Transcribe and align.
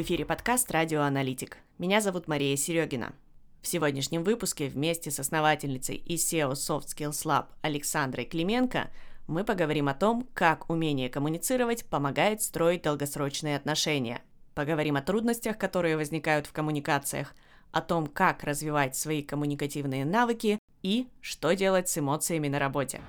В 0.00 0.02
эфире 0.02 0.24
подкаст 0.24 0.70
«Радиоаналитик». 0.70 1.58
Меня 1.76 2.00
зовут 2.00 2.26
Мария 2.26 2.56
Серегина. 2.56 3.12
В 3.60 3.66
сегодняшнем 3.66 4.24
выпуске 4.24 4.68
вместе 4.68 5.10
с 5.10 5.20
основательницей 5.20 5.96
и 5.96 6.14
SEO 6.14 6.52
Soft 6.52 6.86
Skills 6.86 7.26
Lab 7.26 7.48
Александрой 7.60 8.24
Клименко 8.24 8.90
мы 9.26 9.44
поговорим 9.44 9.88
о 9.88 9.94
том, 9.94 10.26
как 10.32 10.70
умение 10.70 11.10
коммуницировать 11.10 11.84
помогает 11.84 12.40
строить 12.40 12.80
долгосрочные 12.80 13.56
отношения. 13.56 14.22
Поговорим 14.54 14.96
о 14.96 15.02
трудностях, 15.02 15.58
которые 15.58 15.98
возникают 15.98 16.46
в 16.46 16.52
коммуникациях, 16.52 17.34
о 17.70 17.82
том, 17.82 18.06
как 18.06 18.42
развивать 18.42 18.96
свои 18.96 19.22
коммуникативные 19.22 20.06
навыки 20.06 20.58
и 20.80 21.08
что 21.20 21.52
делать 21.52 21.90
с 21.90 21.98
эмоциями 21.98 22.48
на 22.48 22.58
работе. 22.58 23.02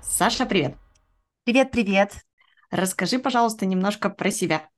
Саша, 0.00 0.46
привет! 0.46 0.78
Привет-привет! 1.44 2.27
Расскажи, 2.70 3.18
пожалуйста, 3.18 3.66
немножко 3.66 4.10
про 4.10 4.30
себя. 4.30 4.68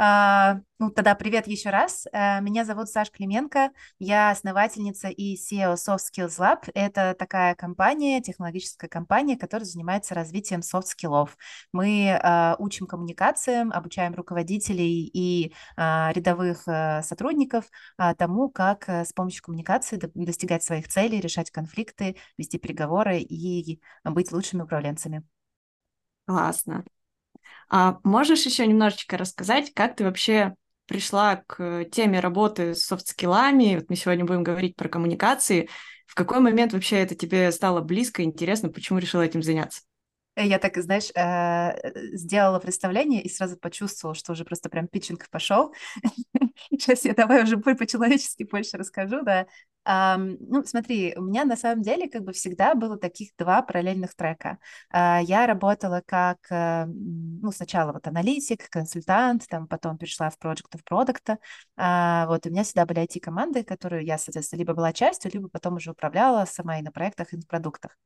А, 0.00 0.60
ну, 0.78 0.90
тогда 0.90 1.16
привет 1.16 1.48
еще 1.48 1.70
раз. 1.70 2.06
А, 2.12 2.38
меня 2.38 2.64
зовут 2.64 2.88
Саша 2.88 3.10
Клименко. 3.10 3.72
Я 3.98 4.30
основательница 4.30 5.08
и 5.08 5.34
CEO 5.36 5.74
Soft 5.74 5.98
Skills 6.14 6.38
Lab. 6.38 6.70
Это 6.72 7.16
такая 7.18 7.56
компания, 7.56 8.22
технологическая 8.22 8.86
компания, 8.86 9.36
которая 9.36 9.64
занимается 9.64 10.14
развитием 10.14 10.62
soft 10.62 10.87
skill 10.87 11.18
ов. 11.18 11.36
Мы 11.72 12.16
а, 12.22 12.54
учим 12.60 12.86
коммуникациям, 12.86 13.72
обучаем 13.72 14.14
руководителей 14.14 15.10
и 15.12 15.52
а, 15.76 16.12
рядовых 16.14 16.62
сотрудников 17.04 17.64
а, 17.96 18.14
тому, 18.14 18.50
как 18.50 18.88
с 18.88 19.12
помощью 19.12 19.42
коммуникации 19.42 19.98
достигать 20.14 20.62
своих 20.62 20.86
целей, 20.86 21.20
решать 21.20 21.50
конфликты, 21.50 22.16
вести 22.38 22.56
переговоры 22.58 23.18
и 23.18 23.80
быть 24.04 24.30
лучшими 24.30 24.62
управленцами. 24.62 25.24
Классно. 26.26 26.84
А 27.68 27.98
можешь 28.04 28.46
еще 28.46 28.66
немножечко 28.66 29.16
рассказать, 29.16 29.72
как 29.74 29.96
ты 29.96 30.04
вообще 30.04 30.54
пришла 30.86 31.36
к 31.46 31.84
теме 31.92 32.20
работы 32.20 32.74
с 32.74 32.84
софт-скиллами? 32.86 33.76
Вот 33.76 33.90
мы 33.90 33.96
сегодня 33.96 34.24
будем 34.24 34.42
говорить 34.42 34.76
про 34.76 34.88
коммуникации. 34.88 35.68
В 36.06 36.14
какой 36.14 36.40
момент 36.40 36.72
вообще 36.72 36.96
это 36.96 37.14
тебе 37.14 37.52
стало 37.52 37.80
близко, 37.82 38.22
интересно, 38.22 38.70
почему 38.70 38.98
решила 38.98 39.22
этим 39.22 39.42
заняться? 39.42 39.82
Я 40.40 40.58
так, 40.58 40.76
знаешь, 40.78 41.10
э, 41.14 42.16
сделала 42.16 42.60
представление 42.60 43.22
и 43.22 43.28
сразу 43.28 43.56
почувствовала, 43.56 44.14
что 44.14 44.32
уже 44.32 44.44
просто 44.44 44.68
прям 44.68 44.86
питчинг 44.86 45.28
пошел. 45.30 45.74
Сейчас 46.70 47.04
я 47.04 47.14
давай 47.14 47.42
уже 47.42 47.56
по-человечески 47.58 48.44
больше 48.44 48.76
расскажу, 48.76 49.22
да. 49.22 49.46
Um, 49.88 50.36
ну, 50.40 50.62
смотри, 50.64 51.14
у 51.16 51.22
меня 51.22 51.46
на 51.46 51.56
самом 51.56 51.80
деле 51.82 52.10
как 52.10 52.22
бы 52.22 52.32
всегда 52.32 52.74
было 52.74 52.98
таких 52.98 53.30
два 53.38 53.62
параллельных 53.62 54.14
трека. 54.14 54.58
Uh, 54.94 55.22
я 55.24 55.46
работала 55.46 56.02
как, 56.04 56.38
uh, 56.52 56.84
ну, 56.84 57.50
сначала 57.52 57.92
вот 57.92 58.06
аналитик, 58.06 58.68
консультант, 58.68 59.46
там 59.48 59.66
потом 59.66 59.96
перешла 59.96 60.28
в 60.28 60.36
of 60.44 60.82
Product. 60.90 61.38
Uh, 61.78 62.26
вот, 62.26 62.44
у 62.44 62.50
меня 62.50 62.64
всегда 62.64 62.84
были 62.84 63.00
IT-команды, 63.00 63.64
которые 63.64 64.04
я, 64.04 64.18
соответственно, 64.18 64.58
либо 64.58 64.74
была 64.74 64.92
частью, 64.92 65.30
либо 65.32 65.48
потом 65.48 65.76
уже 65.76 65.92
управляла 65.92 66.44
сама 66.44 66.78
и 66.78 66.82
на 66.82 66.92
проектах, 66.92 67.32
и 67.32 67.36
на 67.36 67.42
продуктах. 67.48 67.96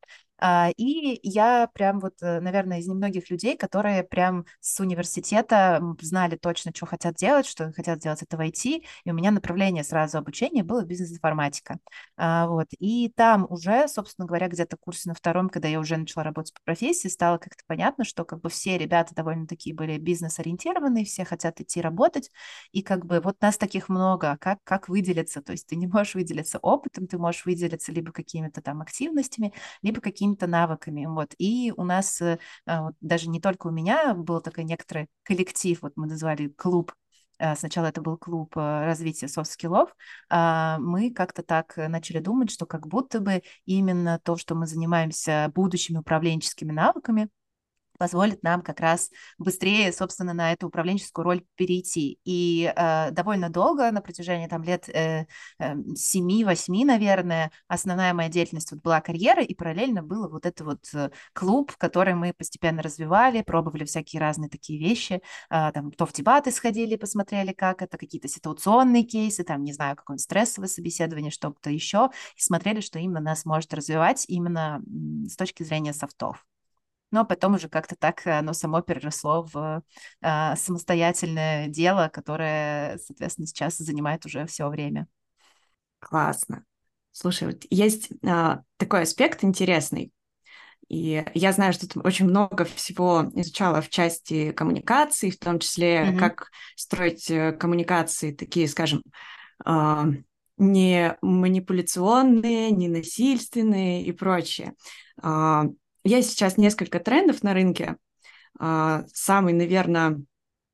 Uh, 0.42 0.72
и 0.76 1.20
я 1.22 1.68
прям 1.72 2.00
вот, 2.00 2.14
э, 2.20 2.40
наверное, 2.40 2.80
из 2.80 2.88
немногих 2.88 3.30
людей, 3.30 3.56
которые 3.56 4.02
прям 4.02 4.44
с 4.58 4.80
университета 4.80 5.80
знали 6.00 6.36
точно, 6.36 6.72
что 6.74 6.86
хотят 6.86 7.14
делать, 7.14 7.46
что 7.46 7.72
хотят 7.72 8.00
делать 8.00 8.22
это 8.22 8.36
в 8.36 8.42
и 8.42 8.82
у 9.06 9.14
меня 9.14 9.30
направление 9.30 9.84
сразу 9.84 10.18
обучения 10.18 10.64
было 10.64 10.84
бизнес-информатика. 10.84 11.78
А, 12.16 12.48
вот. 12.48 12.66
И 12.78 13.12
там 13.14 13.46
уже, 13.50 13.86
собственно 13.86 14.26
говоря, 14.26 14.48
где-то 14.48 14.76
курсе 14.76 15.08
на 15.08 15.14
втором, 15.14 15.48
когда 15.48 15.68
я 15.68 15.78
уже 15.78 15.96
начала 15.96 16.24
работать 16.24 16.54
по 16.54 16.60
профессии, 16.64 17.08
стало 17.08 17.38
как-то 17.38 17.62
понятно, 17.66 18.04
что 18.04 18.24
как 18.24 18.40
бы 18.40 18.50
все 18.50 18.78
ребята 18.78 19.14
довольно 19.14 19.46
такие 19.46 19.74
были 19.74 19.96
бизнес-ориентированные, 19.98 21.04
все 21.04 21.24
хотят 21.24 21.60
идти 21.60 21.80
работать, 21.80 22.30
и 22.72 22.82
как 22.82 23.06
бы 23.06 23.20
вот 23.20 23.40
нас 23.40 23.56
таких 23.58 23.88
много, 23.88 24.32
а 24.32 24.36
как, 24.38 24.58
как 24.64 24.88
выделиться? 24.88 25.40
То 25.40 25.52
есть 25.52 25.66
ты 25.68 25.76
не 25.76 25.86
можешь 25.86 26.14
выделиться 26.14 26.58
опытом, 26.58 27.06
ты 27.06 27.18
можешь 27.18 27.44
выделиться 27.44 27.92
либо 27.92 28.12
какими-то 28.12 28.60
там 28.60 28.82
активностями, 28.82 29.52
либо 29.82 30.00
какими-то 30.34 30.46
навыками. 30.46 31.06
Вот. 31.06 31.34
И 31.38 31.72
у 31.76 31.84
нас 31.84 32.20
э, 32.20 32.38
а, 32.66 32.90
даже 33.00 33.28
не 33.28 33.40
только 33.40 33.68
у 33.68 33.70
меня 33.70 34.14
был 34.14 34.40
такой 34.40 34.64
некоторый 34.64 35.08
коллектив, 35.24 35.80
вот 35.82 35.92
мы 35.96 36.06
назвали 36.06 36.48
клуб 36.48 36.92
Э, 37.42 37.56
сначала 37.56 37.86
это 37.86 38.00
был 38.00 38.16
клуб 38.16 38.56
э, 38.56 38.84
развития 38.84 39.26
soft 39.26 39.49
skill 39.49 39.77
ов, 39.77 39.94
а, 40.30 40.78
мы 40.78 41.12
как-то 41.12 41.42
так 41.42 41.76
начали 41.76 42.20
думать, 42.20 42.52
что 42.52 42.66
как 42.66 42.86
будто 42.86 43.20
бы 43.20 43.42
именно 43.64 44.20
то, 44.22 44.36
что 44.36 44.54
мы 44.54 44.66
занимаемся 44.66 45.50
будущими 45.54 45.98
управленческими 45.98 46.70
навыками, 46.70 47.28
позволит 47.98 48.42
нам 48.42 48.62
как 48.62 48.80
раз 48.80 49.10
быстрее, 49.38 49.92
собственно, 49.92 50.34
на 50.34 50.52
эту 50.52 50.68
управленческую 50.68 51.24
роль 51.24 51.44
перейти. 51.54 52.18
И 52.24 52.72
э, 52.74 53.10
довольно 53.10 53.50
долго, 53.50 53.90
на 53.90 54.00
протяжении 54.00 54.46
там 54.46 54.62
лет 54.62 54.88
э, 54.88 55.26
э, 55.58 55.74
7-8, 55.74 56.84
наверное, 56.84 57.50
основная 57.68 58.14
моя 58.14 58.28
деятельность 58.28 58.70
вот 58.72 58.80
была 58.82 59.00
карьера, 59.00 59.42
и 59.42 59.54
параллельно 59.54 60.02
было 60.02 60.28
вот 60.28 60.46
это 60.46 60.64
вот 60.64 60.80
э, 60.94 61.10
клуб, 61.32 61.72
который 61.76 62.14
мы 62.14 62.32
постепенно 62.32 62.82
развивали, 62.82 63.42
пробовали 63.42 63.84
всякие 63.84 64.20
разные 64.20 64.50
такие 64.50 64.78
вещи, 64.78 65.22
э, 65.50 65.72
там 65.72 65.92
то 65.92 66.06
в 66.06 66.12
дебаты 66.12 66.50
сходили, 66.50 66.96
посмотрели, 66.96 67.52
как 67.52 67.82
это, 67.82 67.98
какие-то 67.98 68.28
ситуационные 68.28 69.04
кейсы, 69.04 69.44
там, 69.44 69.62
не 69.62 69.72
знаю, 69.72 69.96
какое-нибудь 69.96 70.24
стрессовое 70.24 70.68
собеседование, 70.68 71.30
что-то 71.30 71.70
еще, 71.70 72.10
и 72.36 72.40
смотрели, 72.40 72.80
что 72.80 72.98
именно 72.98 73.20
нас 73.20 73.44
может 73.44 73.72
развивать 73.74 74.24
именно 74.28 74.82
с 75.28 75.36
точки 75.36 75.62
зрения 75.62 75.92
софтов 75.92 76.44
но 77.12 77.24
потом 77.24 77.54
уже 77.54 77.68
как-то 77.68 77.94
так 77.94 78.26
оно 78.26 78.52
само 78.52 78.80
переросло 78.80 79.46
в 79.52 79.82
э, 80.22 80.56
самостоятельное 80.56 81.68
дело, 81.68 82.10
которое, 82.12 82.98
соответственно, 82.98 83.46
сейчас 83.46 83.76
занимает 83.76 84.26
уже 84.26 84.46
все 84.46 84.68
время. 84.68 85.06
Классно. 86.00 86.64
Слушай, 87.12 87.48
вот 87.48 87.64
есть 87.70 88.10
э, 88.22 88.58
такой 88.78 89.02
аспект 89.02 89.44
интересный. 89.44 90.12
И 90.88 91.24
я 91.34 91.52
знаю, 91.52 91.72
что 91.72 91.88
ты 91.88 92.00
очень 92.00 92.26
много 92.26 92.64
всего 92.64 93.30
изучала 93.34 93.80
в 93.80 93.88
части 93.88 94.52
коммуникации, 94.52 95.30
в 95.30 95.38
том 95.38 95.58
числе, 95.58 96.02
mm-hmm. 96.02 96.18
как 96.18 96.50
строить 96.74 97.30
э, 97.30 97.52
коммуникации 97.52 98.32
такие, 98.32 98.66
скажем, 98.66 99.02
э, 99.64 100.02
не 100.58 101.16
манипуляционные, 101.22 102.70
не 102.70 102.88
насильственные 102.88 104.04
и 104.04 104.12
прочее. 104.12 104.74
Есть 106.04 106.30
сейчас 106.30 106.56
несколько 106.56 106.98
трендов 107.00 107.42
на 107.42 107.54
рынке. 107.54 107.96
А, 108.58 109.04
самый, 109.12 109.52
наверное, 109.52 110.20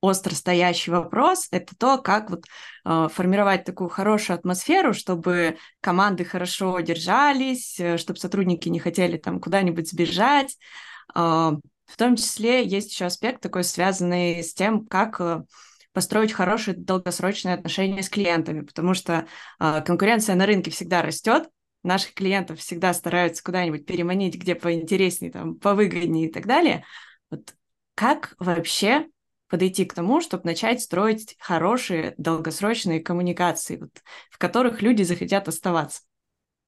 остро 0.01 0.33
стоящий 0.33 0.91
вопрос– 0.91 1.47
это 1.51 1.75
то, 1.75 1.97
как 1.97 2.29
вот 2.29 2.45
э, 2.85 3.07
формировать 3.11 3.65
такую 3.65 3.89
хорошую 3.89 4.35
атмосферу, 4.35 4.93
чтобы 4.93 5.57
команды 5.81 6.23
хорошо 6.23 6.79
держались, 6.79 7.79
э, 7.79 7.97
чтобы 7.97 8.19
сотрудники 8.19 8.69
не 8.69 8.79
хотели 8.79 9.17
там 9.17 9.39
куда-нибудь 9.39 9.89
сбежать. 9.89 10.57
Э, 11.15 11.51
в 11.85 11.97
том 11.97 12.15
числе 12.15 12.65
есть 12.65 12.91
еще 12.91 13.05
аспект 13.05 13.41
такой, 13.41 13.63
связанный 13.63 14.43
с 14.43 14.53
тем, 14.53 14.85
как 14.85 15.19
э, 15.19 15.43
построить 15.91 16.31
хорошие 16.31 16.77
долгосрочные 16.77 17.55
отношения 17.55 18.03
с 18.03 18.09
клиентами, 18.09 18.61
потому 18.61 18.93
что 18.93 19.25
конкуренция 19.57 20.35
на 20.35 20.45
рынке 20.45 20.69
всегда 20.69 21.01
растет, 21.01 21.49
наших 21.83 22.13
клиентов 22.13 22.59
всегда 22.59 22.93
стараются 22.93 23.43
куда-нибудь 23.43 23.85
переманить, 23.85 24.35
где 24.35 24.55
поинтереснее, 24.55 25.31
там, 25.31 25.55
повыгоднее 25.55 26.27
и 26.27 26.31
так 26.31 26.45
далее. 26.45 26.83
Вот 27.29 27.53
как 27.95 28.35
вообще 28.39 29.07
подойти 29.47 29.85
к 29.85 29.93
тому, 29.93 30.21
чтобы 30.21 30.43
начать 30.45 30.81
строить 30.81 31.35
хорошие 31.39 32.13
долгосрочные 32.17 33.01
коммуникации, 33.01 33.77
вот, 33.77 33.91
в 34.29 34.37
которых 34.37 34.81
люди 34.81 35.03
захотят 35.03 35.47
оставаться? 35.47 36.01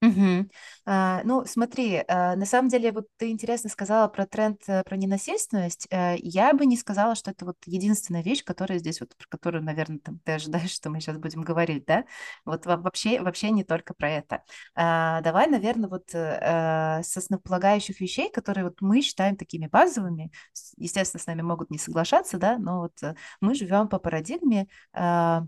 Угу. 0.02 0.48
А, 0.84 1.20
ну, 1.22 1.44
смотри, 1.44 2.02
а, 2.08 2.34
на 2.34 2.44
самом 2.44 2.68
деле, 2.68 2.90
вот 2.90 3.06
ты 3.18 3.30
интересно 3.30 3.70
сказала 3.70 4.08
про 4.08 4.26
тренд, 4.26 4.60
э, 4.66 4.82
про 4.82 4.96
ненасильственность. 4.96 5.86
А, 5.92 6.16
я 6.18 6.52
бы 6.54 6.66
не 6.66 6.76
сказала, 6.76 7.14
что 7.14 7.30
это 7.30 7.44
вот 7.44 7.56
единственная 7.66 8.22
вещь, 8.24 8.42
которая 8.42 8.80
здесь, 8.80 9.00
вот, 9.00 9.16
про 9.16 9.28
которую, 9.28 9.62
наверное, 9.62 10.00
там, 10.00 10.18
ты 10.24 10.32
ожидаешь, 10.32 10.72
что 10.72 10.90
мы 10.90 11.00
сейчас 11.00 11.18
будем 11.18 11.42
говорить, 11.42 11.84
да? 11.86 12.04
Вот 12.44 12.66
вообще, 12.66 13.20
вообще 13.20 13.50
не 13.52 13.62
только 13.62 13.94
про 13.94 14.10
это. 14.10 14.42
А, 14.74 15.20
давай, 15.20 15.46
наверное, 15.46 15.88
вот 15.88 16.12
а, 16.14 17.00
с 17.04 17.16
основополагающих 17.16 18.00
вещей, 18.00 18.28
которые 18.28 18.64
вот 18.64 18.80
мы 18.80 19.02
считаем 19.02 19.36
такими 19.36 19.68
базовыми, 19.68 20.32
естественно, 20.76 21.22
с 21.22 21.26
нами 21.28 21.42
могут 21.42 21.70
не 21.70 21.78
соглашаться, 21.78 22.38
да, 22.38 22.58
но 22.58 22.80
вот 22.80 22.98
мы 23.40 23.54
живем 23.54 23.86
по 23.86 24.00
парадигме 24.00 24.66
а, 24.92 25.44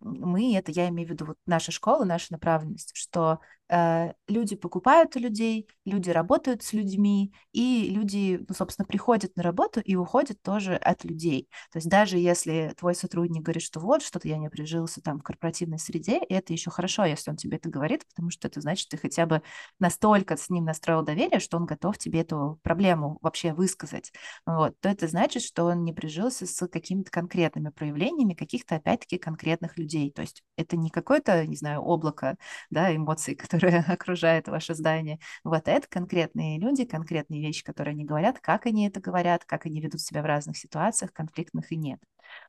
мы, 0.00 0.54
это 0.54 0.70
я 0.70 0.88
имею 0.88 1.08
в 1.08 1.12
виду 1.12 1.24
вот 1.24 1.38
наша 1.46 1.72
школа, 1.72 2.04
наша 2.04 2.26
направленность, 2.32 2.90
что 2.94 3.38
Э, 3.63 3.63
люди 3.70 4.56
покупают 4.56 5.16
у 5.16 5.18
людей, 5.18 5.68
люди 5.84 6.10
работают 6.10 6.62
с 6.62 6.72
людьми, 6.72 7.32
и 7.52 7.90
люди, 7.90 8.44
ну, 8.46 8.54
собственно, 8.54 8.86
приходят 8.86 9.34
на 9.36 9.42
работу 9.42 9.80
и 9.80 9.96
уходят 9.96 10.40
тоже 10.42 10.76
от 10.76 11.04
людей. 11.04 11.48
То 11.72 11.78
есть 11.78 11.88
даже 11.88 12.18
если 12.18 12.74
твой 12.78 12.94
сотрудник 12.94 13.42
говорит, 13.42 13.62
что 13.62 13.80
вот, 13.80 14.02
что-то 14.02 14.28
я 14.28 14.36
не 14.36 14.50
прижился 14.50 15.00
там 15.00 15.18
в 15.18 15.22
корпоративной 15.22 15.78
среде, 15.78 16.18
это 16.28 16.52
еще 16.52 16.70
хорошо, 16.70 17.04
если 17.04 17.30
он 17.30 17.36
тебе 17.36 17.56
это 17.56 17.70
говорит, 17.70 18.06
потому 18.08 18.30
что 18.30 18.48
это 18.48 18.60
значит, 18.60 18.88
ты 18.88 18.98
хотя 18.98 19.24
бы 19.24 19.42
настолько 19.78 20.36
с 20.36 20.50
ним 20.50 20.64
настроил 20.64 21.02
доверие, 21.02 21.40
что 21.40 21.56
он 21.56 21.64
готов 21.64 21.96
тебе 21.96 22.20
эту 22.20 22.60
проблему 22.62 23.18
вообще 23.22 23.54
высказать. 23.54 24.12
Вот, 24.44 24.78
то 24.80 24.88
это 24.88 25.08
значит, 25.08 25.42
что 25.42 25.64
он 25.64 25.84
не 25.84 25.92
прижился 25.92 26.46
с 26.46 26.66
какими-то 26.68 27.10
конкретными 27.10 27.70
проявлениями 27.70 28.34
каких-то, 28.34 28.76
опять-таки, 28.76 29.16
конкретных 29.16 29.78
людей. 29.78 30.10
То 30.10 30.22
есть 30.22 30.42
это 30.56 30.76
не 30.76 30.90
какое-то, 30.90 31.46
не 31.46 31.56
знаю, 31.56 31.80
облако 31.80 32.36
да, 32.70 32.94
эмоций, 32.94 33.34
которые 33.34 33.53
которая 33.54 33.84
окружает 33.88 34.48
ваше 34.48 34.74
здание. 34.74 35.18
Вот 35.44 35.68
это 35.68 35.86
конкретные 35.88 36.58
люди, 36.58 36.84
конкретные 36.84 37.40
вещи, 37.40 37.62
которые 37.62 37.92
они 37.92 38.04
говорят, 38.04 38.40
как 38.40 38.66
они 38.66 38.86
это 38.88 39.00
говорят, 39.00 39.44
как 39.44 39.66
они 39.66 39.80
ведут 39.80 40.00
себя 40.00 40.22
в 40.22 40.26
разных 40.26 40.56
ситуациях, 40.56 41.12
конфликтных 41.12 41.70
и 41.72 41.76
нет. 41.76 42.00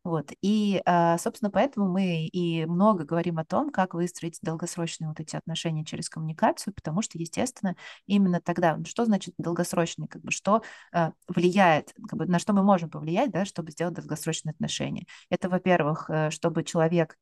Вот. 0.03 0.31
И, 0.41 0.81
а, 0.85 1.17
собственно, 1.19 1.51
поэтому 1.51 1.87
мы 1.87 2.25
и 2.25 2.65
много 2.65 3.03
говорим 3.03 3.37
о 3.37 3.45
том, 3.45 3.69
как 3.69 3.93
выстроить 3.93 4.39
долгосрочные 4.41 5.09
вот 5.09 5.19
эти 5.19 5.35
отношения 5.35 5.85
через 5.85 6.09
коммуникацию, 6.09 6.73
потому 6.73 7.03
что, 7.03 7.19
естественно, 7.19 7.75
именно 8.07 8.41
тогда, 8.41 8.79
что 8.85 9.05
значит 9.05 9.35
долгосрочные, 9.37 10.07
как 10.07 10.23
бы, 10.23 10.31
что 10.31 10.63
а, 10.91 11.11
влияет, 11.27 11.93
как 12.09 12.17
бы, 12.17 12.25
на 12.25 12.39
что 12.39 12.53
мы 12.53 12.63
можем 12.63 12.89
повлиять, 12.89 13.31
да, 13.31 13.45
чтобы 13.45 13.71
сделать 13.71 13.93
долгосрочные 13.93 14.53
отношения. 14.53 15.05
Это, 15.29 15.49
во-первых, 15.49 16.09
э, 16.09 16.29
чтобы 16.31 16.63
человек 16.63 17.17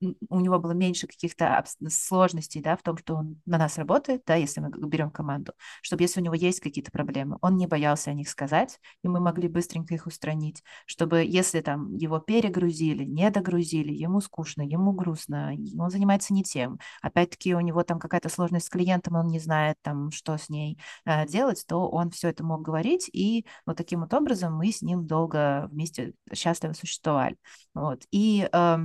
у 0.00 0.40
него 0.40 0.58
было 0.58 0.72
меньше 0.72 1.06
каких-то 1.06 1.64
сложностей, 1.88 2.60
да, 2.60 2.76
в 2.76 2.82
том, 2.82 2.96
что 2.98 3.14
он 3.14 3.40
на 3.46 3.58
нас 3.58 3.78
работает, 3.78 4.22
да, 4.26 4.34
если 4.34 4.60
мы 4.60 4.70
берем 4.70 5.10
команду, 5.10 5.52
чтобы 5.82 6.02
если 6.02 6.20
у 6.20 6.24
него 6.24 6.34
есть 6.34 6.60
какие-то 6.60 6.90
проблемы, 6.90 7.38
он 7.40 7.56
не 7.56 7.66
боялся 7.66 8.10
о 8.10 8.14
них 8.14 8.28
сказать, 8.28 8.78
и 9.02 9.08
мы 9.08 9.20
могли 9.20 9.48
быстренько 9.48 9.94
их 9.94 10.06
устранить, 10.06 10.62
чтобы 10.84 11.24
если 11.24 11.60
там 11.60 11.94
его 11.96 12.18
перегрузили, 12.18 13.04
не 13.04 13.30
догрузили, 13.30 13.92
ему 13.92 14.20
скучно, 14.20 14.62
ему 14.62 14.92
грустно, 14.92 15.54
он 15.78 15.90
занимается 15.90 16.34
не 16.34 16.42
тем, 16.42 16.78
опять-таки 17.00 17.54
у 17.54 17.60
него 17.60 17.82
там 17.82 17.98
какая-то 17.98 18.28
сложность 18.28 18.66
с 18.66 18.70
клиентом, 18.70 19.16
он 19.16 19.28
не 19.28 19.38
знает 19.38 19.76
там, 19.82 20.10
что 20.10 20.36
с 20.36 20.48
ней 20.48 20.78
э, 21.04 21.26
делать, 21.26 21.64
то 21.66 21.88
он 21.88 22.10
все 22.10 22.28
это 22.28 22.44
мог 22.44 22.62
говорить, 22.62 23.08
и 23.12 23.46
вот 23.64 23.76
таким 23.76 24.00
вот 24.00 24.12
образом 24.12 24.54
мы 24.54 24.70
с 24.70 24.82
ним 24.82 25.06
долго 25.06 25.68
вместе 25.70 26.12
счастливо 26.34 26.72
существовали. 26.72 27.36
Вот. 27.74 28.04
И 28.10 28.48
э, 28.52 28.78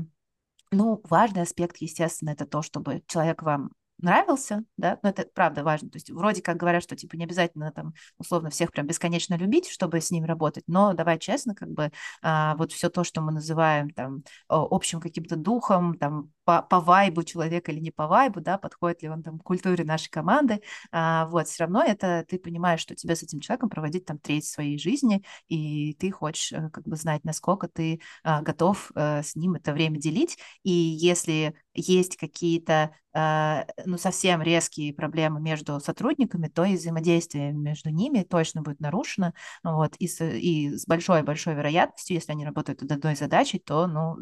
ну, 0.72 1.02
важный 1.10 1.42
аспект, 1.44 1.78
естественно, 1.78 2.32
это 2.32 2.46
то, 2.46 2.62
чтобы 2.62 3.04
человек 3.08 3.44
вам 3.44 3.72
нравился, 4.02 4.64
да, 4.78 5.00
но 5.04 5.10
это 5.10 5.26
правда 5.34 5.64
важно. 5.64 5.90
То 5.90 5.98
есть 5.98 6.10
вроде 6.10 6.42
как 6.42 6.58
говорят, 6.58 6.84
что 6.84 6.96
типа 6.96 7.16
не 7.16 7.26
обязательно 7.26 7.72
там 7.72 7.94
условно 8.18 8.50
всех 8.50 8.72
прям 8.72 8.88
бесконечно 8.88 9.36
любить, 9.36 9.70
чтобы 9.70 10.02
с 10.02 10.12
ним 10.12 10.26
работать, 10.26 10.64
но 10.68 10.94
давай 10.94 11.20
честно, 11.20 11.56
как 11.56 11.70
бы 11.70 11.92
а, 12.22 12.56
вот 12.56 12.72
все 12.72 12.90
то, 12.90 13.04
что 13.04 13.22
мы 13.22 13.32
называем 13.32 13.90
там 13.90 14.24
общим 14.48 15.00
каким-то 15.00 15.36
духом, 15.36 15.98
там 15.98 16.32
по, 16.44 16.62
по 16.62 16.80
вайбу 16.80 17.24
человека 17.24 17.72
или 17.72 17.80
не 17.80 17.92
по 17.92 18.08
вайбу, 18.08 18.42
да, 18.42 18.58
подходит 18.58 19.04
ли 19.04 19.10
он 19.10 19.24
там 19.24 19.40
к 19.40 19.44
культуре 19.44 19.84
нашей 19.84 20.10
команды, 20.10 20.62
а, 20.92 21.28
вот, 21.28 21.48
все 21.48 21.64
равно 21.64 21.84
это 21.84 22.26
ты 22.28 22.40
понимаешь, 22.40 22.82
что 22.82 22.96
тебе 22.96 23.16
с 23.16 23.24
этим 23.24 23.40
человеком 23.40 23.70
проводить 23.70 24.06
там 24.06 24.18
треть 24.18 24.46
своей 24.46 24.78
жизни, 24.78 25.24
и 25.48 25.94
ты 25.96 26.12
хочешь 26.12 26.52
э, 26.52 26.70
как 26.72 26.84
бы 26.88 26.96
знать, 26.96 27.24
насколько 27.24 27.68
ты 27.68 28.02
а, 28.24 28.42
готов 28.42 28.92
а, 28.96 29.24
с 29.24 29.36
ним 29.36 29.56
это 29.56 29.74
время 29.74 29.98
делить, 29.98 30.38
и 30.64 30.72
если 30.72 31.54
есть 31.74 32.18
какие-то 32.18 32.94
а, 33.14 33.66
ну, 33.86 33.98
совсем 33.98 34.42
резкие 34.42 34.94
проблемы 34.94 35.42
между 35.42 35.80
сотрудниками, 35.80 36.48
то 36.48 36.64
и 36.64 36.76
взаимодействие 36.76 37.52
между 37.52 37.90
ними 37.90 38.24
точно 38.24 38.62
будет 38.62 38.80
нарушено, 38.80 39.34
вот, 39.64 39.96
и 39.98 40.08
с, 40.08 40.24
и 40.24 40.78
с 40.78 40.86
большой-большой 40.86 41.56
вероятностью, 41.56 42.16
если 42.16 42.32
они 42.32 42.46
работают 42.46 42.82
над 42.82 42.92
одной 42.92 43.16
задачей, 43.16 43.60
то, 43.60 43.88
ну, 43.88 44.16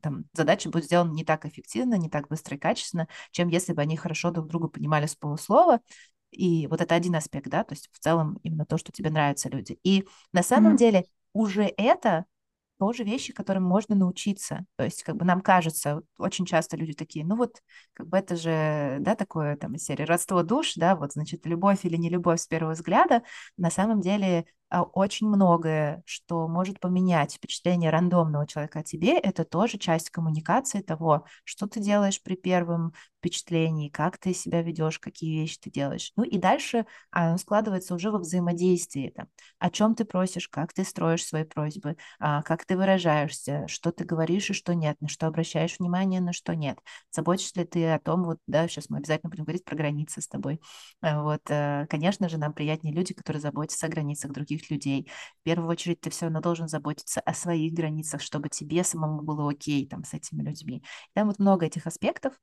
там, 0.00 0.24
задача 0.32 0.70
будет 0.70 0.84
сделана 0.84 1.12
не 1.12 1.24
так 1.24 1.44
эффективно, 1.44 1.66
эффективно, 1.66 1.94
не 1.94 2.08
так 2.08 2.28
быстро 2.28 2.56
и 2.56 2.60
качественно, 2.60 3.08
чем 3.30 3.48
если 3.48 3.72
бы 3.72 3.82
они 3.82 3.96
хорошо 3.96 4.30
друг 4.30 4.48
друга 4.48 4.68
понимали 4.68 5.06
с 5.06 5.14
полуслова. 5.14 5.80
И 6.30 6.66
вот 6.66 6.80
это 6.80 6.94
один 6.94 7.14
аспект, 7.14 7.48
да, 7.48 7.64
то 7.64 7.74
есть 7.74 7.88
в 7.92 7.98
целом 7.98 8.38
именно 8.42 8.66
то, 8.66 8.78
что 8.78 8.92
тебе 8.92 9.10
нравятся 9.10 9.48
люди. 9.48 9.78
И 9.82 10.04
на 10.32 10.42
самом 10.42 10.74
mm-hmm. 10.74 10.78
деле 10.78 11.04
уже 11.32 11.72
это 11.76 12.24
тоже 12.78 13.04
вещи, 13.04 13.32
которым 13.32 13.64
можно 13.64 13.94
научиться. 13.94 14.66
То 14.76 14.84
есть, 14.84 15.02
как 15.02 15.16
бы 15.16 15.24
нам 15.24 15.40
кажется, 15.40 16.02
очень 16.18 16.46
часто 16.46 16.76
люди 16.76 16.92
такие, 16.92 17.24
ну 17.24 17.36
вот, 17.36 17.62
как 17.92 18.08
бы 18.08 18.18
это 18.18 18.36
же, 18.36 18.98
да, 19.00 19.14
такое 19.14 19.56
там 19.56 19.74
из 19.74 19.84
серии 19.84 20.04
родство 20.04 20.42
душ, 20.42 20.74
да, 20.76 20.96
вот, 20.96 21.12
значит, 21.12 21.46
любовь 21.46 21.84
или 21.84 21.96
не 21.96 22.10
любовь 22.10 22.40
с 22.40 22.46
первого 22.46 22.72
взгляда. 22.72 23.22
На 23.56 23.70
самом 23.70 24.00
деле 24.00 24.46
очень 24.70 25.28
многое, 25.28 26.02
что 26.06 26.48
может 26.48 26.80
поменять 26.80 27.34
впечатление 27.34 27.90
рандомного 27.90 28.46
человека 28.46 28.80
о 28.80 28.82
тебе, 28.82 29.18
это 29.18 29.44
тоже 29.44 29.78
часть 29.78 30.10
коммуникации 30.10 30.80
того, 30.80 31.24
что 31.44 31.66
ты 31.66 31.80
делаешь 31.80 32.22
при 32.22 32.34
первом 32.34 32.92
впечатлении, 33.18 33.88
как 33.88 34.18
ты 34.18 34.32
себя 34.34 34.62
ведешь, 34.62 34.98
какие 34.98 35.40
вещи 35.40 35.58
ты 35.60 35.70
делаешь. 35.70 36.12
Ну 36.16 36.22
и 36.22 36.38
дальше 36.38 36.86
оно 37.10 37.38
складывается 37.38 37.94
уже 37.94 38.10
во 38.10 38.18
взаимодействии. 38.18 39.10
Там, 39.10 39.28
о 39.58 39.70
чем 39.70 39.94
ты 39.94 40.04
просишь, 40.04 40.48
как 40.48 40.72
ты 40.72 40.84
строишь 40.84 41.24
свои 41.24 41.44
просьбы, 41.44 41.96
а, 42.20 42.42
как 42.42 42.64
ты 42.64 42.76
выражаешься, 42.76 43.66
что 43.68 43.90
ты 43.90 44.04
говоришь 44.04 44.50
и 44.50 44.52
что 44.52 44.74
нет, 44.74 45.00
на 45.00 45.08
что 45.08 45.26
обращаешь 45.26 45.78
внимание, 45.78 46.20
на 46.20 46.32
что 46.32 46.54
нет. 46.54 46.78
Заботишься 47.10 47.60
ли 47.60 47.66
ты 47.66 47.88
о 47.88 47.98
том, 47.98 48.24
вот, 48.24 48.38
да, 48.46 48.68
сейчас 48.68 48.90
мы 48.90 48.98
обязательно 48.98 49.30
будем 49.30 49.44
говорить 49.44 49.64
про 49.64 49.76
границы 49.76 50.20
с 50.20 50.28
тобой. 50.28 50.60
Э, 51.02 51.20
вот, 51.20 51.42
э, 51.48 51.86
конечно 51.90 52.28
же, 52.28 52.38
нам 52.38 52.52
приятнее 52.52 52.94
люди, 52.94 53.14
которые 53.14 53.40
заботятся 53.40 53.86
о 53.86 53.90
границах 53.90 54.32
других 54.32 54.55
других 54.56 54.70
людей. 54.70 55.10
В 55.40 55.44
первую 55.44 55.68
очередь 55.70 56.00
ты 56.00 56.10
все 56.10 56.26
равно 56.26 56.40
должен 56.40 56.68
заботиться 56.68 57.20
о 57.20 57.34
своих 57.34 57.72
границах, 57.72 58.20
чтобы 58.20 58.48
тебе 58.48 58.84
самому 58.84 59.22
было 59.22 59.50
окей 59.50 59.86
там 59.86 60.04
с 60.04 60.14
этими 60.14 60.42
людьми. 60.42 60.82
Там 61.14 61.28
вот 61.28 61.38
много 61.38 61.66
этих 61.66 61.86
аспектов, 61.86 62.34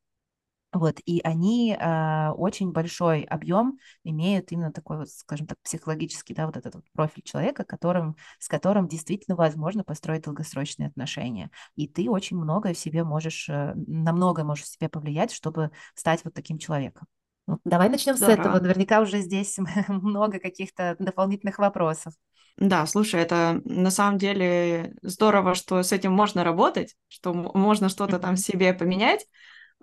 вот, 0.74 1.00
и 1.06 1.22
они 1.24 1.78
э, 1.80 2.30
очень 2.32 2.72
большой 2.72 3.22
объем 3.22 3.78
имеют 4.04 4.52
именно 4.52 4.72
такой 4.72 4.98
вот, 4.98 5.10
скажем 5.10 5.46
так, 5.46 5.60
психологический, 5.62 6.34
да, 6.34 6.48
вот 6.48 6.58
этот 6.58 6.74
вот 6.74 6.86
профиль 6.94 7.22
человека, 7.22 7.64
которым, 7.64 8.16
с 8.40 8.48
которым 8.48 8.88
действительно 8.88 9.36
возможно 9.36 9.84
построить 9.84 10.24
долгосрочные 10.24 10.88
отношения. 10.88 11.52
И 11.76 11.88
ты 11.88 12.10
очень 12.10 12.38
многое 12.38 12.74
в 12.74 12.80
себе 12.80 13.04
можешь, 13.04 13.50
э, 13.50 13.74
на 13.76 14.14
многое 14.14 14.46
можешь 14.46 14.66
в 14.66 14.70
себе 14.70 14.90
повлиять, 14.90 15.32
чтобы 15.32 15.70
стать 15.94 16.24
вот 16.26 16.34
таким 16.34 16.58
человеком. 16.58 17.06
Ну, 17.48 17.60
давай 17.66 17.90
начнем 17.90 18.16
Здорово. 18.16 18.36
с 18.36 18.40
этого. 18.40 18.60
Наверняка 18.60 19.02
уже 19.02 19.20
здесь 19.20 19.58
много 19.88 20.40
каких-то 20.40 20.96
дополнительных 21.00 21.60
вопросов. 21.60 22.14
Да, 22.58 22.86
слушай, 22.86 23.20
это 23.20 23.62
на 23.66 23.90
самом 23.90 24.18
деле 24.18 24.96
здорово, 25.02 25.56
что 25.56 25.82
с 25.82 25.92
этим 25.92 26.12
можно 26.12 26.44
работать, 26.44 26.96
что 27.08 27.34
можно 27.34 27.90
что-то 27.90 28.20
там 28.20 28.36
в 28.36 28.40
себе 28.40 28.74
поменять. 28.74 29.26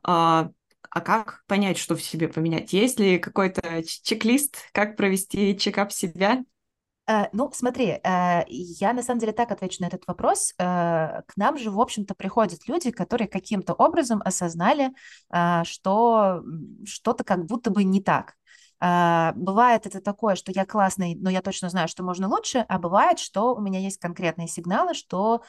А, 0.02 0.50
а 0.88 1.00
как 1.00 1.42
понять, 1.46 1.78
что 1.78 1.96
в 1.96 2.02
себе 2.02 2.28
поменять? 2.28 2.72
Есть 2.72 2.98
ли 2.98 3.18
какой-то 3.18 3.82
чек-лист, 3.84 4.56
как 4.72 4.96
провести 4.96 5.58
чекап 5.58 5.92
себя? 5.92 6.44
Э, 7.10 7.28
ну, 7.32 7.50
смотри, 7.52 7.98
э, 8.02 8.44
я 8.48 8.92
на 8.92 9.02
самом 9.02 9.18
деле 9.18 9.32
так 9.32 9.50
отвечу 9.50 9.82
на 9.82 9.86
этот 9.86 10.06
вопрос. 10.06 10.54
Э, 10.58 11.22
к 11.26 11.36
нам 11.36 11.58
же, 11.58 11.70
в 11.70 11.80
общем-то, 11.80 12.14
приходят 12.14 12.68
люди, 12.68 12.92
которые 12.92 13.26
каким-то 13.26 13.74
образом 13.74 14.22
осознали, 14.24 14.90
что 15.64 16.42
что-то 16.84 17.24
как 17.24 17.46
будто 17.46 17.70
бы 17.70 17.84
не 17.84 18.02
так. 18.02 18.34
Бывает 18.80 19.86
это 19.86 20.00
такое, 20.00 20.36
что 20.36 20.52
я 20.52 20.64
классный, 20.64 21.14
но 21.14 21.28
я 21.28 21.42
точно 21.42 21.68
знаю, 21.68 21.86
что 21.86 22.02
можно 22.02 22.28
лучше, 22.28 22.64
а 22.68 22.78
бывает, 22.78 23.18
что 23.18 23.54
у 23.54 23.60
меня 23.60 23.78
есть 23.78 23.98
конкретные 23.98 24.48
сигналы, 24.48 24.94
что 24.94 25.42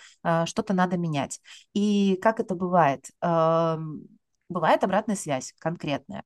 что-то 0.46 0.74
надо 0.74 0.98
менять. 0.98 1.40
И 1.74 2.20
как 2.22 2.42
это 2.42 2.56
бывает? 2.56 3.06
Эм, 3.22 4.02
бывает 4.50 4.84
обратная 4.84 5.16
связь 5.16 5.54
конкретная, 5.60 6.24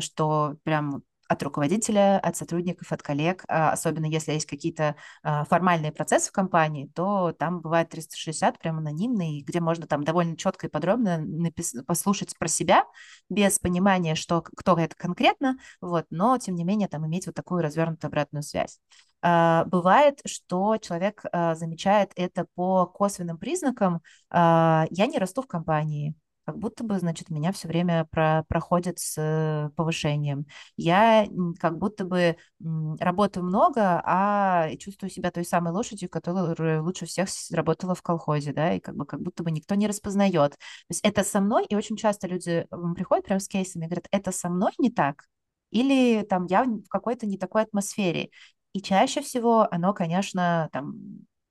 что 0.00 0.56
прям 0.62 1.02
от 1.28 1.42
руководителя, 1.42 2.18
от 2.18 2.36
сотрудников, 2.36 2.92
от 2.92 3.02
коллег, 3.02 3.44
а, 3.48 3.72
особенно 3.72 4.06
если 4.06 4.32
есть 4.32 4.46
какие-то 4.46 4.96
а, 5.22 5.44
формальные 5.44 5.92
процессы 5.92 6.28
в 6.28 6.32
компании, 6.32 6.90
то 6.94 7.32
там 7.32 7.60
бывает 7.60 7.88
360 7.88 8.58
прям 8.58 8.78
анонимный, 8.78 9.42
где 9.42 9.60
можно 9.60 9.86
там 9.86 10.04
довольно 10.04 10.36
четко 10.36 10.66
и 10.66 10.70
подробно 10.70 11.18
напис- 11.18 11.82
послушать 11.84 12.36
про 12.38 12.48
себя, 12.48 12.84
без 13.28 13.58
понимания, 13.58 14.14
что, 14.14 14.42
кто 14.42 14.78
это 14.78 14.94
конкретно, 14.96 15.58
вот, 15.80 16.06
но 16.10 16.38
тем 16.38 16.54
не 16.54 16.64
менее 16.64 16.88
там 16.88 17.06
иметь 17.06 17.26
вот 17.26 17.34
такую 17.34 17.62
развернутую 17.62 18.08
обратную 18.08 18.42
связь. 18.42 18.78
А, 19.22 19.64
бывает, 19.64 20.20
что 20.26 20.76
человек 20.78 21.24
замечает 21.32 22.12
это 22.16 22.46
по 22.54 22.86
косвенным 22.86 23.38
признакам. 23.38 24.00
Я 24.30 24.86
не 24.90 25.18
расту 25.18 25.42
в 25.42 25.46
компании, 25.46 26.14
как 26.46 26.58
будто 26.58 26.84
бы, 26.84 26.98
значит, 27.00 27.28
меня 27.28 27.50
все 27.52 27.66
время 27.66 28.04
про 28.04 28.44
проходит 28.48 29.00
с 29.00 29.16
э, 29.18 29.70
повышением. 29.74 30.46
Я 30.76 31.26
как 31.58 31.76
будто 31.78 32.04
бы 32.04 32.36
работаю 33.00 33.44
много, 33.44 34.00
а 34.04 34.70
чувствую 34.76 35.10
себя 35.10 35.32
той 35.32 35.44
самой 35.44 35.72
лошадью, 35.72 36.08
которая 36.08 36.80
лучше 36.80 37.04
всех 37.06 37.28
работала 37.50 37.96
в 37.96 38.02
колхозе, 38.02 38.52
да, 38.52 38.74
и 38.74 38.80
как 38.80 38.94
бы 38.96 39.04
как 39.04 39.20
будто 39.22 39.42
бы 39.42 39.50
никто 39.50 39.74
не 39.74 39.88
распознает. 39.88 40.52
То 40.52 40.58
есть 40.90 41.04
это 41.04 41.24
со 41.24 41.40
мной, 41.40 41.66
и 41.66 41.74
очень 41.74 41.96
часто 41.96 42.28
люди 42.28 42.66
приходят 42.94 43.24
прямо 43.24 43.40
с 43.40 43.48
кейсами 43.48 43.84
и 43.84 43.88
говорят, 43.88 44.06
это 44.12 44.30
со 44.30 44.48
мной 44.48 44.70
не 44.78 44.90
так, 44.90 45.24
или 45.72 46.22
там 46.22 46.46
я 46.46 46.62
в 46.64 46.88
какой-то 46.88 47.26
не 47.26 47.38
такой 47.38 47.62
атмосфере. 47.62 48.30
И 48.72 48.80
чаще 48.80 49.20
всего 49.20 49.66
оно, 49.72 49.92
конечно, 49.94 50.68
там 50.72 50.94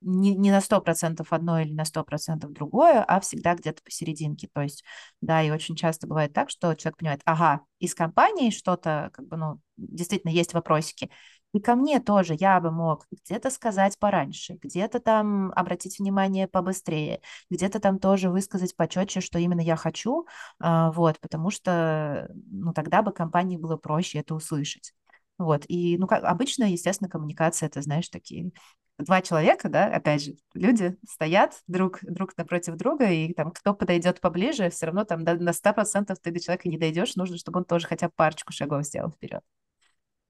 не, 0.06 0.36
не 0.36 0.52
на 0.52 0.62
100% 0.62 1.28
одно 1.32 1.60
или 1.60 1.74
на 1.74 1.84
100% 1.86 2.52
другое, 2.54 3.04
а 3.04 3.20
всегда 3.20 3.56
где-то 3.56 3.82
посерединке. 3.84 4.48
То 4.54 4.62
есть, 4.62 4.84
да, 5.22 5.42
и 5.42 5.52
очень 5.52 5.76
часто 5.76 6.08
бывает 6.08 6.34
так, 6.34 6.50
что 6.50 6.76
человек 6.76 6.98
понимает, 6.98 7.22
ага, 7.26 7.62
из 7.80 7.96
компании 7.96 8.52
что-то, 8.52 9.10
как 9.14 9.28
бы, 9.28 9.38
ну, 9.38 9.60
действительно 9.78 10.32
есть 10.32 10.54
вопросики. 10.54 11.10
И 11.54 11.60
ко 11.62 11.76
мне 11.76 12.02
тоже 12.02 12.36
я 12.38 12.60
бы 12.60 12.70
мог 12.70 13.08
где-то 13.12 13.50
сказать 13.50 13.98
пораньше, 13.98 14.60
где-то 14.62 15.00
там 15.00 15.54
обратить 15.56 16.00
внимание 16.00 16.48
побыстрее, 16.50 17.22
где-то 17.50 17.80
там 17.80 17.98
тоже 17.98 18.30
высказать 18.30 18.76
почетче, 18.76 19.22
что 19.22 19.40
именно 19.40 19.62
я 19.62 19.78
хочу, 19.78 20.28
а, 20.60 20.92
вот, 20.92 21.20
потому 21.22 21.50
что, 21.52 22.30
ну, 22.52 22.74
тогда 22.74 23.02
бы 23.02 23.14
компании 23.14 23.56
было 23.58 23.78
проще 23.78 24.20
это 24.20 24.36
услышать. 24.36 24.94
Вот, 25.38 25.64
и, 25.68 25.98
ну, 25.98 26.08
как 26.08 26.24
обычно, 26.26 26.66
естественно, 26.66 27.10
коммуникация, 27.10 27.68
это, 27.68 27.82
знаешь, 27.82 28.10
такие 28.10 28.52
два 28.98 29.22
человека, 29.22 29.70
да, 29.70 29.86
опять 29.88 30.24
же, 30.24 30.36
люди 30.54 30.98
стоят 31.08 31.62
друг, 31.68 32.00
друг 32.04 32.38
напротив 32.38 32.76
друга, 32.76 33.10
и 33.12 33.34
там 33.34 33.52
кто 33.52 33.74
подойдет 33.74 34.22
поближе, 34.22 34.70
все 34.70 34.88
равно 34.88 35.04
там 35.04 35.24
до, 35.24 35.36
на 35.36 35.54
100% 35.54 36.18
ты 36.22 36.32
до 36.32 36.40
человека 36.40 36.70
не 36.70 36.78
дойдешь, 36.78 37.16
нужно, 37.16 37.38
чтобы 37.38 37.60
он 37.60 37.66
тоже 37.66 37.88
хотя 37.88 38.08
бы 38.08 38.14
парочку 38.16 38.54
шагов 38.54 38.86
сделал 38.86 39.12
вперед. 39.12 39.42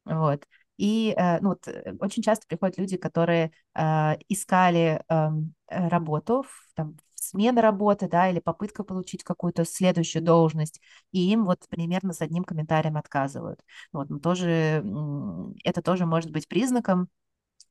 Вот. 0.06 0.46
И 0.78 1.14
э, 1.18 1.40
ну, 1.40 1.50
вот, 1.50 1.68
э, 1.68 1.96
очень 2.00 2.22
часто 2.22 2.46
приходят 2.48 2.78
люди, 2.78 2.98
которые 2.98 3.52
э, 3.76 4.16
искали 4.28 5.02
эм, 5.08 5.54
э, 5.68 5.88
работу, 5.88 6.46
там, 6.76 6.98
смена 7.16 7.62
работы, 7.62 8.08
да, 8.08 8.30
или 8.30 8.40
попытка 8.40 8.84
получить 8.84 9.24
какую-то 9.24 9.66
следующую 9.66 10.22
должность, 10.24 10.82
и 11.12 11.32
им 11.32 11.46
вот 11.46 11.66
примерно 11.70 12.14
с 12.14 12.22
одним 12.22 12.44
комментарием 12.44 12.98
отказывают. 12.98 13.62
Вот, 13.94 14.10
ну, 14.10 14.20
тоже, 14.20 14.84
это 15.64 15.82
тоже 15.82 16.06
может 16.06 16.32
быть 16.32 16.48
признаком, 16.48 17.08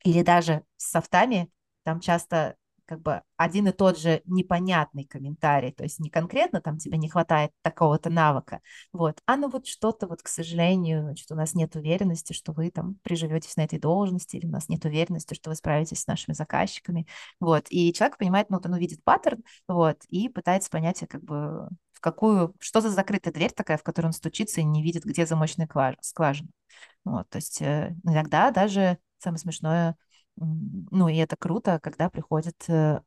или 0.04 0.22
даже 0.22 0.62
с 0.76 0.90
софтами, 0.90 1.50
там 1.82 2.00
часто 2.00 2.56
как 2.86 3.00
бы 3.00 3.22
один 3.36 3.68
и 3.68 3.72
тот 3.72 3.98
же 3.98 4.22
непонятный 4.26 5.04
комментарий, 5.04 5.72
то 5.72 5.84
есть 5.84 5.98
не 6.00 6.10
конкретно 6.10 6.60
там 6.60 6.78
тебе 6.78 6.98
не 6.98 7.08
хватает 7.08 7.50
такого-то 7.62 8.10
навыка, 8.10 8.60
вот, 8.92 9.20
а 9.26 9.36
ну 9.36 9.48
вот 9.48 9.66
что-то 9.66 10.06
вот, 10.06 10.22
к 10.22 10.28
сожалению, 10.28 11.02
значит, 11.02 11.30
у 11.30 11.34
нас 11.34 11.54
нет 11.54 11.74
уверенности, 11.76 12.32
что 12.32 12.52
вы 12.52 12.70
там 12.70 12.96
приживетесь 13.02 13.56
на 13.56 13.62
этой 13.62 13.78
должности, 13.78 14.36
или 14.36 14.46
у 14.46 14.50
нас 14.50 14.68
нет 14.68 14.84
уверенности, 14.84 15.34
что 15.34 15.50
вы 15.50 15.56
справитесь 15.56 16.00
с 16.00 16.06
нашими 16.06 16.34
заказчиками, 16.34 17.06
вот, 17.40 17.66
и 17.70 17.92
человек 17.92 18.18
понимает, 18.18 18.50
ну, 18.50 18.56
вот 18.56 18.66
он 18.66 18.74
увидит 18.74 19.02
паттерн, 19.02 19.42
вот, 19.66 20.04
и 20.08 20.28
пытается 20.28 20.70
понять, 20.70 21.02
как 21.08 21.22
бы, 21.24 21.68
в 21.92 22.00
какую, 22.00 22.54
что 22.60 22.80
за 22.80 22.90
закрытая 22.90 23.32
дверь 23.32 23.52
такая, 23.52 23.78
в 23.78 23.82
которую 23.82 24.10
он 24.10 24.12
стучится 24.12 24.60
и 24.60 24.64
не 24.64 24.82
видит, 24.82 25.04
где 25.04 25.24
замочная 25.24 25.68
скважина, 26.02 26.50
вот, 27.04 27.28
то 27.30 27.36
есть 27.36 27.62
э, 27.62 27.94
иногда 28.04 28.50
даже 28.50 28.98
самое 29.24 29.38
смешное, 29.40 29.96
ну, 30.36 31.08
и 31.08 31.16
это 31.16 31.36
круто, 31.36 31.78
когда 31.80 32.10
приходит 32.10 32.56
э, 32.68 33.00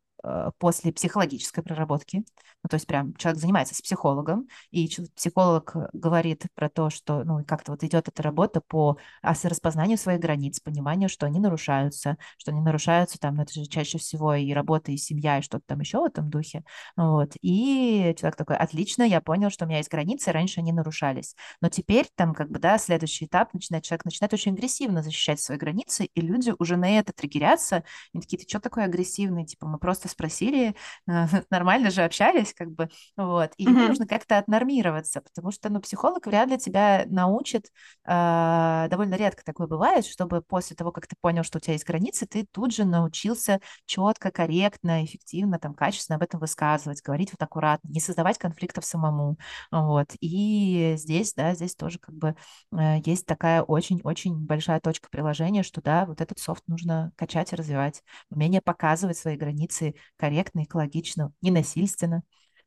после 0.58 0.92
психологической 0.92 1.64
проработки. 1.64 2.24
Ну, 2.64 2.70
то 2.70 2.76
есть 2.76 2.88
прям 2.88 3.16
человек 3.16 3.40
занимается 3.40 3.76
с 3.76 3.82
психологом, 3.82 4.48
и 4.72 4.90
психолог 5.16 5.76
говорит 5.94 6.46
про 6.56 6.70
то, 6.70 6.90
что, 6.90 7.24
ну, 7.24 7.44
как-то 7.46 7.72
вот 7.72 7.84
идет 7.84 8.08
эта 8.08 8.24
работа 8.24 8.62
по 8.62 8.98
распознанию 9.22 9.98
своих 9.98 10.20
границ, 10.20 10.60
пониманию, 10.60 11.08
что 11.08 11.26
они 11.26 11.40
нарушаются, 11.40 12.18
что 12.38 12.52
они 12.52 12.62
нарушаются 12.62 13.20
там, 13.20 13.36
ну, 13.36 13.44
это 13.44 13.54
же 13.54 13.66
чаще 13.66 13.98
всего 13.98 14.34
и 14.34 14.52
работа, 14.54 14.92
и 14.92 14.98
семья, 14.98 15.38
и 15.40 15.42
что-то 15.42 15.64
там 15.68 15.80
еще 15.80 16.00
в 16.00 16.06
этом 16.06 16.30
духе. 16.30 16.64
Вот. 16.96 17.34
И 17.42 18.16
человек 18.18 18.36
такой, 18.36 18.58
отлично, 18.58 19.04
я 19.04 19.22
понял, 19.22 19.50
что 19.50 19.66
у 19.66 19.68
меня 19.68 19.78
есть 19.78 19.92
границы, 19.92 20.32
раньше 20.32 20.60
они 20.60 20.72
нарушались. 20.72 21.36
Но 21.62 21.70
теперь 21.70 22.08
там, 22.16 22.34
как 22.34 22.50
бы, 22.50 22.60
да, 22.60 22.78
следующий 22.78 23.26
этап, 23.26 23.54
начинает 23.54 23.84
человек 23.84 24.06
начинает 24.06 24.34
очень 24.34 24.54
агрессивно 24.54 25.04
защищать 25.04 25.40
свои 25.40 25.58
границы, 25.58 26.06
и 26.06 26.22
люди 26.22 26.54
уже 26.60 26.76
на 26.76 26.98
это 26.98 27.14
триггерятся, 27.14 27.84
и 28.14 28.20
такие, 28.20 28.38
ты 28.40 28.48
что 28.48 28.60
такой 28.60 28.84
агрессивный? 28.84 29.46
Типа, 29.46 29.68
мы 29.68 29.78
просто 29.78 30.07
спросили, 30.08 30.76
нормально 31.50 31.92
же 31.92 32.04
общались, 32.04 32.54
как 32.54 32.72
бы, 32.72 32.90
вот, 33.16 33.52
и 33.58 33.66
mm-hmm. 33.66 33.88
нужно 33.88 34.08
как-то 34.08 34.38
отнормироваться, 34.38 35.22
потому 35.22 35.52
что, 35.52 35.70
ну, 35.70 35.80
психолог 35.80 36.26
вряд 36.26 36.50
ли 36.50 36.58
тебя 36.58 37.06
научит, 37.08 37.72
э, 38.06 38.88
довольно 38.90 39.16
редко 39.16 39.44
такое 39.44 39.68
бывает, 39.68 40.06
чтобы 40.06 40.42
после 40.42 40.76
того, 40.76 40.92
как 40.92 41.08
ты 41.08 41.16
понял, 41.20 41.44
что 41.44 41.58
у 41.58 41.62
тебя 41.62 41.74
есть 41.74 41.86
границы, 41.86 42.26
ты 42.26 42.46
тут 42.52 42.74
же 42.74 42.86
научился 42.86 43.60
четко, 43.86 44.32
корректно, 44.32 45.04
эффективно, 45.04 45.60
там, 45.60 45.74
качественно 45.74 46.18
об 46.18 46.24
этом 46.24 46.40
высказывать, 46.40 47.02
говорить 47.02 47.32
вот 47.32 47.42
аккуратно, 47.42 47.90
не 47.90 48.00
создавать 48.00 48.38
конфликтов 48.38 48.86
самому, 48.86 49.38
вот, 49.72 50.10
и 50.20 50.96
здесь, 50.98 51.34
да, 51.34 51.54
здесь 51.56 51.76
тоже 51.76 52.00
как 52.00 52.16
бы 52.16 52.36
э, 52.72 53.00
есть 53.06 53.26
такая 53.26 53.62
очень-очень 53.62 54.36
большая 54.36 54.80
точка 54.80 55.10
приложения, 55.10 55.64
что, 55.64 55.82
да, 55.82 56.06
вот 56.06 56.22
этот 56.22 56.40
софт 56.40 56.64
нужно 56.68 57.12
качать 57.16 57.54
и 57.54 57.56
развивать, 57.56 58.04
умение 58.30 58.62
показывать 58.62 59.18
свои 59.18 59.36
границы 59.36 59.96
корректно, 60.18 60.64
экологично, 60.64 61.34
ненасильственно 61.42 62.24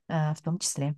э, 0.08 0.34
в 0.34 0.42
том 0.42 0.58
числе. 0.58 0.96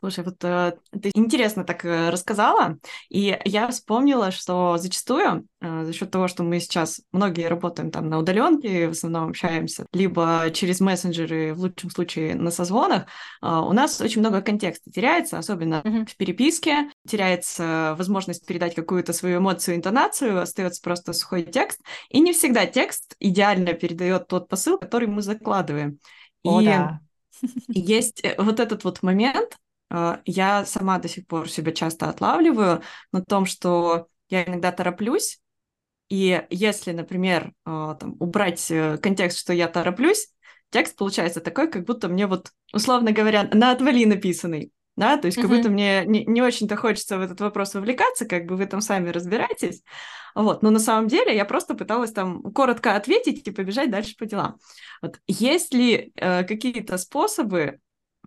Слушай, 0.00 0.24
вот 0.24 0.44
э, 0.44 0.74
ты 0.92 1.10
интересно 1.14 1.64
так 1.64 1.84
э, 1.84 2.10
рассказала, 2.10 2.78
и 3.08 3.38
я 3.44 3.68
вспомнила, 3.68 4.30
что 4.30 4.76
зачастую 4.76 5.46
э, 5.60 5.84
за 5.84 5.92
счет 5.94 6.10
того, 6.10 6.28
что 6.28 6.42
мы 6.42 6.60
сейчас 6.60 7.00
многие 7.12 7.48
работаем 7.48 7.90
там 7.90 8.10
на 8.10 8.18
удаленке, 8.18 8.88
в 8.88 8.90
основном 8.90 9.30
общаемся, 9.30 9.86
либо 9.94 10.50
через 10.52 10.80
мессенджеры, 10.80 11.54
в 11.54 11.60
лучшем 11.60 11.90
случае 11.90 12.34
на 12.34 12.50
созвонах, 12.50 13.06
э, 13.42 13.48
у 13.48 13.72
нас 13.72 14.00
очень 14.00 14.20
много 14.20 14.42
контекста 14.42 14.90
теряется, 14.90 15.38
особенно 15.38 15.80
mm-hmm. 15.82 16.06
в 16.06 16.16
переписке, 16.16 16.90
теряется 17.08 17.94
возможность 17.96 18.46
передать 18.46 18.74
какую-то 18.74 19.14
свою 19.14 19.38
эмоцию, 19.38 19.76
интонацию, 19.76 20.40
остается 20.40 20.82
просто 20.82 21.14
сухой 21.14 21.42
текст, 21.42 21.80
и 22.10 22.20
не 22.20 22.34
всегда 22.34 22.66
текст 22.66 23.16
идеально 23.18 23.72
передает 23.72 24.28
тот 24.28 24.48
посыл, 24.48 24.78
который 24.78 25.08
мы 25.08 25.22
закладываем. 25.22 25.98
О, 26.44 26.60
и 26.60 26.66
да. 26.66 27.00
есть 27.68 28.20
э, 28.22 28.34
вот 28.38 28.60
этот 28.60 28.84
вот 28.84 29.02
момент, 29.02 29.56
я 30.24 30.64
сама 30.64 30.98
до 30.98 31.08
сих 31.08 31.26
пор 31.26 31.48
себя 31.48 31.72
часто 31.72 32.08
отлавливаю 32.08 32.82
на 33.12 33.22
том, 33.22 33.46
что 33.46 34.08
я 34.28 34.44
иногда 34.44 34.72
тороплюсь, 34.72 35.40
и 36.08 36.44
если, 36.50 36.92
например, 36.92 37.52
а, 37.64 37.94
там, 37.94 38.16
убрать 38.20 38.70
э, 38.70 38.96
контекст, 38.98 39.38
что 39.38 39.52
я 39.52 39.66
тороплюсь, 39.66 40.28
текст 40.70 40.96
получается 40.96 41.40
такой, 41.40 41.70
как 41.70 41.84
будто 41.84 42.08
мне 42.08 42.26
вот, 42.26 42.52
условно 42.72 43.12
говоря, 43.12 43.48
на 43.52 43.72
отвали 43.72 44.04
написанный. 44.04 44.72
Да, 44.94 45.18
то 45.18 45.26
есть 45.26 45.36
как 45.36 45.50
будто 45.50 45.68
мне 45.68 46.06
не, 46.06 46.24
не 46.24 46.40
очень-то 46.40 46.74
хочется 46.74 47.18
в 47.18 47.20
этот 47.20 47.38
вопрос 47.42 47.74
вовлекаться, 47.74 48.24
как 48.24 48.46
бы 48.46 48.56
вы 48.56 48.64
там 48.64 48.80
сами 48.80 49.10
разбираетесь. 49.10 49.82
Вот. 50.34 50.62
Но 50.62 50.70
на 50.70 50.78
самом 50.78 51.06
деле 51.08 51.36
я 51.36 51.44
просто 51.44 51.74
пыталась 51.74 52.12
там 52.12 52.42
коротко 52.54 52.96
ответить 52.96 53.46
и 53.46 53.50
побежать 53.50 53.90
дальше 53.90 54.16
по 54.16 54.24
делам. 54.24 54.56
Вот. 55.02 55.20
Есть 55.26 55.74
ли 55.74 56.12
э, 56.16 56.44
какие-то 56.44 56.96
способы 56.96 57.78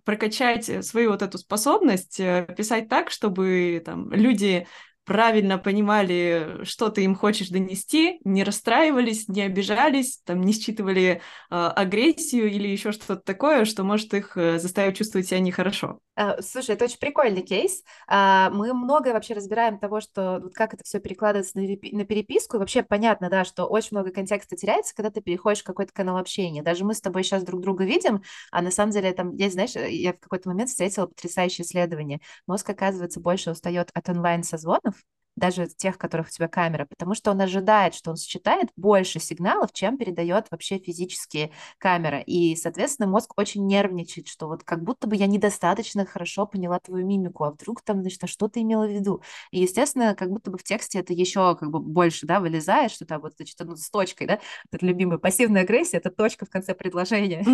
прокачать 0.04 0.68
э, 0.68 0.82
свою 0.82 1.10
вот 1.10 1.22
эту 1.22 1.38
способность 1.38 2.20
э, 2.20 2.46
писать 2.56 2.88
так, 2.88 3.10
чтобы 3.10 3.82
там 3.84 4.12
люди 4.12 4.66
правильно 5.10 5.58
понимали, 5.58 6.60
что 6.62 6.88
ты 6.88 7.02
им 7.02 7.16
хочешь 7.16 7.48
донести, 7.48 8.20
не 8.22 8.44
расстраивались, 8.44 9.26
не 9.26 9.42
обижались, 9.42 10.20
там, 10.24 10.40
не 10.40 10.52
считывали 10.52 11.20
э, 11.50 11.54
агрессию 11.56 12.48
или 12.48 12.68
еще 12.68 12.92
что-то 12.92 13.16
такое, 13.16 13.64
что 13.64 13.82
может 13.82 14.14
их 14.14 14.36
э, 14.36 14.60
заставить 14.60 14.96
чувствовать 14.96 15.26
себя 15.26 15.40
нехорошо. 15.40 15.98
Э, 16.16 16.40
слушай, 16.42 16.76
это 16.76 16.84
очень 16.84 17.00
прикольный 17.00 17.42
кейс. 17.42 17.82
А, 18.06 18.50
мы 18.50 18.72
многое 18.72 19.12
вообще 19.12 19.34
разбираем 19.34 19.80
того, 19.80 20.00
что 20.00 20.38
вот 20.44 20.54
как 20.54 20.74
это 20.74 20.84
все 20.84 21.00
перекладывается 21.00 21.58
на, 21.58 22.04
переписку. 22.04 22.58
Вообще 22.58 22.84
понятно, 22.84 23.28
да, 23.28 23.44
что 23.44 23.64
очень 23.64 23.96
много 23.96 24.12
контекста 24.12 24.54
теряется, 24.54 24.94
когда 24.94 25.10
ты 25.10 25.20
переходишь 25.20 25.62
в 25.62 25.64
какой-то 25.64 25.92
канал 25.92 26.18
общения. 26.18 26.62
Даже 26.62 26.84
мы 26.84 26.94
с 26.94 27.00
тобой 27.00 27.24
сейчас 27.24 27.42
друг 27.42 27.62
друга 27.62 27.82
видим, 27.82 28.22
а 28.52 28.62
на 28.62 28.70
самом 28.70 28.92
деле 28.92 29.12
там 29.12 29.34
есть, 29.34 29.54
знаешь, 29.54 29.74
я 29.74 30.12
в 30.12 30.20
какой-то 30.20 30.50
момент 30.50 30.70
встретила 30.70 31.06
потрясающее 31.06 31.64
исследование. 31.64 32.20
Мозг, 32.46 32.70
оказывается, 32.70 33.18
больше 33.18 33.50
устает 33.50 33.90
от 33.92 34.08
онлайн-созвонов, 34.08 34.99
даже 35.36 35.66
тех, 35.68 35.98
которых 35.98 36.28
у 36.28 36.30
тебя 36.30 36.48
камера, 36.48 36.86
потому 36.86 37.14
что 37.14 37.30
он 37.30 37.40
ожидает, 37.40 37.94
что 37.94 38.10
он 38.10 38.16
считает 38.16 38.68
больше 38.76 39.20
сигналов, 39.20 39.72
чем 39.72 39.96
передает 39.96 40.46
вообще 40.50 40.78
физические 40.78 41.52
камеры. 41.78 42.22
И, 42.26 42.56
соответственно, 42.56 43.08
мозг 43.08 43.32
очень 43.38 43.66
нервничает, 43.66 44.28
что 44.28 44.46
вот 44.48 44.64
как 44.64 44.82
будто 44.82 45.06
бы 45.06 45.16
я 45.16 45.26
недостаточно 45.26 46.04
хорошо 46.04 46.46
поняла 46.46 46.78
твою 46.80 47.06
мимику, 47.06 47.44
а 47.44 47.52
вдруг 47.52 47.82
там, 47.82 48.02
значит, 48.02 48.22
а 48.24 48.26
что 48.26 48.48
ты 48.48 48.60
имела 48.60 48.86
в 48.86 48.90
виду? 48.90 49.22
И, 49.50 49.60
естественно, 49.60 50.14
как 50.14 50.30
будто 50.30 50.50
бы 50.50 50.58
в 50.58 50.62
тексте 50.62 50.98
это 50.98 51.12
еще 51.12 51.56
как 51.56 51.70
бы 51.70 51.80
больше, 51.80 52.26
да, 52.26 52.40
вылезает, 52.40 52.90
что 52.92 53.06
там 53.06 53.20
вот, 53.20 53.34
значит, 53.36 53.56
ну, 53.60 53.76
с 53.76 53.90
точкой, 53.90 54.26
да, 54.26 54.40
это 54.70 54.84
любимая 54.84 55.18
пассивная 55.18 55.62
агрессия, 55.62 55.98
это 55.98 56.10
точка 56.10 56.46
в 56.46 56.50
конце 56.50 56.74
предложения. 56.74 57.44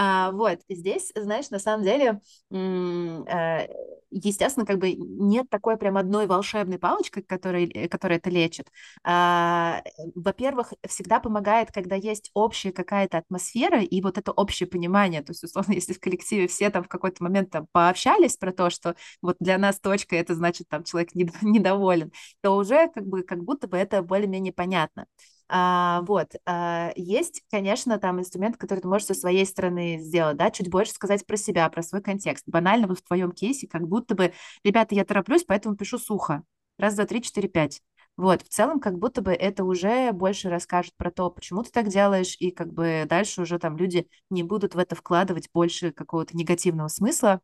А, 0.00 0.30
вот, 0.30 0.60
здесь, 0.68 1.10
знаешь, 1.16 1.50
на 1.50 1.58
самом 1.58 1.82
деле, 1.84 2.20
э, 2.52 3.66
естественно, 4.10 4.64
как 4.64 4.78
бы 4.78 4.92
нет 4.94 5.50
такой 5.50 5.76
прям 5.76 5.96
одной 5.96 6.28
волшебной 6.28 6.78
палочки, 6.78 7.20
которая, 7.20 7.66
э, 7.66 7.88
которая 7.88 8.18
это 8.18 8.30
лечит. 8.30 8.68
А, 9.02 9.82
во-первых, 10.14 10.72
всегда 10.86 11.18
помогает, 11.18 11.72
когда 11.72 11.96
есть 11.96 12.30
общая 12.32 12.70
какая-то 12.70 13.18
атмосфера 13.18 13.82
и 13.82 14.00
вот 14.00 14.18
это 14.18 14.30
общее 14.30 14.68
понимание. 14.68 15.20
То 15.22 15.32
есть, 15.32 15.42
условно, 15.42 15.72
если 15.74 15.92
в 15.94 16.00
коллективе 16.00 16.46
все 16.46 16.70
там 16.70 16.84
в 16.84 16.88
какой-то 16.88 17.24
момент 17.24 17.50
там 17.50 17.66
пообщались 17.72 18.36
про 18.36 18.52
то, 18.52 18.70
что 18.70 18.94
вот 19.20 19.36
для 19.40 19.58
нас 19.58 19.80
точка, 19.80 20.14
это 20.14 20.34
значит 20.36 20.68
там 20.68 20.84
человек 20.84 21.10
недоволен, 21.42 22.12
то 22.40 22.56
уже 22.56 22.88
как 22.94 23.04
бы 23.04 23.22
как 23.24 23.42
будто 23.42 23.66
бы 23.66 23.76
это 23.76 24.02
более-менее 24.02 24.52
понятно. 24.52 25.06
А, 25.50 26.02
вот, 26.02 26.32
а, 26.44 26.92
есть, 26.94 27.42
конечно, 27.50 27.98
там 27.98 28.20
инструмент, 28.20 28.56
который 28.58 28.80
ты 28.80 28.88
можешь 28.88 29.06
со 29.06 29.14
своей 29.14 29.46
стороны 29.46 29.98
сделать, 29.98 30.36
да, 30.36 30.50
чуть 30.50 30.68
больше 30.70 30.92
сказать 30.92 31.24
про 31.26 31.36
себя, 31.36 31.68
про 31.70 31.82
свой 31.82 32.02
контекст. 32.02 32.44
Банально 32.46 32.86
вот 32.86 32.98
в 32.98 33.02
твоем 33.02 33.32
кейсе, 33.32 33.66
как 33.66 33.88
будто 33.88 34.14
бы, 34.14 34.32
ребята, 34.62 34.94
я 34.94 35.04
тороплюсь, 35.04 35.44
поэтому 35.44 35.76
пишу 35.76 35.98
сухо. 35.98 36.42
Раз, 36.76 36.94
два, 36.94 37.06
три, 37.06 37.22
четыре, 37.22 37.48
пять. 37.48 37.80
Вот, 38.18 38.42
в 38.42 38.48
целом, 38.48 38.80
как 38.80 38.98
будто 38.98 39.22
бы 39.22 39.32
это 39.32 39.64
уже 39.64 40.12
больше 40.12 40.50
расскажет 40.50 40.92
про 40.96 41.10
то, 41.10 41.30
почему 41.30 41.62
ты 41.62 41.70
так 41.70 41.88
делаешь, 41.88 42.36
и 42.40 42.50
как 42.50 42.72
бы 42.72 43.04
дальше 43.08 43.42
уже 43.42 43.58
там 43.58 43.76
люди 43.76 44.08
не 44.28 44.42
будут 44.42 44.74
в 44.74 44.78
это 44.78 44.96
вкладывать 44.96 45.48
больше 45.54 45.92
какого-то 45.92 46.36
негативного 46.36 46.88
смысла, 46.88 47.40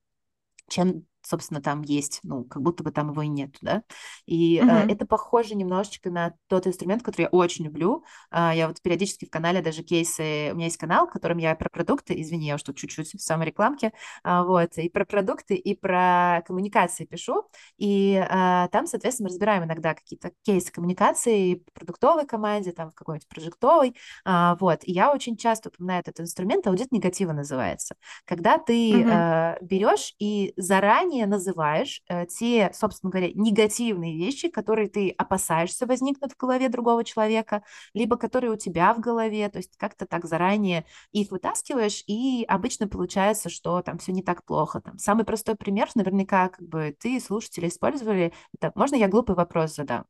чем 0.68 1.06
собственно, 1.24 1.60
там 1.60 1.82
есть, 1.82 2.20
ну, 2.22 2.44
как 2.44 2.62
будто 2.62 2.84
бы 2.84 2.90
там 2.90 3.10
его 3.10 3.22
и 3.22 3.28
нет, 3.28 3.56
да. 3.60 3.82
И 4.26 4.58
uh-huh. 4.58 4.88
э, 4.88 4.92
это 4.92 5.06
похоже 5.06 5.54
немножечко 5.54 6.10
на 6.10 6.34
тот 6.48 6.66
инструмент, 6.66 7.02
который 7.02 7.22
я 7.22 7.28
очень 7.28 7.64
люблю. 7.64 8.04
Э, 8.30 8.52
я 8.54 8.68
вот 8.68 8.80
периодически 8.82 9.24
в 9.24 9.30
канале 9.30 9.62
даже 9.62 9.82
кейсы, 9.82 10.50
у 10.52 10.56
меня 10.56 10.66
есть 10.66 10.76
канал, 10.76 11.06
в 11.06 11.12
котором 11.12 11.38
я 11.38 11.54
про 11.54 11.68
продукты, 11.70 12.20
извини, 12.20 12.46
я 12.46 12.56
уж 12.56 12.62
тут 12.62 12.76
чуть-чуть 12.76 13.14
в 13.14 13.20
саморекламке, 13.20 13.92
э, 14.24 14.42
вот, 14.42 14.76
и 14.76 14.88
про 14.88 15.04
продукты, 15.04 15.54
и 15.54 15.74
про 15.74 16.42
коммуникации 16.46 17.04
пишу, 17.04 17.48
и 17.78 18.14
э, 18.14 18.68
там, 18.70 18.86
соответственно, 18.86 19.28
разбираем 19.28 19.64
иногда 19.64 19.94
какие-то 19.94 20.32
кейсы 20.42 20.70
коммуникации 20.70 21.54
в 21.54 21.72
продуктовой 21.72 22.26
команде, 22.26 22.72
там, 22.72 22.90
в 22.90 22.94
какой-нибудь 22.94 23.28
прожектовой, 23.28 23.96
э, 24.26 24.56
вот, 24.60 24.80
и 24.84 24.92
я 24.92 25.12
очень 25.12 25.36
часто 25.36 25.70
упоминаю 25.70 26.00
этот 26.00 26.20
инструмент, 26.20 26.66
аудит 26.66 26.92
негатива 26.92 27.32
называется, 27.32 27.96
когда 28.26 28.58
ты 28.58 28.92
uh-huh. 28.92 29.56
э, 29.60 29.64
берешь 29.64 30.14
и 30.18 30.52
заранее 30.56 31.13
заранее 31.14 31.26
называешь 31.26 32.02
э, 32.08 32.26
те, 32.26 32.70
собственно 32.74 33.10
говоря, 33.10 33.30
негативные 33.34 34.16
вещи, 34.16 34.48
которые 34.48 34.88
ты 34.88 35.10
опасаешься 35.10 35.86
возникнут 35.86 36.32
в 36.32 36.36
голове 36.36 36.68
другого 36.68 37.04
человека, 37.04 37.62
либо 37.94 38.16
которые 38.16 38.52
у 38.52 38.56
тебя 38.56 38.92
в 38.94 39.00
голове, 39.00 39.48
то 39.48 39.58
есть 39.58 39.76
как-то 39.76 40.06
так 40.06 40.24
заранее 40.24 40.84
их 41.12 41.30
вытаскиваешь, 41.30 42.02
и 42.06 42.44
обычно 42.48 42.88
получается, 42.88 43.48
что 43.48 43.82
там 43.82 43.98
все 43.98 44.12
не 44.12 44.22
так 44.22 44.44
плохо. 44.44 44.80
Там, 44.80 44.98
самый 44.98 45.24
простой 45.24 45.54
пример, 45.54 45.88
наверняка, 45.94 46.48
как 46.48 46.66
бы 46.66 46.96
ты, 46.98 47.20
слушатели, 47.20 47.68
использовали, 47.68 48.32
это, 48.58 48.72
можно 48.74 48.96
я 48.96 49.08
глупый 49.08 49.36
вопрос 49.36 49.76
задам? 49.76 50.04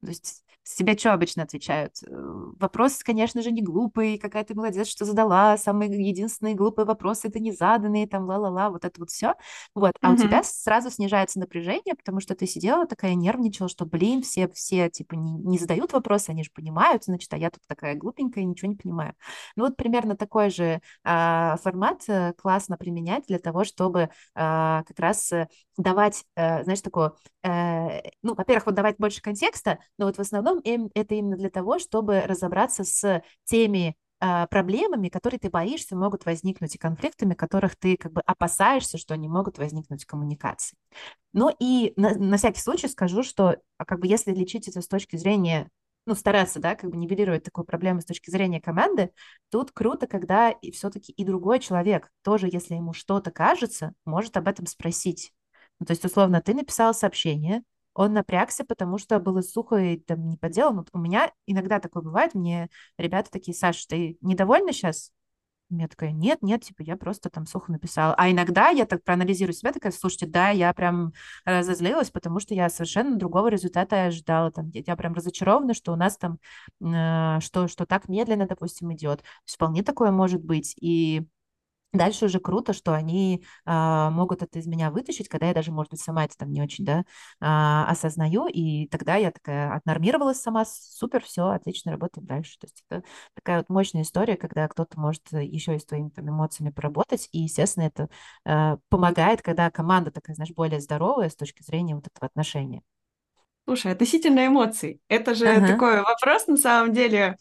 То 0.00 0.08
есть 0.08 0.44
себе 0.62 0.96
что 0.96 1.12
обычно 1.12 1.42
отвечают? 1.42 1.94
Э, 2.06 2.10
вопрос, 2.58 3.02
конечно 3.02 3.42
же, 3.42 3.50
не 3.50 3.62
глупый, 3.62 4.18
какая 4.18 4.44
ты 4.44 4.54
молодец, 4.54 4.88
что 4.88 5.04
задала, 5.04 5.56
самый 5.56 5.88
единственный 5.88 6.54
глупый 6.54 6.84
вопрос 6.84 7.24
это 7.24 7.38
не 7.40 7.52
заданные, 7.52 8.06
там, 8.06 8.26
ла-ла-ла, 8.26 8.70
вот 8.70 8.84
это 8.84 9.00
вот 9.00 9.10
все. 9.10 9.34
Вот, 9.74 9.92
а 10.00 10.10
mm-hmm. 10.10 10.14
у 10.14 10.16
тебя 10.16 10.42
сразу 10.42 10.90
снижается 10.90 11.38
напряжение, 11.38 11.94
потому 11.94 12.20
что 12.20 12.34
ты 12.34 12.46
сидела 12.46 12.86
такая, 12.86 13.14
нервничала, 13.14 13.68
что, 13.68 13.86
блин, 13.86 14.22
все, 14.22 14.48
все, 14.48 14.90
типа, 14.90 15.14
не, 15.14 15.32
не 15.32 15.58
задают 15.58 15.92
вопросы, 15.92 16.30
они 16.30 16.44
же 16.44 16.50
понимают, 16.54 17.04
значит, 17.04 17.32
а 17.32 17.36
я 17.36 17.50
тут 17.50 17.62
такая 17.66 17.94
глупенькая, 17.94 18.44
ничего 18.44 18.70
не 18.70 18.76
понимаю. 18.76 19.14
Ну, 19.56 19.64
вот 19.64 19.76
примерно 19.76 20.16
такой 20.16 20.50
же 20.50 20.80
а, 21.04 21.56
формат 21.62 22.02
а, 22.08 22.32
классно 22.34 22.76
применять 22.76 23.24
для 23.26 23.38
того, 23.38 23.64
чтобы 23.64 24.10
а, 24.34 24.82
как 24.84 24.98
раз 24.98 25.32
э, 25.32 25.48
давать, 25.82 26.24
а, 26.36 26.62
знаешь, 26.64 26.80
такое, 26.80 27.12
а, 27.42 28.02
ну, 28.22 28.34
во-первых, 28.34 28.66
вот 28.66 28.74
давать 28.74 28.96
больше 28.98 29.22
контекста, 29.22 29.78
но 29.98 30.06
вот 30.06 30.16
в 30.16 30.20
основном 30.20 30.60
им, 30.60 30.90
это 30.94 31.14
именно 31.14 31.36
для 31.36 31.50
того, 31.50 31.78
чтобы 31.78 32.20
разобраться 32.20 32.84
с 32.84 33.22
теми 33.44 33.96
э, 34.20 34.46
проблемами, 34.48 35.08
которые 35.08 35.40
ты 35.40 35.50
боишься 35.50 35.96
могут 35.96 36.24
возникнуть, 36.26 36.74
и 36.74 36.78
конфликтами, 36.78 37.34
которых 37.34 37.76
ты 37.76 37.96
как 37.96 38.12
бы 38.12 38.20
опасаешься, 38.22 38.98
что 38.98 39.14
они 39.14 39.28
могут 39.28 39.58
возникнуть 39.58 40.04
в 40.04 40.06
коммуникации. 40.06 40.76
Ну 41.32 41.54
и 41.58 41.92
на, 41.96 42.14
на 42.14 42.36
всякий 42.36 42.60
случай 42.60 42.88
скажу, 42.88 43.22
что 43.22 43.56
а, 43.78 43.84
как 43.84 44.00
бы 44.00 44.06
если 44.06 44.32
лечить 44.32 44.68
это 44.68 44.82
с 44.82 44.88
точки 44.88 45.16
зрения 45.16 45.70
ну, 46.06 46.14
стараться, 46.14 46.60
да, 46.60 46.74
как 46.74 46.90
бы 46.90 46.96
нивелировать 46.96 47.44
такую 47.44 47.64
проблему 47.64 48.00
с 48.00 48.04
точки 48.04 48.30
зрения 48.30 48.60
команды, 48.60 49.10
тут 49.50 49.70
круто, 49.70 50.06
когда 50.06 50.50
и 50.50 50.70
все-таки 50.70 51.12
и 51.12 51.24
другой 51.24 51.60
человек 51.60 52.10
тоже, 52.22 52.48
если 52.50 52.74
ему 52.74 52.92
что-то 52.92 53.30
кажется, 53.30 53.92
может 54.04 54.36
об 54.36 54.48
этом 54.48 54.66
спросить. 54.66 55.32
Ну, 55.80 55.86
то 55.86 55.92
есть, 55.92 56.04
условно, 56.04 56.40
ты 56.40 56.54
написал 56.54 56.94
сообщение, 56.94 57.62
он 57.94 58.12
напрягся, 58.12 58.64
потому 58.64 58.98
что 58.98 59.18
было 59.18 59.40
сухо 59.40 59.76
и 59.76 59.98
там 59.98 60.28
не 60.28 60.36
по 60.36 60.48
делу. 60.48 60.76
Вот 60.76 60.88
у 60.92 60.98
меня 60.98 61.32
иногда 61.46 61.80
такое 61.80 62.02
бывает, 62.02 62.34
мне 62.34 62.68
ребята 62.98 63.30
такие, 63.30 63.54
Саша, 63.54 63.86
ты 63.88 64.16
недовольна 64.20 64.72
сейчас? 64.72 65.10
Я 65.72 65.86
такая, 65.86 66.10
нет, 66.10 66.42
нет, 66.42 66.64
типа, 66.64 66.82
я 66.82 66.96
просто 66.96 67.30
там 67.30 67.46
сухо 67.46 67.70
написала. 67.70 68.14
А 68.18 68.28
иногда 68.28 68.70
я 68.70 68.86
так 68.86 69.04
проанализирую 69.04 69.54
себя, 69.54 69.72
такая, 69.72 69.92
слушайте, 69.92 70.26
да, 70.26 70.50
я 70.50 70.72
прям 70.74 71.12
разозлилась, 71.44 72.10
потому 72.10 72.40
что 72.40 72.54
я 72.54 72.68
совершенно 72.68 73.16
другого 73.16 73.48
результата 73.48 74.06
ожидала. 74.06 74.50
Там, 74.50 74.70
я, 74.70 74.82
я 74.84 74.96
прям 74.96 75.14
разочарована, 75.14 75.74
что 75.74 75.92
у 75.92 75.96
нас 75.96 76.16
там, 76.16 76.40
э, 76.80 77.38
что, 77.40 77.68
что 77.68 77.86
так 77.86 78.08
медленно, 78.08 78.48
допустим, 78.48 78.92
идет. 78.92 79.22
Вполне 79.46 79.84
такое 79.84 80.10
может 80.10 80.42
быть. 80.42 80.74
И 80.80 81.22
Дальше 81.92 82.26
уже 82.26 82.38
круто, 82.38 82.72
что 82.72 82.94
они 82.94 83.44
а, 83.64 84.10
могут 84.10 84.42
это 84.42 84.60
из 84.60 84.66
меня 84.68 84.92
вытащить, 84.92 85.28
когда 85.28 85.48
я 85.48 85.54
даже, 85.54 85.72
может 85.72 85.90
быть, 85.90 86.00
сама 86.00 86.24
это 86.24 86.36
там 86.36 86.52
не 86.52 86.62
очень, 86.62 86.84
да, 86.84 87.04
а, 87.40 87.84
осознаю, 87.90 88.46
и 88.46 88.86
тогда 88.86 89.16
я 89.16 89.32
такая 89.32 89.74
отнормировалась 89.74 90.40
сама, 90.40 90.64
супер, 90.64 91.24
все, 91.24 91.48
отлично, 91.48 91.90
работаем 91.90 92.26
дальше. 92.28 92.58
То 92.60 92.66
есть 92.66 92.84
это 92.88 93.02
такая 93.34 93.58
вот 93.58 93.68
мощная 93.70 94.02
история, 94.02 94.36
когда 94.36 94.68
кто-то 94.68 95.00
может 95.00 95.32
еще 95.32 95.74
и 95.74 95.80
с 95.80 95.84
твоими 95.84 96.10
там 96.10 96.28
эмоциями 96.28 96.70
поработать, 96.70 97.28
и, 97.32 97.40
естественно, 97.40 97.84
это 97.84 98.08
а, 98.44 98.78
помогает, 98.88 99.42
когда 99.42 99.68
команда 99.70 100.12
такая, 100.12 100.36
знаешь, 100.36 100.52
более 100.54 100.80
здоровая 100.80 101.28
с 101.28 101.34
точки 101.34 101.64
зрения 101.64 101.96
вот 101.96 102.06
этого 102.06 102.26
отношения. 102.26 102.82
Слушай, 103.64 103.92
относительно 103.92 104.46
эмоций, 104.46 105.00
это 105.08 105.34
же 105.34 105.48
ага. 105.48 105.66
такой 105.66 106.02
вопрос, 106.02 106.46
на 106.46 106.56
самом 106.56 106.92
деле, 106.92 107.36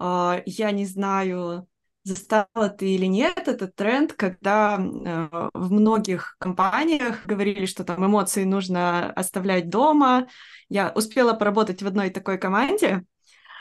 э, 0.00 0.42
я 0.46 0.70
не 0.70 0.86
знаю, 0.86 1.66
застала 2.04 2.68
ты 2.68 2.94
или 2.94 3.06
нет 3.06 3.48
этот 3.48 3.74
тренд, 3.74 4.12
когда 4.12 4.78
э, 4.78 5.48
в 5.54 5.72
многих 5.72 6.36
компаниях 6.38 7.24
говорили, 7.24 7.64
что 7.64 7.82
там 7.82 8.04
эмоции 8.04 8.44
нужно 8.44 9.10
оставлять 9.12 9.70
дома. 9.70 10.28
Я 10.68 10.92
успела 10.94 11.32
поработать 11.32 11.82
в 11.82 11.86
одной 11.86 12.10
такой 12.10 12.36
команде. 12.38 13.04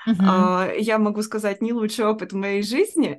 Uh-huh. 0.08 0.72
Э, 0.72 0.80
я 0.80 1.00
могу 1.00 1.22
сказать, 1.22 1.62
не 1.62 1.72
лучший 1.72 2.06
опыт 2.06 2.34
в 2.34 2.36
моей 2.36 2.64
жизни, 2.64 3.18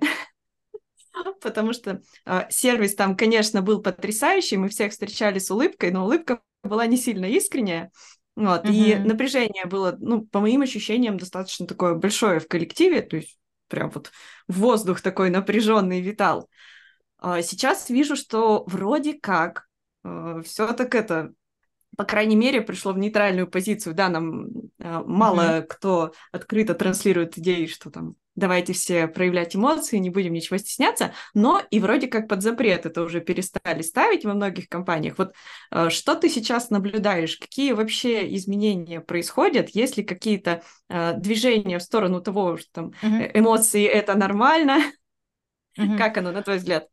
потому 1.40 1.72
что 1.72 2.02
э, 2.26 2.42
сервис 2.50 2.94
там, 2.94 3.16
конечно, 3.16 3.62
был 3.62 3.80
потрясающий, 3.80 4.58
мы 4.58 4.68
всех 4.68 4.92
встречали 4.92 5.38
с 5.38 5.50
улыбкой, 5.50 5.90
но 5.90 6.04
улыбка 6.04 6.42
была 6.62 6.84
не 6.86 6.98
сильно 6.98 7.24
искренняя. 7.24 7.90
Вот, 8.36 8.66
uh-huh. 8.66 8.72
и 8.72 8.94
напряжение 8.96 9.64
было, 9.64 9.96
ну, 9.98 10.26
по 10.26 10.40
моим 10.40 10.60
ощущениям, 10.60 11.16
достаточно 11.16 11.66
такое 11.66 11.94
большое 11.94 12.40
в 12.40 12.48
коллективе, 12.48 13.00
то 13.00 13.16
есть 13.16 13.38
прям 13.68 13.90
вот 13.90 14.12
воздух 14.48 15.00
такой 15.00 15.30
напряженный 15.30 16.00
витал. 16.00 16.48
А 17.18 17.42
сейчас 17.42 17.88
вижу, 17.90 18.16
что 18.16 18.64
вроде 18.66 19.14
как 19.14 19.66
э, 20.04 20.42
все 20.44 20.72
так 20.72 20.94
это, 20.94 21.32
по 21.96 22.04
крайней 22.04 22.36
мере, 22.36 22.60
пришло 22.60 22.92
в 22.92 22.98
нейтральную 22.98 23.46
позицию. 23.46 23.94
Да, 23.94 24.08
нам 24.08 24.46
э, 24.78 25.02
мало 25.06 25.40
mm-hmm. 25.40 25.62
кто 25.62 26.12
открыто 26.32 26.74
транслирует 26.74 27.38
идеи, 27.38 27.66
что 27.66 27.90
там 27.90 28.16
давайте 28.36 28.72
все 28.72 29.06
проявлять 29.06 29.54
эмоции, 29.54 29.98
не 29.98 30.10
будем 30.10 30.32
ничего 30.32 30.58
стесняться, 30.58 31.12
но 31.34 31.62
и 31.70 31.78
вроде 31.78 32.08
как 32.08 32.26
под 32.26 32.42
запрет 32.42 32.84
это 32.84 33.02
уже 33.02 33.20
перестали 33.20 33.82
ставить 33.82 34.24
во 34.24 34.34
многих 34.34 34.68
компаниях. 34.68 35.18
Вот 35.18 35.34
э, 35.70 35.90
что 35.90 36.14
ты 36.14 36.28
сейчас 36.28 36.70
наблюдаешь? 36.70 37.36
Какие 37.36 37.72
вообще 37.72 38.34
изменения 38.34 39.00
происходят? 39.00 39.70
Есть 39.70 39.96
ли 39.96 40.04
какие-то 40.04 40.62
э, 40.88 41.14
движения 41.16 41.78
в 41.78 41.82
сторону 41.82 42.20
того, 42.20 42.56
что 42.56 42.68
там 42.72 42.92
mm-hmm. 43.02 43.30
эмоции 43.34 43.84
это 43.84 44.14
нормально? 44.14 44.78
Mm-hmm. 45.78 45.98
Как 45.98 46.16
оно, 46.18 46.32
на 46.32 46.42
твой 46.42 46.58
взгляд? 46.58 46.88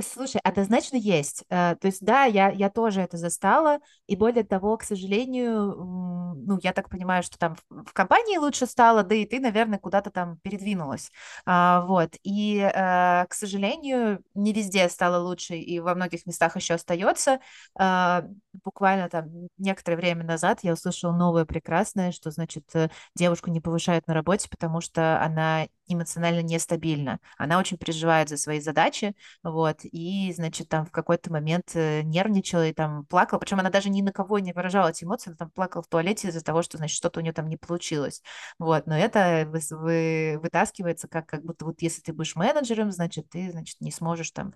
Слушай, 0.00 0.40
однозначно 0.44 0.96
есть. 0.96 1.44
То 1.48 1.78
есть, 1.82 2.04
да, 2.04 2.24
я, 2.24 2.50
я 2.50 2.70
тоже 2.70 3.00
это 3.00 3.16
застала, 3.16 3.78
и 4.08 4.16
более 4.16 4.42
того, 4.42 4.76
к 4.78 4.84
сожалению, 4.84 5.74
ну, 5.76 6.58
я 6.62 6.72
так 6.72 6.88
понимаю, 6.88 7.22
что 7.22 7.38
там 7.38 7.56
в 7.68 7.92
компании 7.92 8.38
лучше 8.38 8.66
стало, 8.66 9.02
да 9.02 9.14
и 9.14 9.26
ты, 9.26 9.38
наверное, 9.38 9.78
куда-то 9.78 10.10
там 10.10 10.38
передвинулась. 10.38 11.12
А, 11.44 11.82
вот, 11.82 12.16
и, 12.22 12.58
э, 12.58 13.26
к 13.26 13.34
сожалению, 13.34 14.24
не 14.34 14.52
везде 14.54 14.88
стало 14.88 15.22
лучше, 15.22 15.56
и 15.56 15.78
во 15.80 15.94
многих 15.94 16.24
местах 16.26 16.56
еще 16.56 16.74
остается. 16.74 17.40
А, 17.78 18.24
буквально 18.64 19.08
там 19.10 19.28
некоторое 19.58 19.96
время 19.96 20.24
назад 20.24 20.60
я 20.62 20.72
услышала 20.72 21.12
новое 21.12 21.44
прекрасное, 21.44 22.10
что, 22.12 22.30
значит, 22.30 22.64
э, 22.74 22.88
девушку 23.14 23.50
не 23.50 23.60
повышают 23.60 24.06
на 24.06 24.14
работе, 24.14 24.48
потому 24.48 24.80
что 24.80 25.22
она 25.22 25.66
эмоционально 25.86 26.42
нестабильна. 26.42 27.18
Она 27.36 27.58
очень 27.58 27.78
переживает 27.78 28.28
за 28.28 28.36
свои 28.36 28.60
задачи, 28.60 29.14
вот, 29.42 29.80
и, 29.82 30.32
значит, 30.34 30.68
там 30.68 30.86
в 30.86 30.90
какой-то 30.90 31.32
момент 31.32 31.72
э, 31.74 32.02
нервничала 32.02 32.66
и 32.68 32.72
там 32.72 33.06
плакала, 33.06 33.38
причем 33.38 33.60
она 33.60 33.70
даже 33.70 33.88
ни 33.98 34.02
на 34.02 34.12
кого 34.12 34.38
не 34.38 34.52
выражала 34.52 34.88
эти 34.88 35.04
эмоции, 35.04 35.30
она 35.30 35.36
там 35.36 35.50
плакала 35.50 35.82
в 35.82 35.88
туалете 35.88 36.28
из-за 36.28 36.42
того, 36.42 36.62
что, 36.62 36.78
значит, 36.78 36.96
что-то 36.96 37.20
у 37.20 37.22
нее 37.22 37.32
там 37.32 37.48
не 37.48 37.56
получилось, 37.56 38.22
вот, 38.58 38.86
но 38.86 38.96
это 38.96 39.44
вы, 39.46 39.60
вы, 39.70 40.38
вытаскивается 40.42 41.08
как, 41.08 41.26
как 41.26 41.44
будто 41.44 41.64
вот 41.64 41.82
если 41.82 42.00
ты 42.00 42.12
будешь 42.12 42.36
менеджером, 42.36 42.92
значит, 42.92 43.28
ты, 43.28 43.50
значит, 43.50 43.80
не 43.80 43.90
сможешь 43.90 44.30
там 44.30 44.54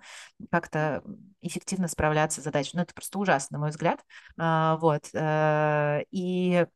как-то 0.50 1.02
эффективно 1.40 1.88
справляться 1.88 2.40
с 2.40 2.44
задачей, 2.44 2.72
ну, 2.74 2.82
это 2.82 2.94
просто 2.94 3.18
ужасно, 3.18 3.58
на 3.58 3.60
мой 3.60 3.70
взгляд, 3.70 4.00
а, 4.38 4.76
вот, 4.76 5.08
э, 5.12 6.04
и 6.10 6.66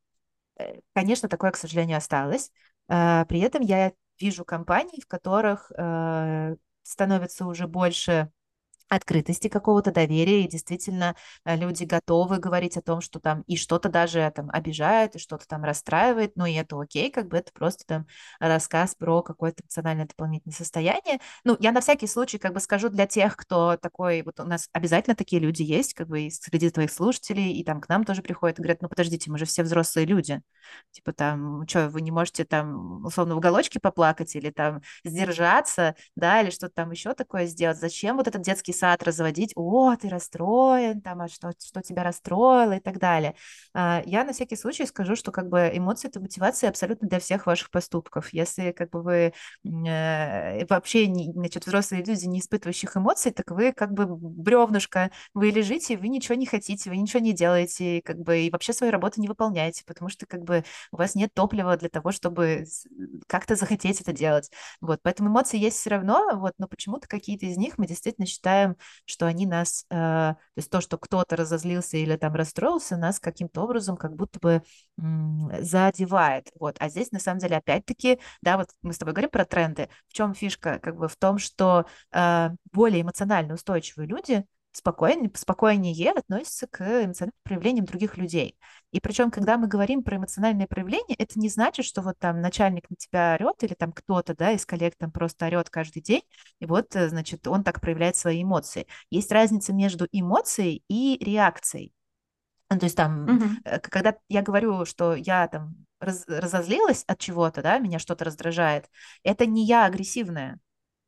э, 0.58 0.80
Конечно, 0.94 1.28
такое, 1.28 1.50
к 1.50 1.56
сожалению, 1.56 1.98
осталось. 1.98 2.50
При 2.88 3.40
этом 3.40 3.62
я 3.62 3.92
вижу 4.18 4.44
компаний, 4.44 5.00
в 5.00 5.06
которых 5.06 5.70
э, 5.76 6.56
становится 6.82 7.46
уже 7.46 7.66
больше 7.66 8.30
открытости 8.88 9.48
какого-то 9.48 9.92
доверия, 9.92 10.44
и 10.44 10.48
действительно 10.48 11.16
э, 11.44 11.56
люди 11.56 11.84
готовы 11.84 12.38
говорить 12.38 12.76
о 12.76 12.82
том, 12.82 13.00
что 13.00 13.18
там 13.20 13.42
и 13.42 13.56
что-то 13.56 13.88
даже 13.88 14.32
там 14.34 14.48
обижает, 14.50 15.16
и 15.16 15.18
что-то 15.18 15.46
там 15.46 15.64
расстраивает, 15.64 16.36
ну 16.36 16.46
и 16.46 16.54
это 16.54 16.80
окей, 16.80 17.10
как 17.10 17.28
бы 17.28 17.38
это 17.38 17.52
просто 17.52 17.84
там 17.86 18.06
рассказ 18.38 18.94
про 18.94 19.22
какое-то 19.22 19.62
эмоциональное 19.62 20.06
дополнительное 20.06 20.54
состояние. 20.54 21.20
Ну, 21.44 21.56
я 21.60 21.72
на 21.72 21.80
всякий 21.80 22.06
случай 22.06 22.38
как 22.38 22.52
бы 22.52 22.60
скажу 22.60 22.88
для 22.88 23.06
тех, 23.06 23.36
кто 23.36 23.76
такой, 23.76 24.22
вот 24.22 24.38
у 24.40 24.44
нас 24.44 24.68
обязательно 24.72 25.16
такие 25.16 25.40
люди 25.40 25.62
есть, 25.62 25.94
как 25.94 26.08
бы 26.08 26.28
среди 26.30 26.70
твоих 26.70 26.92
слушателей, 26.92 27.52
и 27.52 27.64
там 27.64 27.80
к 27.80 27.88
нам 27.88 28.04
тоже 28.04 28.22
приходят 28.22 28.58
и 28.58 28.62
говорят, 28.62 28.82
ну 28.82 28.88
подождите, 28.88 29.30
мы 29.30 29.38
же 29.38 29.44
все 29.44 29.62
взрослые 29.62 30.06
люди, 30.06 30.40
типа 30.92 31.12
там, 31.12 31.66
что, 31.68 31.88
вы 31.88 32.02
не 32.02 32.10
можете 32.10 32.44
там 32.44 33.04
условно 33.04 33.34
в 33.34 33.38
уголочке 33.38 33.80
поплакать 33.80 34.34
или 34.36 34.50
там 34.50 34.80
сдержаться, 35.04 35.94
да, 36.14 36.40
или 36.40 36.50
что-то 36.50 36.74
там 36.74 36.90
еще 36.90 37.14
такое 37.14 37.46
сделать, 37.46 37.78
зачем 37.78 38.16
вот 38.16 38.28
этот 38.28 38.42
детский 38.42 38.72
сад 38.76 39.02
разводить, 39.02 39.52
о, 39.56 39.94
ты 39.96 40.08
расстроен, 40.08 41.00
там, 41.00 41.22
а 41.22 41.28
что, 41.28 41.52
что 41.64 41.82
тебя 41.82 42.02
расстроило 42.04 42.72
и 42.76 42.80
так 42.80 42.98
далее. 42.98 43.34
А, 43.74 44.02
я 44.06 44.24
на 44.24 44.32
всякий 44.32 44.56
случай 44.56 44.86
скажу, 44.86 45.16
что 45.16 45.32
как 45.32 45.48
бы 45.48 45.70
эмоции— 45.72 46.08
это 46.10 46.20
мотивация 46.20 46.70
абсолютно 46.70 47.08
для 47.08 47.18
всех 47.18 47.46
ваших 47.46 47.70
поступков. 47.70 48.32
Если 48.32 48.72
как 48.72 48.90
бы 48.90 49.02
вы 49.02 49.32
э, 49.64 50.66
вообще, 50.66 51.06
не, 51.06 51.32
значит, 51.32 51.66
взрослые 51.66 52.04
люди, 52.04 52.26
не 52.26 52.40
испытывающих 52.40 52.96
эмоций, 52.96 53.32
так 53.32 53.50
вы 53.50 53.72
как 53.72 53.92
бы 53.92 54.06
бревнышко, 54.06 55.10
вы 55.34 55.50
лежите, 55.50 55.96
вы 55.96 56.08
ничего 56.08 56.34
не 56.34 56.46
хотите, 56.46 56.90
вы 56.90 56.96
ничего 56.96 57.20
не 57.20 57.32
делаете, 57.32 58.02
как 58.04 58.18
бы, 58.18 58.40
и 58.40 58.50
вообще 58.50 58.72
свою 58.72 58.92
работу 58.92 59.20
не 59.20 59.28
выполняете, 59.28 59.84
потому 59.86 60.08
что 60.08 60.26
как 60.26 60.42
бы 60.42 60.64
у 60.92 60.96
вас 60.96 61.14
нет 61.14 61.32
топлива 61.34 61.76
для 61.76 61.88
того, 61.88 62.12
чтобы 62.12 62.64
как-то 63.26 63.56
захотеть 63.56 64.00
это 64.00 64.12
делать. 64.12 64.50
Вот, 64.80 65.00
поэтому 65.02 65.30
эмоции 65.30 65.58
есть 65.58 65.78
все 65.78 65.90
равно, 65.90 66.30
вот, 66.34 66.54
но 66.58 66.68
почему-то 66.68 67.08
какие-то 67.08 67.46
из 67.46 67.56
них 67.56 67.78
мы 67.78 67.86
действительно 67.86 68.26
считаем 68.26 68.65
считаем, 68.66 68.76
что 69.04 69.26
они 69.26 69.46
нас, 69.46 69.84
э, 69.90 69.94
то 69.94 70.38
есть 70.56 70.70
то, 70.70 70.80
что 70.80 70.98
кто-то 70.98 71.36
разозлился 71.36 71.96
или 71.96 72.16
там 72.16 72.34
расстроился, 72.34 72.96
нас 72.96 73.20
каким-то 73.20 73.62
образом 73.62 73.96
как 73.96 74.14
будто 74.14 74.40
бы 74.40 74.62
задевает. 75.60 76.50
Вот. 76.58 76.76
А 76.80 76.88
здесь, 76.88 77.12
на 77.12 77.18
самом 77.18 77.40
деле, 77.40 77.56
опять-таки, 77.56 78.18
да, 78.42 78.56
вот 78.56 78.68
мы 78.82 78.92
с 78.92 78.98
тобой 78.98 79.14
говорим 79.14 79.30
про 79.30 79.44
тренды. 79.44 79.88
В 80.08 80.12
чем 80.12 80.34
фишка? 80.34 80.78
Как 80.78 80.96
бы 80.96 81.08
в 81.08 81.16
том, 81.16 81.38
что 81.38 81.86
э, 82.12 82.50
более 82.72 83.02
эмоционально 83.02 83.54
устойчивые 83.54 84.08
люди 84.08 84.44
спокойнее, 84.76 85.30
спокойнее 85.34 86.10
относятся 86.12 86.66
к 86.66 86.80
эмоциональным 86.82 87.32
проявлениям 87.42 87.86
других 87.86 88.16
людей. 88.16 88.58
И 88.92 89.00
причем, 89.00 89.30
когда 89.30 89.56
мы 89.56 89.66
говорим 89.66 90.02
про 90.02 90.16
эмоциональные 90.16 90.66
проявления, 90.66 91.14
это 91.16 91.38
не 91.38 91.48
значит, 91.48 91.86
что 91.86 92.02
вот 92.02 92.18
там 92.18 92.40
начальник 92.40 92.88
на 92.90 92.96
тебя 92.96 93.34
орет 93.40 93.62
или 93.62 93.74
там 93.74 93.92
кто-то, 93.92 94.34
да, 94.36 94.52
из 94.52 94.66
коллег 94.66 94.94
там 94.96 95.10
просто 95.10 95.46
орет 95.46 95.70
каждый 95.70 96.02
день, 96.02 96.22
и 96.60 96.66
вот, 96.66 96.94
э, 96.94 97.08
значит, 97.08 97.46
он 97.46 97.64
так 97.64 97.80
проявляет 97.80 98.16
свои 98.16 98.42
эмоции. 98.42 98.86
Есть 99.10 99.32
разница 99.32 99.72
между 99.72 100.06
эмоцией 100.12 100.84
и 100.88 101.22
реакцией. 101.24 101.92
Ну, 102.70 102.78
то 102.78 102.84
есть 102.84 102.96
там, 102.96 103.26
mm-hmm. 103.26 103.80
когда 103.80 104.16
я 104.28 104.42
говорю, 104.42 104.84
что 104.84 105.14
я 105.14 105.46
там 105.48 105.86
раз, 106.00 106.24
разозлилась 106.26 107.04
от 107.06 107.18
чего-то, 107.18 107.62
да, 107.62 107.78
меня 107.78 107.98
что-то 107.98 108.24
раздражает, 108.24 108.90
это 109.22 109.46
не 109.46 109.64
я 109.64 109.86
агрессивная, 109.86 110.58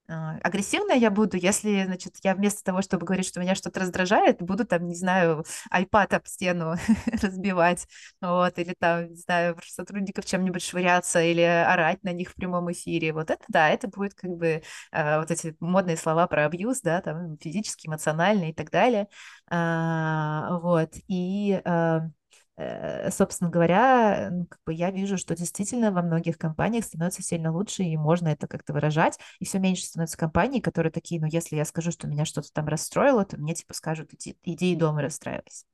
агрессивная 0.08 0.96
я 0.96 1.10
буду, 1.10 1.36
если, 1.36 1.84
значит, 1.84 2.16
я 2.22 2.34
вместо 2.34 2.64
того, 2.64 2.82
чтобы 2.82 3.04
говорить, 3.06 3.26
что 3.26 3.40
меня 3.40 3.54
что-то 3.54 3.80
раздражает, 3.80 4.40
буду 4.42 4.64
там, 4.66 4.86
не 4.86 4.94
знаю, 4.94 5.44
iPad 5.72 6.14
об 6.16 6.26
стену 6.26 6.76
разбивать, 7.22 7.86
вот, 8.20 8.58
или 8.58 8.74
там, 8.78 9.08
не 9.10 9.16
знаю, 9.16 9.56
сотрудников 9.66 10.24
чем-нибудь 10.24 10.62
швыряться 10.62 11.20
или 11.22 11.42
орать 11.42 12.02
на 12.04 12.12
них 12.12 12.30
в 12.30 12.34
прямом 12.34 12.70
эфире. 12.72 13.12
Вот 13.12 13.30
это, 13.30 13.44
да, 13.48 13.68
это 13.70 13.88
будет 13.88 14.14
как 14.14 14.30
бы 14.30 14.62
э, 14.92 15.18
вот 15.18 15.30
эти 15.30 15.54
модные 15.60 15.96
слова 15.96 16.26
про 16.26 16.46
абьюз, 16.46 16.80
да, 16.80 17.00
там, 17.02 17.36
физически, 17.38 17.86
эмоционально 17.86 18.50
и 18.50 18.52
так 18.54 18.70
далее. 18.70 19.08
А, 19.50 20.58
вот, 20.60 20.90
и... 21.08 21.60
А, 21.64 22.08
собственно 23.10 23.50
говоря, 23.50 24.30
как 24.50 24.58
бы 24.66 24.74
я 24.74 24.90
вижу, 24.90 25.16
что 25.16 25.36
действительно 25.36 25.92
во 25.92 26.02
многих 26.02 26.38
компаниях 26.38 26.84
становится 26.84 27.22
сильно 27.22 27.52
лучше, 27.52 27.84
и 27.84 27.96
можно 27.96 28.28
это 28.28 28.48
как-то 28.48 28.72
выражать, 28.72 29.18
и 29.38 29.44
все 29.44 29.58
меньше 29.58 29.84
становится 29.84 30.16
компаний, 30.16 30.60
которые 30.60 30.90
такие, 30.90 31.20
ну, 31.20 31.28
если 31.30 31.56
я 31.56 31.64
скажу, 31.64 31.92
что 31.92 32.08
меня 32.08 32.24
что-то 32.24 32.52
там 32.52 32.66
расстроило, 32.66 33.24
то 33.24 33.36
мне 33.36 33.54
типа 33.54 33.74
скажут, 33.74 34.12
иди, 34.14 34.36
иди 34.42 34.72
и 34.72 34.76
дома 34.76 35.02
расстраивайся. 35.02 35.66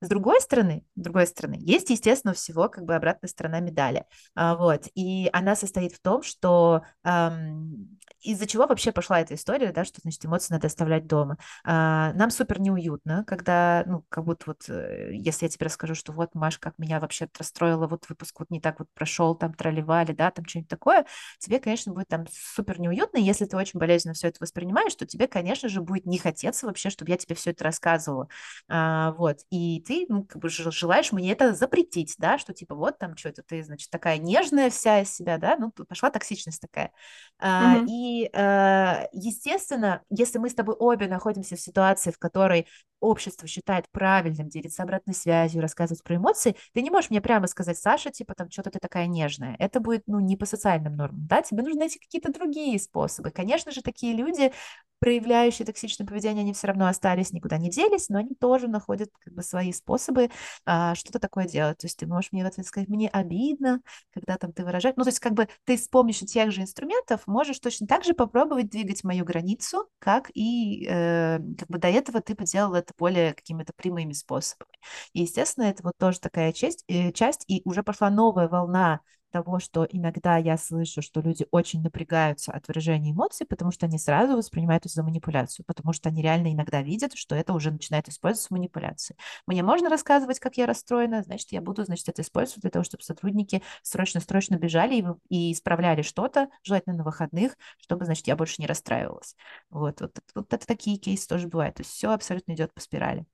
С 0.00 0.08
другой 0.08 0.40
стороны, 0.40 0.84
с 0.94 1.00
другой 1.00 1.26
стороны, 1.26 1.56
есть, 1.58 1.90
естественно, 1.90 2.32
всего 2.32 2.68
как 2.68 2.84
бы 2.84 2.94
обратная 2.94 3.28
сторона 3.28 3.58
медали, 3.60 4.04
а, 4.34 4.54
вот, 4.54 4.86
и 4.94 5.28
она 5.32 5.56
состоит 5.56 5.92
в 5.92 6.00
том, 6.00 6.22
что 6.22 6.82
эм, 7.04 7.98
из-за 8.20 8.46
чего 8.46 8.66
вообще 8.66 8.92
пошла 8.92 9.20
эта 9.20 9.34
история, 9.34 9.72
да, 9.72 9.84
что, 9.84 10.00
значит, 10.00 10.24
эмоции 10.24 10.52
надо 10.52 10.66
оставлять 10.66 11.06
дома. 11.06 11.38
А, 11.64 12.12
нам 12.14 12.30
супер 12.30 12.60
неуютно, 12.60 13.24
когда, 13.24 13.84
ну, 13.86 14.04
как 14.08 14.24
будто 14.24 14.44
вот, 14.48 14.68
э, 14.68 15.10
если 15.12 15.46
я 15.46 15.50
тебе 15.50 15.66
расскажу, 15.66 15.94
что 15.94 16.12
вот, 16.12 16.27
Маш, 16.34 16.58
как 16.58 16.78
меня 16.78 17.00
вообще 17.00 17.28
расстроило, 17.38 17.86
вот 17.86 18.08
выпуск 18.08 18.40
вот 18.40 18.50
не 18.50 18.60
так 18.60 18.78
вот 18.78 18.88
прошел, 18.94 19.34
там 19.34 19.54
тролливали, 19.54 20.12
да, 20.12 20.30
там 20.30 20.44
что-нибудь 20.44 20.68
такое, 20.68 21.06
тебе, 21.38 21.58
конечно, 21.60 21.92
будет 21.92 22.08
там 22.08 22.26
супер 22.30 22.80
неуютно, 22.80 23.18
если 23.18 23.44
ты 23.44 23.56
очень 23.56 23.78
болезненно 23.78 24.14
все 24.14 24.28
это 24.28 24.38
воспринимаешь, 24.40 24.94
то 24.94 25.06
тебе, 25.06 25.26
конечно 25.26 25.68
же, 25.68 25.80
будет 25.80 26.06
не 26.06 26.18
хотеться 26.18 26.66
вообще, 26.66 26.90
чтобы 26.90 27.10
я 27.10 27.16
тебе 27.16 27.34
все 27.34 27.50
это 27.50 27.64
рассказывала, 27.64 28.28
а, 28.68 29.12
вот, 29.12 29.38
и 29.50 29.80
ты, 29.86 30.06
ну, 30.08 30.24
как 30.24 30.40
бы 30.40 30.48
желаешь 30.48 31.12
мне 31.12 31.32
это 31.32 31.54
запретить, 31.54 32.14
да, 32.18 32.38
что 32.38 32.52
типа 32.52 32.74
вот 32.74 32.98
там 32.98 33.16
что-то 33.16 33.42
ты, 33.42 33.62
значит, 33.62 33.90
такая 33.90 34.18
нежная 34.18 34.70
вся 34.70 35.00
из 35.00 35.12
себя, 35.12 35.38
да, 35.38 35.56
ну, 35.56 35.70
пошла 35.70 36.10
токсичность 36.10 36.60
такая, 36.60 36.92
а, 37.38 37.76
mm-hmm. 37.76 37.86
и 37.88 38.30
э, 38.32 39.08
естественно, 39.12 40.02
если 40.10 40.38
мы 40.38 40.48
с 40.48 40.54
тобой 40.54 40.74
обе 40.74 41.08
находимся 41.08 41.56
в 41.56 41.60
ситуации, 41.60 42.10
в 42.10 42.18
которой 42.18 42.66
общество 43.00 43.46
считает 43.46 43.88
правильным 43.90 44.48
делиться 44.48 44.82
обратной 44.82 45.14
связью, 45.14 45.62
рассказывать 45.62 46.02
про 46.02 46.16
эмоции, 46.16 46.56
ты 46.72 46.82
не 46.82 46.90
можешь 46.90 47.10
мне 47.10 47.20
прямо 47.20 47.46
сказать, 47.46 47.78
Саша, 47.78 48.10
типа, 48.10 48.34
там, 48.34 48.50
что-то 48.50 48.70
ты 48.70 48.78
такая 48.78 49.06
нежная. 49.06 49.56
Это 49.58 49.80
будет, 49.80 50.02
ну, 50.06 50.20
не 50.20 50.36
по 50.36 50.46
социальным 50.46 50.96
нормам, 50.96 51.26
да, 51.26 51.42
тебе 51.42 51.62
нужно 51.62 51.80
найти 51.80 51.98
какие-то 51.98 52.32
другие 52.32 52.78
способы. 52.78 53.30
Конечно 53.30 53.72
же, 53.72 53.82
такие 53.82 54.14
люди 54.14 54.52
проявляющие 55.00 55.64
токсичное 55.64 56.06
поведение, 56.06 56.42
они 56.42 56.52
все 56.52 56.66
равно 56.66 56.86
остались, 56.88 57.32
никуда 57.32 57.58
не 57.58 57.70
делись, 57.70 58.08
но 58.08 58.18
они 58.18 58.34
тоже 58.34 58.68
находят 58.68 59.10
как 59.24 59.32
бы 59.34 59.42
свои 59.42 59.72
способы 59.72 60.30
а, 60.64 60.94
что-то 60.94 61.18
такое 61.18 61.46
делать. 61.46 61.78
То 61.78 61.86
есть 61.86 61.98
ты 61.98 62.06
можешь 62.06 62.32
мне 62.32 62.44
в 62.44 62.46
ответ 62.46 62.66
сказать, 62.66 62.88
мне 62.88 63.08
обидно, 63.08 63.80
когда 64.12 64.36
там 64.36 64.52
ты 64.52 64.64
выражаешь. 64.64 64.96
Ну, 64.96 65.04
то 65.04 65.10
есть 65.10 65.20
как 65.20 65.34
бы 65.34 65.48
ты 65.64 65.76
с 65.76 65.88
помощью 65.88 66.26
тех 66.26 66.50
же 66.50 66.62
инструментов 66.62 67.26
можешь 67.26 67.58
точно 67.60 67.86
так 67.86 68.04
же 68.04 68.14
попробовать 68.14 68.70
двигать 68.70 69.04
мою 69.04 69.24
границу, 69.24 69.88
как 69.98 70.30
и 70.34 70.86
э, 70.88 71.38
как 71.58 71.68
бы 71.68 71.78
до 71.78 71.88
этого 71.88 72.20
ты 72.20 72.34
бы 72.34 72.44
делал 72.44 72.74
это 72.74 72.87
более 72.98 73.34
какими-то 73.34 73.72
прямыми 73.74 74.12
способами. 74.12 74.72
И, 75.12 75.22
естественно, 75.22 75.64
это 75.64 75.82
вот 75.82 75.94
тоже 75.98 76.20
такая 76.20 76.52
часть, 76.52 76.84
э, 76.88 77.12
часть 77.12 77.44
и 77.48 77.62
уже 77.64 77.82
пошла 77.82 78.10
новая 78.10 78.48
волна 78.48 79.00
того, 79.30 79.58
что 79.58 79.86
иногда 79.90 80.36
я 80.36 80.56
слышу, 80.56 81.02
что 81.02 81.20
люди 81.20 81.46
очень 81.50 81.82
напрягаются 81.82 82.52
от 82.52 82.66
выражения 82.68 83.12
эмоций, 83.12 83.46
потому 83.46 83.70
что 83.72 83.86
они 83.86 83.98
сразу 83.98 84.36
воспринимают 84.36 84.86
это 84.86 84.94
за 84.94 85.02
манипуляцию, 85.02 85.64
потому 85.66 85.92
что 85.92 86.08
они 86.08 86.22
реально 86.22 86.52
иногда 86.52 86.82
видят, 86.82 87.14
что 87.14 87.34
это 87.34 87.52
уже 87.52 87.70
начинает 87.70 88.08
использоваться 88.08 88.48
в 88.48 88.50
манипуляции. 88.52 89.16
Мне 89.46 89.62
можно 89.62 89.88
рассказывать, 89.88 90.40
как 90.40 90.56
я 90.56 90.66
расстроена, 90.66 91.22
значит, 91.22 91.52
я 91.52 91.60
буду, 91.60 91.84
значит, 91.84 92.08
это 92.08 92.22
использовать 92.22 92.62
для 92.62 92.70
того, 92.70 92.84
чтобы 92.84 93.02
сотрудники 93.02 93.62
срочно-срочно 93.82 94.56
бежали 94.56 94.96
и, 94.96 95.04
и 95.28 95.52
исправляли 95.52 96.02
что-то, 96.02 96.48
желательно 96.62 96.96
на 96.96 97.04
выходных, 97.04 97.56
чтобы, 97.78 98.04
значит, 98.04 98.26
я 98.26 98.36
больше 98.36 98.56
не 98.58 98.66
расстраивалась. 98.66 99.36
Вот, 99.70 100.00
вот, 100.00 100.18
вот 100.34 100.52
это 100.52 100.66
такие 100.66 100.96
кейсы 100.98 101.26
тоже 101.28 101.48
бывают. 101.48 101.76
То 101.76 101.82
есть 101.82 101.92
все 101.92 102.10
абсолютно 102.10 102.52
идет 102.52 102.72
по 102.74 102.80
спирали. 102.80 103.26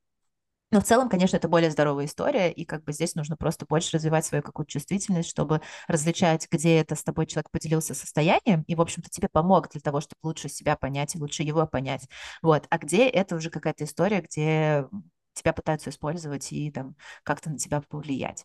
Но 0.74 0.80
в 0.80 0.84
целом, 0.84 1.08
конечно, 1.08 1.36
это 1.36 1.46
более 1.46 1.70
здоровая 1.70 2.06
история, 2.06 2.50
и 2.50 2.64
как 2.64 2.82
бы 2.82 2.92
здесь 2.92 3.14
нужно 3.14 3.36
просто 3.36 3.64
больше 3.64 3.96
развивать 3.96 4.24
свою 4.24 4.42
какую-то 4.42 4.72
чувствительность, 4.72 5.28
чтобы 5.28 5.60
различать, 5.86 6.48
где 6.50 6.78
это 6.78 6.96
с 6.96 7.04
тобой 7.04 7.26
человек 7.26 7.48
поделился 7.52 7.94
состоянием, 7.94 8.64
и, 8.66 8.74
в 8.74 8.80
общем-то, 8.80 9.08
тебе 9.08 9.28
помог 9.28 9.68
для 9.70 9.80
того, 9.80 10.00
чтобы 10.00 10.18
лучше 10.24 10.48
себя 10.48 10.74
понять 10.74 11.14
и 11.14 11.18
лучше 11.20 11.44
его 11.44 11.64
понять. 11.64 12.08
Вот. 12.42 12.66
А 12.70 12.78
где 12.78 13.08
это 13.08 13.36
уже 13.36 13.50
какая-то 13.50 13.84
история, 13.84 14.20
где 14.20 14.88
тебя 15.34 15.52
пытаются 15.52 15.90
использовать 15.90 16.52
и 16.52 16.72
там 16.72 16.96
как-то 17.22 17.50
на 17.50 17.58
тебя 17.58 17.80
повлиять. 17.80 18.44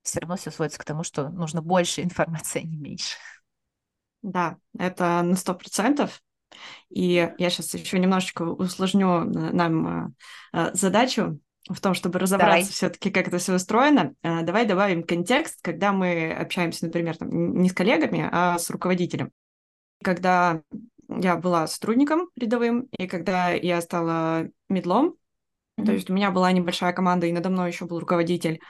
Все 0.00 0.20
равно 0.20 0.36
все 0.36 0.50
сводится 0.50 0.78
к 0.78 0.86
тому, 0.86 1.04
что 1.04 1.28
нужно 1.28 1.60
больше 1.60 2.00
информации, 2.02 2.62
а 2.62 2.66
не 2.66 2.78
меньше. 2.78 3.16
Да, 4.22 4.56
это 4.78 5.20
на 5.20 5.36
сто 5.36 5.54
процентов. 5.54 6.22
И 6.88 7.30
я 7.36 7.50
сейчас 7.50 7.74
еще 7.74 7.98
немножечко 7.98 8.44
усложню 8.44 9.24
нам 9.24 10.14
э, 10.54 10.70
задачу 10.72 11.38
в 11.68 11.80
том, 11.80 11.94
чтобы 11.94 12.18
разобраться 12.18 12.72
все-таки, 12.72 13.10
как 13.10 13.28
это 13.28 13.38
все 13.38 13.54
устроено. 13.54 14.14
Э, 14.22 14.42
давай 14.42 14.66
добавим 14.66 15.02
контекст, 15.02 15.60
когда 15.62 15.92
мы 15.92 16.32
общаемся, 16.32 16.86
например, 16.86 17.16
там, 17.16 17.28
не 17.60 17.68
с 17.68 17.72
коллегами, 17.72 18.28
а 18.30 18.58
с 18.58 18.70
руководителем. 18.70 19.30
Когда 20.02 20.62
я 21.08 21.36
была 21.36 21.66
сотрудником 21.66 22.28
рядовым, 22.36 22.88
и 22.96 23.06
когда 23.06 23.50
я 23.50 23.80
стала 23.80 24.48
медлом, 24.68 25.16
mm-hmm. 25.78 25.84
то 25.84 25.92
есть 25.92 26.08
у 26.10 26.14
меня 26.14 26.30
была 26.30 26.50
небольшая 26.52 26.92
команда, 26.92 27.26
и 27.26 27.32
надо 27.32 27.50
мной 27.50 27.70
еще 27.70 27.84
был 27.84 28.00
руководитель, 28.00 28.60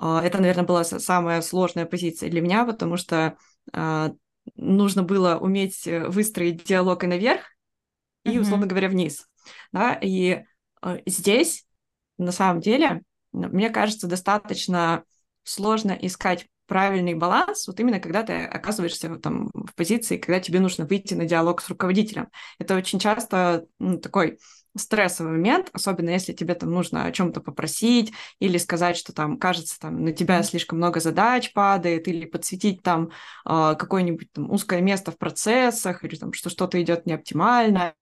э, 0.00 0.20
это, 0.24 0.38
наверное, 0.38 0.64
была 0.64 0.84
самая 0.84 1.42
сложная 1.42 1.86
позиция 1.86 2.30
для 2.30 2.40
меня, 2.40 2.64
потому 2.64 2.96
что 2.96 3.36
нужно 4.56 5.02
было 5.02 5.36
уметь 5.36 5.86
выстроить 5.86 6.64
диалог 6.64 7.04
и 7.04 7.06
наверх, 7.06 7.42
и, 8.24 8.38
условно 8.38 8.66
говоря, 8.66 8.88
вниз. 8.88 9.26
Да? 9.72 9.98
И 10.00 10.44
э, 10.82 10.98
здесь, 11.06 11.66
на 12.24 12.32
самом 12.32 12.60
деле, 12.60 13.02
мне 13.32 13.70
кажется, 13.70 14.06
достаточно 14.06 15.04
сложно 15.42 15.92
искать 15.92 16.46
правильный 16.66 17.14
баланс, 17.14 17.66
вот 17.66 17.80
именно 17.80 17.98
когда 17.98 18.22
ты 18.22 18.44
оказываешься 18.44 19.16
там, 19.16 19.50
в 19.52 19.74
позиции, 19.74 20.18
когда 20.18 20.38
тебе 20.38 20.60
нужно 20.60 20.86
выйти 20.86 21.14
на 21.14 21.24
диалог 21.24 21.60
с 21.60 21.68
руководителем. 21.68 22.28
Это 22.60 22.76
очень 22.76 23.00
часто 23.00 23.66
ну, 23.80 23.98
такой 23.98 24.38
стрессовый 24.76 25.32
момент, 25.32 25.68
особенно 25.72 26.10
если 26.10 26.32
тебе 26.32 26.54
там 26.54 26.70
нужно 26.70 27.04
о 27.04 27.12
чем-то 27.12 27.40
попросить 27.40 28.12
или 28.38 28.58
сказать, 28.58 28.96
что 28.96 29.12
там 29.12 29.38
кажется 29.38 29.78
там 29.78 30.04
на 30.04 30.12
тебя 30.12 30.42
слишком 30.42 30.78
много 30.78 31.00
задач 31.00 31.52
падает 31.52 32.08
или 32.08 32.26
подсветить 32.26 32.82
там 32.82 33.10
э, 33.46 33.74
какое-нибудь 33.78 34.32
там 34.32 34.50
узкое 34.50 34.80
место 34.80 35.10
в 35.10 35.18
процессах 35.18 36.04
или 36.04 36.16
там 36.16 36.32
что 36.32 36.50
что-то 36.50 36.80
идет 36.80 37.06
неоптимально 37.06 37.94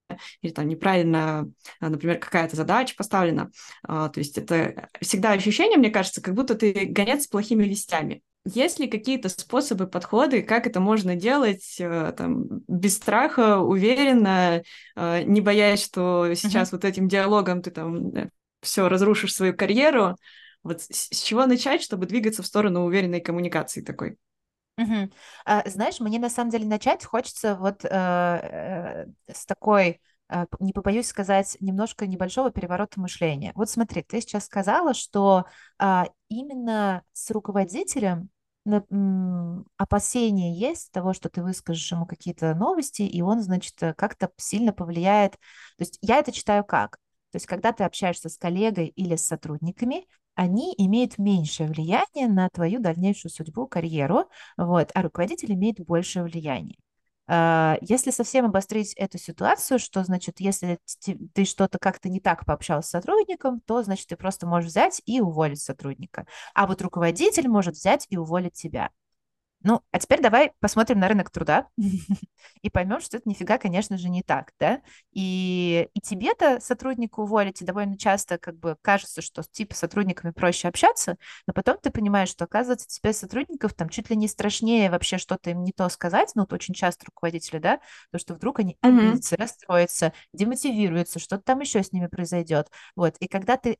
или 0.42 0.52
там 0.52 0.68
неправильно, 0.68 1.50
например, 1.80 2.18
какая-то 2.18 2.56
задача 2.56 2.94
поставлена. 2.96 3.50
Э, 3.86 4.08
то 4.12 4.18
есть 4.18 4.38
это 4.38 4.88
всегда 5.00 5.32
ощущение, 5.32 5.78
мне 5.78 5.90
кажется, 5.90 6.20
как 6.22 6.34
будто 6.34 6.54
ты 6.54 6.86
гонец 6.86 7.24
с 7.24 7.28
плохими 7.28 7.64
вестями. 7.64 8.22
Есть 8.54 8.78
ли 8.78 8.88
какие-то 8.88 9.28
способы, 9.28 9.86
подходы, 9.86 10.42
как 10.42 10.66
это 10.66 10.80
можно 10.80 11.14
делать 11.14 11.76
э, 11.78 12.12
там, 12.16 12.46
без 12.66 12.96
страха, 12.96 13.58
уверенно, 13.58 14.62
э, 14.96 15.22
не 15.24 15.40
боясь, 15.40 15.84
что 15.84 16.32
сейчас 16.34 16.68
mm-hmm. 16.68 16.72
вот 16.72 16.84
этим 16.84 17.08
диалогом 17.08 17.62
ты 17.62 17.70
там 17.70 18.08
э, 18.16 18.30
все 18.62 18.88
разрушишь 18.88 19.34
свою 19.34 19.54
карьеру? 19.54 20.16
Вот 20.62 20.80
с, 20.80 21.08
с 21.10 21.22
чего 21.22 21.46
начать, 21.46 21.82
чтобы 21.82 22.06
двигаться 22.06 22.42
в 22.42 22.46
сторону 22.46 22.84
уверенной 22.84 23.20
коммуникации 23.20 23.82
такой? 23.82 24.16
Угу. 24.78 25.10
А, 25.44 25.68
знаешь, 25.68 26.00
мне 26.00 26.18
на 26.18 26.30
самом 26.30 26.50
деле 26.50 26.64
начать 26.64 27.04
хочется 27.04 27.56
вот 27.56 27.84
э, 27.84 27.88
э, 27.90 29.06
с 29.32 29.44
такой, 29.44 30.00
э, 30.30 30.46
не 30.60 30.72
побоюсь 30.72 31.08
сказать, 31.08 31.56
немножко 31.60 32.06
небольшого 32.06 32.50
переворота 32.52 33.00
мышления. 33.00 33.52
Вот 33.56 33.68
смотри, 33.68 34.02
ты 34.02 34.20
сейчас 34.20 34.46
сказала, 34.46 34.94
что 34.94 35.46
э, 35.80 36.04
именно 36.28 37.02
с 37.12 37.30
руководителем 37.32 38.30
опасение 39.76 40.58
есть 40.58 40.92
того, 40.92 41.12
что 41.12 41.28
ты 41.28 41.42
выскажешь 41.42 41.92
ему 41.92 42.06
какие-то 42.06 42.54
новости, 42.54 43.02
и 43.02 43.22
он, 43.22 43.42
значит, 43.42 43.82
э, 43.82 43.94
как-то 43.94 44.30
сильно 44.36 44.72
повлияет. 44.72 45.32
То 45.32 45.38
есть 45.80 45.98
я 46.02 46.18
это 46.18 46.32
читаю 46.32 46.64
как? 46.64 46.96
То 47.30 47.36
есть 47.36 47.46
когда 47.46 47.72
ты 47.72 47.84
общаешься 47.84 48.28
с 48.28 48.38
коллегой 48.38 48.88
или 48.88 49.16
с 49.16 49.26
сотрудниками, 49.26 50.06
они 50.34 50.74
имеют 50.78 51.18
меньшее 51.18 51.68
влияние 51.68 52.28
на 52.28 52.48
твою 52.48 52.80
дальнейшую 52.80 53.32
судьбу, 53.32 53.66
карьеру, 53.66 54.28
вот, 54.56 54.90
а 54.94 55.02
руководитель 55.02 55.52
имеет 55.52 55.84
большее 55.84 56.22
влияние. 56.22 56.78
А, 57.28 57.76
если 57.82 58.10
совсем 58.10 58.46
обострить 58.46 58.94
эту 58.94 59.18
ситуацию, 59.18 59.78
что 59.78 60.02
значит, 60.04 60.40
если 60.40 60.78
ты 61.34 61.44
что-то 61.44 61.78
как-то 61.78 62.08
не 62.08 62.20
так 62.20 62.46
пообщался 62.46 62.88
с 62.88 62.90
сотрудником, 62.92 63.60
то 63.60 63.82
значит 63.82 64.06
ты 64.08 64.16
просто 64.16 64.46
можешь 64.46 64.70
взять 64.70 65.02
и 65.06 65.20
уволить 65.20 65.60
сотрудника. 65.60 66.26
А 66.54 66.66
вот 66.66 66.80
руководитель 66.82 67.48
может 67.48 67.74
взять 67.74 68.06
и 68.10 68.16
уволить 68.16 68.54
тебя. 68.54 68.90
Ну, 69.62 69.82
а 69.90 69.98
теперь 69.98 70.20
давай 70.20 70.52
посмотрим 70.60 71.00
на 71.00 71.08
рынок 71.08 71.30
труда 71.30 71.66
и 72.62 72.70
поймем, 72.70 73.00
что 73.00 73.16
это 73.16 73.28
нифига, 73.28 73.58
конечно 73.58 73.98
же, 73.98 74.08
не 74.08 74.22
так, 74.22 74.52
да? 74.58 74.80
И, 75.12 75.88
и 75.94 76.00
тебе-то 76.00 76.60
сотрудника 76.60 77.20
уволить, 77.20 77.62
и 77.62 77.64
довольно 77.64 77.98
часто 77.98 78.38
как 78.38 78.56
бы 78.58 78.76
кажется, 78.82 79.22
что 79.22 79.42
с 79.42 79.48
типа 79.48 79.74
сотрудниками 79.74 80.32
проще 80.32 80.68
общаться, 80.68 81.16
но 81.46 81.52
потом 81.52 81.78
ты 81.80 81.90
понимаешь, 81.90 82.28
что, 82.28 82.44
оказывается, 82.44 82.86
тебе 82.88 83.12
сотрудников 83.12 83.74
там 83.74 83.88
чуть 83.88 84.10
ли 84.10 84.16
не 84.16 84.28
страшнее 84.28 84.90
вообще 84.90 85.18
что-то 85.18 85.50
им 85.50 85.64
не 85.64 85.72
то 85.72 85.88
сказать, 85.88 86.32
ну, 86.34 86.42
вот 86.42 86.52
очень 86.52 86.74
часто 86.74 87.06
руководители, 87.06 87.58
да, 87.58 87.80
то, 88.12 88.18
что 88.18 88.34
вдруг 88.34 88.60
они 88.60 88.76
mm-hmm. 88.82 88.98
обидятся, 88.98 89.36
расстроятся, 89.36 90.12
демотивируются, 90.32 91.18
что-то 91.18 91.42
там 91.42 91.60
еще 91.60 91.82
с 91.82 91.92
ними 91.92 92.06
произойдет, 92.06 92.68
вот. 92.96 93.16
И 93.18 93.28
когда 93.28 93.56
ты 93.56 93.78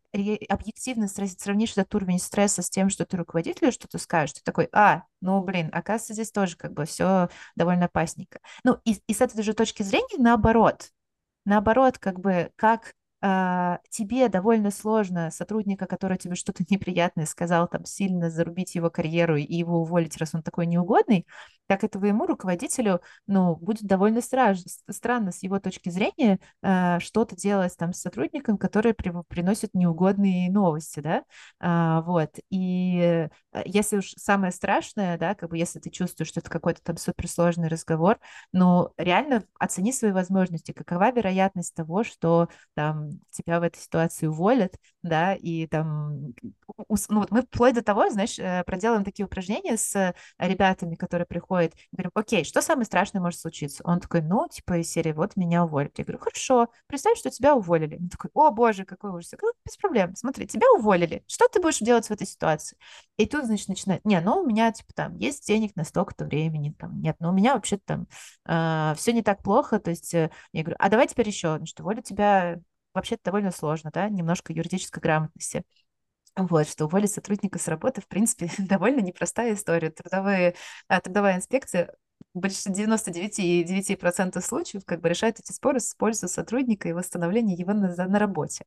объективно 0.49 1.09
сравнишь 1.09 1.73
этот 1.73 1.95
уровень 1.95 2.19
стресса 2.19 2.63
с 2.63 2.71
тем, 2.71 2.91
что 2.91 3.05
ты 3.05 3.17
руководителю 3.17 3.73
что-то 3.73 3.99
скажешь, 3.99 4.35
ты 4.35 4.41
такой, 4.45 4.69
а, 4.73 5.03
ну, 5.21 5.43
блин, 5.43 5.69
оказывается, 5.73 6.15
здесь 6.15 6.31
тоже 6.31 6.57
как 6.57 6.73
бы 6.73 6.85
все 6.85 7.29
довольно 7.57 7.87
опасненько. 7.87 8.41
Ну, 8.65 8.79
и, 8.85 9.01
и 9.07 9.15
с 9.15 9.21
этой 9.21 9.43
же 9.43 9.53
точки 9.55 9.83
зрения, 9.83 10.19
наоборот, 10.19 10.91
наоборот, 11.45 11.99
как 11.99 12.21
бы, 12.21 12.53
как 12.57 12.95
тебе 13.21 14.29
довольно 14.29 14.71
сложно 14.71 15.31
сотрудника, 15.31 15.87
который 15.87 16.19
тебе 16.19 16.35
что-то 16.35 16.65
неприятное 16.71 17.27
сказал, 17.27 17.69
там 17.69 17.85
сильно 17.85 18.31
зарубить 18.31 18.75
его 18.75 18.91
карьеру 18.91 19.37
и 19.37 19.55
его 19.55 19.81
уволить, 19.81 20.17
раз 20.19 20.35
он 20.35 20.43
такой 20.43 20.67
неугодный, 20.67 21.27
так 21.69 21.85
и 21.85 21.89
твоему 21.89 22.27
руководителю, 22.27 23.01
ну, 23.27 23.55
будет 23.55 23.85
довольно 23.85 24.23
страж, 24.23 24.59
странно 24.91 25.33
с 25.33 25.43
его 25.43 25.61
точки 25.61 25.91
зрения 25.91 26.41
а, 26.63 26.99
что-то 26.99 27.37
делать 27.37 27.77
там 27.77 27.93
с 27.93 28.01
сотрудником, 28.01 28.57
который 28.57 28.95
при, 28.95 29.13
приносит 29.29 29.75
неугодные 29.75 30.51
новости, 30.51 31.01
да, 31.01 31.25
а, 31.61 32.01
вот, 32.03 32.37
и 32.51 33.29
э, 33.53 33.63
если 33.67 33.99
уж 33.99 34.13
самое 34.17 34.51
страшное, 34.51 35.19
да, 35.19 35.35
как 35.35 35.51
бы 35.51 35.59
если 35.59 35.79
ты 35.79 35.91
чувствуешь, 35.91 36.29
что 36.29 36.41
это 36.41 36.49
какой-то 36.49 36.83
там 36.83 36.97
суперсложный 36.97 37.69
разговор, 37.69 38.19
ну, 38.53 38.91
реально 38.97 39.45
оцени 39.59 39.93
свои 39.93 40.13
возможности, 40.13 40.73
какова 40.73 41.13
вероятность 41.13 41.75
того, 41.75 42.03
что 42.03 42.49
там 42.75 43.08
тебя 43.31 43.61
в 43.61 43.63
этой 43.63 43.79
ситуации 43.79 44.27
уволят, 44.27 44.75
да, 45.03 45.35
и 45.35 45.67
там, 45.67 46.35
ну, 46.77 47.21
вот 47.21 47.31
мы 47.31 47.43
вплоть 47.43 47.75
до 47.75 47.83
того, 47.83 48.11
знаешь, 48.11 48.39
э, 48.39 48.63
проделаем 48.65 49.05
такие 49.05 49.27
упражнения 49.27 49.77
с 49.77 50.15
ребятами, 50.39 50.95
которые 50.95 51.27
приходят, 51.27 51.75
говорим, 51.93 52.11
окей, 52.15 52.45
что 52.45 52.61
самое 52.63 52.87
страшное 52.87 53.21
может 53.21 53.41
случиться? 53.41 53.83
Он 53.85 54.01
такой, 54.01 54.23
ну, 54.23 54.49
типа 54.49 54.79
из 54.79 54.91
серии, 54.91 55.13
вот 55.13 55.37
меня 55.37 55.65
уволят. 55.65 55.99
Я 55.99 56.05
говорю, 56.05 56.19
хорошо, 56.19 56.69
представь, 56.87 57.19
что 57.19 57.31
тебя 57.31 57.55
уволили. 57.55 57.97
Он 58.01 58.09
такой, 58.09 58.31
о, 58.35 58.51
боже, 58.51 58.85
какой 58.85 59.11
ужас. 59.11 59.33
Я 59.33 59.39
говорю, 59.39 59.55
без 59.65 59.77
проблем, 59.77 60.15
смотри, 60.17 60.47
тебя 60.47 60.67
уволили, 60.73 61.25
что 61.27 61.49
ты 61.49 61.61
будешь 61.61 61.79
делать 61.79 62.07
в 62.07 62.11
этой 62.11 62.27
ситуации? 62.27 62.77
И 63.17 63.27
тут, 63.27 63.45
значит, 63.47 63.69
начинает, 63.69 64.05
не, 64.05 64.21
ну, 64.21 64.41
у 64.41 64.47
меня, 64.47 64.73
типа, 64.73 64.93
там, 64.95 65.15
есть 65.17 65.47
денег 65.47 65.75
на 65.77 65.85
столько-то 65.85 66.25
времени, 66.25 66.75
там, 66.79 67.01
нет, 67.01 67.17
но 67.21 67.31
у 67.31 67.33
меня 67.33 67.55
вообще-то 67.55 67.83
там 67.85 68.07
э, 68.47 68.95
все 68.97 69.13
не 69.13 69.23
так 69.23 69.43
плохо, 69.43 69.79
то 69.79 69.91
есть 69.91 70.15
э, 70.15 70.31
я 70.53 70.63
говорю, 70.63 70.77
а 70.79 70.89
давай 70.89 71.07
теперь 71.09 71.29
еще, 71.29 71.57
значит, 71.57 71.81
уволю 71.81 72.03
тебя 72.03 72.59
вообще-то 72.99 73.25
довольно 73.27 73.51
сложно, 73.51 73.91
да, 73.93 74.09
немножко 74.09 74.53
юридической 74.53 75.01
грамотности. 75.01 75.65
Вот, 76.37 76.69
что 76.69 76.87
уволить 76.87 77.13
сотрудника 77.13 77.59
с 77.59 77.69
работы, 77.69 78.01
в 78.01 78.09
принципе, 78.09 78.51
довольно 78.59 79.01
непростая 79.01 79.55
история. 79.55 79.91
Трудовые, 79.91 80.55
а, 80.89 81.01
трудовая 81.01 81.37
инспекция 81.37 81.95
больше 82.35 82.69
99,9% 82.69 84.41
случаев 84.41 84.83
как 84.85 85.01
бы 85.01 85.09
решают 85.09 85.41
эти 85.41 85.53
споры 85.53 85.81
с 85.81 85.95
пользой 85.95 86.29
сотрудника 86.29 86.89
и 86.89 86.93
восстановления 86.93 87.55
его 87.55 87.73
на, 87.73 87.95
на 87.95 88.19
работе. 88.19 88.65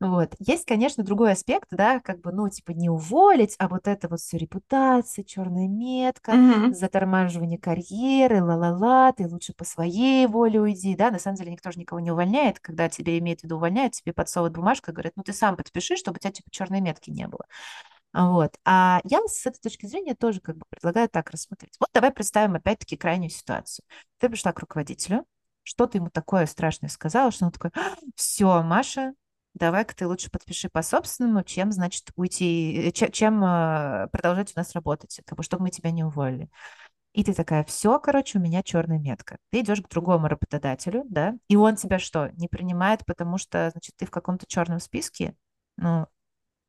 Вот. 0.00 0.34
Есть, 0.40 0.66
конечно, 0.66 1.04
другой 1.04 1.32
аспект, 1.32 1.68
да, 1.70 2.00
как 2.00 2.20
бы, 2.20 2.32
ну, 2.32 2.48
типа 2.48 2.72
не 2.72 2.88
уволить, 2.88 3.54
а 3.58 3.68
вот 3.68 3.86
это 3.86 4.08
вот 4.08 4.18
все 4.18 4.36
репутация, 4.36 5.24
черная 5.24 5.68
метка, 5.68 6.32
mm-hmm. 6.32 6.72
затормаживание 6.74 7.58
карьеры, 7.58 8.42
ла-ла-ла, 8.42 9.12
ты 9.12 9.28
лучше 9.28 9.52
по 9.54 9.64
своей 9.64 10.26
воле 10.26 10.60
уйди, 10.60 10.96
да, 10.96 11.12
на 11.12 11.20
самом 11.20 11.36
деле 11.36 11.52
никто 11.52 11.70
же 11.70 11.78
никого 11.78 12.00
не 12.00 12.10
увольняет, 12.10 12.58
когда 12.58 12.88
тебе 12.88 13.16
имеет 13.18 13.40
в 13.40 13.44
виду 13.44 13.56
увольняют, 13.56 13.92
тебе 13.92 14.12
подсовывают 14.12 14.56
бумажку 14.56 14.90
и 14.90 14.94
говорят, 14.94 15.12
ну, 15.14 15.22
ты 15.22 15.32
сам 15.32 15.56
подпиши, 15.56 15.96
чтобы 15.96 16.16
у 16.16 16.18
тебя, 16.18 16.32
типа, 16.32 16.50
черной 16.50 16.80
метки 16.80 17.10
не 17.10 17.28
было. 17.28 17.44
Вот. 18.12 18.54
А 18.64 19.00
я 19.04 19.20
с 19.26 19.46
этой 19.46 19.60
точки 19.60 19.86
зрения 19.86 20.14
тоже 20.14 20.40
как 20.40 20.56
бы 20.56 20.64
предлагаю 20.68 21.08
так 21.08 21.30
рассмотреть. 21.30 21.76
Вот 21.80 21.88
давай 21.94 22.12
представим 22.12 22.54
опять-таки 22.54 22.96
крайнюю 22.96 23.30
ситуацию. 23.30 23.84
Ты 24.18 24.28
пришла 24.28 24.52
к 24.52 24.60
руководителю, 24.60 25.24
что 25.62 25.86
ты 25.86 25.98
ему 25.98 26.10
такое 26.10 26.46
страшное 26.46 26.90
сказала, 26.90 27.30
что 27.30 27.46
он 27.46 27.52
такой, 27.52 27.70
все, 28.14 28.62
Маша, 28.62 29.14
давай-ка 29.54 29.94
ты 29.94 30.06
лучше 30.06 30.30
подпиши 30.30 30.68
по 30.68 30.82
собственному, 30.82 31.42
чем, 31.42 31.72
значит, 31.72 32.10
уйти, 32.16 32.88
э, 32.88 32.92
чем, 32.92 33.10
чем 33.12 33.44
э, 33.44 34.08
продолжать 34.12 34.52
у 34.54 34.58
нас 34.58 34.74
работать, 34.74 35.20
как 35.26 35.36
бы, 35.36 35.42
чтобы 35.42 35.64
мы 35.64 35.70
тебя 35.70 35.90
не 35.90 36.04
уволили. 36.04 36.48
И 37.12 37.24
ты 37.24 37.34
такая, 37.34 37.62
все, 37.64 37.98
короче, 37.98 38.38
у 38.38 38.40
меня 38.40 38.62
черная 38.62 38.98
метка. 38.98 39.36
Ты 39.50 39.60
идешь 39.60 39.82
к 39.82 39.88
другому 39.88 40.28
работодателю, 40.28 41.04
да, 41.08 41.34
и 41.48 41.56
он 41.56 41.76
тебя 41.76 41.98
что, 41.98 42.30
не 42.36 42.48
принимает, 42.48 43.04
потому 43.04 43.36
что, 43.36 43.70
значит, 43.70 43.94
ты 43.96 44.06
в 44.06 44.10
каком-то 44.10 44.46
черном 44.46 44.80
списке? 44.80 45.34
Ну, 45.76 46.06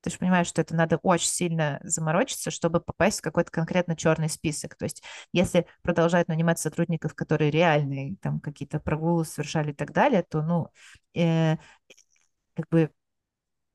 ты 0.03 0.09
же 0.09 0.17
понимаешь, 0.17 0.47
что 0.47 0.61
это 0.61 0.75
надо 0.75 0.97
очень 0.97 1.29
сильно 1.29 1.79
заморочиться, 1.83 2.51
чтобы 2.51 2.81
попасть 2.81 3.19
в 3.19 3.21
какой-то 3.21 3.51
конкретно 3.51 3.95
черный 3.95 4.29
список. 4.29 4.75
То 4.75 4.85
есть 4.85 5.01
если 5.31 5.65
продолжать 5.81 6.27
нанимать 6.27 6.59
сотрудников, 6.59 7.15
которые 7.15 7.51
реальные, 7.51 8.17
там 8.21 8.39
какие-то 8.39 8.79
прогулы 8.79 9.25
совершали 9.25 9.71
и 9.71 9.73
так 9.73 9.91
далее, 9.93 10.23
то, 10.23 10.41
ну, 10.41 10.67
э, 11.15 11.57
как 12.55 12.67
бы 12.69 12.91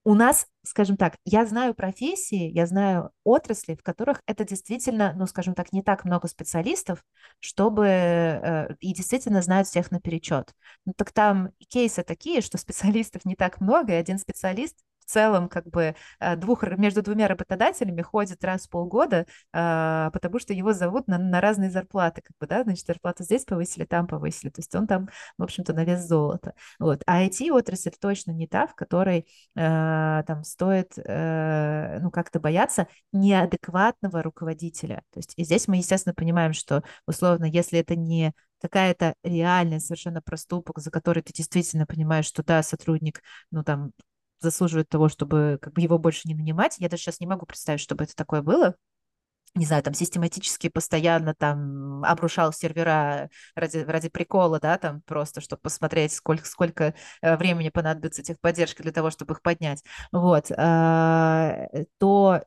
у 0.04 0.14
нас, 0.14 0.46
скажем 0.62 0.96
так, 0.96 1.16
я 1.26 1.44
знаю 1.44 1.74
профессии, 1.74 2.50
я 2.50 2.66
знаю 2.66 3.10
отрасли, 3.24 3.74
в 3.74 3.82
которых 3.82 4.22
это 4.26 4.44
действительно, 4.44 5.12
ну, 5.14 5.26
скажем 5.26 5.54
так, 5.54 5.72
не 5.72 5.82
так 5.82 6.04
много 6.06 6.28
специалистов, 6.28 7.04
чтобы 7.40 7.86
э, 7.86 8.74
и 8.80 8.94
действительно 8.94 9.42
знают 9.42 9.68
всех 9.68 9.90
наперечет. 9.90 10.54
Ну, 10.86 10.94
так 10.96 11.12
там 11.12 11.50
кейсы 11.68 12.02
такие, 12.02 12.40
что 12.40 12.56
специалистов 12.56 13.26
не 13.26 13.34
так 13.36 13.60
много, 13.60 13.92
и 13.92 13.96
один 13.96 14.18
специалист 14.18 14.78
целом 15.08 15.48
как 15.48 15.66
бы 15.66 15.94
э, 16.20 16.36
двух, 16.36 16.62
между 16.62 17.02
двумя 17.02 17.28
работодателями 17.28 18.02
ходит 18.02 18.44
раз 18.44 18.66
в 18.66 18.70
полгода, 18.70 19.26
а, 19.52 20.10
потому 20.10 20.38
что 20.38 20.52
его 20.52 20.72
зовут 20.72 21.08
на, 21.08 21.18
на 21.18 21.40
разные 21.40 21.70
зарплаты, 21.70 22.22
как 22.22 22.36
бы, 22.38 22.46
да, 22.46 22.62
значит, 22.62 22.86
зарплату 22.86 23.24
здесь 23.24 23.44
повысили, 23.44 23.84
там 23.84 24.06
повысили, 24.06 24.50
то 24.50 24.60
есть 24.60 24.74
он 24.74 24.86
там, 24.86 25.08
в 25.36 25.42
общем-то, 25.42 25.72
на 25.72 25.84
вес 25.84 26.06
золота. 26.06 26.54
Вот. 26.78 27.02
А 27.06 27.24
IT-отрасль 27.24 27.90
точно 28.00 28.32
не 28.32 28.46
та, 28.46 28.66
в 28.66 28.74
которой 28.74 29.26
э, 29.56 30.22
там 30.26 30.44
стоит, 30.44 30.92
э, 30.98 31.98
ну, 32.00 32.10
как-то 32.10 32.40
бояться 32.40 32.86
неадекватного 33.12 34.22
руководителя. 34.22 35.02
То 35.12 35.18
есть 35.18 35.34
и 35.36 35.44
здесь 35.44 35.68
мы, 35.68 35.76
естественно, 35.76 36.14
понимаем, 36.14 36.52
что, 36.52 36.82
условно, 37.06 37.44
если 37.44 37.78
это 37.78 37.96
не 37.96 38.32
какая-то 38.60 39.14
реальная 39.22 39.80
совершенно 39.80 40.20
проступок, 40.20 40.80
за 40.80 40.90
который 40.90 41.22
ты 41.22 41.32
действительно 41.32 41.86
понимаешь, 41.86 42.26
что 42.26 42.42
да, 42.42 42.62
сотрудник, 42.62 43.22
ну 43.50 43.62
там 43.62 43.92
заслуживает 44.40 44.88
того, 44.88 45.08
чтобы 45.08 45.58
как 45.60 45.72
бы 45.72 45.80
его 45.80 45.98
больше 45.98 46.22
не 46.28 46.34
нанимать. 46.34 46.76
Я 46.78 46.88
даже 46.88 47.02
сейчас 47.02 47.20
не 47.20 47.26
могу 47.26 47.46
представить, 47.46 47.80
чтобы 47.80 48.04
это 48.04 48.14
такое 48.14 48.42
было. 48.42 48.76
Не 49.54 49.64
знаю, 49.64 49.82
там 49.82 49.94
систематически 49.94 50.68
постоянно 50.68 51.34
там 51.34 52.04
обрушал 52.04 52.52
сервера 52.52 53.30
ради, 53.54 53.78
ради 53.78 54.08
прикола, 54.08 54.60
да, 54.60 54.78
там 54.78 55.00
просто, 55.02 55.40
чтобы 55.40 55.60
посмотреть, 55.62 56.12
сколько, 56.12 56.46
сколько 56.46 56.94
э, 57.22 57.36
времени 57.36 57.70
понадобится 57.70 58.22
техподдержки 58.22 58.82
для 58.82 58.92
того, 58.92 59.10
чтобы 59.10 59.34
их 59.34 59.42
поднять. 59.42 59.82
Вот. 60.12 60.52
А, 60.56 61.66
то 61.98 62.42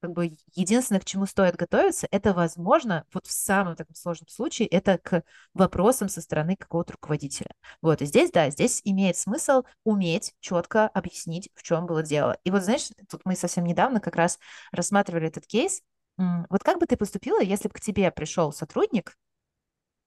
как 0.00 0.12
бы 0.12 0.36
единственное, 0.54 1.00
к 1.00 1.04
чему 1.04 1.26
стоит 1.26 1.56
готовиться, 1.56 2.08
это, 2.10 2.32
возможно, 2.32 3.04
вот 3.12 3.26
в 3.26 3.32
самом 3.32 3.76
таком 3.76 3.94
сложном 3.94 4.28
случае, 4.28 4.68
это 4.68 4.98
к 4.98 5.22
вопросам 5.54 6.08
со 6.08 6.20
стороны 6.20 6.56
какого-то 6.56 6.94
руководителя. 6.94 7.50
Вот, 7.82 8.02
и 8.02 8.06
здесь, 8.06 8.30
да, 8.30 8.50
здесь 8.50 8.80
имеет 8.84 9.16
смысл 9.16 9.62
уметь 9.84 10.34
четко 10.40 10.88
объяснить, 10.88 11.50
в 11.54 11.62
чем 11.62 11.86
было 11.86 12.02
дело. 12.02 12.38
И 12.44 12.50
вот, 12.50 12.62
знаешь, 12.62 12.88
тут 13.08 13.20
мы 13.24 13.36
совсем 13.36 13.64
недавно 13.64 14.00
как 14.00 14.16
раз 14.16 14.38
рассматривали 14.72 15.28
этот 15.28 15.46
кейс. 15.46 15.82
Вот 16.16 16.62
как 16.64 16.78
бы 16.78 16.86
ты 16.86 16.96
поступила, 16.96 17.40
если 17.40 17.68
бы 17.68 17.74
к 17.74 17.80
тебе 17.80 18.10
пришел 18.10 18.52
сотрудник 18.52 19.16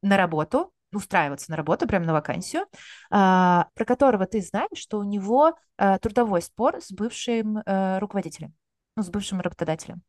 на 0.02 0.18
работу, 0.18 0.74
устраиваться 0.92 1.50
на 1.50 1.58
работу, 1.58 1.88
прямо 1.88 2.06
на 2.06 2.14
вакансию, 2.14 2.66
а, 3.10 3.68
про 3.74 3.86
которого 3.86 4.26
ты 4.26 4.42
знаешь, 4.42 4.78
что 4.78 5.00
у 5.00 5.04
него 5.04 5.56
а, 5.78 5.98
трудовой 5.98 6.42
спор 6.42 6.82
с 6.82 6.92
бывшим 6.92 7.62
а, 7.66 8.00
руководителем 8.00 8.54
ну, 8.96 9.04
с 9.04 9.10
бывшим 9.10 9.42
работодателем. 9.42 10.02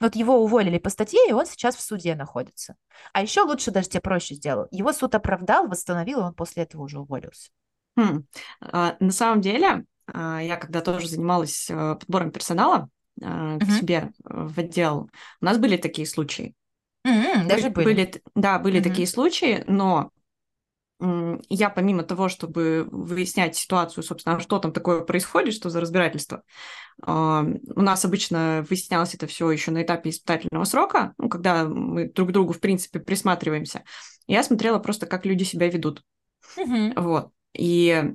Вот 0.00 0.16
его 0.16 0.42
уволили 0.42 0.78
по 0.78 0.88
статье, 0.88 1.20
и 1.28 1.32
он 1.32 1.44
сейчас 1.44 1.76
в 1.76 1.82
суде 1.82 2.14
находится. 2.14 2.76
А 3.12 3.20
еще 3.20 3.42
лучше 3.42 3.70
даже 3.70 3.88
тебе 3.88 4.00
проще 4.00 4.34
сделал. 4.34 4.66
Его 4.70 4.92
суд 4.92 5.14
оправдал, 5.14 5.68
восстановил, 5.68 6.20
и 6.20 6.24
он 6.24 6.34
после 6.34 6.62
этого 6.62 6.82
уже 6.82 6.98
уволился. 6.98 7.50
Хм. 7.96 8.24
А, 8.60 8.96
на 8.98 9.12
самом 9.12 9.42
деле, 9.42 9.84
а, 10.06 10.40
я 10.42 10.56
когда 10.56 10.80
тоже 10.80 11.06
занималась 11.06 11.68
а, 11.70 11.96
подбором 11.96 12.30
персонала 12.30 12.88
а, 13.20 13.58
к 13.58 13.62
uh-huh. 13.62 13.78
себе 13.78 14.12
в 14.24 14.58
отдел, 14.58 15.10
у 15.40 15.44
нас 15.44 15.58
были 15.58 15.76
такие 15.76 16.06
случаи. 16.06 16.54
Mm-hmm, 17.06 17.46
даже 17.46 17.70
были. 17.70 17.84
были. 17.84 18.22
Да, 18.34 18.58
были 18.58 18.80
mm-hmm. 18.80 18.84
такие 18.84 19.06
случаи, 19.06 19.64
но 19.66 20.12
я 21.48 21.70
помимо 21.70 22.02
того, 22.02 22.28
чтобы 22.28 22.86
выяснять 22.90 23.56
ситуацию, 23.56 24.04
собственно, 24.04 24.38
что 24.40 24.58
там 24.58 24.72
такое 24.72 25.00
происходит, 25.00 25.54
что 25.54 25.70
за 25.70 25.80
разбирательство, 25.80 26.42
а, 27.02 27.42
у 27.42 27.82
нас 27.82 28.04
обычно 28.04 28.64
выяснялось 28.68 29.14
это 29.14 29.26
все 29.26 29.50
еще 29.50 29.70
на 29.70 29.82
этапе 29.82 30.10
испытательного 30.10 30.64
срока, 30.64 31.14
ну, 31.18 31.28
когда 31.28 31.64
мы 31.64 32.10
друг 32.10 32.28
к 32.28 32.32
другу, 32.32 32.52
в 32.52 32.60
принципе, 32.60 33.00
присматриваемся. 33.00 33.84
Я 34.26 34.42
смотрела 34.42 34.78
просто, 34.78 35.06
как 35.06 35.24
люди 35.24 35.44
себя 35.44 35.68
ведут. 35.68 36.02
Mm-hmm. 36.56 37.00
Вот. 37.00 37.30
И 37.54 38.14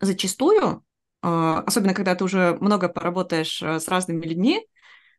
зачастую, 0.00 0.84
а, 1.22 1.60
особенно 1.60 1.94
когда 1.94 2.14
ты 2.14 2.24
уже 2.24 2.58
много 2.60 2.88
поработаешь 2.88 3.62
с 3.62 3.88
разными 3.88 4.24
людьми, 4.24 4.66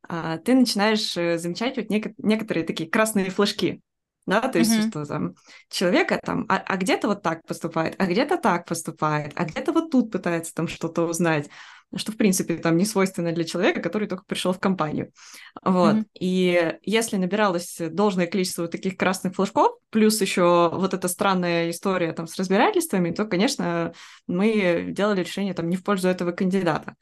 а, 0.07 0.37
ты 0.37 0.53
начинаешь 0.53 1.17
э, 1.17 1.37
замечать 1.37 1.77
вот 1.77 1.87
некоторые 1.89 2.65
такие 2.65 2.89
красные 2.89 3.29
флажки 3.29 3.81
да, 4.27 4.41
то 4.41 4.59
есть 4.59 4.71
mm-hmm. 4.71 4.89
что 4.89 5.05
там 5.05 5.35
человека 5.69 6.19
там, 6.23 6.45
а, 6.49 6.57
а 6.57 6.77
где-то 6.77 7.07
вот 7.07 7.23
так 7.23 7.43
поступает, 7.47 7.95
а 7.97 8.05
где-то 8.05 8.37
так 8.37 8.65
поступает, 8.65 9.31
а 9.35 9.45
где-то 9.45 9.71
вот 9.71 9.89
тут 9.89 10.11
пытается 10.11 10.53
там 10.53 10.67
что-то 10.67 11.03
узнать, 11.03 11.49
что, 11.95 12.11
в 12.11 12.17
принципе, 12.17 12.57
там 12.57 12.75
не 12.75 12.85
свойственно 12.85 13.31
для 13.31 13.45
человека, 13.45 13.81
который 13.81 14.09
только 14.09 14.25
пришел 14.25 14.51
в 14.51 14.59
компанию. 14.59 15.13
Вот. 15.63 15.95
Mm-hmm. 15.95 16.05
И 16.19 16.77
если 16.81 17.15
набиралось 17.15 17.77
должное 17.79 18.27
количество 18.27 18.67
таких 18.67 18.97
красных 18.97 19.35
флажков, 19.35 19.77
плюс 19.89 20.19
еще 20.19 20.69
вот 20.73 20.93
эта 20.93 21.07
странная 21.07 21.69
история 21.69 22.11
там 22.11 22.27
с 22.27 22.35
разбирательствами, 22.35 23.11
то, 23.11 23.23
конечно, 23.25 23.93
мы 24.27 24.87
делали 24.89 25.21
решение 25.21 25.53
там 25.53 25.69
не 25.69 25.77
в 25.77 25.83
пользу 25.83 26.09
этого 26.09 26.33
кандидата. 26.33 26.95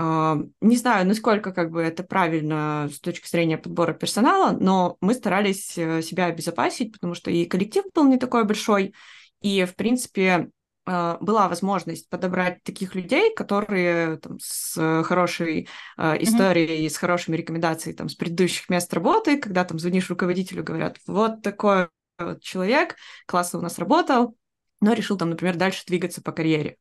А, 0.00 0.38
не 0.60 0.76
знаю, 0.76 1.08
насколько 1.08 1.50
как 1.50 1.72
бы 1.72 1.82
это 1.82 2.04
правильно 2.04 2.88
с 2.88 3.00
точки 3.00 3.28
зрения 3.28 3.58
подбора 3.58 3.94
персонала, 3.94 4.56
но 4.56 4.96
мы 5.00 5.12
старались 5.12 5.76
э, 5.76 6.02
себя 6.02 6.26
обезопасить, 6.26 6.92
потому 6.92 7.14
что 7.14 7.32
и 7.32 7.46
коллектив 7.46 7.82
был 7.92 8.04
не 8.04 8.16
такой 8.16 8.44
большой, 8.44 8.94
и, 9.40 9.64
в 9.64 9.74
принципе, 9.74 10.50
а, 10.86 11.18
была 11.20 11.48
возможность 11.48 12.08
подобрать 12.08 12.62
таких 12.62 12.94
людей, 12.94 13.34
которые 13.34 14.18
там, 14.18 14.38
с 14.40 15.02
хорошей 15.02 15.68
э, 15.96 16.22
историей, 16.22 16.86
mm-hmm. 16.86 16.90
с 16.90 16.96
хорошими 16.96 17.36
рекомендациями 17.36 17.96
там, 17.96 18.08
с 18.08 18.14
предыдущих 18.14 18.68
мест 18.68 18.94
работы, 18.94 19.36
когда 19.36 19.64
там 19.64 19.80
звонишь 19.80 20.10
руководителю, 20.10 20.62
говорят, 20.62 20.98
вот 21.08 21.42
такой 21.42 21.88
вот 22.20 22.40
человек, 22.40 22.94
классно 23.26 23.58
у 23.58 23.62
нас 23.62 23.80
работал, 23.80 24.36
но 24.80 24.92
решил 24.92 25.18
там, 25.18 25.30
например, 25.30 25.56
дальше 25.56 25.82
двигаться 25.88 26.22
по 26.22 26.30
карьере. 26.30 26.76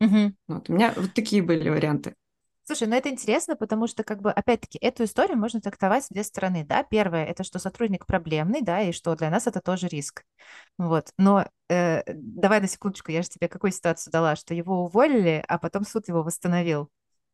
Mm-hmm. 0.00 0.32
Вот, 0.46 0.70
у 0.70 0.72
меня 0.74 0.94
вот 0.96 1.12
такие 1.12 1.42
были 1.42 1.68
варианты. 1.68 2.14
Слушай, 2.64 2.86
ну 2.88 2.94
это 2.94 3.08
интересно, 3.08 3.56
потому 3.56 3.86
что, 3.86 4.04
как 4.04 4.20
бы, 4.20 4.30
опять-таки, 4.30 4.78
эту 4.78 5.04
историю 5.04 5.36
можно 5.36 5.60
трактовать 5.60 6.04
с 6.04 6.08
две 6.08 6.22
стороны, 6.22 6.64
да. 6.64 6.84
Первое, 6.84 7.24
это 7.24 7.42
что 7.42 7.58
сотрудник 7.58 8.06
проблемный, 8.06 8.62
да, 8.62 8.82
и 8.82 8.92
что 8.92 9.16
для 9.16 9.30
нас 9.30 9.46
это 9.46 9.60
тоже 9.60 9.88
риск. 9.88 10.24
Вот. 10.78 11.12
Но 11.18 11.46
э, 11.68 12.02
давай 12.14 12.60
на 12.60 12.68
секундочку, 12.68 13.10
я 13.10 13.22
же 13.22 13.28
тебе 13.28 13.48
какую 13.48 13.72
ситуацию 13.72 14.12
дала, 14.12 14.36
что 14.36 14.54
его 14.54 14.84
уволили, 14.84 15.44
а 15.48 15.58
потом 15.58 15.84
суд 15.84 16.06
его 16.08 16.22
восстановил. 16.22 16.88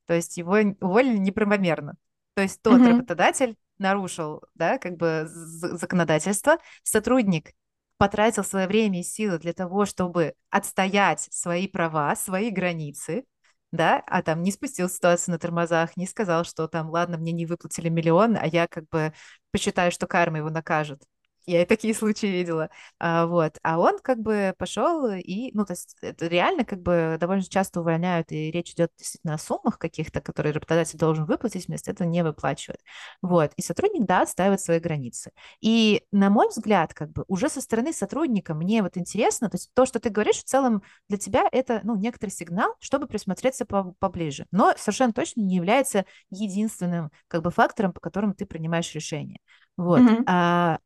То 0.06 0.14
есть 0.14 0.38
его 0.38 0.56
уволили 0.80 1.18
неправомерно. 1.18 1.96
То 2.34 2.42
есть 2.42 2.62
тот 2.62 2.80
mm-hmm. 2.80 2.88
работодатель 2.88 3.56
нарушил, 3.78 4.42
да, 4.54 4.78
как 4.78 4.96
бы 4.96 5.26
законодательство, 5.28 6.58
сотрудник 6.82 7.52
потратил 7.98 8.44
свое 8.44 8.66
время 8.66 9.00
и 9.00 9.02
силы 9.02 9.38
для 9.38 9.52
того, 9.52 9.84
чтобы 9.84 10.34
отстоять 10.50 11.28
свои 11.30 11.66
права, 11.66 12.14
свои 12.16 12.50
границы, 12.50 13.24
да, 13.72 14.02
а 14.06 14.22
там 14.22 14.42
не 14.42 14.50
спустил 14.52 14.88
ситуацию 14.88 15.32
на 15.34 15.38
тормозах, 15.38 15.96
не 15.96 16.06
сказал, 16.06 16.44
что 16.44 16.68
там, 16.68 16.90
ладно, 16.90 17.18
мне 17.18 17.32
не 17.32 17.46
выплатили 17.46 17.88
миллион, 17.88 18.36
а 18.36 18.46
я 18.46 18.66
как 18.68 18.88
бы 18.90 19.12
посчитаю, 19.52 19.92
что 19.92 20.06
карма 20.06 20.38
его 20.38 20.50
накажет. 20.50 21.02
Я 21.48 21.62
и 21.62 21.64
такие 21.64 21.94
случаи 21.94 22.26
видела. 22.26 22.68
А, 22.98 23.26
вот. 23.26 23.56
А 23.62 23.78
он 23.78 23.98
как 24.00 24.18
бы 24.18 24.54
пошел 24.58 25.10
и, 25.10 25.50
ну, 25.54 25.64
то 25.64 25.72
есть 25.72 25.96
это 26.02 26.26
реально 26.26 26.66
как 26.66 26.82
бы 26.82 27.16
довольно 27.18 27.42
часто 27.42 27.80
увольняют, 27.80 28.30
и 28.32 28.50
речь 28.50 28.72
идет 28.72 28.92
действительно 28.98 29.32
о 29.32 29.38
суммах 29.38 29.78
каких-то, 29.78 30.20
которые 30.20 30.52
работодатель 30.52 30.98
должен 30.98 31.24
выплатить, 31.24 31.66
вместо 31.66 31.90
этого 31.90 32.06
не 32.06 32.22
выплачивает. 32.22 32.80
Вот. 33.22 33.52
И 33.56 33.62
сотрудник, 33.62 34.04
да, 34.04 34.20
отстаивает 34.22 34.60
свои 34.60 34.78
границы. 34.78 35.30
И, 35.62 36.02
на 36.12 36.28
мой 36.28 36.48
взгляд, 36.48 36.92
как 36.92 37.12
бы 37.12 37.24
уже 37.28 37.48
со 37.48 37.62
стороны 37.62 37.94
сотрудника 37.94 38.52
мне 38.52 38.82
вот 38.82 38.98
интересно, 38.98 39.48
то 39.48 39.56
есть 39.56 39.70
то, 39.72 39.86
что 39.86 40.00
ты 40.00 40.10
говоришь, 40.10 40.36
в 40.36 40.44
целом 40.44 40.82
для 41.08 41.16
тебя 41.16 41.48
это, 41.50 41.80
ну, 41.82 41.96
некоторый 41.96 42.30
сигнал, 42.30 42.74
чтобы 42.78 43.06
присмотреться 43.06 43.64
по 43.64 43.94
поближе. 44.00 44.44
Но 44.50 44.74
совершенно 44.76 45.14
точно 45.14 45.40
не 45.40 45.56
является 45.56 46.04
единственным 46.28 47.10
как 47.26 47.40
бы 47.40 47.50
фактором, 47.50 47.94
по 47.94 48.00
которому 48.00 48.34
ты 48.34 48.44
принимаешь 48.44 48.92
решение. 48.94 49.40
Вот. 49.78 50.00
Mm-hmm. 50.00 50.24
А, 50.26 50.78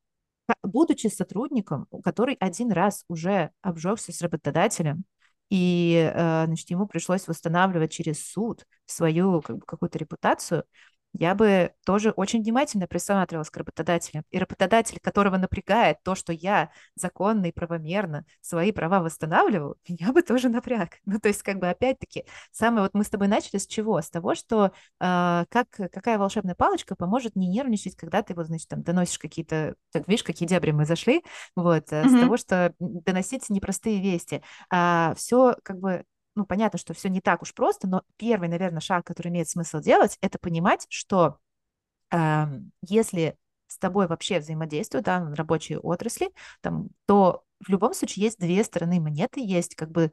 будучи 0.62 1.07
сотрудником, 1.09 1.87
который 2.05 2.35
один 2.35 2.72
раз 2.72 3.05
уже 3.09 3.50
обжегся 3.62 4.12
с 4.12 4.20
работодателем, 4.22 5.05
и, 5.50 6.11
э, 6.14 6.46
значит, 6.46 6.70
ему 6.70 6.87
пришлось 6.87 7.28
восстанавливать 7.28 7.92
через 7.92 8.26
суд 8.26 8.64
свою 8.87 9.42
как 9.42 9.59
бы, 9.59 9.66
какую-то 9.66 9.98
репутацию, 9.98 10.64
я 11.13 11.35
бы 11.35 11.73
тоже 11.85 12.10
очень 12.10 12.42
внимательно 12.42 12.87
присматривалась 12.87 13.50
к 13.50 13.56
работодателям. 13.56 14.25
И 14.31 14.38
работодатель, 14.38 14.98
которого 15.00 15.37
напрягает 15.37 15.98
то, 16.02 16.15
что 16.15 16.33
я 16.33 16.71
законно 16.94 17.46
и 17.46 17.52
правомерно 17.52 18.25
свои 18.40 18.73
права 18.73 19.00
восстанавливаю, 19.00 19.77
меня 19.88 20.13
бы 20.13 20.23
тоже 20.23 20.48
напряг. 20.48 20.98
Ну, 21.04 21.19
то 21.19 21.29
есть, 21.29 21.42
как 21.42 21.58
бы, 21.58 21.69
опять-таки, 21.69 22.25
самое 22.50 22.85
вот 22.85 22.94
мы 22.94 23.04
с 23.04 23.10
тобой 23.10 23.29
начали 23.29 23.58
с 23.58 23.67
чего? 23.67 24.00
С 24.00 24.10
того, 24.10 24.35
что 24.35 24.73
э, 25.00 25.44
как, 25.48 25.69
какая 25.71 26.19
волшебная 26.19 26.54
палочка 26.54 26.94
поможет 26.96 27.37
не 27.37 27.48
нервничать, 27.48 27.96
когда 27.96 28.23
ты 28.23 28.35
вот, 28.35 28.46
значит, 28.46 28.69
там 28.69 28.83
доносишь 28.83 29.19
какие-то, 29.19 29.75
так, 29.92 30.08
видишь, 30.08 30.25
какие 30.25 30.48
дебри 30.48 30.71
мы 30.71 30.87
зашли, 30.87 31.23
вот, 31.56 31.92
mm-hmm. 31.92 32.08
с 32.08 32.21
того, 32.21 32.37
что 32.37 32.75
доносить 32.79 33.50
непростые 33.50 34.00
вести. 34.00 34.42
А 34.71 35.15
все, 35.17 35.56
как 35.63 35.79
бы, 35.79 36.04
ну, 36.35 36.46
понятно, 36.46 36.78
что 36.78 36.94
все 36.94 37.08
не 37.08 37.20
так 37.20 37.42
уж 37.42 37.54
просто, 37.54 37.88
но 37.88 38.02
первый, 38.16 38.48
наверное, 38.48 38.80
шаг, 38.80 39.06
который 39.06 39.28
имеет 39.28 39.48
смысл 39.48 39.80
делать, 39.80 40.18
это 40.20 40.38
понимать, 40.38 40.87
что 40.88 41.38
э, 42.10 42.46
если 42.83 43.37
с 43.66 43.78
тобой 43.78 44.06
вообще 44.06 44.38
взаимодействуют, 44.38 45.06
да, 45.06 45.20
на 45.20 45.35
рабочей 45.35 45.76
отрасли, 45.76 46.30
там, 46.60 46.88
то 47.06 47.44
в 47.64 47.68
любом 47.68 47.94
случае 47.94 48.24
есть 48.24 48.38
две 48.38 48.62
стороны 48.64 49.00
монеты, 49.00 49.40
есть 49.40 49.74
как 49.74 49.90
бы 49.90 50.12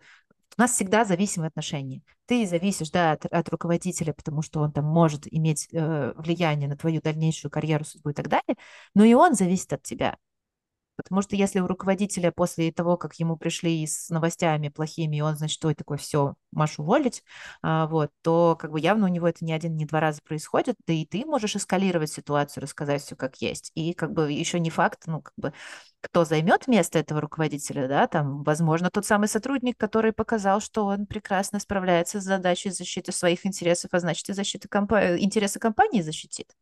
у 0.57 0.61
нас 0.61 0.71
всегда 0.73 1.05
зависимые 1.05 1.47
отношения. 1.47 2.01
Ты 2.25 2.45
зависишь, 2.45 2.89
да, 2.91 3.13
от, 3.13 3.25
от 3.25 3.49
руководителя, 3.49 4.13
потому 4.13 4.41
что 4.41 4.61
он 4.61 4.71
там 4.71 4.85
может 4.85 5.23
иметь 5.25 5.67
э, 5.71 6.13
влияние 6.15 6.67
на 6.67 6.75
твою 6.75 7.01
дальнейшую 7.01 7.51
карьеру, 7.51 7.85
судьбу 7.85 8.09
и 8.09 8.13
так 8.13 8.27
далее, 8.27 8.55
но 8.93 9.03
и 9.03 9.13
он 9.13 9.35
зависит 9.35 9.71
от 9.73 9.83
тебя. 9.83 10.17
Потому 11.03 11.21
что 11.21 11.35
если 11.35 11.59
у 11.59 11.67
руководителя 11.67 12.31
после 12.31 12.71
того, 12.71 12.97
как 12.97 13.15
ему 13.15 13.37
пришли 13.37 13.85
с 13.85 14.09
новостями 14.09 14.69
плохими, 14.69 15.17
и 15.17 15.21
он, 15.21 15.35
значит, 15.37 15.63
ой, 15.63 15.75
такой, 15.75 15.97
все, 15.97 16.35
Машу 16.51 16.83
уволить, 16.83 17.23
а, 17.61 17.87
вот, 17.87 18.11
то 18.21 18.57
как 18.59 18.71
бы 18.71 18.79
явно 18.79 19.05
у 19.05 19.09
него 19.09 19.27
это 19.27 19.45
не 19.45 19.53
один, 19.53 19.75
не 19.75 19.85
два 19.85 19.99
раза 19.99 20.21
происходит, 20.23 20.75
да 20.87 20.93
и 20.93 21.05
ты 21.05 21.25
можешь 21.25 21.55
эскалировать 21.55 22.11
ситуацию, 22.11 22.63
рассказать 22.63 23.01
все 23.01 23.15
как 23.15 23.37
есть. 23.37 23.71
И 23.75 23.93
как 23.93 24.11
бы 24.13 24.31
еще 24.31 24.59
не 24.59 24.69
факт, 24.69 25.03
ну, 25.07 25.21
как 25.21 25.33
бы, 25.37 25.53
кто 26.01 26.23
займет 26.23 26.67
место 26.67 26.99
этого 26.99 27.21
руководителя, 27.21 27.87
да, 27.87 28.07
там, 28.07 28.43
возможно, 28.43 28.89
тот 28.89 29.05
самый 29.05 29.27
сотрудник, 29.27 29.77
который 29.77 30.13
показал, 30.13 30.61
что 30.61 30.85
он 30.85 31.05
прекрасно 31.05 31.59
справляется 31.59 32.21
с 32.21 32.23
задачей 32.23 32.69
защиты 32.69 33.11
своих 33.11 33.45
интересов, 33.45 33.89
а 33.93 33.99
значит, 33.99 34.29
и 34.29 34.33
защиты 34.33 34.67
комп... 34.69 34.93
интересы 34.93 35.59
компании 35.59 36.01
защитит. 36.01 36.55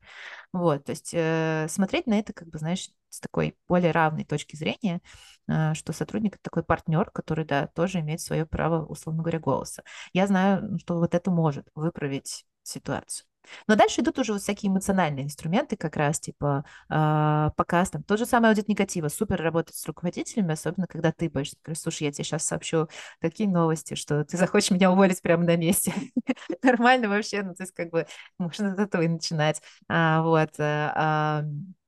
Вот, 0.54 0.86
то 0.86 0.92
есть 0.92 1.12
э, 1.14 1.68
смотреть 1.70 2.08
на 2.08 2.18
это, 2.20 2.34
как 2.34 2.48
бы, 2.48 2.58
знаешь, 2.58 2.90
с 3.10 3.20
такой 3.20 3.56
более 3.68 3.92
равной 3.92 4.26
точки 4.26 4.56
зрения, 4.56 5.02
э, 5.48 5.74
что 5.76 5.94
сотрудник 5.94 6.36
это 6.36 6.44
такой 6.44 6.64
партнер, 6.64 7.10
который, 7.12 7.46
да, 7.46 7.68
тоже 7.68 8.00
имеет 8.00 8.22
свое 8.22 8.46
право, 8.46 8.86
условно 8.86 9.22
говоря, 9.22 9.40
голоса. 9.40 9.84
Я 10.14 10.28
знаю, 10.28 10.80
что 10.80 10.98
вот 10.98 11.14
это 11.14 11.30
может 11.30 11.68
выправить 11.76 12.46
ситуацию. 12.64 13.28
Но 13.68 13.76
дальше 13.76 14.02
идут 14.02 14.20
уже 14.20 14.34
вот 14.34 14.42
всякие 14.42 14.72
эмоциональные 14.72 15.26
инструменты, 15.26 15.78
как 15.78 15.96
раз 15.96 16.20
типа 16.20 16.66
э, 16.90 17.50
показ, 17.56 17.90
там, 17.90 18.04
тот 18.04 18.20
же 18.20 18.26
самый 18.26 18.50
аудит 18.50 18.68
негатива, 18.68 19.08
супер 19.08 19.42
работать 19.42 19.76
с 19.76 19.86
руководителями, 19.86 20.54
особенно 20.54 20.88
когда 20.88 21.12
ты 21.12 21.30
боишься, 21.30 21.58
говоришь, 21.64 21.82
слушай, 21.82 22.04
я 22.04 22.12
тебе 22.12 22.24
сейчас 22.24 22.46
сообщу 22.46 22.88
такие 23.20 23.50
новости, 23.50 23.96
что 23.96 24.24
ты 24.26 24.38
захочешь 24.38 24.72
меня 24.72 24.92
уволить 24.92 25.22
прямо 25.22 25.44
на 25.44 25.58
месте. 25.58 25.94
Нормально 26.64 27.10
вообще, 27.10 27.44
ну, 27.44 27.56
то 27.56 27.64
есть 27.64 27.74
как 27.74 27.90
бы 27.90 28.08
можно 28.38 28.76
с 28.76 28.80
этого 28.80 29.02
и 29.02 29.08
начинать. 29.08 29.62
А, 29.88 30.22
вот, 30.22 30.52
а, 30.60 31.44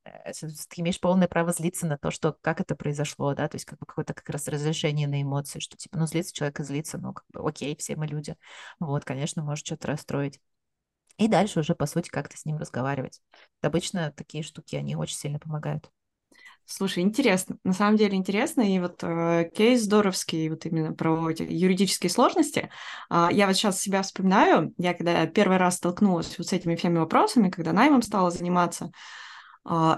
Э, 0.10 0.32
ты 0.34 0.82
имеешь 0.82 0.99
полное 0.99 1.28
право 1.28 1.51
злиться 1.51 1.86
на 1.88 1.97
то, 1.97 2.12
что 2.12 2.34
как 2.41 2.62
это 2.62 2.76
произошло, 2.76 3.34
да, 3.34 3.47
то 3.47 3.55
есть 3.55 3.66
как 3.66 3.80
бы 3.80 3.86
какое-то 3.86 4.14
как 4.14 4.30
раз 4.30 4.47
разрешение 4.47 5.07
на 5.07 5.22
эмоции, 5.22 5.60
что 5.60 5.78
типа, 5.78 5.97
ну, 5.97 6.07
злится 6.07 6.34
человек 6.34 6.60
и 6.60 6.64
злится, 6.64 6.97
ну, 6.97 7.14
как 7.14 7.26
бы, 7.32 7.47
окей, 7.47 7.76
все 7.78 7.95
мы 7.95 8.07
люди. 8.07 8.36
Вот, 8.80 9.05
конечно, 9.05 9.43
может 9.43 9.66
что-то 9.66 9.88
расстроить. 9.89 10.39
И 11.20 11.28
дальше 11.28 11.59
уже, 11.59 11.76
по 11.76 11.86
сути, 11.86 12.09
как-то 12.09 12.38
с 12.38 12.45
ним 12.45 12.57
разговаривать. 12.57 13.22
Обычно 13.61 14.13
такие 14.15 14.41
штуки, 14.41 14.78
они 14.78 14.95
очень 14.95 15.17
сильно 15.17 15.38
помогают. 15.38 15.91
Слушай, 16.65 17.03
интересно, 17.03 17.57
на 17.63 17.74
самом 17.74 17.97
деле 17.97 18.15
интересно, 18.15 18.61
и 18.61 18.80
вот 18.80 19.03
э, 19.03 19.49
кейс 19.55 19.82
здоровский, 19.82 20.49
вот 20.49 20.65
именно 20.67 20.93
про 20.93 21.30
эти 21.30 21.41
юридические 21.41 22.11
сложности. 22.11 22.70
Э, 23.09 23.28
я 23.32 23.47
вот 23.47 23.55
сейчас 23.55 23.82
себя 23.82 24.03
вспоминаю, 24.03 24.74
я 24.78 24.93
когда 24.93 25.26
первый 25.26 25.57
раз 25.57 25.78
столкнулась 25.78 26.38
вот 26.38 26.47
с 26.47 26.53
этими 26.53 26.76
всеми 26.76 26.99
вопросами, 26.99 27.49
когда 27.49 27.74
наймом 27.74 28.03
стала 28.03 28.30
заниматься, 28.30 28.91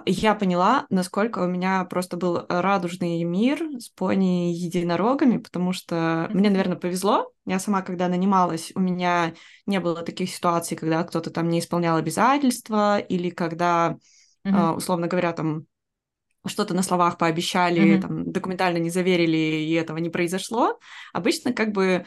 я 0.06 0.36
поняла, 0.36 0.86
насколько 0.90 1.40
у 1.40 1.48
меня 1.48 1.86
просто 1.86 2.18
был 2.18 2.46
радужный 2.50 3.24
мир 3.24 3.62
с 3.80 3.88
пони-единорогами, 3.90 5.38
потому 5.38 5.72
что 5.72 6.28
мне, 6.32 6.50
наверное, 6.50 6.76
повезло. 6.76 7.32
Я 7.46 7.58
сама, 7.58 7.82
когда 7.82 8.10
нанималась, 8.10 8.74
у 8.76 8.82
меня 8.82 9.34
не 9.66 9.80
было 9.80 10.02
таких 10.02 10.30
ситуаций, 10.30 10.76
когда 10.76 11.04
кто-то 11.04 11.30
там 11.30 11.48
не 11.48 11.60
исполнял 11.60 11.96
обязательства 11.96 13.00
или 13.00 13.30
когда, 13.30 13.98
mm-hmm. 14.46 14.76
условно 14.76 15.08
говоря, 15.08 15.32
там 15.32 15.66
что-то 16.46 16.74
на 16.74 16.84
словах 16.84 17.18
пообещали, 17.18 17.98
mm-hmm. 17.98 18.02
там, 18.02 18.32
документально 18.32 18.78
не 18.78 18.90
заверили, 18.90 19.38
и 19.38 19.74
этого 19.74 20.00
не 20.00 20.10
произошло. 20.10 20.80
Обычно 21.14 21.54
как 21.54 21.72
бы 21.72 22.06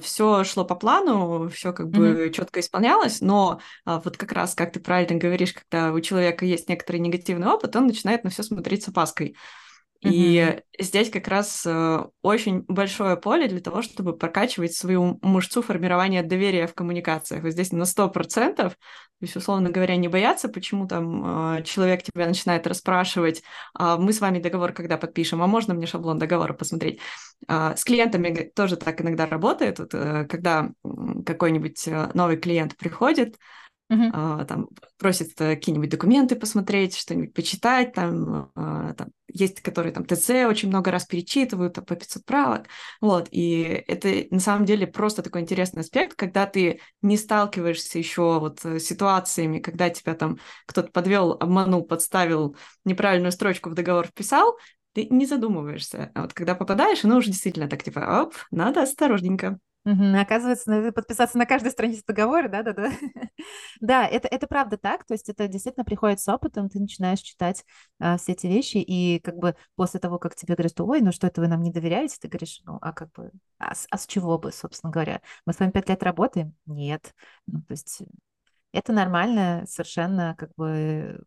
все 0.00 0.44
шло 0.44 0.64
по 0.64 0.74
плану, 0.74 1.48
все 1.48 1.72
как 1.72 1.88
бы 1.88 2.26
mm-hmm. 2.26 2.30
четко 2.32 2.60
исполнялось, 2.60 3.20
но 3.20 3.60
а, 3.84 4.00
вот 4.00 4.16
как 4.16 4.32
раз, 4.32 4.54
как 4.54 4.72
ты 4.72 4.80
правильно 4.80 5.18
говоришь, 5.18 5.52
когда 5.52 5.92
у 5.92 6.00
человека 6.00 6.44
есть 6.44 6.68
некоторый 6.68 6.98
негативный 6.98 7.48
опыт, 7.48 7.74
он 7.76 7.86
начинает 7.86 8.24
на 8.24 8.30
все 8.30 8.42
смотреть 8.42 8.84
с 8.84 8.88
опаской. 8.88 9.36
И 10.02 10.60
здесь 10.80 11.10
как 11.10 11.28
раз 11.28 11.64
э, 11.64 12.04
очень 12.22 12.64
большое 12.66 13.16
поле 13.16 13.46
для 13.46 13.60
того, 13.60 13.82
чтобы 13.82 14.16
прокачивать 14.16 14.74
свою 14.74 15.20
мышцу 15.22 15.62
формирования 15.62 16.24
доверия 16.24 16.66
в 16.66 16.74
коммуникациях. 16.74 17.44
Вот 17.44 17.52
здесь 17.52 17.70
на 17.70 17.84
100%, 17.84 18.56
то 18.56 18.76
есть, 19.20 19.36
условно 19.36 19.70
говоря, 19.70 19.94
не 19.96 20.08
бояться, 20.08 20.48
почему 20.48 20.88
там 20.88 21.58
э, 21.58 21.62
человек 21.62 22.02
тебя 22.02 22.26
начинает 22.26 22.66
расспрашивать, 22.66 23.44
а 23.74 23.96
мы 23.96 24.12
с 24.12 24.20
вами 24.20 24.40
договор 24.40 24.72
когда 24.72 24.96
подпишем, 24.96 25.40
а 25.40 25.46
можно 25.46 25.72
мне 25.72 25.86
шаблон 25.86 26.18
договора 26.18 26.52
посмотреть? 26.52 26.98
А, 27.46 27.76
с 27.76 27.84
клиентами 27.84 28.50
тоже 28.56 28.76
так 28.76 29.00
иногда 29.00 29.26
работает, 29.26 29.78
вот, 29.78 29.94
э, 29.94 30.26
когда 30.28 30.70
какой-нибудь 31.24 31.88
новый 32.14 32.38
клиент 32.38 32.76
приходит, 32.76 33.36
Uh-huh. 33.92 34.44
там 34.46 34.68
просит 34.96 35.38
э, 35.40 35.56
какие-нибудь 35.56 35.90
документы 35.90 36.34
посмотреть, 36.36 36.96
что-нибудь 36.96 37.34
почитать, 37.34 37.92
там, 37.92 38.50
а, 38.54 38.94
там 38.94 39.08
есть, 39.28 39.60
которые 39.60 39.92
там 39.92 40.06
ТЦ 40.06 40.30
очень 40.48 40.68
много 40.68 40.90
раз 40.90 41.04
перечитывают, 41.04 41.74
там, 41.74 41.84
по 41.84 41.94
500 41.94 42.24
правок, 42.24 42.68
вот, 43.00 43.28
и 43.30 43.84
это 43.86 44.26
на 44.30 44.40
самом 44.40 44.64
деле 44.64 44.86
просто 44.86 45.22
такой 45.22 45.42
интересный 45.42 45.80
аспект, 45.80 46.16
когда 46.16 46.46
ты 46.46 46.80
не 47.02 47.16
сталкиваешься 47.16 47.98
еще 47.98 48.38
вот 48.38 48.60
с 48.60 48.80
ситуациями, 48.80 49.58
когда 49.58 49.90
тебя 49.90 50.14
там 50.14 50.38
кто-то 50.66 50.90
подвел, 50.90 51.32
обманул, 51.32 51.82
подставил, 51.84 52.56
неправильную 52.84 53.32
строчку 53.32 53.68
в 53.68 53.74
договор 53.74 54.06
вписал, 54.06 54.56
ты 54.94 55.06
не 55.06 55.26
задумываешься. 55.26 56.10
А 56.14 56.22
вот 56.22 56.34
когда 56.34 56.54
попадаешь, 56.54 57.04
оно 57.04 57.16
уже 57.16 57.28
действительно 57.28 57.68
так, 57.68 57.82
типа, 57.82 58.22
оп, 58.22 58.34
надо 58.50 58.82
осторожненько. 58.82 59.58
Угу, 59.84 60.16
оказывается, 60.16 60.70
надо 60.70 60.92
подписаться 60.92 61.36
на 61.36 61.44
каждой 61.44 61.72
странице 61.72 62.04
договора, 62.06 62.48
да-да-да. 62.48 62.90
Да, 63.80 64.06
это, 64.06 64.28
это 64.28 64.46
правда 64.46 64.76
так, 64.76 65.04
то 65.04 65.14
есть 65.14 65.28
это 65.28 65.48
действительно 65.48 65.84
приходит 65.84 66.20
с 66.20 66.28
опытом, 66.28 66.68
ты 66.68 66.78
начинаешь 66.78 67.18
читать 67.18 67.64
а, 67.98 68.16
все 68.16 68.32
эти 68.32 68.46
вещи, 68.46 68.76
и 68.76 69.18
как 69.18 69.36
бы 69.38 69.56
после 69.74 69.98
того, 69.98 70.18
как 70.20 70.36
тебе 70.36 70.54
говорят, 70.54 70.80
ой, 70.80 71.00
ну 71.00 71.10
что 71.10 71.26
это 71.26 71.40
вы 71.40 71.48
нам 71.48 71.62
не 71.62 71.72
доверяете, 71.72 72.16
ты 72.20 72.28
говоришь, 72.28 72.60
ну 72.64 72.78
а 72.80 72.92
как 72.92 73.10
бы, 73.12 73.32
а 73.58 73.72
а 73.90 73.98
с 73.98 74.06
чего 74.06 74.38
бы, 74.38 74.52
собственно 74.52 74.92
говоря? 74.92 75.20
Мы 75.46 75.52
с 75.52 75.58
вами 75.58 75.72
пять 75.72 75.88
лет 75.88 76.02
работаем? 76.04 76.54
Нет. 76.66 77.12
Ну, 77.48 77.60
то 77.62 77.72
есть 77.72 78.02
это 78.72 78.92
нормально, 78.92 79.64
совершенно 79.68 80.34
как 80.38 80.52
бы 80.56 81.24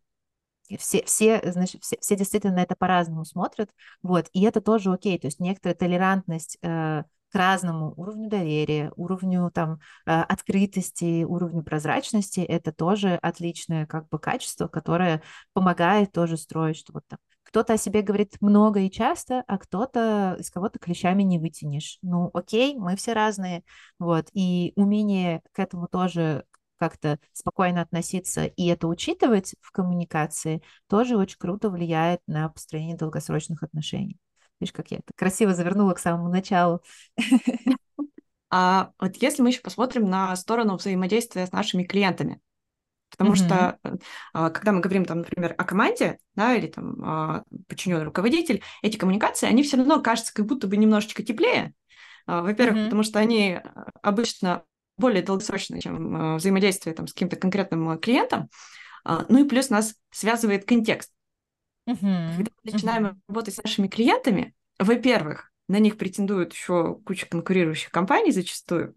все, 0.78 1.04
все, 1.04 1.40
значит, 1.52 1.82
все, 1.84 1.96
все 2.00 2.16
действительно 2.16 2.54
на 2.56 2.62
это 2.62 2.74
по-разному 2.76 3.24
смотрят, 3.24 3.70
вот, 4.02 4.28
и 4.32 4.42
это 4.44 4.60
тоже 4.60 4.92
окей, 4.92 5.18
то 5.18 5.28
есть 5.28 5.38
некоторая 5.40 5.76
толерантность 5.76 6.58
э, 6.62 7.04
разному 7.36 7.92
уровню 7.96 8.28
доверия, 8.28 8.92
уровню 8.96 9.50
там 9.52 9.80
э, 10.06 10.20
открытости, 10.20 11.24
уровню 11.24 11.62
прозрачности, 11.62 12.40
это 12.40 12.72
тоже 12.72 13.18
отличное 13.22 13.86
как 13.86 14.08
бы 14.08 14.18
качество, 14.18 14.68
которое 14.68 15.22
помогает 15.52 16.12
тоже 16.12 16.36
строить, 16.36 16.76
что 16.76 16.92
вот 16.92 17.04
там 17.06 17.18
кто-то 17.42 17.74
о 17.74 17.78
себе 17.78 18.02
говорит 18.02 18.36
много 18.40 18.80
и 18.80 18.90
часто, 18.90 19.44
а 19.46 19.56
кто-то 19.58 20.36
из 20.38 20.50
кого-то 20.50 20.78
клещами 20.78 21.22
не 21.22 21.38
вытянешь. 21.38 21.98
Ну, 22.02 22.30
окей, 22.34 22.76
мы 22.76 22.96
все 22.96 23.12
разные, 23.12 23.62
вот, 23.98 24.28
и 24.32 24.72
умение 24.74 25.42
к 25.52 25.60
этому 25.60 25.86
тоже 25.86 26.44
как-то 26.78 27.18
спокойно 27.32 27.82
относиться 27.82 28.44
и 28.44 28.66
это 28.66 28.86
учитывать 28.86 29.54
в 29.62 29.70
коммуникации 29.72 30.62
тоже 30.88 31.16
очень 31.16 31.38
круто 31.38 31.70
влияет 31.70 32.20
на 32.26 32.48
построение 32.48 32.96
долгосрочных 32.96 33.62
отношений. 33.62 34.18
Видишь, 34.60 34.72
как 34.72 34.90
я 34.90 34.98
это 34.98 35.12
красиво 35.14 35.54
завернула 35.54 35.94
к 35.94 35.98
самому 35.98 36.28
началу. 36.28 36.82
А 38.48 38.92
вот 39.00 39.16
если 39.16 39.42
мы 39.42 39.48
еще 39.48 39.60
посмотрим 39.60 40.08
на 40.08 40.34
сторону 40.36 40.76
взаимодействия 40.76 41.46
с 41.46 41.52
нашими 41.52 41.82
клиентами, 41.82 42.40
потому 43.10 43.32
mm-hmm. 43.32 43.46
что 43.46 43.78
а, 44.32 44.50
когда 44.50 44.72
мы 44.72 44.80
говорим, 44.80 45.04
там, 45.04 45.18
например, 45.18 45.54
о 45.58 45.64
команде, 45.64 46.18
да, 46.34 46.54
или 46.54 46.68
там 46.68 46.96
а, 47.04 47.42
подчиненный 47.68 48.04
руководитель, 48.04 48.62
эти 48.82 48.96
коммуникации, 48.96 49.48
они 49.48 49.62
все 49.62 49.76
равно 49.76 50.00
кажутся 50.00 50.32
как 50.32 50.46
будто 50.46 50.68
бы 50.68 50.76
немножечко 50.76 51.22
теплее. 51.22 51.74
А, 52.26 52.42
во-первых, 52.42 52.78
mm-hmm. 52.78 52.84
потому 52.84 53.02
что 53.02 53.18
они 53.18 53.60
обычно 54.02 54.62
более 54.96 55.22
долгосрочные, 55.22 55.80
чем 55.80 56.36
взаимодействие 56.36 56.94
там, 56.94 57.06
с 57.06 57.12
каким-то 57.12 57.36
конкретным 57.36 57.98
клиентом. 57.98 58.48
Ну 59.04 59.44
и 59.44 59.48
плюс 59.48 59.68
нас 59.68 59.94
связывает 60.10 60.64
контекст. 60.64 61.12
Uh-huh. 61.88 62.36
Когда 62.36 62.50
мы 62.64 62.72
начинаем 62.72 63.06
uh-huh. 63.06 63.16
работать 63.28 63.54
с 63.54 63.62
нашими 63.62 63.88
клиентами, 63.88 64.54
во-первых, 64.78 65.52
на 65.68 65.78
них 65.78 65.96
претендуют 65.96 66.52
еще 66.52 66.96
куча 67.06 67.26
конкурирующих 67.26 67.90
компаний 67.90 68.32
зачастую, 68.32 68.94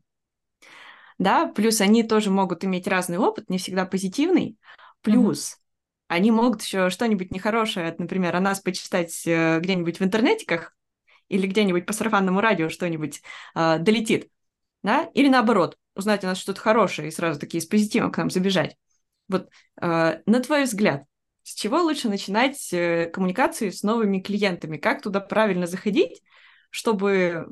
да, 1.18 1.48
плюс 1.48 1.82
они 1.82 2.04
тоже 2.04 2.32
могут 2.32 2.64
иметь 2.64 2.88
разный 2.88 3.18
опыт, 3.18 3.50
не 3.50 3.58
всегда 3.58 3.86
позитивный, 3.86 4.58
плюс 5.02 5.54
uh-huh. 5.54 5.58
они 6.08 6.32
могут 6.32 6.62
еще 6.64 6.90
что-нибудь 6.90 7.32
нехорошее, 7.32 7.94
например, 7.98 8.36
о 8.36 8.40
нас 8.40 8.60
почитать 8.60 9.28
э, 9.28 9.60
где-нибудь 9.60 10.00
в 10.00 10.04
интернетиках 10.04 10.76
или 11.28 11.46
где-нибудь 11.46 11.86
по 11.86 11.94
сарафанному 11.94 12.42
радио 12.42 12.70
что-нибудь 12.70 13.22
э, 13.56 13.78
долетит, 13.80 14.32
да, 14.82 15.10
или 15.14 15.28
наоборот, 15.28 15.78
узнать 15.96 16.24
о 16.24 16.28
нас 16.28 16.40
что-то 16.40 16.62
хорошее 16.62 17.10
и 17.10 17.12
сразу 17.12 17.40
такие 17.40 17.62
с 17.62 17.66
позитивом 17.66 18.12
к 18.12 18.18
нам 18.18 18.30
забежать. 18.30 18.78
Вот 19.28 19.50
э, 19.80 20.22
на 20.26 20.40
твой 20.40 20.64
взгляд, 20.64 21.04
с 21.50 21.56
чего 21.56 21.82
лучше 21.82 22.10
начинать 22.10 22.72
э, 22.74 23.08
коммуникацию 23.08 23.72
с 23.72 23.82
новыми 23.82 24.20
клиентами? 24.20 24.78
Как 24.78 25.02
туда 25.02 25.20
правильно 25.20 25.66
заходить, 25.66 26.22
чтобы 26.70 27.48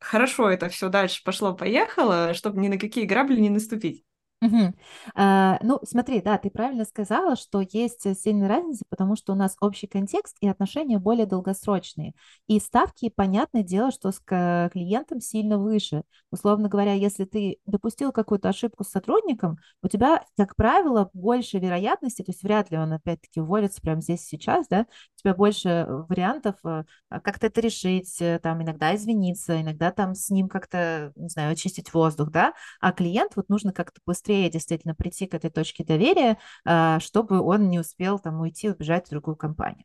хорошо 0.00 0.50
это 0.50 0.68
все 0.68 0.88
дальше 0.88 1.22
пошло-поехало, 1.22 2.34
чтобы 2.34 2.60
ни 2.60 2.66
на 2.66 2.78
какие 2.78 3.04
грабли 3.04 3.38
не 3.38 3.48
наступить? 3.48 4.04
Угу. 4.40 4.72
А, 5.16 5.58
ну, 5.64 5.80
смотри, 5.82 6.20
да, 6.20 6.38
ты 6.38 6.48
правильно 6.48 6.84
сказала, 6.84 7.34
что 7.34 7.60
есть 7.60 8.02
сильная 8.22 8.48
разница, 8.48 8.84
потому 8.88 9.16
что 9.16 9.32
у 9.32 9.36
нас 9.36 9.56
общий 9.60 9.88
контекст 9.88 10.36
и 10.40 10.46
отношения 10.48 10.98
более 10.98 11.26
долгосрочные. 11.26 12.14
И 12.46 12.60
ставки, 12.60 13.08
понятное 13.08 13.64
дело, 13.64 13.90
что 13.90 14.12
с 14.12 14.20
клиентом 14.20 15.20
сильно 15.20 15.58
выше. 15.58 16.02
Условно 16.30 16.68
говоря, 16.68 16.92
если 16.92 17.24
ты 17.24 17.58
допустил 17.66 18.12
какую-то 18.12 18.50
ошибку 18.50 18.84
с 18.84 18.90
сотрудником, 18.90 19.56
у 19.82 19.88
тебя, 19.88 20.24
как 20.36 20.54
правило, 20.54 21.10
больше 21.14 21.58
вероятности, 21.58 22.22
то 22.22 22.30
есть 22.30 22.44
вряд 22.44 22.70
ли 22.70 22.78
он 22.78 22.92
опять-таки 22.92 23.40
уволится 23.40 23.80
прямо 23.82 24.00
здесь 24.00 24.20
сейчас, 24.24 24.68
да, 24.68 24.82
у 25.16 25.20
тебя 25.20 25.34
больше 25.34 25.84
вариантов 26.08 26.54
э, 26.64 26.84
как-то 27.10 27.48
это 27.48 27.60
решить, 27.60 28.20
э, 28.20 28.38
там 28.40 28.62
иногда 28.62 28.94
извиниться, 28.94 29.60
иногда 29.60 29.90
там 29.90 30.14
с 30.14 30.30
ним 30.30 30.48
как-то, 30.48 31.12
не 31.16 31.28
знаю, 31.28 31.52
очистить 31.52 31.92
воздух, 31.92 32.30
да, 32.30 32.54
а 32.80 32.92
клиент 32.92 33.32
вот 33.34 33.48
нужно 33.48 33.72
как-то 33.72 34.00
быстрее 34.06 34.27
быстрее 34.28 34.50
действительно 34.50 34.94
прийти 34.94 35.26
к 35.26 35.34
этой 35.34 35.50
точке 35.50 35.84
доверия, 35.84 36.38
а, 36.64 37.00
чтобы 37.00 37.40
он 37.40 37.70
не 37.70 37.78
успел 37.78 38.18
там 38.18 38.40
уйти, 38.40 38.68
убежать 38.68 39.06
в 39.06 39.10
другую 39.10 39.36
компанию. 39.36 39.84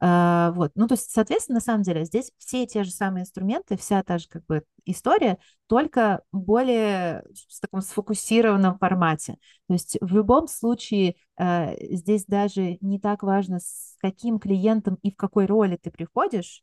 А, 0.00 0.52
вот, 0.52 0.72
ну, 0.74 0.86
то 0.86 0.94
есть, 0.94 1.10
соответственно, 1.10 1.56
на 1.56 1.60
самом 1.60 1.82
деле 1.82 2.04
здесь 2.04 2.32
все 2.38 2.66
те 2.66 2.84
же 2.84 2.90
самые 2.90 3.22
инструменты, 3.22 3.76
вся 3.76 4.02
та 4.02 4.18
же 4.18 4.28
как 4.28 4.44
бы 4.46 4.64
история, 4.86 5.38
только 5.66 6.22
более 6.32 7.24
в 7.50 7.60
таком 7.60 7.80
сфокусированном 7.80 8.78
формате. 8.78 9.36
То 9.68 9.74
есть 9.74 9.98
в 10.00 10.14
любом 10.14 10.48
случае 10.48 11.16
а, 11.36 11.74
здесь 11.90 12.24
даже 12.26 12.78
не 12.80 12.98
так 12.98 13.22
важно, 13.22 13.60
с 13.60 13.96
каким 14.00 14.38
клиентом 14.38 14.98
и 15.02 15.10
в 15.10 15.16
какой 15.16 15.46
роли 15.46 15.76
ты 15.76 15.90
приходишь, 15.90 16.62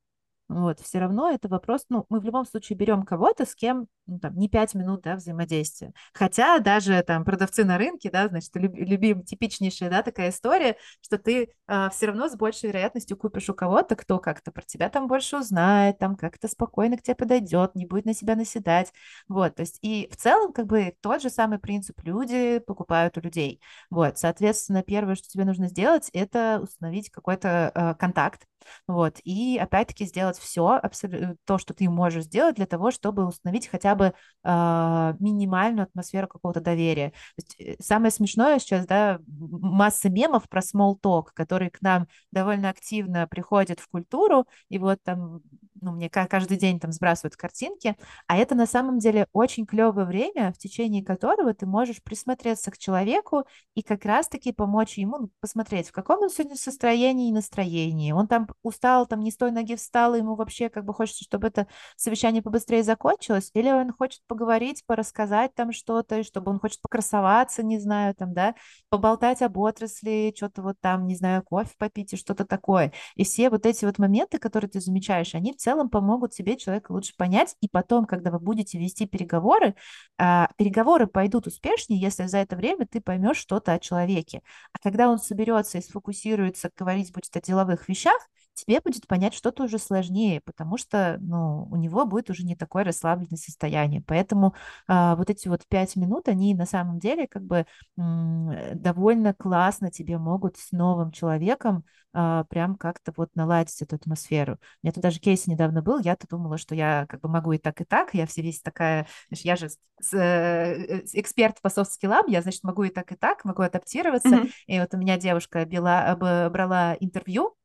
вот, 0.52 0.82
все 0.82 1.00
равно 1.00 1.32
это 1.32 1.48
вопрос, 1.48 1.86
ну, 1.88 2.06
мы 2.10 2.20
в 2.20 2.26
любом 2.26 2.46
случае 2.46 2.78
берем 2.78 3.04
кого-то, 3.04 3.46
с 3.46 3.56
кем, 3.56 3.88
ну, 4.06 4.20
там, 4.20 4.36
не 4.38 4.50
пять 4.50 4.74
минут, 4.74 5.02
да, 5.02 5.16
взаимодействия. 5.16 5.94
Хотя 6.14 6.60
даже 6.60 7.02
там 7.04 7.24
продавцы 7.24 7.64
на 7.64 7.78
рынке, 7.78 8.10
да, 8.12 8.28
значит, 8.28 8.52
люб, 8.56 8.76
любим, 8.76 9.24
типичнейшая, 9.24 9.90
да, 9.90 10.04
такая 10.04 10.30
история, 10.30 10.76
что 11.02 11.18
ты 11.18 11.54
а, 11.68 11.90
все 11.90 12.08
равно 12.08 12.28
с 12.28 12.36
большей 12.36 12.70
вероятностью 12.70 13.16
купишь 13.16 13.50
у 13.50 13.54
кого-то, 13.54 13.96
кто 13.96 14.20
как-то 14.20 14.52
про 14.52 14.62
тебя 14.64 14.90
там 14.90 15.08
больше 15.08 15.38
узнает, 15.38 16.00
там 16.00 16.18
как-то 16.18 16.50
спокойно 16.50 16.98
к 16.98 17.02
тебе 17.02 17.16
подойдет, 17.16 17.74
не 17.76 17.86
будет 17.86 18.06
на 18.06 18.14
себя 18.14 18.36
наседать, 18.36 18.92
вот, 19.30 19.56
то 19.56 19.62
есть 19.62 19.80
и 19.82 20.10
в 20.12 20.18
целом 20.18 20.52
как 20.52 20.68
бы 20.68 20.94
тот 21.02 21.22
же 21.22 21.30
самый 21.30 21.60
принцип, 21.60 21.98
люди 22.04 22.60
покупают 22.60 23.18
у 23.18 23.22
людей, 23.22 23.62
вот, 23.90 24.18
соответственно, 24.18 24.84
первое, 24.84 25.16
что 25.16 25.30
тебе 25.30 25.46
нужно 25.46 25.70
сделать, 25.70 26.10
это 26.12 26.60
установить 26.62 27.10
какой-то 27.10 27.72
а, 27.74 27.94
контакт, 27.94 28.46
вот, 28.88 29.20
и 29.24 29.58
опять-таки 29.58 30.06
сделать 30.06 30.38
все, 30.38 30.80
абсолютно 30.82 31.36
то, 31.46 31.58
что 31.58 31.74
ты 31.74 31.90
можешь 31.90 32.26
сделать 32.26 32.56
для 32.56 32.66
того, 32.66 32.92
чтобы 32.92 33.26
установить 33.26 33.68
хотя 33.68 33.96
бы 33.96 34.14
э, 34.44 35.14
минимальную 35.20 35.84
атмосферу 35.84 36.28
какого-то 36.28 36.62
доверия. 36.62 37.14
есть, 37.38 37.56
э, 37.60 37.76
самое 37.84 38.12
смешное 38.12 38.60
сейчас, 38.60 38.86
да, 38.86 39.20
масса 39.28 40.10
мемов 40.10 40.48
про 40.50 40.62
small 40.62 40.96
talk, 41.02 41.28
которые 41.34 41.70
к 41.72 41.82
нам 41.82 42.08
довольно 42.32 42.70
активно 42.70 43.28
приходят 43.28 43.80
в 43.80 43.88
культуру, 43.90 44.46
и 44.70 44.78
вот 44.78 45.00
там 45.04 45.42
ну, 45.82 45.92
мне 45.92 46.10
каждый 46.10 46.58
день 46.58 46.80
там 46.80 46.92
сбрасывают 46.92 47.36
картинки, 47.36 47.98
а 48.28 48.38
это 48.38 48.56
на 48.56 48.66
самом 48.66 49.00
деле 49.00 49.28
очень 49.34 49.66
клевое 49.66 50.06
время, 50.06 50.54
в 50.54 50.58
течение 50.58 51.04
которого 51.04 51.54
ты 51.54 51.66
можешь 51.66 52.02
присмотреться 52.02 52.72
к 52.72 52.78
человеку 52.78 53.46
и 53.76 53.82
как 53.82 54.06
раз-таки 54.06 54.52
помочь 54.52 54.98
ему 54.98 55.18
ну, 55.18 55.30
посмотреть, 55.40 55.90
в 55.90 55.92
каком 55.92 56.22
он 56.22 56.30
сегодня 56.30 56.56
состоянии 56.56 57.30
и 57.30 57.34
настроении. 57.34 58.12
Он 58.12 58.28
там 58.28 58.48
устал, 58.64 59.06
там 59.08 59.22
не 59.22 59.32
с 59.32 59.38
той 59.38 59.52
ноги 59.52 59.76
встал, 59.76 60.16
ему 60.16 60.36
вообще 60.36 60.70
как 60.70 60.86
бы 60.86 60.94
хочется, 60.94 61.24
чтобы 61.24 61.48
это 61.48 61.68
совещание 61.96 62.42
побыстрее 62.42 62.84
закончилось, 62.84 63.50
или 63.54 63.72
он 63.72 63.92
хочет 63.92 64.22
поговорить, 64.28 64.84
порассказать 64.86 65.54
там 65.56 65.72
что-то, 65.72 66.24
чтобы 66.24 66.52
он 66.52 66.60
хочет 66.60 66.82
покрасоваться, 66.82 67.64
не 67.64 67.80
знаю, 67.80 68.16
там, 68.16 68.34
да, 68.34 68.56
поболтать 68.90 69.42
об 69.42 69.58
отрасли, 69.58 70.34
что-то 70.36 70.62
вот 70.62 70.76
там, 70.80 71.08
не 71.08 71.16
знаю, 71.16 71.44
кофе 71.44 71.72
попить 71.78 72.14
и 72.14 72.18
что-то 72.18 72.46
такое. 72.46 72.94
И 73.16 73.24
все 73.24 73.50
вот 73.50 73.66
эти 73.66 73.86
вот 73.86 73.98
моменты, 73.98 74.38
которые 74.38 74.70
ты 74.70 74.80
замечаешь, 74.80 75.36
они 75.36 75.54
в 75.54 75.58
целом 75.58 75.71
целом 75.72 75.90
помогут 75.90 76.32
тебе 76.32 76.58
человека 76.58 76.92
лучше 76.92 77.14
понять, 77.16 77.56
и 77.62 77.70
потом, 77.70 78.06
когда 78.06 78.30
вы 78.30 78.40
будете 78.40 78.78
вести 78.78 79.08
переговоры, 79.08 79.76
а, 80.18 80.50
переговоры 80.58 81.08
пойдут 81.08 81.48
успешнее, 81.48 82.00
если 82.00 82.26
за 82.26 82.40
это 82.40 82.56
время 82.58 82.86
ты 82.86 83.00
поймешь 83.00 83.38
что-то 83.38 83.74
о 83.74 83.80
человеке. 83.80 84.42
А 84.74 84.80
когда 84.80 85.10
он 85.10 85.18
соберется 85.18 85.78
и 85.78 85.82
сфокусируется 85.82 86.70
говорить 86.76 87.14
будет 87.14 87.36
о 87.36 87.42
деловых 87.42 87.88
вещах, 87.88 88.18
тебе 88.62 88.80
будет 88.82 89.08
понять 89.08 89.34
что-то 89.34 89.64
уже 89.64 89.80
сложнее, 89.80 90.42
потому 90.42 90.78
что 90.78 91.18
ну, 91.20 91.68
у 91.72 91.76
него 91.76 92.06
будет 92.06 92.30
уже 92.30 92.44
не 92.44 92.56
такое 92.56 92.84
расслабленное 92.84 93.38
состояние. 93.38 94.04
Поэтому 94.06 94.54
а, 94.88 95.16
вот 95.16 95.30
эти 95.30 95.48
вот 95.48 95.66
пять 95.68 95.96
минут, 95.96 96.28
они 96.28 96.54
на 96.54 96.66
самом 96.66 97.00
деле 97.00 97.28
как 97.28 97.44
бы 97.44 97.66
м- 97.98 98.52
довольно 98.76 99.34
классно 99.34 99.92
тебе 99.92 100.18
могут 100.18 100.58
с 100.58 100.72
новым 100.72 101.12
человеком 101.12 101.84
а, 102.14 102.44
прям 102.46 102.76
как-то 102.76 103.14
вот 103.16 103.36
наладить 103.36 103.82
эту 103.82 103.96
атмосферу. 103.96 104.54
У 104.54 104.58
меня 104.86 104.94
тут 104.94 105.04
даже 105.04 105.20
кейс 105.20 105.48
недавно 105.48 105.82
был, 105.82 106.00
я-то 106.00 106.28
думала, 106.28 106.58
что 106.58 106.76
я 106.76 107.06
как 107.08 107.22
бы 107.22 107.30
могу 107.30 107.54
и 107.54 107.58
так, 107.58 107.80
и 107.82 107.86
так, 107.86 108.14
я 108.14 108.26
все 108.26 108.42
весь 108.42 108.62
такая, 108.62 109.08
знаешь, 109.30 109.46
я 109.46 109.56
же 109.56 109.70
с, 109.70 110.14
э, 110.14 111.04
эксперт 111.14 111.62
по 111.62 111.70
софт-скиллам, 111.70 112.28
я, 112.28 112.42
значит, 112.42 112.64
могу 112.64 112.84
и 112.84 112.90
так, 112.90 113.12
и 113.12 113.16
так, 113.16 113.46
могу 113.46 113.62
адаптироваться. 113.62 114.30
Mm-hmm. 114.30 114.52
И 114.68 114.80
вот 114.80 114.94
у 114.94 114.98
меня 114.98 115.18
девушка 115.18 115.64
била, 115.66 116.16
брала 116.18 116.98
интервью 117.00 117.56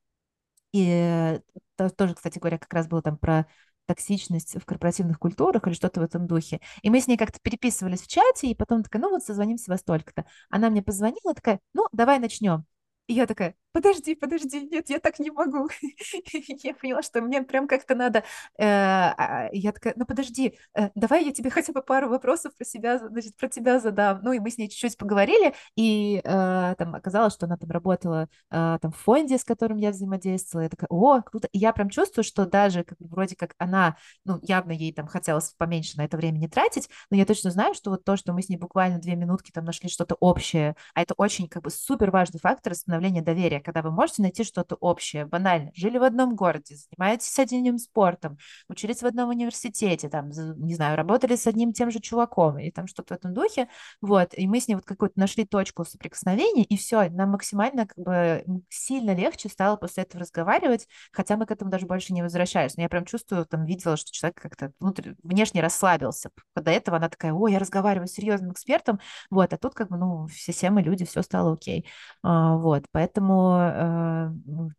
и 0.72 1.40
тоже, 1.96 2.14
кстати 2.14 2.38
говоря, 2.38 2.58
как 2.58 2.72
раз 2.72 2.88
было 2.88 3.02
там 3.02 3.16
про 3.18 3.46
токсичность 3.86 4.56
в 4.60 4.64
корпоративных 4.64 5.18
культурах 5.18 5.66
или 5.66 5.74
что-то 5.74 6.00
в 6.00 6.02
этом 6.02 6.26
духе. 6.26 6.60
И 6.82 6.90
мы 6.90 7.00
с 7.00 7.06
ней 7.06 7.16
как-то 7.16 7.38
переписывались 7.40 8.02
в 8.02 8.08
чате, 8.08 8.48
и 8.48 8.54
потом 8.54 8.82
такая, 8.82 9.00
ну 9.00 9.10
вот 9.10 9.22
созвонимся 9.22 9.70
во 9.70 9.78
столько-то. 9.78 10.24
Она 10.50 10.70
мне 10.70 10.82
позвонила, 10.82 11.34
такая, 11.34 11.60
ну, 11.72 11.86
давай 11.92 12.18
начнем. 12.18 12.64
И 13.06 13.14
я 13.14 13.26
такая, 13.26 13.54
подожди, 13.76 14.14
подожди, 14.14 14.68
нет, 14.72 14.88
я 14.88 14.98
так 14.98 15.18
не 15.18 15.30
могу. 15.30 15.68
Я 16.64 16.74
поняла, 16.74 17.02
что 17.02 17.20
мне 17.20 17.42
прям 17.42 17.68
как-то 17.68 17.94
надо. 17.94 18.20
Э, 18.58 18.64
а, 18.64 19.50
я 19.52 19.72
такая, 19.72 19.92
ну 19.96 20.06
подожди, 20.06 20.58
э, 20.74 20.88
давай 20.94 21.24
я 21.24 21.32
тебе 21.32 21.50
хотя 21.50 21.72
бы 21.74 21.82
пару 21.82 22.08
вопросов 22.08 22.56
про 22.56 22.64
себя, 22.64 22.98
значит, 22.98 23.36
про 23.36 23.48
тебя 23.48 23.78
задам. 23.78 24.20
Ну 24.22 24.32
и 24.32 24.38
мы 24.38 24.50
с 24.50 24.56
ней 24.56 24.70
чуть-чуть 24.70 24.96
поговорили, 24.96 25.52
и 25.76 26.22
э, 26.24 26.74
там 26.78 26.94
оказалось, 26.94 27.34
что 27.34 27.44
она 27.44 27.58
там 27.58 27.70
работала 27.70 28.28
там 28.48 28.92
в 28.92 28.96
фонде, 28.96 29.36
с 29.36 29.44
которым 29.44 29.76
я 29.76 29.90
взаимодействовала. 29.90 30.64
Я 30.64 30.70
такая, 30.70 30.88
о, 30.88 31.20
круто. 31.20 31.48
И 31.52 31.58
я 31.58 31.72
прям 31.72 31.90
чувствую, 31.90 32.24
что 32.24 32.46
даже 32.46 32.82
как 32.82 32.96
вроде 33.00 33.36
как 33.36 33.54
она, 33.58 33.96
ну 34.24 34.38
явно 34.42 34.72
ей 34.72 34.92
там 34.94 35.06
хотелось 35.06 35.52
поменьше 35.58 35.98
на 35.98 36.04
это 36.04 36.16
время 36.16 36.38
не 36.38 36.48
тратить, 36.48 36.88
но 37.10 37.16
я 37.18 37.26
точно 37.26 37.50
знаю, 37.50 37.74
что 37.74 37.90
вот 37.90 38.04
то, 38.04 38.16
что 38.16 38.32
мы 38.32 38.40
с 38.40 38.48
ней 38.48 38.56
буквально 38.56 38.98
две 38.98 39.16
минутки 39.16 39.50
там 39.50 39.64
нашли 39.66 39.90
что-то 39.90 40.16
общее, 40.20 40.76
а 40.94 41.02
это 41.02 41.14
очень 41.18 41.48
как 41.48 41.62
бы 41.62 41.70
супер 41.70 42.10
важный 42.10 42.40
фактор 42.40 42.74
становления 42.74 43.22
доверия, 43.22 43.60
когда 43.66 43.82
вы 43.82 43.90
можете 43.90 44.22
найти 44.22 44.44
что-то 44.44 44.76
общее, 44.76 45.26
банально. 45.26 45.72
Жили 45.74 45.98
в 45.98 46.04
одном 46.04 46.36
городе, 46.36 46.76
занимаетесь 46.76 47.36
одним 47.40 47.78
спортом, 47.78 48.38
учились 48.68 49.02
в 49.02 49.06
одном 49.06 49.30
университете, 49.30 50.08
там, 50.08 50.30
не 50.30 50.74
знаю, 50.74 50.96
работали 50.96 51.34
с 51.34 51.48
одним 51.48 51.72
тем 51.72 51.90
же 51.90 51.98
чуваком, 51.98 52.60
и 52.60 52.70
там 52.70 52.86
что-то 52.86 53.14
в 53.14 53.18
этом 53.18 53.34
духе, 53.34 53.68
вот, 54.00 54.34
и 54.34 54.46
мы 54.46 54.60
с 54.60 54.68
ней 54.68 54.76
вот 54.76 54.84
какую-то 54.84 55.18
нашли 55.18 55.44
точку 55.44 55.84
соприкосновения, 55.84 56.62
и 56.62 56.76
все, 56.76 57.10
нам 57.10 57.30
максимально 57.30 57.86
как 57.86 57.98
бы 57.98 58.44
сильно 58.68 59.14
легче 59.14 59.48
стало 59.48 59.76
после 59.76 60.04
этого 60.04 60.20
разговаривать, 60.20 60.86
хотя 61.10 61.36
мы 61.36 61.44
к 61.44 61.50
этому 61.50 61.70
даже 61.70 61.86
больше 61.86 62.12
не 62.12 62.22
возвращались. 62.22 62.76
Но 62.76 62.84
я 62.84 62.88
прям 62.88 63.04
чувствую, 63.04 63.44
там, 63.46 63.64
видела, 63.64 63.96
что 63.96 64.12
человек 64.12 64.40
как-то 64.40 64.72
внутрь, 64.78 65.14
внешне 65.24 65.60
расслабился. 65.60 66.30
До 66.54 66.70
этого 66.70 66.98
она 66.98 67.08
такая, 67.08 67.32
ой, 67.32 67.52
я 67.52 67.58
разговариваю 67.58 68.06
с 68.06 68.12
серьезным 68.12 68.52
экспертом, 68.52 69.00
вот, 69.28 69.52
а 69.52 69.56
тут 69.56 69.74
как 69.74 69.88
бы, 69.88 69.96
ну, 69.96 70.28
все, 70.28 70.52
все 70.52 70.70
мы 70.70 70.82
люди, 70.82 71.04
все 71.04 71.22
стало 71.22 71.54
окей. 71.54 71.84
А, 72.22 72.56
вот, 72.56 72.84
поэтому 72.92 73.55
э, 73.60 74.28
ну, 74.46 74.70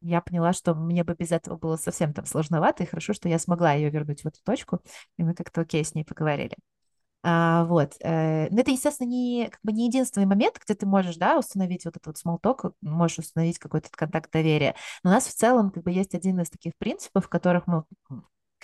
я 0.00 0.20
поняла, 0.20 0.52
что 0.52 0.74
мне 0.74 1.04
бы 1.04 1.14
без 1.14 1.32
этого 1.32 1.56
было 1.56 1.76
совсем 1.76 2.12
там 2.12 2.26
сложновато, 2.26 2.82
и 2.82 2.86
хорошо, 2.86 3.14
что 3.14 3.28
я 3.28 3.38
смогла 3.38 3.72
ее 3.72 3.90
вернуть 3.90 4.22
в 4.22 4.26
эту 4.26 4.38
точку, 4.44 4.80
и 5.18 5.24
мы 5.24 5.34
как-то 5.34 5.62
окей 5.62 5.84
с 5.84 5.94
ней 5.94 6.04
поговорили. 6.04 6.56
А, 7.26 7.64
вот. 7.64 7.94
Э, 8.00 8.48
но 8.50 8.60
это, 8.60 8.70
естественно, 8.70 9.08
не, 9.08 9.48
как 9.50 9.60
бы 9.62 9.72
не 9.72 9.86
единственный 9.86 10.26
момент, 10.26 10.60
где 10.62 10.74
ты 10.74 10.84
можешь, 10.84 11.16
да, 11.16 11.38
установить 11.38 11.86
вот 11.86 11.96
этот 11.96 12.06
вот 12.06 12.16
small 12.16 12.38
talk, 12.40 12.74
можешь 12.82 13.18
установить 13.18 13.58
какой-то 13.58 13.88
контакт 13.90 14.30
доверия. 14.30 14.74
Но 15.02 15.10
у 15.10 15.12
нас 15.14 15.26
в 15.26 15.34
целом 15.34 15.70
как 15.70 15.84
бы 15.84 15.90
есть 15.90 16.14
один 16.14 16.38
из 16.40 16.50
таких 16.50 16.74
принципов, 16.76 17.24
в 17.24 17.28
которых 17.30 17.66
мы 17.66 17.84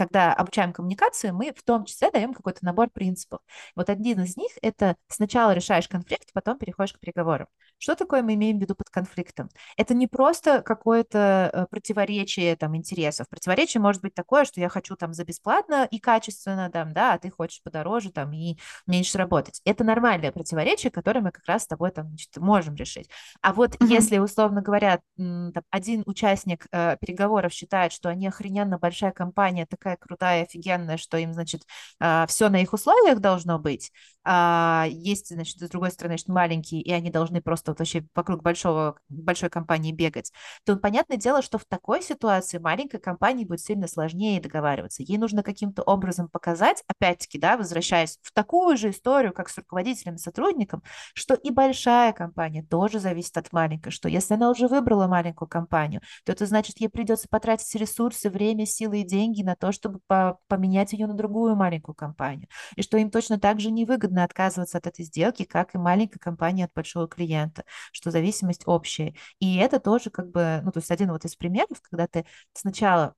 когда 0.00 0.32
обучаем 0.32 0.72
коммуникацию, 0.72 1.34
мы 1.34 1.52
в 1.54 1.62
том 1.62 1.84
числе 1.84 2.10
даем 2.10 2.32
какой-то 2.32 2.64
набор 2.64 2.88
принципов. 2.88 3.40
Вот 3.76 3.90
один 3.90 4.22
из 4.22 4.34
них— 4.34 4.50
это 4.62 4.96
сначала 5.08 5.52
решаешь 5.52 5.88
конфликт, 5.88 6.32
потом 6.32 6.56
переходишь 6.56 6.94
к 6.94 7.00
переговорам. 7.00 7.48
Что 7.76 7.94
такое 7.94 8.22
мы 8.22 8.32
имеем 8.32 8.58
в 8.58 8.62
виду 8.62 8.74
под 8.74 8.88
конфликтом? 8.88 9.50
Это 9.76 9.92
не 9.92 10.06
просто 10.06 10.62
какое-то 10.62 11.50
э, 11.52 11.66
противоречие 11.70 12.56
там, 12.56 12.76
интересов. 12.76 13.28
Противоречие 13.28 13.82
может 13.82 14.00
быть 14.00 14.14
такое, 14.14 14.46
что 14.46 14.58
я 14.58 14.70
хочу 14.70 14.96
там 14.96 15.12
за 15.12 15.26
бесплатно 15.26 15.86
и 15.90 15.98
качественно, 15.98 16.70
там, 16.70 16.94
да, 16.94 17.12
а 17.12 17.18
ты 17.18 17.30
хочешь 17.30 17.62
подороже 17.62 18.10
там, 18.10 18.32
и 18.32 18.56
меньше 18.86 19.18
работать. 19.18 19.60
Это 19.66 19.84
нормальное 19.84 20.32
противоречие, 20.32 20.90
которое 20.90 21.20
мы 21.20 21.30
как 21.30 21.44
раз 21.44 21.64
с 21.64 21.66
тобой 21.66 21.90
там, 21.90 22.08
значит, 22.08 22.34
можем 22.38 22.74
решить. 22.74 23.10
А 23.42 23.52
вот 23.52 23.74
mm-hmm. 23.74 23.86
если, 23.86 24.16
условно 24.16 24.62
говоря, 24.62 25.00
там, 25.18 25.52
один 25.68 26.04
участник 26.06 26.64
э, 26.72 26.96
переговоров 26.98 27.52
считает, 27.52 27.92
что 27.92 28.08
они 28.08 28.28
охрененно 28.28 28.78
большая 28.78 29.12
компания, 29.12 29.66
такая 29.66 29.89
крутая, 29.96 30.44
офигенная, 30.44 30.96
что 30.96 31.16
им, 31.16 31.32
значит, 31.32 31.62
э, 32.00 32.26
все 32.28 32.48
на 32.48 32.60
их 32.62 32.72
условиях 32.72 33.20
должно 33.20 33.58
быть, 33.58 33.92
а 34.22 34.86
есть, 34.90 35.28
значит, 35.28 35.58
с 35.58 35.68
другой 35.70 35.90
стороны, 35.90 36.18
что 36.18 36.32
маленькие, 36.32 36.82
и 36.82 36.92
они 36.92 37.10
должны 37.10 37.40
просто 37.40 37.70
вот 37.70 37.78
вообще 37.78 38.04
вокруг 38.14 38.42
большого, 38.42 38.96
большой 39.08 39.48
компании 39.48 39.92
бегать, 39.92 40.30
то 40.64 40.76
понятное 40.76 41.16
дело, 41.16 41.40
что 41.40 41.58
в 41.58 41.64
такой 41.64 42.02
ситуации 42.02 42.58
маленькой 42.58 43.00
компании 43.00 43.46
будет 43.46 43.60
сильно 43.60 43.88
сложнее 43.88 44.40
договариваться. 44.40 45.02
Ей 45.02 45.16
нужно 45.16 45.42
каким-то 45.42 45.82
образом 45.82 46.28
показать, 46.28 46.84
опять-таки, 46.86 47.38
да, 47.38 47.56
возвращаясь 47.56 48.18
в 48.20 48.32
такую 48.32 48.76
же 48.76 48.90
историю, 48.90 49.32
как 49.32 49.48
с 49.48 49.56
руководителем 49.56 50.16
и 50.16 50.18
сотрудником, 50.18 50.82
что 51.14 51.34
и 51.34 51.50
большая 51.50 52.12
компания 52.12 52.62
тоже 52.62 53.00
зависит 53.00 53.36
от 53.38 53.52
маленькой, 53.52 53.90
что 53.90 54.08
если 54.08 54.34
она 54.34 54.50
уже 54.50 54.68
выбрала 54.68 55.06
маленькую 55.06 55.48
компанию, 55.48 56.02
то 56.24 56.32
это 56.32 56.44
значит, 56.44 56.78
ей 56.78 56.88
придется 56.88 57.26
потратить 57.28 57.74
ресурсы, 57.74 58.28
время, 58.28 58.66
силы 58.66 59.00
и 59.00 59.04
деньги 59.04 59.42
на 59.42 59.56
то, 59.56 59.72
чтобы 59.80 60.00
по 60.06 60.38
поменять 60.48 60.92
ее 60.92 61.06
на 61.06 61.14
другую 61.14 61.56
маленькую 61.56 61.94
компанию, 61.94 62.48
и 62.76 62.82
что 62.82 62.96
им 62.98 63.10
точно 63.10 63.38
так 63.38 63.60
же 63.60 63.70
невыгодно 63.70 63.90
выгодно 63.90 64.24
отказываться 64.24 64.78
от 64.78 64.86
этой 64.86 65.04
сделки, 65.04 65.44
как 65.44 65.74
и 65.74 65.78
маленькой 65.78 66.18
компании 66.18 66.64
от 66.64 66.72
большого 66.72 67.08
клиента, 67.08 67.64
что 67.92 68.10
зависимость 68.10 68.62
общая. 68.66 69.14
И 69.38 69.56
это 69.56 69.80
тоже 69.80 70.10
как 70.10 70.30
бы, 70.30 70.60
ну, 70.62 70.72
то 70.72 70.78
есть 70.78 70.90
один 70.90 71.10
вот 71.10 71.24
из 71.24 71.36
примеров, 71.36 71.80
когда 71.82 72.06
ты 72.06 72.24
сначала 72.52 73.14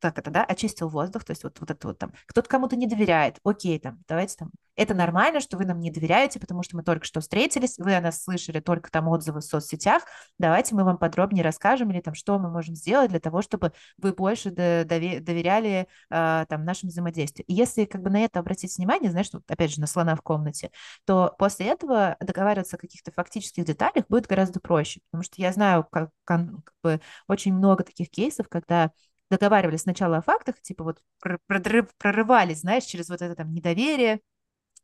так 0.00 0.18
это, 0.18 0.30
да, 0.30 0.44
очистил 0.44 0.88
воздух, 0.88 1.24
то 1.24 1.32
есть 1.32 1.44
вот, 1.44 1.58
вот 1.60 1.70
это 1.70 1.88
вот 1.88 1.98
там, 1.98 2.12
кто-то 2.26 2.48
кому-то 2.48 2.76
не 2.76 2.86
доверяет, 2.86 3.38
окей, 3.44 3.78
там, 3.78 4.02
давайте 4.08 4.36
там, 4.36 4.50
это 4.76 4.94
нормально, 4.94 5.40
что 5.40 5.58
вы 5.58 5.66
нам 5.66 5.78
не 5.80 5.90
доверяете, 5.90 6.40
потому 6.40 6.62
что 6.62 6.76
мы 6.76 6.82
только 6.82 7.04
что 7.04 7.20
встретились, 7.20 7.76
вы 7.78 7.94
о 7.94 8.00
нас 8.00 8.22
слышали 8.22 8.60
только 8.60 8.90
там 8.90 9.08
отзывы 9.08 9.40
в 9.40 9.44
соцсетях, 9.44 10.04
давайте 10.38 10.74
мы 10.74 10.84
вам 10.84 10.96
подробнее 10.96 11.44
расскажем 11.44 11.90
или 11.90 12.00
там, 12.00 12.14
что 12.14 12.38
мы 12.38 12.50
можем 12.50 12.74
сделать 12.74 13.10
для 13.10 13.20
того, 13.20 13.42
чтобы 13.42 13.72
вы 13.98 14.12
больше 14.12 14.50
доверяли 14.50 15.86
э, 16.10 16.46
там 16.48 16.64
нашим 16.64 16.88
взаимодействию. 16.88 17.44
И 17.46 17.52
если 17.52 17.84
как 17.84 18.02
бы 18.02 18.10
на 18.10 18.24
это 18.24 18.40
обратить 18.40 18.76
внимание, 18.78 19.10
знаешь, 19.10 19.28
вот, 19.32 19.42
опять 19.48 19.72
же, 19.72 19.80
на 19.80 19.86
слона 19.86 20.16
в 20.16 20.22
комнате, 20.22 20.70
то 21.04 21.34
после 21.38 21.66
этого 21.66 22.16
договариваться 22.20 22.76
о 22.76 22.78
каких-то 22.78 23.12
фактических 23.12 23.64
деталях 23.66 24.06
будет 24.08 24.26
гораздо 24.26 24.60
проще, 24.60 25.00
потому 25.10 25.24
что 25.24 25.34
я 25.42 25.52
знаю 25.52 25.86
как, 25.90 26.10
как 26.24 26.48
бы 26.82 27.00
очень 27.28 27.52
много 27.52 27.84
таких 27.84 28.08
кейсов, 28.08 28.48
когда 28.48 28.92
договаривались 29.30 29.82
сначала 29.82 30.18
о 30.18 30.22
фактах, 30.22 30.60
типа 30.60 30.84
вот 30.84 31.02
прорыв, 31.46 31.86
прорывались, 31.98 32.60
знаешь, 32.60 32.84
через 32.84 33.08
вот 33.08 33.22
это 33.22 33.34
там 33.34 33.52
недоверие, 33.52 34.20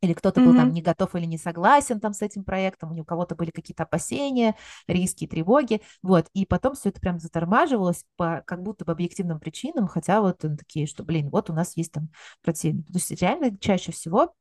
или 0.01 0.13
кто-то 0.13 0.39
mm-hmm. 0.39 0.45
был 0.45 0.55
там 0.55 0.73
не 0.73 0.81
готов 0.81 1.15
или 1.15 1.25
не 1.25 1.37
согласен 1.37 1.99
там 1.99 2.13
с 2.13 2.21
этим 2.21 2.43
проектом, 2.43 2.97
у 2.97 3.03
кого-то 3.03 3.35
были 3.35 3.49
какие-то 3.49 3.83
опасения, 3.83 4.55
риски, 4.87 5.25
тревоги, 5.25 5.81
вот, 6.03 6.27
и 6.33 6.45
потом 6.45 6.75
все 6.75 6.89
это 6.89 7.01
прям 7.01 7.19
затормаживалось 7.19 8.05
по 8.15 8.43
как 8.45 8.61
будто 8.61 8.85
бы 8.85 8.91
объективным 8.91 9.39
причинам, 9.39 9.87
хотя 9.87 10.21
вот 10.21 10.37
такие, 10.39 10.87
что, 10.87 11.03
блин, 11.03 11.29
вот 11.29 11.49
у 11.49 11.53
нас 11.53 11.75
есть 11.75 11.91
там 11.91 12.09
противник. 12.43 12.87
То 12.87 12.93
есть 12.93 13.21
реально 13.21 13.57
чаще 13.57 13.91
всего 13.91 14.33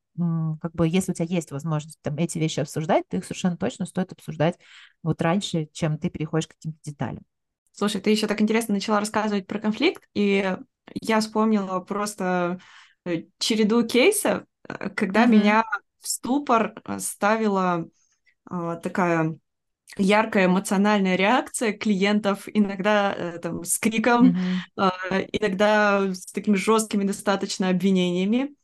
как 0.63 0.73
бы, 0.75 0.89
если 0.89 1.13
у 1.13 1.15
тебя 1.15 1.27
есть 1.27 1.51
возможность 1.51 2.01
там 2.01 2.17
эти 2.17 2.39
вещи 2.39 2.61
обсуждать, 2.61 3.07
то 3.09 3.19
их 3.19 3.25
совершенно 3.25 3.57
точно 3.57 3.85
стоит 3.85 4.13
обсуждать 4.13 4.59
вот 5.03 5.21
раньше, 5.21 5.69
чем 5.73 5.99
ты 5.99 6.09
переходишь 6.09 6.47
к 6.47 6.53
каким-то 6.53 6.79
деталям. 6.83 7.23
Слушай, 7.77 8.01
ты 8.01 8.09
еще 8.09 8.27
так 8.27 8.41
интересно 8.41 8.73
начала 8.73 9.01
рассказывать 9.01 9.47
про 9.47 9.59
конфликт, 9.59 10.03
и 10.15 10.57
я 10.95 11.21
вспомнила 11.21 11.79
просто 11.81 12.59
э, 13.05 13.25
череду 13.39 13.87
кейсов, 13.87 14.45
э, 14.67 14.89
когда 14.91 15.27
mm-hmm. 15.27 15.31
меня 15.31 15.65
в 16.01 16.09
ступор 16.09 16.73
э, 16.87 16.99
ставила 16.99 17.87
а, 18.47 18.77
такая 18.77 19.37
яркая 19.99 20.47
эмоциональная 20.47 21.17
реакция 21.17 21.75
клиентов, 21.75 22.49
иногда 22.53 23.13
э, 23.15 23.39
там, 23.41 23.63
с 23.63 23.79
криком, 23.79 24.31
mm-hmm. 24.31 24.91
э, 25.11 25.27
иногда 25.33 26.15
с 26.15 26.33
такими 26.33 26.57
жесткими 26.57 27.05
достаточно 27.05 27.69
обвинениями. 27.69 28.55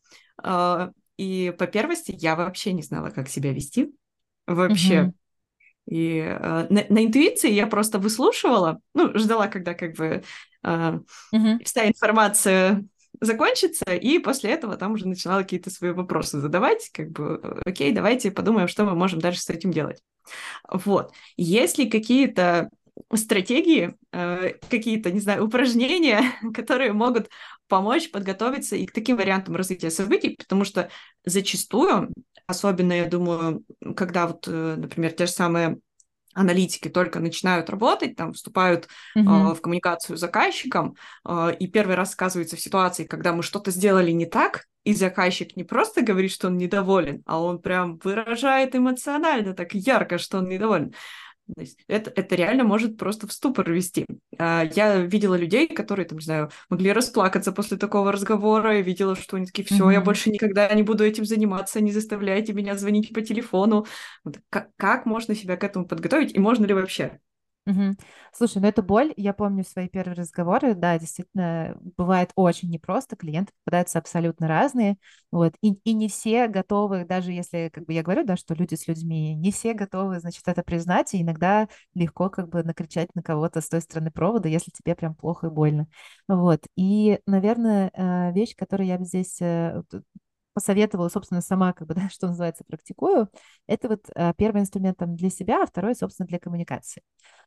Э, 0.42 0.90
и 1.18 1.54
по 1.58 1.66
первости 1.66 2.14
я 2.16 2.34
вообще 2.34 2.72
не 2.72 2.82
знала, 2.82 3.10
как 3.10 3.28
себя 3.28 3.52
вести. 3.52 3.92
Вообще. 4.46 4.94
Mm-hmm. 4.94 5.12
И 5.86 6.18
э, 6.18 6.66
на, 6.70 6.84
на 6.88 7.04
интуиции 7.04 7.50
я 7.50 7.66
просто 7.66 7.98
выслушивала, 7.98 8.80
ну, 8.94 9.16
ждала, 9.18 9.48
когда 9.48 9.74
как 9.74 9.94
бы 9.94 10.22
э, 10.62 10.68
mm-hmm. 11.34 11.64
вся 11.64 11.88
информация 11.88 12.84
закончится, 13.20 13.94
и 13.94 14.18
после 14.18 14.50
этого 14.50 14.76
там 14.76 14.92
уже 14.92 15.06
начинала 15.06 15.42
какие-то 15.42 15.70
свои 15.70 15.92
вопросы 15.92 16.40
задавать, 16.40 16.90
как 16.92 17.10
бы, 17.10 17.60
окей, 17.64 17.92
давайте 17.92 18.30
подумаем, 18.30 18.68
что 18.68 18.84
мы 18.84 18.94
можем 18.94 19.20
дальше 19.20 19.40
с 19.40 19.50
этим 19.50 19.70
делать. 19.70 20.00
Вот. 20.70 21.12
Если 21.36 21.88
какие-то 21.88 22.70
стратегии, 23.14 23.94
э, 24.12 24.54
какие-то, 24.68 25.10
не 25.10 25.20
знаю, 25.20 25.44
упражнения, 25.44 26.22
которые 26.54 26.92
могут 26.92 27.28
помочь 27.72 28.10
подготовиться 28.10 28.76
и 28.76 28.84
к 28.84 28.92
таким 28.92 29.16
вариантам 29.16 29.56
развития 29.56 29.90
событий, 29.90 30.36
потому 30.38 30.64
что 30.64 30.90
зачастую 31.24 32.12
Особенно, 32.46 32.92
я 32.92 33.06
думаю, 33.06 33.64
когда 33.96 34.26
вот, 34.26 34.46
э, 34.46 34.74
например, 34.76 35.12
те 35.12 35.24
же 35.24 35.32
самые 35.32 35.78
аналитики 36.34 36.88
только 36.88 37.20
начинают 37.20 37.70
работать, 37.70 38.16
там 38.16 38.32
вступают 38.32 38.88
mm-hmm. 39.16 39.52
э, 39.52 39.54
в 39.54 39.60
коммуникацию 39.60 40.16
с 40.16 40.20
заказчиком, 40.20 40.96
э, 41.26 41.54
и 41.58 41.66
первый 41.66 41.94
раз 41.94 42.14
оказывается 42.14 42.56
в 42.56 42.60
ситуации, 42.60 43.04
когда 43.04 43.32
мы 43.32 43.42
что-то 43.42 43.70
сделали 43.70 44.10
не 44.10 44.26
так, 44.26 44.66
и 44.84 44.94
заказчик 44.94 45.56
не 45.56 45.64
просто 45.64 46.02
говорит, 46.02 46.32
что 46.32 46.48
он 46.48 46.56
недоволен, 46.56 47.22
а 47.26 47.40
он 47.40 47.60
прям 47.60 47.98
выражает 48.02 48.74
эмоционально 48.74 49.54
так 49.54 49.74
ярко, 49.74 50.18
что 50.18 50.38
он 50.38 50.48
недоволен. 50.48 50.92
То 51.55 51.61
есть 51.61 51.78
это, 51.88 52.12
это 52.14 52.34
реально 52.34 52.64
может 52.64 52.97
просто 52.97 53.26
в 53.26 53.32
ступор 53.32 53.70
вести. 53.70 54.07
А, 54.38 54.64
я 54.74 54.99
видела 55.01 55.34
людей, 55.34 55.68
которые, 55.68 56.07
там, 56.07 56.18
не 56.18 56.24
знаю, 56.24 56.51
могли 56.70 56.93
расплакаться 56.93 57.53
после 57.53 57.76
такого 57.76 58.12
разговора, 58.12 58.78
и 58.78 58.82
видела, 58.82 59.16
что 59.16 59.36
они 59.36 59.47
такие, 59.47 59.64
все, 59.64 59.88
mm-hmm. 59.88 59.93
я 59.93 60.01
больше 60.01 60.30
никогда 60.30 60.72
не 60.72 60.82
буду 60.82 61.05
этим 61.05 61.24
заниматься, 61.24 61.80
не 61.80 61.93
заставляйте 61.93 62.53
меня 62.53 62.76
звонить 62.76 63.12
по 63.12 63.20
телефону. 63.20 63.86
Вот, 64.24 64.38
как, 64.51 64.70
как 64.76 65.05
можно 65.07 65.34
себя 65.34 65.57
к 65.57 65.64
этому 65.64 65.86
подготовить, 65.86 66.34
и 66.34 66.38
можно 66.38 66.64
ли 66.64 66.74
вообще? 66.74 67.18
Угу. 67.64 67.92
Слушай, 68.32 68.60
ну 68.60 68.66
это 68.66 68.82
боль, 68.82 69.14
я 69.16 69.32
помню 69.32 69.62
свои 69.64 69.88
первые 69.88 70.16
разговоры, 70.16 70.74
да, 70.74 70.98
действительно, 70.98 71.76
бывает 71.96 72.32
очень 72.34 72.68
непросто, 72.70 73.14
клиенты 73.14 73.52
попадаются 73.64 74.00
абсолютно 74.00 74.48
разные, 74.48 74.96
вот, 75.30 75.54
и, 75.62 75.74
и 75.84 75.92
не 75.92 76.08
все 76.08 76.48
готовы, 76.48 77.04
даже 77.04 77.30
если, 77.30 77.70
как 77.72 77.84
бы 77.86 77.92
я 77.92 78.02
говорю, 78.02 78.24
да, 78.24 78.36
что 78.36 78.54
люди 78.54 78.74
с 78.74 78.88
людьми, 78.88 79.36
не 79.36 79.52
все 79.52 79.74
готовы, 79.74 80.18
значит, 80.18 80.42
это 80.48 80.64
признать, 80.64 81.14
и 81.14 81.22
иногда 81.22 81.68
легко 81.94 82.30
как 82.30 82.48
бы 82.48 82.64
накричать 82.64 83.14
на 83.14 83.22
кого-то 83.22 83.60
с 83.60 83.68
той 83.68 83.80
стороны 83.80 84.10
провода, 84.10 84.48
если 84.48 84.72
тебе 84.72 84.96
прям 84.96 85.14
плохо 85.14 85.46
и 85.46 85.50
больно, 85.50 85.86
вот, 86.26 86.64
и, 86.76 87.20
наверное, 87.26 87.92
э, 87.94 88.32
вещь, 88.32 88.56
которую 88.56 88.88
я 88.88 88.98
бы 88.98 89.04
здесь 89.04 89.40
э, 89.40 89.82
посоветовала, 90.55 91.09
собственно, 91.09 91.40
сама, 91.40 91.72
как 91.72 91.88
бы, 91.88 91.94
да, 91.94 92.09
что 92.11 92.28
называется, 92.28 92.64
практикую, 92.64 93.28
это 93.66 93.88
вот 93.88 94.07
а, 94.14 94.32
первый 94.34 94.62
инструмент 94.62 94.98
там 94.98 95.16
для 95.16 95.30
себя, 95.30 95.62
а 95.62 95.66
второй, 95.66 95.94
собственно, 95.94 96.26
для 96.26 96.38
коммуникации. 96.38 97.03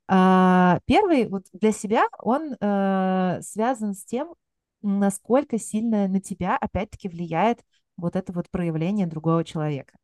А, 0.07 0.79
первый 0.85 1.27
вот 1.27 1.45
для 1.53 1.71
себя, 1.71 2.05
он 2.19 2.55
а, 2.61 3.39
связан 3.41 3.93
с 3.93 4.05
тем, 4.05 4.35
насколько 4.81 5.57
сильно 5.59 6.07
на 6.07 6.21
тебя, 6.21 6.57
опять-таки, 6.57 7.09
влияет 7.09 7.61
вот 7.97 8.15
это 8.15 8.33
вот 8.33 8.49
проявление 8.51 9.07
другого 9.07 9.43
человека. 9.43 9.97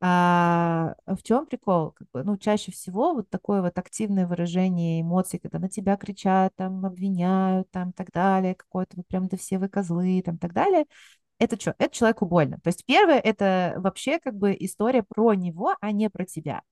А 0.00 0.94
в 1.06 1.22
чем 1.24 1.46
прикол? 1.46 1.90
Как 1.92 2.06
бы, 2.12 2.22
ну, 2.22 2.36
чаще 2.36 2.70
всего 2.70 3.14
вот 3.14 3.28
такое 3.30 3.62
вот 3.62 3.76
активное 3.78 4.28
выражение 4.28 5.00
эмоций, 5.00 5.40
когда 5.40 5.58
на 5.58 5.68
тебя 5.68 5.96
кричат, 5.96 6.54
там, 6.54 6.86
обвиняют, 6.86 7.68
там, 7.72 7.92
так 7.92 8.12
далее, 8.12 8.54
какое-то 8.54 8.96
вот 8.96 9.08
прям, 9.08 9.26
да 9.26 9.36
все 9.36 9.58
вы 9.58 9.68
козлы, 9.68 10.22
там, 10.24 10.38
так 10.38 10.52
далее, 10.52 10.84
это 11.38 11.60
что? 11.60 11.74
Это 11.78 11.94
человеку 11.94 12.26
больно. 12.26 12.58
То 12.62 12.68
есть 12.68 12.84
первое, 12.84 13.18
это 13.18 13.74
вообще 13.78 14.18
как 14.18 14.34
бы 14.36 14.56
история 14.58 15.02
про 15.02 15.34
него, 15.34 15.74
а 15.80 15.92
не 15.92 16.10
про 16.10 16.24
тебя. 16.24 16.62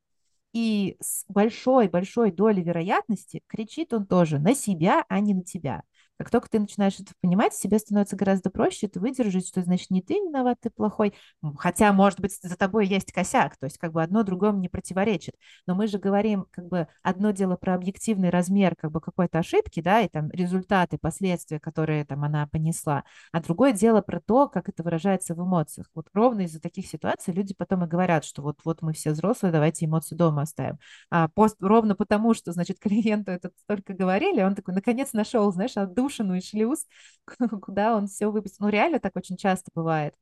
И 0.52 0.96
с 1.00 1.24
большой-большой 1.28 2.32
долей 2.32 2.62
вероятности 2.62 3.42
кричит 3.46 3.92
он 3.92 4.06
тоже 4.06 4.38
на 4.38 4.54
себя, 4.54 5.04
а 5.08 5.20
не 5.20 5.34
на 5.34 5.44
тебя. 5.44 5.82
Как 6.18 6.30
только 6.30 6.48
ты 6.48 6.58
начинаешь 6.58 6.98
это 6.98 7.12
понимать, 7.20 7.54
себе 7.54 7.78
становится 7.78 8.16
гораздо 8.16 8.50
проще 8.50 8.86
это 8.86 9.00
выдержать, 9.00 9.46
что 9.46 9.62
значит 9.62 9.90
не 9.90 10.00
ты 10.00 10.14
виноват, 10.14 10.58
ты 10.60 10.70
плохой. 10.70 11.14
Хотя, 11.58 11.92
может 11.92 12.20
быть, 12.20 12.38
за 12.42 12.56
тобой 12.56 12.86
есть 12.86 13.12
косяк, 13.12 13.56
то 13.58 13.66
есть 13.66 13.76
как 13.78 13.92
бы 13.92 14.02
одно 14.02 14.22
другому 14.22 14.58
не 14.58 14.68
противоречит. 14.68 15.34
Но 15.66 15.74
мы 15.74 15.86
же 15.86 15.98
говорим 15.98 16.46
как 16.50 16.66
бы 16.68 16.88
одно 17.02 17.32
дело 17.32 17.56
про 17.56 17.74
объективный 17.74 18.30
размер 18.30 18.74
как 18.76 18.92
бы 18.92 19.00
какой-то 19.00 19.38
ошибки, 19.38 19.80
да, 19.80 20.00
и 20.00 20.08
там 20.08 20.30
результаты, 20.30 20.98
последствия, 20.98 21.60
которые 21.60 22.04
там 22.04 22.24
она 22.24 22.46
понесла, 22.46 23.04
а 23.32 23.42
другое 23.42 23.72
дело 23.72 24.00
про 24.00 24.20
то, 24.20 24.48
как 24.48 24.68
это 24.68 24.82
выражается 24.82 25.34
в 25.34 25.42
эмоциях. 25.42 25.88
Вот 25.94 26.08
ровно 26.14 26.42
из-за 26.42 26.60
таких 26.60 26.86
ситуаций 26.86 27.34
люди 27.34 27.54
потом 27.56 27.84
и 27.84 27.86
говорят, 27.86 28.24
что 28.24 28.42
вот, 28.42 28.58
вот 28.64 28.80
мы 28.80 28.92
все 28.94 29.10
взрослые, 29.10 29.52
давайте 29.52 29.84
эмоции 29.84 30.14
дома 30.14 30.42
оставим. 30.42 30.78
А 31.10 31.28
пост 31.28 31.56
ровно 31.60 31.94
потому, 31.94 32.32
что, 32.32 32.52
значит, 32.52 32.78
клиенту 32.80 33.32
это 33.32 33.50
столько 33.60 33.92
говорили, 33.92 34.42
он 34.42 34.54
такой, 34.54 34.74
наконец 34.74 35.12
нашел, 35.12 35.52
знаешь, 35.52 35.76
отду 35.76 36.05
отдушину 36.06 36.34
и 36.36 36.40
шлюз, 36.40 36.86
куда 37.62 37.96
он 37.96 38.06
все 38.06 38.30
выпустил. 38.30 38.66
Ну, 38.66 38.70
реально 38.70 39.00
так 39.00 39.16
очень 39.16 39.36
часто 39.36 39.70
бывает. 39.74 40.14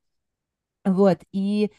Вот, 0.85 1.21
и 1.33 1.73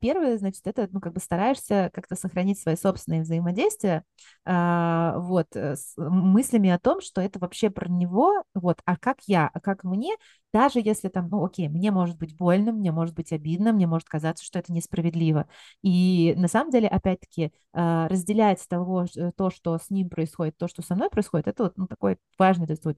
первое, 0.00 0.38
значит, 0.38 0.66
это, 0.66 0.88
ну, 0.92 1.00
как 1.00 1.12
бы 1.14 1.20
стараешься 1.20 1.90
как-то 1.92 2.14
сохранить 2.16 2.60
свои 2.60 2.76
собственные 2.76 3.22
взаимодействия, 3.22 4.04
а, 4.44 5.18
вот, 5.18 5.48
э, 5.54 5.76
с 5.76 5.94
мыслями 5.96 6.70
о 6.70 6.78
том, 6.78 7.00
что 7.00 7.20
это 7.20 7.38
вообще 7.38 7.70
про 7.70 7.88
него, 7.88 8.44
вот, 8.54 8.80
а 8.84 8.96
как 8.96 9.18
я, 9.26 9.50
а 9.52 9.60
как 9.60 9.84
мне, 9.84 10.14
даже 10.52 10.80
если 10.80 11.08
там, 11.08 11.28
ну, 11.28 11.44
окей, 11.44 11.68
мне 11.68 11.90
может 11.90 12.16
быть 12.18 12.36
больно, 12.36 12.72
мне 12.72 12.92
может 12.92 13.14
быть 13.14 13.32
обидно, 13.32 13.72
мне 13.72 13.86
может 13.86 14.08
казаться, 14.08 14.44
что 14.44 14.58
это 14.58 14.72
несправедливо. 14.72 15.46
И 15.82 16.34
на 16.36 16.48
самом 16.48 16.70
деле, 16.70 16.88
опять-таки, 16.88 17.52
а, 17.72 18.08
разделять 18.08 18.64
того, 18.68 19.06
то, 19.36 19.50
что 19.50 19.78
с 19.78 19.90
ним 19.90 20.08
происходит, 20.08 20.56
то, 20.56 20.68
что 20.68 20.82
со 20.82 20.94
мной 20.94 21.10
происходит, 21.10 21.48
это 21.48 21.64
вот 21.64 21.76
ну, 21.76 21.86
такой 21.86 22.16
важный, 22.38 22.66
то 22.66 22.72
есть 22.72 22.84
вот, 22.84 22.96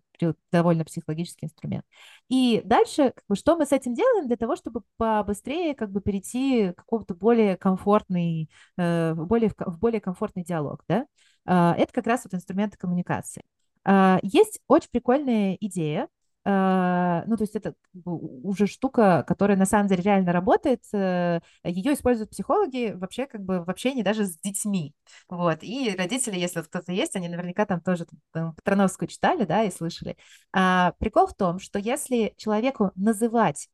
довольно 0.52 0.84
психологический 0.84 1.46
инструмент. 1.46 1.84
И 2.28 2.62
дальше, 2.64 3.12
как 3.14 3.24
бы, 3.28 3.34
что 3.36 3.56
мы 3.56 3.66
с 3.66 3.72
этим 3.72 3.94
делаем 3.94 4.26
для 4.26 4.36
того, 4.36 4.56
чтобы 4.56 4.82
побыстрее 4.96 5.74
как 5.74 5.90
бы 5.90 6.00
перейти 6.00 6.49
к 6.72 6.76
какому-то 6.76 7.14
более 7.14 7.56
комфортный, 7.56 8.50
э, 8.76 9.14
более, 9.14 9.50
в 9.58 9.78
более 9.78 10.00
комфортный 10.00 10.44
диалог, 10.44 10.84
да? 10.88 11.06
А, 11.46 11.74
это 11.76 11.92
как 11.92 12.06
раз 12.06 12.24
вот 12.24 12.34
инструменты 12.34 12.76
коммуникации. 12.78 13.42
А, 13.84 14.18
есть 14.22 14.60
очень 14.68 14.90
прикольная 14.90 15.56
идея, 15.60 16.08
Uh, 16.42 17.22
ну, 17.26 17.36
то 17.36 17.42
есть 17.42 17.54
это 17.54 17.74
уже 17.92 18.66
штука, 18.66 19.24
которая 19.28 19.58
на 19.58 19.66
самом 19.66 19.88
деле 19.88 20.02
реально 20.02 20.32
работает. 20.32 20.82
Uh, 20.94 21.42
ее 21.64 21.92
используют 21.92 22.30
психологи 22.30 22.94
вообще 22.96 23.26
как 23.26 23.42
бы 23.42 23.62
в 23.62 23.68
общении 23.68 24.02
даже 24.02 24.24
с 24.24 24.38
детьми. 24.40 24.94
Вот. 25.28 25.58
И 25.60 25.94
родители, 25.94 26.38
если 26.38 26.62
кто-то 26.62 26.92
есть, 26.92 27.14
они 27.14 27.28
наверняка 27.28 27.66
там 27.66 27.82
тоже 27.82 28.06
там, 28.32 28.54
Патроновскую 28.54 29.06
читали, 29.08 29.44
да, 29.44 29.64
и 29.64 29.70
слышали. 29.70 30.16
Прикол 30.50 31.26
в 31.26 31.34
том, 31.34 31.58
что 31.58 31.78
если 31.78 32.32
человеку 32.38 32.90
называть 32.94 33.68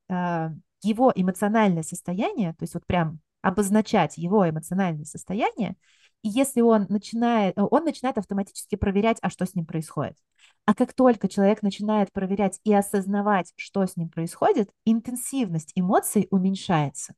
его 0.82 1.12
эмоциональное 1.14 1.82
состояние, 1.82 2.52
то 2.52 2.62
есть 2.62 2.74
вот 2.74 2.86
прям 2.86 3.20
обозначать 3.42 4.18
его 4.18 4.48
эмоциональное 4.48 5.04
состояние, 5.04 5.76
и 6.22 6.28
если 6.28 6.60
он 6.60 6.86
начинает, 6.88 7.54
он 7.56 7.84
начинает 7.84 8.18
автоматически 8.18 8.74
проверять, 8.74 9.18
а 9.22 9.30
что 9.30 9.46
с 9.46 9.54
ним 9.54 9.66
происходит. 9.66 10.16
А 10.64 10.74
как 10.74 10.92
только 10.92 11.28
человек 11.28 11.62
начинает 11.62 12.12
проверять 12.12 12.58
и 12.64 12.74
осознавать, 12.74 13.52
что 13.56 13.86
с 13.86 13.96
ним 13.96 14.08
происходит, 14.08 14.70
интенсивность 14.84 15.72
эмоций 15.76 16.26
уменьшается. 16.30 17.14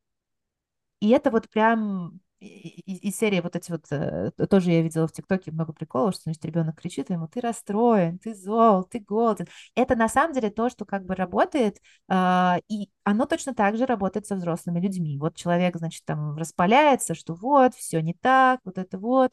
И 1.00 1.08
это 1.10 1.30
вот 1.30 1.48
прям 1.48 2.20
из 2.40 3.16
серии 3.16 3.40
вот 3.40 3.56
эти 3.56 3.70
вот, 3.70 3.84
э, 3.90 4.30
тоже 4.48 4.70
я 4.70 4.82
видела 4.82 5.06
в 5.08 5.12
ТикТоке 5.12 5.50
много 5.50 5.72
приколов, 5.72 6.14
что, 6.14 6.24
значит, 6.24 6.44
ребенок 6.44 6.80
кричит 6.80 7.10
ему, 7.10 7.26
ты 7.28 7.40
расстроен, 7.40 8.18
ты 8.18 8.34
зол, 8.34 8.84
ты 8.84 9.00
голоден. 9.00 9.46
Это 9.74 9.96
на 9.96 10.08
самом 10.08 10.34
деле 10.34 10.50
то, 10.50 10.68
что 10.70 10.84
как 10.84 11.04
бы 11.04 11.14
работает, 11.14 11.78
а, 12.08 12.58
и 12.68 12.90
оно 13.04 13.26
точно 13.26 13.54
так 13.54 13.76
же 13.76 13.86
работает 13.86 14.26
со 14.26 14.36
взрослыми 14.36 14.80
людьми. 14.80 15.18
Вот 15.18 15.34
человек, 15.36 15.76
значит, 15.76 16.04
там 16.04 16.36
распаляется, 16.36 17.14
что 17.14 17.34
вот, 17.34 17.74
все 17.74 18.00
не 18.00 18.14
так, 18.14 18.60
вот 18.64 18.78
это 18.78 18.98
вот, 18.98 19.32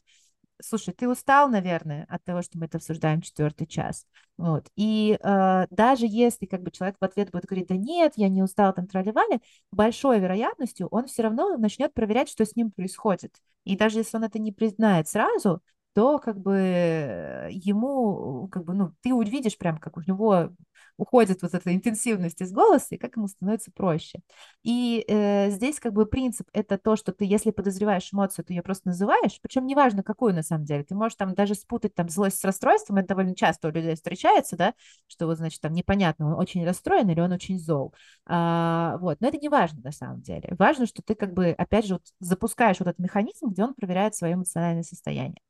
слушай, 0.60 0.94
ты 0.94 1.08
устал, 1.08 1.48
наверное, 1.48 2.06
от 2.08 2.24
того, 2.24 2.42
что 2.42 2.58
мы 2.58 2.66
это 2.66 2.78
обсуждаем 2.78 3.20
четвертый 3.20 3.66
час. 3.66 4.06
Вот. 4.36 4.68
И 4.76 5.18
э, 5.22 5.66
даже 5.70 6.06
если 6.06 6.46
как 6.46 6.62
бы 6.62 6.70
человек 6.70 6.96
в 7.00 7.04
ответ 7.04 7.30
будет 7.30 7.46
говорить, 7.46 7.68
да 7.68 7.76
нет, 7.76 8.14
я 8.16 8.28
не 8.28 8.42
устал, 8.42 8.72
там 8.74 8.86
тролливали, 8.86 9.40
большой 9.72 10.20
вероятностью 10.20 10.88
он 10.90 11.06
все 11.06 11.22
равно 11.22 11.56
начнет 11.56 11.94
проверять, 11.94 12.28
что 12.28 12.44
с 12.44 12.56
ним 12.56 12.70
происходит. 12.70 13.34
И 13.64 13.76
даже 13.76 13.98
если 13.98 14.16
он 14.16 14.24
это 14.24 14.38
не 14.38 14.52
признает 14.52 15.08
сразу, 15.08 15.60
то 15.94 16.18
как 16.18 16.38
бы 16.38 16.54
э, 16.56 17.48
ему, 17.50 18.48
как 18.48 18.64
бы, 18.64 18.74
ну, 18.74 18.92
ты 19.00 19.14
увидишь 19.14 19.56
прям, 19.56 19.78
как 19.78 19.96
у 19.96 20.02
него 20.02 20.50
уходит 20.96 21.42
вот 21.42 21.54
эта 21.54 21.74
интенсивность 21.74 22.40
из 22.40 22.52
голоса, 22.52 22.94
и 22.94 22.98
как 22.98 23.16
ему 23.16 23.28
становится 23.28 23.70
проще. 23.72 24.20
И 24.62 25.04
э, 25.08 25.50
здесь 25.50 25.80
как 25.80 25.92
бы 25.92 26.06
принцип 26.06 26.48
это 26.52 26.78
то, 26.78 26.96
что 26.96 27.12
ты, 27.12 27.24
если 27.24 27.50
подозреваешь 27.50 28.12
эмоцию, 28.12 28.44
ты 28.44 28.54
ее 28.54 28.62
просто 28.62 28.88
называешь, 28.88 29.38
причем 29.42 29.66
неважно, 29.66 30.02
какую 30.02 30.34
на 30.34 30.42
самом 30.42 30.64
деле. 30.64 30.84
Ты 30.84 30.94
можешь 30.94 31.16
там 31.16 31.34
даже 31.34 31.54
спутать 31.54 31.94
там 31.94 32.08
злость 32.08 32.38
с 32.38 32.44
расстройством, 32.44 32.96
это 32.98 33.08
довольно 33.08 33.34
часто 33.34 33.68
у 33.68 33.70
людей 33.70 33.94
встречается, 33.94 34.56
да, 34.56 34.74
что 35.06 35.26
вот, 35.26 35.38
значит, 35.38 35.60
там 35.60 35.72
непонятно, 35.72 36.28
он 36.28 36.40
очень 36.40 36.64
расстроен 36.64 37.08
или 37.10 37.20
он 37.20 37.32
очень 37.32 37.58
зол. 37.58 37.94
А, 38.26 38.96
вот, 38.98 39.20
но 39.20 39.28
это 39.28 39.38
не 39.38 39.48
важно 39.48 39.80
на 39.82 39.92
самом 39.92 40.22
деле. 40.22 40.54
Важно, 40.58 40.86
что 40.86 41.02
ты 41.02 41.14
как 41.14 41.32
бы, 41.32 41.50
опять 41.50 41.86
же, 41.86 41.94
вот 41.94 42.02
запускаешь 42.20 42.78
вот 42.78 42.88
этот 42.88 42.98
механизм, 42.98 43.48
где 43.48 43.64
он 43.64 43.74
проверяет 43.74 44.14
свое 44.14 44.34
эмоциональное 44.34 44.82
состояние. 44.82 45.40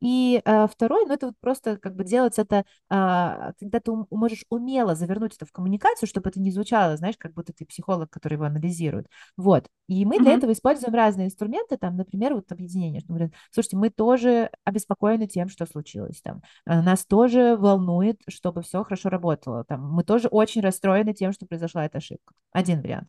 И 0.00 0.40
а, 0.44 0.66
второй, 0.68 1.06
ну, 1.06 1.14
это 1.14 1.26
вот 1.26 1.36
просто 1.40 1.76
как 1.76 1.96
бы 1.96 2.04
делать 2.04 2.38
это, 2.38 2.64
а, 2.88 3.52
когда 3.58 3.80
ты 3.80 3.92
можешь 4.10 4.44
умело 4.48 4.94
завернуть 4.94 5.34
это 5.34 5.46
в 5.46 5.52
коммуникацию, 5.52 6.08
чтобы 6.08 6.30
это 6.30 6.40
не 6.40 6.50
звучало, 6.50 6.96
знаешь, 6.96 7.16
как 7.18 7.34
будто 7.34 7.52
ты 7.52 7.64
психолог, 7.66 8.10
который 8.10 8.34
его 8.34 8.44
анализирует. 8.44 9.06
Вот. 9.36 9.68
И 9.88 10.04
мы 10.04 10.16
mm-hmm. 10.16 10.22
для 10.22 10.32
этого 10.34 10.52
используем 10.52 10.94
разные 10.94 11.26
инструменты, 11.26 11.76
там, 11.76 11.96
например, 11.96 12.34
вот 12.34 12.52
объединение, 12.52 13.00
что 13.00 13.08
говорят, 13.08 13.32
слушайте, 13.50 13.76
мы 13.76 13.90
тоже 13.90 14.50
обеспокоены 14.64 15.26
тем, 15.26 15.48
что 15.48 15.66
случилось, 15.66 16.20
там, 16.22 16.42
а, 16.64 16.82
нас 16.82 17.04
тоже 17.04 17.56
волнует, 17.56 18.20
чтобы 18.28 18.62
все 18.62 18.84
хорошо 18.84 19.08
работало, 19.08 19.64
там, 19.64 19.90
мы 19.90 20.04
тоже 20.04 20.28
очень 20.28 20.60
расстроены 20.60 21.14
тем, 21.14 21.32
что 21.32 21.46
произошла 21.46 21.84
эта 21.84 21.98
ошибка. 21.98 22.34
Один 22.52 22.82
вариант. 22.82 23.08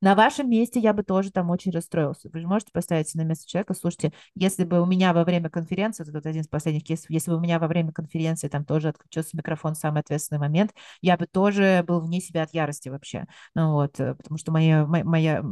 На 0.00 0.14
вашем 0.14 0.48
месте 0.48 0.78
я 0.78 0.92
бы 0.92 1.02
тоже 1.02 1.32
там 1.32 1.50
очень 1.50 1.72
расстроился. 1.72 2.28
Вы 2.32 2.40
же 2.40 2.46
можете 2.46 2.70
поставить 2.72 3.12
на 3.14 3.22
место 3.22 3.48
человека, 3.48 3.74
слушайте, 3.74 4.12
если 4.34 4.64
бы 4.64 4.80
у 4.80 4.86
меня 4.86 5.12
во 5.12 5.24
время 5.24 5.50
конференции, 5.50 6.04
вот 6.04 6.24
один 6.24 6.42
из 6.42 6.48
последних 6.48 6.84
кейсов, 6.84 7.10
если 7.10 7.30
бы 7.30 7.36
у 7.36 7.40
меня 7.40 7.58
во 7.58 7.66
время 7.66 7.92
конференции 7.92 8.48
там 8.48 8.64
тоже 8.64 8.88
отключился 8.88 9.36
микрофон 9.36 9.74
в 9.74 9.78
самый 9.78 10.00
ответственный 10.00 10.38
момент, 10.38 10.72
я 11.00 11.16
бы 11.16 11.26
тоже 11.26 11.84
был 11.86 12.00
вне 12.00 12.20
себя 12.20 12.42
от 12.42 12.54
ярости 12.54 12.88
вообще. 12.88 13.26
Ну 13.54 13.72
вот, 13.72 13.98
э, 13.98 14.14
потому 14.14 14.38
что 14.38 14.52
моя, 14.52 14.86
моя 14.86 15.42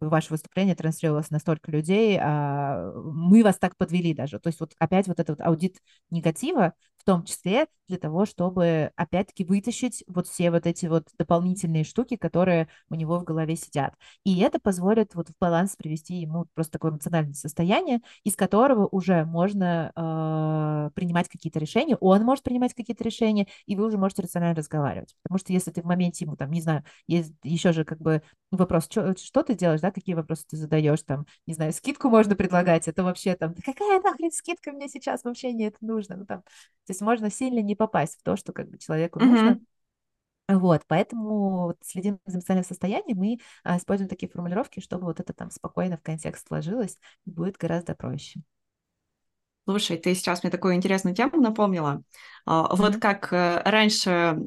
ваше 0.00 0.30
выступление 0.30 0.74
транслировалось 0.74 1.30
на 1.30 1.38
столько 1.38 1.70
людей, 1.70 2.18
а 2.20 2.92
мы 2.94 3.42
вас 3.42 3.58
так 3.58 3.76
подвели 3.76 4.14
даже. 4.14 4.38
То 4.38 4.48
есть 4.48 4.60
вот 4.60 4.72
опять 4.78 5.06
вот 5.06 5.20
этот 5.20 5.40
аудит 5.40 5.76
негатива, 6.10 6.72
в 6.96 7.04
том 7.04 7.24
числе 7.24 7.66
для 7.92 7.98
того, 7.98 8.24
чтобы, 8.24 8.90
опять-таки, 8.96 9.44
вытащить 9.44 10.02
вот 10.06 10.26
все 10.26 10.50
вот 10.50 10.66
эти 10.66 10.86
вот 10.86 11.08
дополнительные 11.18 11.84
штуки, 11.84 12.16
которые 12.16 12.68
у 12.88 12.94
него 12.94 13.18
в 13.18 13.24
голове 13.24 13.54
сидят. 13.54 13.94
И 14.24 14.40
это 14.40 14.58
позволит 14.58 15.14
вот 15.14 15.28
в 15.28 15.32
баланс 15.38 15.76
привести 15.76 16.14
ему 16.14 16.46
просто 16.54 16.72
такое 16.72 16.92
эмоциональное 16.92 17.34
состояние, 17.34 18.00
из 18.24 18.34
которого 18.34 18.88
уже 18.90 19.26
можно 19.26 19.92
э, 19.94 20.90
принимать 20.94 21.28
какие-то 21.28 21.58
решения, 21.58 21.96
он 21.96 22.22
может 22.22 22.44
принимать 22.44 22.72
какие-то 22.72 23.04
решения, 23.04 23.46
и 23.66 23.76
вы 23.76 23.86
уже 23.86 23.98
можете 23.98 24.22
рационально 24.22 24.56
разговаривать. 24.56 25.14
Потому 25.22 25.38
что 25.38 25.52
если 25.52 25.70
ты 25.70 25.82
в 25.82 25.84
моменте 25.84 26.24
ему, 26.24 26.36
там, 26.36 26.50
не 26.50 26.62
знаю, 26.62 26.84
есть 27.06 27.34
еще 27.42 27.72
же 27.72 27.84
как 27.84 28.00
бы 28.00 28.22
вопрос, 28.50 28.84
что, 28.84 29.14
что 29.18 29.42
ты 29.42 29.54
делаешь, 29.54 29.82
да, 29.82 29.90
какие 29.90 30.14
вопросы 30.14 30.46
ты 30.48 30.56
задаешь, 30.56 31.02
там, 31.02 31.26
не 31.46 31.52
знаю, 31.52 31.74
скидку 31.74 32.08
можно 32.08 32.36
предлагать, 32.36 32.88
это 32.88 33.04
вообще 33.04 33.34
там, 33.34 33.52
да 33.52 33.62
какая 33.62 34.00
нахрен 34.00 34.32
скидка 34.32 34.72
мне 34.72 34.88
сейчас 34.88 35.24
вообще 35.24 35.52
не 35.52 35.64
это 35.64 35.76
нужно, 35.82 36.16
ну, 36.16 36.24
там, 36.24 36.42
то 36.86 36.90
есть 36.90 37.00
можно 37.00 37.30
сильно 37.30 37.60
не 37.60 37.76
попасть 37.82 38.20
в 38.20 38.22
то, 38.22 38.36
что 38.36 38.52
как 38.52 38.70
бы 38.70 38.78
человеку 38.78 39.18
mm-hmm. 39.18 39.26
нужно, 39.26 39.60
вот, 40.48 40.82
поэтому 40.86 41.74
следим 41.82 42.20
за 42.26 42.36
эмоциональным 42.36 42.64
состоянием 42.64 43.22
и 43.24 43.40
а, 43.64 43.76
используем 43.76 44.08
такие 44.08 44.30
формулировки, 44.30 44.80
чтобы 44.80 45.06
вот 45.06 45.18
это 45.18 45.32
там 45.32 45.50
спокойно 45.50 45.96
в 45.96 46.02
контекст 46.02 46.46
сложилось, 46.46 46.98
будет 47.24 47.56
гораздо 47.56 47.94
проще. 47.94 48.40
Слушай, 49.64 49.96
ты 49.96 50.14
сейчас 50.14 50.42
мне 50.42 50.50
такую 50.50 50.74
интересную 50.74 51.14
тему 51.14 51.40
напомнила. 51.40 52.02
Mm-hmm. 52.46 52.76
Вот 52.76 52.96
как 52.98 53.32
э, 53.32 53.62
раньше 53.64 54.38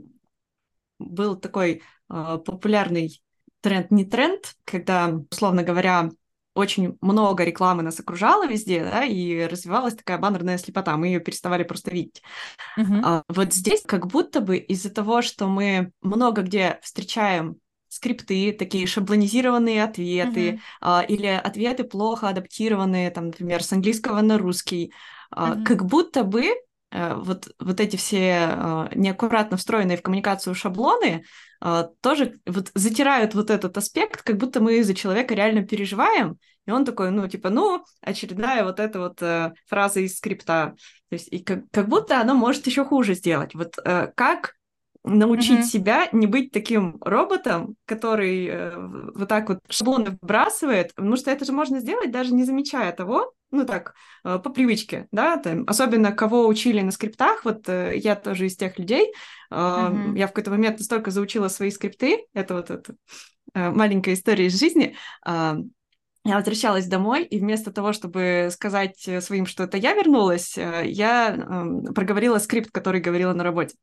был 1.00 1.36
такой 1.36 1.82
э, 2.10 2.38
популярный 2.46 3.22
тренд, 3.62 3.92
не 3.92 4.06
тренд, 4.06 4.56
когда, 4.64 5.10
условно 5.32 5.64
говоря, 5.64 6.10
очень 6.56 6.97
много 7.01 7.43
рекламы 7.43 7.84
нас 7.84 7.99
окружало 7.99 8.47
везде, 8.47 8.84
да, 8.84 9.03
и 9.03 9.45
развивалась 9.45 9.93
такая 9.95 10.18
баннерная 10.18 10.58
слепота, 10.58 10.95
мы 10.97 11.08
ее 11.08 11.20
переставали 11.20 11.64
просто 11.64 11.91
видеть. 11.91 12.24
Uh-huh. 12.80 13.01
А, 13.03 13.24
вот 13.28 13.53
здесь 13.53 13.84
как 13.86 14.08
будто 14.08 14.39
бы 14.39 14.58
из-за 14.58 14.89
того, 14.89 15.22
что 15.22 15.47
мы 15.47 15.91
много 16.01 16.41
где 16.41 16.80
встречаем 16.82 17.58
скрипты, 17.89 18.53
такие 18.53 18.88
шаблонизированные 18.88 19.84
ответы, 19.84 20.49
uh-huh. 20.49 20.60
а, 20.82 21.01
или 21.08 21.28
ответы 21.28 21.84
плохо 21.84 22.30
адаптированные, 22.30 23.12
там, 23.12 23.28
например, 23.28 23.62
с 23.62 23.72
английского 23.74 24.22
на 24.22 24.38
русский, 24.38 24.93
uh-huh. 25.34 25.64
как 25.64 25.86
будто 25.86 26.24
бы 26.24 26.53
вот, 27.16 27.50
вот 27.60 27.80
эти 27.80 27.96
все 27.96 28.50
э, 28.50 28.88
неаккуратно 28.96 29.58
встроенные 29.58 29.98
в 29.98 30.02
коммуникацию 30.02 30.56
шаблоны 30.56 31.24
э, 31.62 31.84
тоже 32.02 32.39
вот 32.46 32.72
затирают 32.74 33.34
вот 33.36 33.50
этот 33.50 33.78
аспект, 33.78 34.22
как 34.22 34.38
будто 34.38 34.62
мы 34.62 34.84
за 34.84 34.93
человека 34.93 35.34
реально 35.34 35.64
переживаем, 35.64 36.38
и 36.66 36.72
он 36.72 36.86
такой, 36.86 37.12
ну, 37.12 37.28
типа, 37.28 37.50
ну, 37.50 37.84
очередная 38.02 38.64
вот 38.64 38.80
эта 38.80 39.00
вот 39.00 39.20
фраза 39.68 40.00
из 40.00 40.18
скрипта. 40.18 40.76
То 41.10 41.16
есть, 41.16 41.28
и 41.32 41.39
как, 41.39 41.70
как 41.72 41.88
будто 41.88 42.20
она 42.20 42.34
может 42.34 42.66
еще 42.66 42.84
хуже 42.84 43.14
сделать. 43.14 43.54
Вот 43.54 43.76
как 43.76 44.56
научить 45.06 45.60
mm-hmm. 45.60 45.64
себя 45.64 46.10
не 46.12 46.26
быть 46.26 46.52
таким 46.52 46.98
роботом, 47.02 47.76
который 47.86 48.48
э, 48.48 48.76
вот 49.14 49.30
так 49.30 49.50
вот 49.50 49.60
шаблоны 49.70 50.18
вбрасывает, 50.22 50.96
потому 50.96 51.16
что 51.16 51.30
это 51.30 51.46
же 51.46 51.52
можно 51.52 51.80
сделать, 51.80 52.12
даже 52.12 52.34
не 52.34 52.43
замечая 52.43 52.91
того, 52.91 53.32
ну 53.56 53.66
так, 53.66 53.93
э, 54.24 54.39
по 54.39 54.49
привычке, 54.49 55.08
да, 55.12 55.38
там, 55.38 55.64
особенно 55.68 56.12
кого 56.12 56.47
учили 56.47 56.82
на 56.82 56.91
скриптах, 56.91 57.45
вот 57.45 57.68
э, 57.70 57.97
я 57.97 58.16
тоже 58.16 58.47
из 58.47 58.56
тех 58.56 58.78
людей, 58.78 59.14
mm-hmm. 59.51 60.18
я 60.18 60.28
в 60.28 60.32
какой-то 60.32 60.51
момент 60.51 60.80
настолько 60.80 61.12
заучила 61.12 61.47
свои 61.47 61.72
скрипты, 61.72 62.26
это 62.34 62.56
вот 62.56 62.70
эта 62.70 62.95
э, 63.53 63.70
маленькая 63.72 64.14
история 64.14 64.47
из 64.47 64.60
жизни, 64.60 64.95
э, 65.26 65.56
я 66.28 66.38
возвращалась 66.38 66.88
домой, 66.88 67.24
и 67.24 67.39
вместо 67.39 67.72
того, 67.72 67.93
чтобы 67.93 68.49
сказать 68.51 68.97
своим, 69.20 69.45
что 69.45 69.64
это 69.64 69.78
я 69.78 69.93
вернулась, 69.93 70.58
я 70.58 71.36
э, 71.36 71.93
проговорила 71.93 72.39
скрипт, 72.39 72.72
который 72.72 72.99
говорила 72.99 73.34
на 73.34 73.43
работе. 73.43 73.76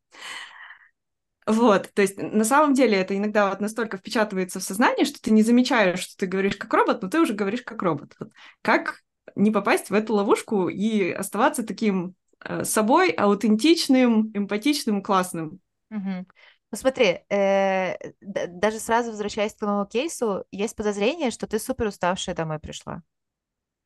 Вот, 1.47 1.91
то 1.93 2.03
есть 2.03 2.19
на 2.19 2.45
самом 2.45 2.73
деле 2.73 2.97
это 2.97 3.17
иногда 3.17 3.49
вот 3.49 3.61
настолько 3.61 3.97
впечатывается 3.97 4.61
в 4.61 4.63
сознание, 4.63 5.05
что 5.05 5.21
ты 5.21 5.33
не 5.33 5.43
замечаешь, 5.43 5.99
что 5.99 6.17
ты 6.17 6.27
говоришь 6.27 6.57
как 6.57 6.73
робот, 6.73 7.03
но 7.03 7.09
ты 7.09 7.21
уже 7.21 7.35
говоришь 7.35 7.63
как 7.63 7.83
робот. 7.83 8.15
Вот. 8.21 8.31
Как 8.63 9.01
не 9.37 9.51
попасть 9.51 9.91
в 9.91 9.95
эту 9.95 10.15
ловушку 10.15 10.69
и 10.69 11.11
оставаться 11.11 11.65
таким 11.65 12.15
э, 12.45 12.65
собой, 12.65 13.11
аутентичным, 13.11 14.31
эмпатичным, 14.35 15.03
классным? 15.03 15.61
Угу. 15.91 16.27
Ну 16.73 16.79
смотри, 16.79 17.21
э, 17.29 17.97
даже 18.21 18.79
сразу 18.79 19.11
возвращаясь 19.11 19.55
к 19.55 19.59
твоему 19.59 19.85
кейсу, 19.87 20.45
есть 20.51 20.75
подозрение, 20.75 21.31
что 21.31 21.47
ты 21.47 21.59
супер 21.59 21.87
уставшая 21.87 22.35
домой 22.35 22.59
пришла. 22.59 23.03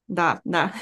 Да, 0.09 0.41
да. 0.45 0.73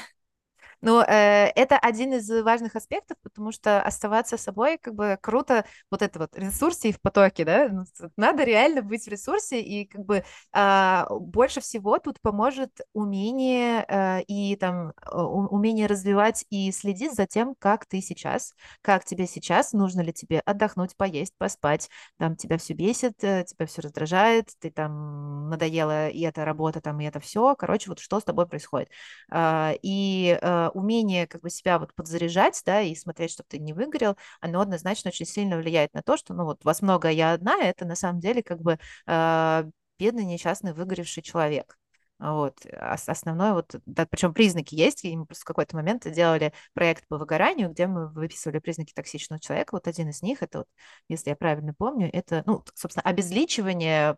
Но 0.81 1.03
э, 1.03 1.51
это 1.55 1.77
один 1.77 2.13
из 2.13 2.29
важных 2.43 2.75
аспектов, 2.75 3.17
потому 3.23 3.51
что 3.51 3.81
оставаться 3.81 4.37
собой 4.37 4.77
как 4.77 4.95
бы 4.95 5.17
круто, 5.21 5.65
вот 5.91 6.01
это 6.01 6.19
вот 6.19 6.37
ресурсе 6.37 6.89
и 6.89 6.91
в 6.91 7.01
потоке, 7.01 7.45
да, 7.45 7.69
ну, 7.69 7.83
надо 8.17 8.43
реально 8.43 8.81
быть 8.81 9.05
в 9.05 9.07
ресурсе, 9.07 9.61
и 9.61 9.85
как 9.85 10.05
бы 10.05 10.23
э, 10.53 11.03
больше 11.09 11.61
всего 11.61 11.97
тут 11.99 12.19
поможет 12.21 12.71
умение 12.93 13.85
э, 13.87 14.21
и 14.23 14.55
там 14.55 14.93
умение 15.11 15.87
развивать 15.87 16.45
и 16.49 16.71
следить 16.71 17.13
за 17.15 17.25
тем, 17.25 17.55
как 17.59 17.85
ты 17.85 18.01
сейчас, 18.01 18.53
как 18.81 19.05
тебе 19.05 19.27
сейчас, 19.27 19.73
нужно 19.73 20.01
ли 20.01 20.13
тебе 20.13 20.41
отдохнуть, 20.45 20.95
поесть, 20.95 21.33
поспать, 21.37 21.89
там 22.17 22.35
тебя 22.35 22.57
все 22.57 22.73
бесит, 22.73 23.23
э, 23.23 23.43
тебя 23.45 23.65
все 23.65 23.81
раздражает, 23.81 24.49
ты 24.59 24.71
там 24.71 25.49
надоела 25.49 26.09
и 26.09 26.21
эта 26.21 26.45
работа, 26.45 26.81
там 26.81 26.99
и 26.99 27.05
это 27.05 27.19
все, 27.19 27.55
короче, 27.55 27.89
вот 27.89 27.99
что 27.99 28.19
с 28.19 28.23
тобой 28.23 28.47
происходит. 28.47 28.89
Э, 29.31 29.73
и 29.81 30.37
э, 30.41 30.69
умение 30.75 31.27
как 31.27 31.41
бы 31.41 31.49
себя 31.49 31.79
вот 31.79 31.93
подзаряжать, 31.95 32.61
да, 32.65 32.81
и 32.81 32.95
смотреть, 32.95 33.31
чтобы 33.31 33.47
ты 33.49 33.59
не 33.59 33.73
выгорел, 33.73 34.17
оно 34.41 34.61
однозначно 34.61 35.09
очень 35.09 35.25
сильно 35.25 35.57
влияет 35.57 35.93
на 35.93 36.01
то, 36.03 36.17
что, 36.17 36.33
ну 36.33 36.45
вот, 36.45 36.63
вас 36.65 36.81
много, 36.81 37.09
а 37.09 37.11
я 37.11 37.33
одна, 37.33 37.57
это 37.63 37.85
на 37.85 37.95
самом 37.95 38.19
деле 38.19 38.43
как 38.43 38.61
бы 38.61 38.77
э, 39.07 39.63
бедный, 39.99 40.25
несчастный, 40.25 40.73
выгоревший 40.73 41.23
человек. 41.23 41.77
Вот, 42.17 42.65
основное 42.65 43.53
вот, 43.53 43.75
да, 43.85 44.05
причем 44.05 44.33
признаки 44.33 44.73
есть, 44.73 45.03
и 45.03 45.17
мы 45.17 45.25
просто 45.25 45.41
в 45.41 45.45
какой-то 45.45 45.75
момент 45.75 46.09
делали 46.09 46.53
проект 46.73 47.05
по 47.09 47.17
выгоранию, 47.17 47.69
где 47.69 47.87
мы 47.87 48.07
выписывали 48.07 48.59
признаки 48.59 48.93
токсичного 48.93 49.41
человека, 49.41 49.73
вот 49.73 49.87
один 49.89 50.07
из 50.07 50.21
них, 50.21 50.41
это 50.41 50.59
вот, 50.59 50.67
если 51.09 51.31
я 51.31 51.35
правильно 51.35 51.73
помню, 51.73 52.09
это, 52.13 52.41
ну, 52.45 52.63
собственно, 52.73 53.03
обезличивание 53.03 54.15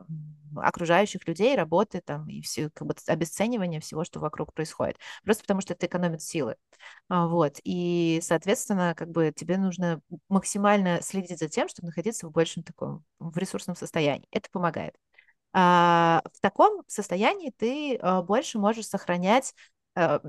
окружающих 0.55 1.27
людей, 1.27 1.55
работы 1.55 2.01
там 2.05 2.29
и 2.29 2.39
все, 2.41 2.69
как 2.69 2.87
бы 2.87 2.95
обесценивание 3.07 3.79
всего, 3.81 4.03
что 4.03 4.19
вокруг 4.19 4.53
происходит, 4.53 4.97
просто 5.23 5.41
потому 5.43 5.61
что 5.61 5.73
это 5.73 5.87
экономит 5.87 6.21
силы, 6.21 6.55
а, 7.09 7.27
вот, 7.27 7.59
и, 7.63 8.19
соответственно, 8.21 8.93
как 8.95 9.09
бы 9.09 9.33
тебе 9.35 9.57
нужно 9.57 10.01
максимально 10.29 11.01
следить 11.01 11.39
за 11.39 11.49
тем, 11.49 11.67
чтобы 11.67 11.87
находиться 11.87 12.27
в 12.27 12.31
большем 12.31 12.61
таком, 12.61 13.03
в 13.19 13.35
ресурсном 13.39 13.75
состоянии, 13.75 14.27
это 14.31 14.49
помогает. 14.51 14.93
А, 15.53 16.21
в 16.33 16.39
таком 16.41 16.83
состоянии 16.87 17.51
ты 17.57 17.97
а, 17.97 18.21
больше 18.21 18.59
можешь 18.59 18.87
сохранять 18.87 19.53
а, 19.95 20.21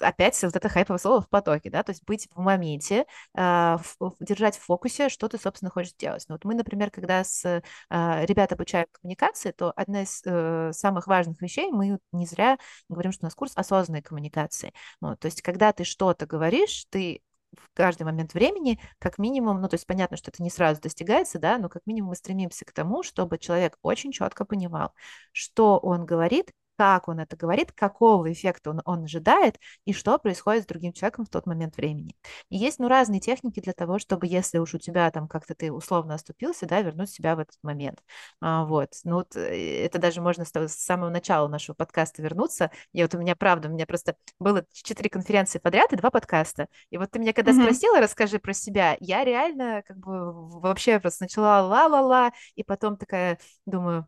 опять 0.00 0.42
вот 0.42 0.54
это 0.54 0.68
хайповое 0.68 0.98
слово 0.98 1.22
в 1.22 1.28
потоке, 1.28 1.70
да, 1.70 1.82
то 1.82 1.92
есть 1.92 2.04
быть 2.04 2.28
в 2.34 2.40
моменте, 2.40 3.06
держать 3.34 4.58
в 4.58 4.62
фокусе, 4.62 5.08
что 5.08 5.28
ты, 5.28 5.38
собственно, 5.38 5.70
хочешь 5.70 5.94
делать. 5.94 6.24
Ну, 6.28 6.34
вот 6.34 6.44
мы, 6.44 6.54
например, 6.54 6.90
когда 6.90 7.24
с 7.24 7.62
ребят 7.90 8.52
обучаем 8.52 8.86
коммуникации, 8.92 9.52
то 9.52 9.72
одна 9.74 10.02
из 10.02 10.20
э, 10.26 10.72
самых 10.74 11.06
важных 11.06 11.40
вещей, 11.40 11.70
мы 11.70 11.98
не 12.12 12.26
зря 12.26 12.58
говорим, 12.90 13.12
что 13.12 13.24
у 13.24 13.26
нас 13.26 13.34
курс 13.34 13.52
осознанной 13.54 14.02
коммуникации. 14.02 14.74
Ну, 15.00 15.16
то 15.16 15.26
есть 15.26 15.40
когда 15.40 15.72
ты 15.72 15.84
что-то 15.84 16.26
говоришь, 16.26 16.84
ты 16.90 17.22
в 17.56 17.70
каждый 17.74 18.02
момент 18.02 18.34
времени, 18.34 18.80
как 18.98 19.18
минимум, 19.18 19.60
ну, 19.60 19.68
то 19.68 19.74
есть 19.74 19.86
понятно, 19.86 20.16
что 20.16 20.30
это 20.30 20.42
не 20.42 20.50
сразу 20.50 20.80
достигается, 20.80 21.38
да, 21.38 21.58
но 21.58 21.68
как 21.68 21.82
минимум 21.86 22.10
мы 22.10 22.16
стремимся 22.16 22.64
к 22.64 22.72
тому, 22.72 23.02
чтобы 23.02 23.38
человек 23.38 23.78
очень 23.82 24.12
четко 24.12 24.44
понимал, 24.44 24.92
что 25.32 25.78
он 25.78 26.04
говорит 26.06 26.52
как 26.78 27.08
он 27.08 27.18
это 27.18 27.36
говорит, 27.36 27.72
какого 27.72 28.32
эффекта 28.32 28.70
он, 28.70 28.82
он 28.84 29.04
ожидает 29.04 29.58
и 29.84 29.92
что 29.92 30.16
происходит 30.16 30.62
с 30.62 30.66
другим 30.66 30.92
человеком 30.92 31.24
в 31.24 31.28
тот 31.28 31.44
момент 31.44 31.76
времени. 31.76 32.14
И 32.50 32.56
есть, 32.56 32.78
ну, 32.78 32.86
разные 32.86 33.18
техники 33.18 33.58
для 33.58 33.72
того, 33.72 33.98
чтобы, 33.98 34.28
если 34.28 34.58
уж 34.58 34.74
у 34.74 34.78
тебя 34.78 35.10
там 35.10 35.26
как-то 35.26 35.56
ты 35.56 35.72
условно 35.72 36.14
оступился, 36.14 36.66
да, 36.66 36.80
вернуть 36.80 37.10
себя 37.10 37.34
в 37.34 37.40
этот 37.40 37.56
момент. 37.64 37.98
А, 38.40 38.64
вот, 38.64 38.90
ну, 39.02 39.16
вот 39.16 39.34
э, 39.34 39.86
это 39.86 39.98
даже 39.98 40.20
можно 40.20 40.44
с, 40.44 40.52
с 40.54 40.74
самого 40.74 41.10
начала 41.10 41.48
нашего 41.48 41.74
подкаста 41.74 42.22
вернуться. 42.22 42.70
И 42.92 43.02
вот 43.02 43.12
у 43.12 43.18
меня, 43.18 43.34
правда, 43.34 43.68
у 43.68 43.72
меня 43.72 43.84
просто 43.84 44.14
было 44.38 44.64
четыре 44.72 45.10
конференции 45.10 45.58
подряд 45.58 45.92
и 45.92 45.96
два 45.96 46.12
подкаста. 46.12 46.68
И 46.90 46.96
вот 46.96 47.10
ты 47.10 47.18
меня 47.18 47.32
когда 47.32 47.50
mm-hmm. 47.50 47.62
спросила, 47.62 48.00
расскажи 48.00 48.38
про 48.38 48.52
себя, 48.52 48.96
я 49.00 49.24
реально 49.24 49.82
как 49.84 49.96
бы 49.98 50.60
вообще 50.60 51.00
просто 51.00 51.24
начала 51.24 51.60
ла-ла-ла, 51.62 52.30
и 52.54 52.62
потом 52.62 52.96
такая 52.96 53.40
думаю, 53.66 54.06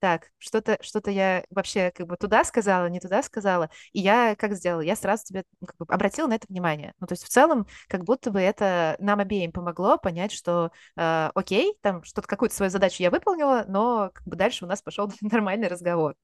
так, 0.00 0.28
что-то 0.36 0.76
что 0.82 1.00
я 1.10 1.44
вообще 1.50 1.90
как 1.92 2.06
бы 2.06 2.09
туда 2.16 2.44
сказала, 2.44 2.86
не 2.86 3.00
туда 3.00 3.22
сказала. 3.22 3.70
И 3.92 4.00
я 4.00 4.34
как 4.36 4.54
сделала? 4.54 4.80
Я 4.80 4.96
сразу 4.96 5.24
тебе 5.24 5.44
как 5.66 5.76
бы, 5.78 5.86
обратила 5.88 6.26
на 6.28 6.34
это 6.34 6.46
внимание. 6.48 6.94
Ну, 7.00 7.06
то 7.06 7.12
есть 7.12 7.24
в 7.24 7.28
целом, 7.28 7.66
как 7.88 8.04
будто 8.04 8.30
бы 8.30 8.40
это 8.40 8.96
нам 8.98 9.20
обеим 9.20 9.52
помогло 9.52 9.98
понять, 9.98 10.32
что 10.32 10.70
э, 10.96 11.30
окей, 11.34 11.76
там 11.82 12.02
что-то, 12.04 12.28
какую-то 12.28 12.54
свою 12.54 12.70
задачу 12.70 13.02
я 13.02 13.10
выполнила, 13.10 13.64
но 13.68 14.10
как 14.14 14.26
бы 14.26 14.36
дальше 14.36 14.64
у 14.64 14.68
нас 14.68 14.82
пошел 14.82 15.10
нормальный 15.20 15.68
разговор. 15.68 16.14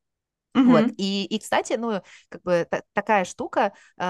Mm-hmm. 0.55 0.65
Вот. 0.65 0.93
И, 0.97 1.25
и, 1.27 1.39
кстати, 1.39 1.75
ну, 1.75 2.03
как 2.29 2.43
бы 2.43 2.67
та- 2.71 2.83
такая 2.95 3.25
штука, 3.25 3.73
э, 3.99 4.03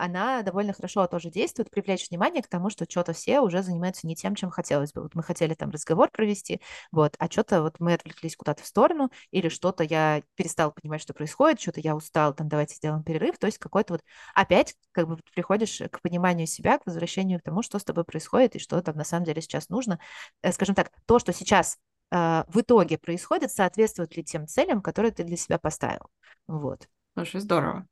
она 0.00 0.42
довольно 0.42 0.72
хорошо 0.72 1.06
тоже 1.06 1.30
действует, 1.30 1.70
привлечь 1.70 2.08
внимание 2.10 2.42
к 2.42 2.48
тому, 2.48 2.70
что 2.70 2.86
что-то 2.88 3.12
все 3.12 3.40
уже 3.40 3.62
занимаются 3.62 4.06
не 4.06 4.16
тем, 4.16 4.34
чем 4.34 4.50
хотелось 4.50 4.92
бы. 4.92 5.02
Вот 5.02 5.14
мы 5.14 5.22
хотели 5.22 5.54
там 5.54 5.70
разговор 5.70 6.10
провести, 6.10 6.60
вот, 6.90 7.14
а 7.18 7.30
что-то 7.30 7.62
вот 7.62 7.76
мы 7.78 7.94
отвлеклись 7.94 8.36
куда-то 8.36 8.62
в 8.62 8.66
сторону, 8.66 9.10
или 9.30 9.48
что-то 9.48 9.84
я 9.84 10.22
перестал 10.34 10.72
понимать, 10.72 11.02
что 11.02 11.14
происходит, 11.14 11.60
что-то 11.60 11.80
я 11.80 11.94
устал, 11.94 12.34
там, 12.34 12.48
давайте 12.48 12.74
сделаем 12.74 13.04
перерыв. 13.04 13.38
То 13.38 13.46
есть 13.46 13.58
какой-то 13.58 13.94
вот 13.94 14.02
опять 14.34 14.74
как 14.92 15.08
бы 15.08 15.18
приходишь 15.34 15.80
к 15.90 16.00
пониманию 16.02 16.46
себя, 16.46 16.78
к 16.78 16.86
возвращению 16.86 17.38
к 17.40 17.44
тому, 17.44 17.62
что 17.62 17.78
с 17.78 17.84
тобой 17.84 18.04
происходит 18.04 18.56
и 18.56 18.58
что 18.58 18.80
там 18.82 18.96
на 18.96 19.04
самом 19.04 19.24
деле 19.24 19.40
сейчас 19.40 19.68
нужно. 19.68 20.00
Э, 20.42 20.52
скажем 20.52 20.74
так, 20.74 20.90
то, 21.06 21.18
что 21.18 21.32
сейчас 21.32 21.78
в 22.10 22.52
итоге 22.54 22.98
происходит, 22.98 23.52
соответствует 23.52 24.16
ли 24.16 24.24
тем 24.24 24.46
целям, 24.46 24.82
которые 24.82 25.12
ты 25.12 25.24
для 25.24 25.36
себя 25.36 25.58
поставил. 25.58 26.10
Вот. 26.46 26.88
Слушай, 27.14 27.40
здорово. 27.40 27.86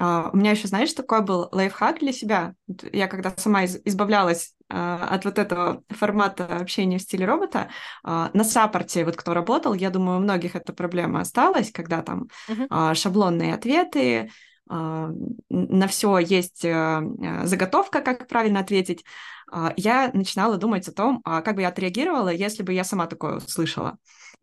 Uh, 0.00 0.30
у 0.32 0.36
меня 0.36 0.52
еще, 0.52 0.68
знаешь, 0.68 0.92
такой 0.94 1.22
был 1.22 1.48
лайфхак 1.52 2.00
для 2.00 2.12
себя. 2.12 2.54
Я 2.92 3.08
когда 3.08 3.32
сама 3.36 3.64
из- 3.64 3.80
избавлялась 3.84 4.54
uh, 4.72 5.04
от 5.04 5.24
вот 5.26 5.38
этого 5.38 5.82
формата 5.90 6.46
общения 6.46 6.98
в 6.98 7.02
стиле 7.02 7.26
робота, 7.26 7.68
uh, 8.04 8.30
на 8.32 8.42
саппорте, 8.42 9.04
вот 9.04 9.16
кто 9.16 9.34
работал, 9.34 9.74
я 9.74 9.90
думаю, 9.90 10.18
у 10.18 10.22
многих 10.22 10.56
эта 10.56 10.72
проблема 10.72 11.20
осталась, 11.20 11.70
когда 11.70 12.02
там 12.02 12.28
uh-huh. 12.48 12.94
шаблонные 12.94 13.54
ответы, 13.54 14.30
на 14.68 15.86
все 15.88 16.18
есть 16.18 16.62
заготовка, 16.62 18.00
как 18.00 18.28
правильно 18.28 18.60
ответить. 18.60 19.04
А, 19.52 19.74
я 19.76 20.10
начинала 20.14 20.56
думать 20.56 20.88
о 20.88 20.92
том, 20.92 21.20
а 21.24 21.42
как 21.42 21.56
бы 21.56 21.62
я 21.62 21.68
отреагировала, 21.68 22.30
если 22.30 22.62
бы 22.62 22.72
я 22.72 22.84
сама 22.84 23.06
такое 23.06 23.36
услышала. 23.36 23.98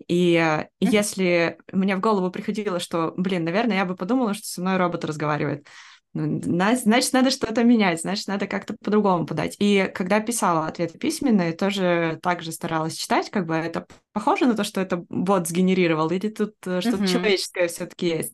И 0.07 0.35
mm-hmm. 0.35 0.67
если 0.79 1.57
мне 1.73 1.95
в 1.95 1.99
голову 1.99 2.29
приходило, 2.29 2.79
что, 2.79 3.13
блин, 3.17 3.43
наверное, 3.43 3.77
я 3.77 3.85
бы 3.85 3.95
подумала, 3.95 4.35
что 4.35 4.45
со 4.45 4.61
мной 4.61 4.77
робот 4.77 5.03
разговаривает, 5.03 5.67
ну, 6.13 6.41
значит, 6.41 7.13
надо 7.13 7.29
что-то 7.29 7.63
менять, 7.63 8.01
значит, 8.01 8.27
надо 8.27 8.47
как-то 8.47 8.75
по-другому 8.83 9.25
подать. 9.25 9.55
И 9.59 9.91
когда 9.93 10.19
писала 10.19 10.67
ответы 10.67 10.97
письменные, 10.97 11.53
тоже 11.53 12.19
так 12.23 12.41
же 12.41 12.51
старалась 12.51 12.95
читать, 12.95 13.29
как 13.29 13.45
бы 13.45 13.55
это 13.55 13.85
похоже 14.11 14.45
на 14.45 14.55
то, 14.55 14.63
что 14.63 14.81
это 14.81 15.03
бот 15.09 15.47
сгенерировал, 15.47 16.09
или 16.09 16.29
тут 16.29 16.55
э, 16.65 16.81
что-то 16.81 17.03
mm-hmm. 17.03 17.07
человеческое 17.07 17.67
все-таки 17.67 18.07
есть. 18.07 18.33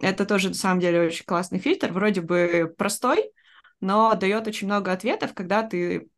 Это 0.00 0.26
тоже, 0.26 0.48
на 0.48 0.54
самом 0.54 0.80
деле, 0.80 1.00
очень 1.00 1.24
классный 1.24 1.58
фильтр, 1.58 1.92
вроде 1.92 2.20
бы 2.20 2.74
простой, 2.76 3.30
но 3.80 4.14
дает 4.14 4.46
очень 4.46 4.66
много 4.66 4.92
ответов, 4.92 5.34
когда 5.34 5.62
ты 5.62 6.08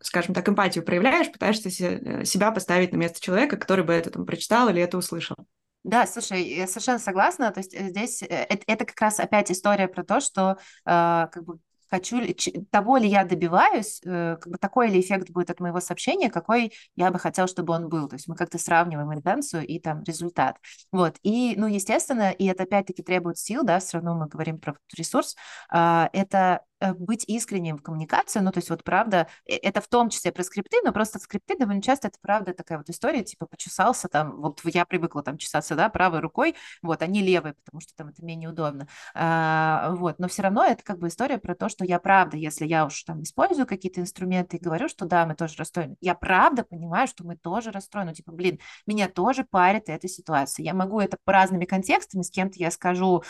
скажем 0.00 0.34
так, 0.34 0.48
эмпатию 0.48 0.84
проявляешь, 0.84 1.30
пытаешься 1.30 1.68
э, 1.68 2.24
себя 2.24 2.50
поставить 2.50 2.92
на 2.92 2.96
место 2.96 3.20
человека, 3.20 3.56
который 3.56 3.84
бы 3.84 3.92
это 3.92 4.10
там 4.10 4.26
прочитал 4.26 4.68
или 4.68 4.82
это 4.82 4.98
услышал. 4.98 5.36
Да, 5.84 6.06
слушай, 6.06 6.42
я 6.42 6.66
совершенно 6.66 6.98
согласна. 6.98 7.50
То 7.52 7.60
есть 7.60 7.74
э, 7.74 7.88
здесь 7.88 8.22
это, 8.22 8.62
это 8.66 8.84
как 8.84 9.00
раз 9.00 9.20
опять 9.20 9.50
история 9.50 9.88
про 9.88 10.04
то, 10.04 10.20
что 10.20 10.52
э, 10.52 10.56
как 10.84 11.44
бы 11.44 11.58
хочу 11.90 12.18
ли, 12.20 12.36
того 12.70 12.96
ли 12.96 13.08
я 13.08 13.24
добиваюсь, 13.24 14.00
э, 14.04 14.36
как 14.40 14.52
бы 14.52 14.58
такой 14.58 14.88
ли 14.88 15.00
эффект 15.00 15.30
будет 15.30 15.50
от 15.50 15.60
моего 15.60 15.80
сообщения, 15.80 16.30
какой 16.30 16.72
я 16.96 17.10
бы 17.10 17.18
хотел, 17.18 17.46
чтобы 17.46 17.74
он 17.74 17.88
был. 17.88 18.08
То 18.08 18.16
есть 18.16 18.28
мы 18.28 18.36
как-то 18.36 18.58
сравниваем 18.58 19.12
интенцию 19.12 19.66
и 19.66 19.78
там 19.78 20.02
результат. 20.04 20.56
Вот. 20.92 21.16
И, 21.22 21.54
ну, 21.56 21.66
естественно, 21.66 22.30
и 22.30 22.46
это 22.46 22.64
опять-таки 22.64 23.02
требует 23.02 23.38
сил, 23.38 23.62
да, 23.64 23.78
все 23.78 23.98
равно 23.98 24.14
мы 24.14 24.26
говорим 24.26 24.58
про 24.58 24.76
ресурс, 24.96 25.36
а, 25.70 26.10
это 26.12 26.62
быть 26.80 27.24
искренним 27.26 27.78
в 27.78 27.82
коммуникации, 27.82 28.40
ну, 28.40 28.52
то 28.52 28.58
есть 28.58 28.70
вот 28.70 28.84
правда, 28.84 29.28
э, 29.46 29.56
это 29.56 29.80
в 29.80 29.88
том 29.88 30.10
числе 30.10 30.32
про 30.32 30.42
скрипты, 30.42 30.78
но 30.84 30.92
просто 30.92 31.18
скрипты 31.18 31.56
довольно 31.58 31.82
часто 31.82 32.08
это 32.08 32.18
правда 32.20 32.54
такая 32.54 32.78
вот 32.78 32.88
история, 32.88 33.24
типа 33.24 33.46
почесался 33.46 34.08
там, 34.08 34.40
вот 34.40 34.60
я 34.64 34.84
привыкла 34.84 35.22
там 35.22 35.38
чесаться, 35.38 35.74
да, 35.74 35.88
правой 35.88 36.20
рукой, 36.20 36.54
вот, 36.82 37.02
а 37.02 37.06
не 37.06 37.22
левой, 37.22 37.54
потому 37.54 37.80
что 37.80 37.94
там 37.96 38.08
это 38.08 38.24
менее 38.24 38.48
удобно, 38.48 38.88
а, 39.14 39.90
вот, 39.92 40.18
но 40.18 40.28
все 40.28 40.42
равно 40.42 40.64
это 40.64 40.82
как 40.84 40.98
бы 40.98 41.08
история 41.08 41.38
про 41.38 41.54
то, 41.54 41.68
что 41.68 41.84
я 41.84 41.98
правда, 41.98 42.36
если 42.36 42.66
я 42.66 42.86
уж 42.86 43.02
там 43.02 43.22
использую 43.22 43.66
какие-то 43.66 44.00
инструменты 44.00 44.56
и 44.56 44.60
говорю, 44.60 44.88
что 44.88 45.04
да, 45.04 45.26
мы 45.26 45.34
тоже 45.34 45.54
расстроены, 45.58 45.96
я 46.00 46.14
правда 46.14 46.64
понимаю, 46.64 47.08
что 47.08 47.24
мы 47.24 47.36
тоже 47.36 47.70
расстроены, 47.70 48.14
типа, 48.14 48.32
блин, 48.32 48.58
меня 48.86 49.08
тоже 49.08 49.44
парит 49.44 49.88
эта 49.88 50.08
ситуация, 50.08 50.64
я 50.64 50.74
могу 50.74 51.00
это 51.00 51.16
по 51.24 51.32
разными 51.32 51.64
контекстами, 51.64 52.22
с 52.22 52.30
кем-то 52.30 52.58
я 52.58 52.70
скажу, 52.70 53.22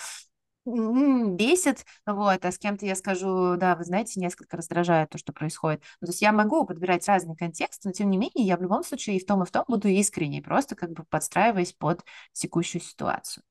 бесит, 1.36 1.84
вот, 2.06 2.44
а 2.44 2.52
с 2.52 2.58
кем-то 2.58 2.86
я 2.86 2.94
скажу, 2.94 3.56
да, 3.56 3.76
вы 3.76 3.84
знаете, 3.84 4.20
несколько 4.20 4.56
раздражает 4.56 5.10
то, 5.10 5.18
что 5.18 5.32
происходит. 5.32 5.82
Ну, 6.00 6.06
то 6.06 6.12
есть 6.12 6.22
я 6.22 6.32
могу 6.32 6.64
подбирать 6.64 7.06
разные 7.08 7.36
контексты, 7.36 7.88
но 7.88 7.92
тем 7.92 8.10
не 8.10 8.18
менее 8.18 8.46
я 8.46 8.56
в 8.56 8.62
любом 8.62 8.82
случае 8.84 9.16
и 9.16 9.20
в 9.20 9.26
том, 9.26 9.42
и 9.42 9.46
в 9.46 9.50
том 9.50 9.64
буду 9.68 9.88
искренней, 9.88 10.40
просто 10.42 10.76
как 10.76 10.92
бы 10.92 11.04
подстраиваясь 11.04 11.72
под 11.72 12.04
текущую 12.32 12.82
ситуацию. 12.82 13.44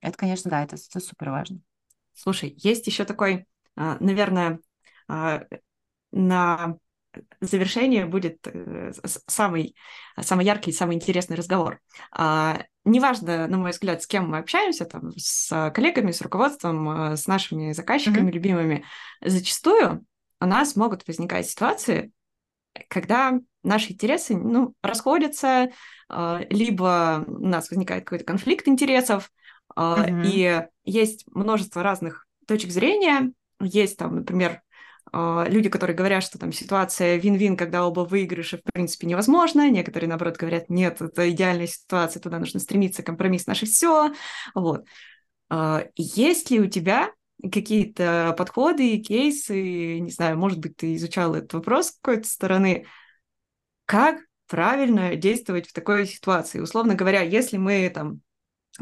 Это, 0.00 0.16
конечно, 0.16 0.50
да, 0.50 0.62
это, 0.62 0.76
это 0.76 1.00
супер 1.00 1.30
важно. 1.30 1.60
Слушай, 2.14 2.54
есть 2.58 2.86
еще 2.86 3.04
такой, 3.04 3.46
а, 3.76 3.96
наверное, 4.00 4.60
а, 5.08 5.42
на 6.12 6.78
завершение 7.40 8.06
будет 8.06 8.46
э, 8.46 8.92
самый, 9.26 9.74
самый 10.20 10.44
яркий, 10.44 10.72
самый 10.72 10.96
интересный 10.96 11.36
разговор. 11.36 11.80
Неважно, 12.86 13.48
на 13.48 13.58
мой 13.58 13.72
взгляд, 13.72 14.00
с 14.00 14.06
кем 14.06 14.30
мы 14.30 14.38
общаемся, 14.38 14.84
там, 14.84 15.10
с 15.16 15.72
коллегами, 15.74 16.12
с 16.12 16.20
руководством, 16.22 16.88
э, 16.88 17.16
с 17.16 17.26
нашими 17.26 17.72
заказчиками 17.72 18.30
mm-hmm. 18.30 18.32
любимыми, 18.32 18.84
зачастую 19.20 20.06
у 20.40 20.46
нас 20.46 20.76
могут 20.76 21.06
возникать 21.08 21.48
ситуации, 21.48 22.12
когда 22.88 23.40
наши 23.64 23.92
интересы 23.92 24.36
ну, 24.36 24.74
расходятся, 24.82 25.70
а, 26.08 26.42
либо 26.48 27.24
у 27.26 27.46
нас 27.46 27.70
возникает 27.70 28.04
какой-то 28.04 28.24
конфликт 28.24 28.68
интересов, 28.68 29.32
mm-hmm. 29.74 30.22
и 30.24 30.66
есть 30.84 31.26
множество 31.34 31.82
разных 31.82 32.26
точек 32.46 32.70
зрения. 32.70 33.32
Есть 33.60 33.96
там, 33.96 34.16
например, 34.16 34.62
люди, 35.12 35.68
которые 35.68 35.96
говорят, 35.96 36.22
что 36.22 36.38
там 36.38 36.52
ситуация 36.52 37.16
вин-вин, 37.16 37.56
когда 37.56 37.86
оба 37.86 38.00
выигрыша, 38.00 38.58
в 38.58 38.62
принципе, 38.72 39.06
невозможно. 39.06 39.70
Некоторые, 39.70 40.08
наоборот, 40.08 40.36
говорят, 40.36 40.68
нет, 40.68 41.00
это 41.00 41.30
идеальная 41.30 41.66
ситуация, 41.66 42.20
туда 42.20 42.38
нужно 42.38 42.60
стремиться, 42.60 43.02
компромисс 43.02 43.46
наше 43.46 43.66
все. 43.66 44.12
Вот. 44.54 44.84
А, 45.48 45.84
есть 45.96 46.50
ли 46.50 46.60
у 46.60 46.66
тебя 46.66 47.12
какие-то 47.42 48.34
подходы, 48.36 48.98
кейсы, 48.98 50.00
не 50.00 50.10
знаю, 50.10 50.38
может 50.38 50.58
быть, 50.58 50.76
ты 50.76 50.94
изучал 50.96 51.34
этот 51.34 51.52
вопрос 51.54 51.88
с 51.88 51.98
какой-то 52.00 52.28
стороны, 52.28 52.86
как 53.84 54.20
правильно 54.48 55.16
действовать 55.16 55.68
в 55.68 55.72
такой 55.72 56.06
ситуации? 56.06 56.60
Условно 56.60 56.94
говоря, 56.94 57.22
если 57.22 57.56
мы 57.56 57.88
там 57.94 58.20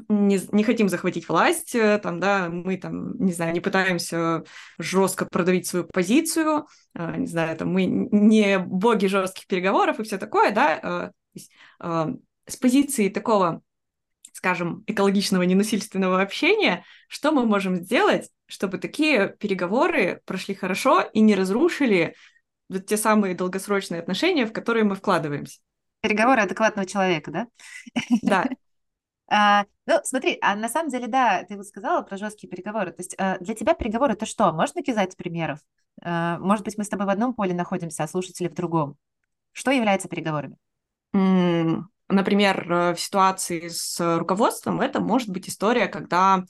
не, 0.08 0.40
не 0.52 0.64
хотим 0.64 0.88
захватить 0.88 1.28
власть, 1.28 1.74
э, 1.74 1.98
там, 1.98 2.20
да, 2.20 2.48
мы 2.48 2.76
там, 2.76 3.16
не 3.18 3.32
знаю, 3.32 3.52
не 3.52 3.60
пытаемся 3.60 4.44
жестко 4.78 5.26
продавить 5.26 5.66
свою 5.66 5.86
позицию, 5.86 6.66
э, 6.94 7.16
не 7.16 7.26
знаю, 7.26 7.56
там, 7.56 7.72
мы 7.72 7.84
не 7.84 8.58
боги 8.58 9.06
жестких 9.06 9.46
переговоров 9.46 10.00
и 10.00 10.02
все 10.02 10.18
такое, 10.18 10.52
да, 10.52 11.12
э, 11.80 12.14
с 12.46 12.56
позиции 12.56 13.08
такого, 13.08 13.62
скажем, 14.32 14.84
экологичного 14.86 15.42
ненасильственного 15.42 16.20
общения, 16.20 16.84
что 17.08 17.32
мы 17.32 17.46
можем 17.46 17.76
сделать, 17.76 18.30
чтобы 18.46 18.78
такие 18.78 19.34
переговоры 19.38 20.20
прошли 20.26 20.54
хорошо 20.54 21.00
и 21.00 21.20
не 21.20 21.34
разрушили 21.34 22.14
вот 22.68 22.86
те 22.86 22.96
самые 22.96 23.34
долгосрочные 23.34 24.00
отношения, 24.00 24.46
в 24.46 24.52
которые 24.52 24.84
мы 24.84 24.94
вкладываемся. 24.94 25.60
Переговоры 26.00 26.42
адекватного 26.42 26.86
человека, 26.86 27.30
да? 27.30 27.46
Да, 28.22 28.46
А, 29.28 29.64
ну, 29.86 30.00
смотри, 30.04 30.38
а 30.42 30.54
на 30.54 30.68
самом 30.68 30.90
деле, 30.90 31.06
да, 31.06 31.44
ты 31.44 31.56
вот 31.56 31.66
сказала 31.66 32.02
про 32.02 32.16
жесткие 32.16 32.50
переговоры. 32.50 32.92
То 32.92 33.00
есть 33.00 33.14
а, 33.18 33.38
для 33.38 33.54
тебя 33.54 33.74
переговоры 33.74 34.12
это 34.14 34.26
что? 34.26 34.52
Можно 34.52 34.82
кидать 34.82 35.16
примеров? 35.16 35.60
А, 36.02 36.38
может 36.38 36.64
быть, 36.64 36.76
мы 36.76 36.84
с 36.84 36.88
тобой 36.88 37.06
в 37.06 37.10
одном 37.10 37.34
поле 37.34 37.54
находимся, 37.54 38.04
а 38.04 38.08
слушатели 38.08 38.48
в 38.48 38.54
другом. 38.54 38.96
Что 39.52 39.70
является 39.70 40.08
переговорами? 40.08 40.56
Например, 42.08 42.72
э, 42.72 42.94
в 42.94 43.00
ситуации 43.00 43.68
с 43.68 44.18
руководством 44.18 44.80
это 44.80 45.00
может 45.00 45.30
быть 45.30 45.48
история, 45.48 45.86
когда 45.86 46.38
э, 46.38 46.44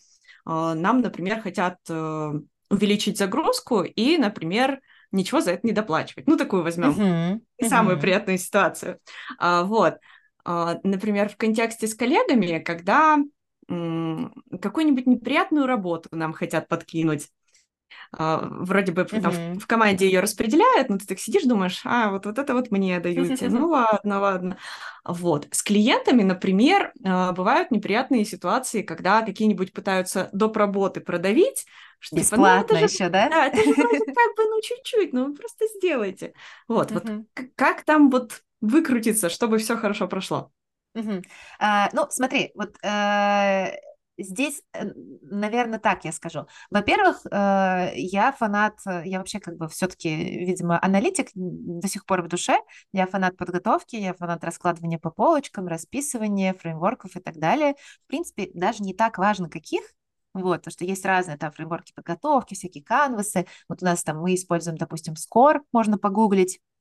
нам, 0.44 1.00
например, 1.00 1.40
хотят 1.40 1.78
э, 1.88 2.32
увеличить 2.70 3.18
загрузку 3.18 3.82
и, 3.82 4.18
например, 4.18 4.80
ничего 5.12 5.40
за 5.40 5.52
это 5.52 5.66
не 5.66 5.72
доплачивать. 5.72 6.26
Ну, 6.26 6.36
такую 6.36 6.64
возьмем. 6.64 6.90
Uh-huh, 6.90 7.40
uh-huh. 7.60 7.68
самую 7.68 8.00
приятную 8.00 8.38
ситуацию. 8.38 8.98
Вот. 9.38 9.98
А, 10.44 10.78
например, 10.82 11.28
в 11.28 11.36
контексте 11.36 11.86
с 11.86 11.94
коллегами, 11.94 12.58
когда 12.58 13.18
какую-нибудь 13.66 15.06
неприятную 15.06 15.66
работу 15.66 16.10
нам 16.12 16.34
хотят 16.34 16.68
подкинуть. 16.68 17.28
А, 18.12 18.46
вроде 18.50 18.92
бы 18.92 19.04
там 19.04 19.20
mm-hmm. 19.20 19.54
в, 19.54 19.60
в 19.60 19.66
команде 19.66 20.06
ее 20.06 20.20
распределяют, 20.20 20.88
но 20.88 20.98
ты 20.98 21.06
так 21.06 21.18
сидишь, 21.18 21.44
думаешь, 21.44 21.80
а, 21.84 22.10
вот, 22.10 22.26
вот 22.26 22.38
это 22.38 22.54
вот 22.54 22.70
мне 22.70 23.00
дают. 23.00 23.40
Ну 23.40 23.68
ладно, 23.68 24.20
ладно. 24.20 24.58
Вот. 25.04 25.48
С 25.50 25.62
клиентами, 25.62 26.22
например, 26.22 26.92
а, 27.04 27.32
бывают 27.32 27.70
неприятные 27.70 28.24
ситуации, 28.24 28.82
когда 28.82 29.22
какие-нибудь 29.22 29.72
пытаются 29.72 30.28
доп. 30.32 30.56
работы 30.56 31.00
продавить, 31.00 31.66
что, 31.98 32.16
Бесплатно 32.16 32.62
типа, 32.62 32.74
ну, 32.74 32.78
же, 32.80 32.84
еще, 32.84 33.08
да? 33.08 33.28
Да, 33.28 33.46
это 33.46 33.56
же 33.56 33.74
как 33.74 34.36
бы, 34.36 34.44
ну, 34.44 34.60
чуть-чуть, 34.62 35.12
ну, 35.12 35.34
просто 35.34 35.66
сделайте. 35.76 36.34
Вот, 36.68 36.90
вот 36.90 37.04
как 37.54 37.82
там 37.84 38.10
вот 38.10 38.42
выкрутиться, 38.60 39.28
чтобы 39.28 39.58
все 39.58 39.76
хорошо 39.76 40.08
прошло. 40.08 40.50
Угу. 40.94 41.22
А, 41.58 41.88
ну, 41.92 42.06
смотри, 42.10 42.52
вот 42.54 42.76
э, 42.84 43.72
здесь, 44.16 44.62
э, 44.72 44.84
наверное, 45.22 45.80
так 45.80 46.04
я 46.04 46.12
скажу. 46.12 46.46
Во-первых, 46.70 47.26
э, 47.26 47.92
я 47.96 48.32
фанат, 48.32 48.78
я 49.04 49.18
вообще 49.18 49.40
как 49.40 49.56
бы 49.56 49.68
все-таки, 49.68 50.14
видимо, 50.14 50.78
аналитик 50.82 51.30
до 51.34 51.88
сих 51.88 52.06
пор 52.06 52.22
в 52.22 52.28
душе. 52.28 52.58
Я 52.92 53.06
фанат 53.06 53.36
подготовки, 53.36 53.96
я 53.96 54.14
фанат 54.14 54.44
раскладывания 54.44 54.98
по 54.98 55.10
полочкам, 55.10 55.66
расписывания, 55.66 56.54
фреймворков 56.54 57.16
и 57.16 57.20
так 57.20 57.38
далее. 57.38 57.74
В 58.04 58.06
принципе, 58.06 58.50
даже 58.54 58.84
не 58.84 58.94
так 58.94 59.18
важно, 59.18 59.50
каких, 59.50 59.82
вот, 60.34 60.58
потому 60.58 60.72
что 60.72 60.84
есть 60.84 61.04
разные 61.04 61.36
там 61.36 61.52
фреймворки 61.52 61.92
подготовки, 61.94 62.54
всякие 62.54 62.84
канвасы. 62.84 63.46
Вот 63.68 63.82
у 63.82 63.84
нас 63.84 64.02
там 64.02 64.20
мы 64.20 64.34
используем, 64.34 64.76
допустим, 64.76 65.14
Score, 65.14 65.60
можно 65.72 65.96
погуглить 65.96 66.58
а, 66.58 66.73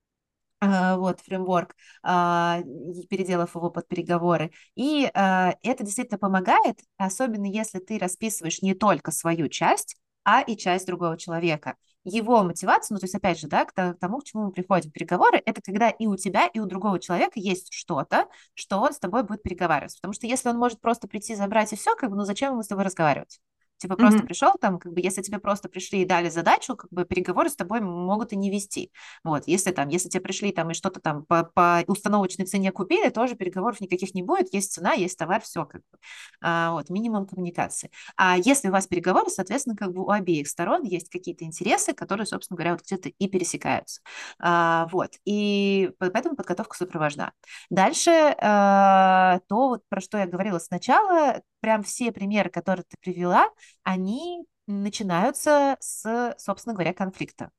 вот, 0.98 1.20
фреймворк, 1.22 1.76
а, 2.04 2.62
переделав 3.10 3.56
его 3.56 3.70
под 3.70 3.88
переговоры. 3.88 4.52
И 4.76 5.10
а, 5.14 5.56
это 5.64 5.84
действительно 5.84 6.18
помогает, 6.18 6.80
особенно 6.98 7.46
если 7.46 7.80
ты 7.80 7.98
расписываешь 7.98 8.62
не 8.62 8.74
только 8.74 9.12
свою 9.12 9.48
часть, 9.48 9.98
а 10.24 10.42
и 10.42 10.56
часть 10.56 10.88
другого 10.88 11.18
человека. 11.18 11.76
Его 12.06 12.44
мотивация, 12.44 12.96
ну, 12.96 13.00
то 13.00 13.06
есть, 13.06 13.16
опять 13.16 13.40
же, 13.40 13.48
да, 13.48 13.64
к 13.64 13.96
тому, 14.00 14.20
к 14.20 14.26
чему 14.26 14.46
мы 14.46 14.52
приходим 14.52 14.90
в 14.90 14.94
переговоры, 14.94 15.42
это 15.46 15.62
когда 15.62 15.90
и 15.90 16.06
у 16.06 16.18
тебя, 16.18 16.48
и 16.48 16.60
у 16.60 16.66
другого 16.66 17.00
человека 17.00 17.40
есть 17.40 17.74
что-то, 17.74 18.28
что 18.54 18.80
он 18.80 18.94
с 18.94 19.00
тобой 19.00 19.24
будет 19.24 19.42
переговариваться. 19.42 20.00
Потому 20.00 20.14
что 20.14 20.28
если 20.28 20.50
он 20.50 20.58
может 20.58 20.82
просто 20.82 21.08
прийти, 21.08 21.36
забрать 21.36 21.72
и 21.72 21.78
все, 21.78 21.96
как 21.96 22.10
бы, 22.10 22.18
ну, 22.18 22.26
зачем 22.26 22.54
ему 22.54 22.64
с 22.64 22.68
тобой 22.68 22.84
разговаривать? 22.84 23.40
Типа 23.78 23.96
просто 23.96 24.20
mm-hmm. 24.20 24.26
пришел 24.26 24.54
там, 24.60 24.80
как 24.80 24.94
бы, 24.94 25.02
если 25.02 25.22
тебе 25.22 25.40
просто 25.40 25.68
пришли 25.68 26.02
и 26.02 26.06
дали 26.06 26.30
задачу, 26.30 26.76
как 26.76 26.90
бы 26.92 27.04
переговоры 27.06 27.50
с 27.50 27.56
тобой 27.56 27.82
могут 27.82 28.32
и 28.32 28.38
не 28.38 28.50
вести. 28.50 28.92
Вот, 29.24 29.44
если 29.46 29.72
там, 29.72 29.90
если 29.90 30.10
тебе 30.10 30.22
пришли 30.22 30.52
там 30.52 30.72
и 30.72 30.74
что-то 30.74 31.02
там 31.02 31.26
по, 31.26 31.44
по 31.44 31.84
установочной 31.88 32.46
цене 32.46 32.72
купили, 32.72 33.10
тоже 33.10 33.36
переговоров 33.36 33.82
никаких 33.82 34.14
не 34.14 34.24
будет, 34.24 34.54
есть 34.54 34.72
цена, 34.72 34.94
есть 34.94 35.18
товар, 35.18 35.42
все 35.42 35.66
как 35.66 35.82
бы. 35.82 35.98
А, 36.42 36.72
вот, 36.72 36.90
минимум 36.90 37.26
коммуникации. 37.26 37.92
А 38.16 38.38
если 38.38 38.70
у 38.70 38.72
вас 38.72 38.88
переговоры, 38.88 39.30
соответственно, 39.30 39.76
как 39.76 39.92
бы 39.92 40.04
у 40.06 40.10
обеих 40.10 40.48
сторон 40.48 40.84
есть 40.84 41.10
какие-то 41.10 41.44
интересы, 41.44 41.94
которые, 41.94 42.26
собственно 42.26 42.56
говоря, 42.56 42.72
вот 42.72 42.84
где-то 42.84 43.10
и 43.10 43.28
пересекаются. 43.28 44.02
А, 44.40 44.88
вот, 44.92 45.12
и 45.26 45.92
поэтому 45.98 46.36
подготовка 46.36 46.78
супер 46.78 47.00
важна. 47.00 47.34
Дальше 47.70 48.12
а, 48.40 49.40
то, 49.48 49.70
вот, 49.70 49.82
про 49.90 50.00
что 50.00 50.18
я 50.18 50.26
говорила 50.26 50.60
сначала, 50.60 51.42
прям 51.64 51.82
все 51.82 52.12
примеры, 52.12 52.50
которые 52.50 52.84
ты 52.84 52.98
привела, 53.00 53.48
они 53.84 54.46
начинаются 54.68 55.78
с, 55.80 56.36
собственно 56.38 56.74
говоря, 56.74 56.94
конфликта. 56.94 57.52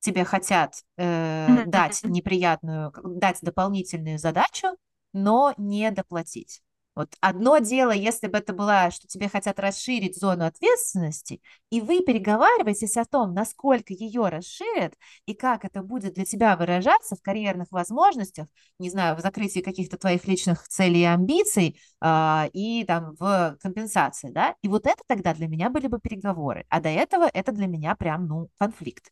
Тебе 0.00 0.24
хотят 0.24 0.82
э, 0.96 1.64
дать 1.66 2.00
неприятную, 2.04 2.90
дать 3.04 3.40
дополнительную 3.42 4.18
задачу, 4.18 4.68
но 5.12 5.52
не 5.58 5.90
доплатить. 5.90 6.62
Вот 6.94 7.14
одно 7.20 7.58
дело, 7.58 7.90
если 7.90 8.28
бы 8.28 8.38
это 8.38 8.52
было, 8.52 8.90
что 8.90 9.08
тебе 9.08 9.28
хотят 9.28 9.58
расширить 9.58 10.18
зону 10.18 10.46
ответственности, 10.46 11.42
и 11.70 11.80
вы 11.80 12.00
переговариваетесь 12.02 12.96
о 12.96 13.04
том, 13.04 13.34
насколько 13.34 13.92
ее 13.92 14.28
расширят, 14.28 14.94
и 15.26 15.34
как 15.34 15.64
это 15.64 15.82
будет 15.82 16.14
для 16.14 16.24
тебя 16.24 16.56
выражаться 16.56 17.16
в 17.16 17.22
карьерных 17.22 17.72
возможностях, 17.72 18.46
не 18.78 18.90
знаю, 18.90 19.16
в 19.16 19.20
закрытии 19.20 19.60
каких-то 19.60 19.98
твоих 19.98 20.26
личных 20.26 20.68
целей 20.68 21.00
и 21.00 21.04
амбиций, 21.04 21.80
э, 22.00 22.48
и 22.52 22.84
там 22.84 23.16
в 23.18 23.56
компенсации, 23.60 24.30
да, 24.30 24.54
и 24.62 24.68
вот 24.68 24.86
это 24.86 25.02
тогда 25.06 25.34
для 25.34 25.48
меня 25.48 25.70
были 25.70 25.88
бы 25.88 25.98
переговоры, 25.98 26.64
а 26.68 26.80
до 26.80 26.90
этого 26.90 27.28
это 27.32 27.50
для 27.52 27.66
меня 27.66 27.96
прям, 27.96 28.28
ну, 28.28 28.50
конфликт. 28.58 29.10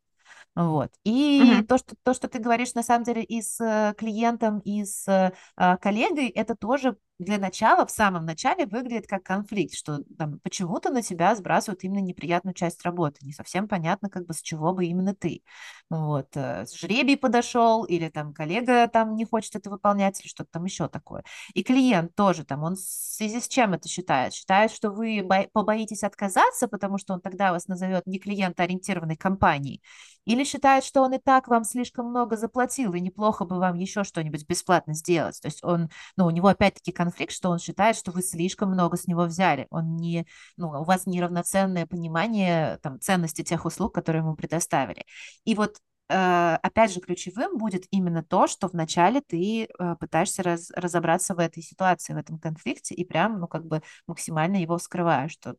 Вот. 0.54 0.90
И 1.04 1.40
угу. 1.42 1.66
то, 1.66 1.78
что, 1.78 1.94
то, 2.02 2.14
что 2.14 2.28
ты 2.28 2.38
говоришь, 2.38 2.74
на 2.74 2.82
самом 2.82 3.04
деле, 3.04 3.22
и 3.22 3.40
с 3.40 3.58
э, 3.60 3.94
клиентом, 3.96 4.58
и 4.60 4.84
с 4.84 5.32
а, 5.56 5.76
коллегой, 5.78 6.28
это 6.28 6.54
тоже 6.54 6.96
для 7.22 7.38
начала, 7.38 7.86
в 7.86 7.90
самом 7.90 8.24
начале 8.24 8.66
выглядит 8.66 9.06
как 9.06 9.22
конфликт, 9.22 9.74
что 9.74 10.02
там, 10.18 10.38
почему-то 10.40 10.90
на 10.90 11.02
тебя 11.02 11.34
сбрасывают 11.34 11.84
именно 11.84 12.00
неприятную 12.00 12.54
часть 12.54 12.82
работы. 12.84 13.24
Не 13.24 13.32
совсем 13.32 13.68
понятно, 13.68 14.10
как 14.10 14.26
бы 14.26 14.34
с 14.34 14.42
чего 14.42 14.72
бы 14.72 14.84
именно 14.86 15.14
ты. 15.14 15.42
Вот. 15.90 16.28
Э, 16.36 16.64
жребий 16.66 17.16
подошел, 17.16 17.84
или 17.84 18.08
там 18.08 18.32
коллега 18.34 18.88
там 18.88 19.14
не 19.16 19.24
хочет 19.24 19.56
это 19.56 19.70
выполнять, 19.70 20.20
или 20.20 20.28
что-то 20.28 20.50
там 20.52 20.64
еще 20.64 20.88
такое. 20.88 21.24
И 21.54 21.62
клиент 21.62 22.14
тоже 22.14 22.44
там, 22.44 22.62
он 22.62 22.76
в 22.76 22.80
связи 22.80 23.40
с 23.40 23.48
чем 23.48 23.74
это 23.74 23.88
считает? 23.88 24.34
Считает, 24.34 24.70
что 24.70 24.90
вы 24.90 25.26
побоитесь 25.52 26.02
отказаться, 26.02 26.68
потому 26.68 26.98
что 26.98 27.14
он 27.14 27.20
тогда 27.20 27.52
вас 27.52 27.68
назовет 27.68 28.06
не 28.06 28.18
клиентоориентированной 28.18 29.16
компанией, 29.16 29.82
или 30.24 30.44
считает, 30.44 30.84
что 30.84 31.02
он 31.02 31.14
и 31.14 31.18
так 31.18 31.48
вам 31.48 31.64
слишком 31.64 32.06
много 32.06 32.36
заплатил, 32.36 32.94
и 32.94 33.00
неплохо 33.00 33.44
бы 33.44 33.58
вам 33.58 33.76
еще 33.76 34.04
что-нибудь 34.04 34.46
бесплатно 34.46 34.94
сделать. 34.94 35.40
То 35.40 35.48
есть 35.48 35.64
он, 35.64 35.90
ну, 36.16 36.26
у 36.26 36.30
него 36.30 36.48
опять-таки 36.48 36.92
конфликт, 36.92 37.32
что 37.32 37.50
он 37.50 37.58
считает, 37.58 37.96
что 37.96 38.12
вы 38.12 38.22
слишком 38.22 38.70
много 38.70 38.96
с 38.96 39.06
него 39.06 39.24
взяли. 39.24 39.66
Он 39.70 39.96
не, 39.96 40.26
ну, 40.56 40.68
у 40.68 40.84
вас 40.84 41.06
неравноценное 41.06 41.86
понимание 41.86 42.78
там, 42.82 43.00
ценности 43.00 43.42
тех 43.42 43.64
услуг, 43.64 43.94
которые 43.94 44.22
ему 44.22 44.34
предоставили. 44.36 45.04
И 45.44 45.54
вот 45.54 45.78
э, 46.08 46.58
опять 46.62 46.92
же, 46.92 47.00
ключевым 47.00 47.58
будет 47.58 47.84
именно 47.90 48.22
то, 48.22 48.46
что 48.46 48.68
вначале 48.68 49.22
ты 49.22 49.64
э, 49.64 49.96
пытаешься 49.98 50.42
раз, 50.42 50.70
разобраться 50.76 51.34
в 51.34 51.40
этой 51.40 51.62
ситуации, 51.62 52.14
в 52.14 52.16
этом 52.18 52.38
конфликте, 52.38 52.94
и 52.94 53.04
прям, 53.04 53.40
ну, 53.40 53.48
как 53.48 53.66
бы 53.66 53.82
максимально 54.06 54.56
его 54.56 54.78
скрываешь, 54.78 55.32
что 55.32 55.56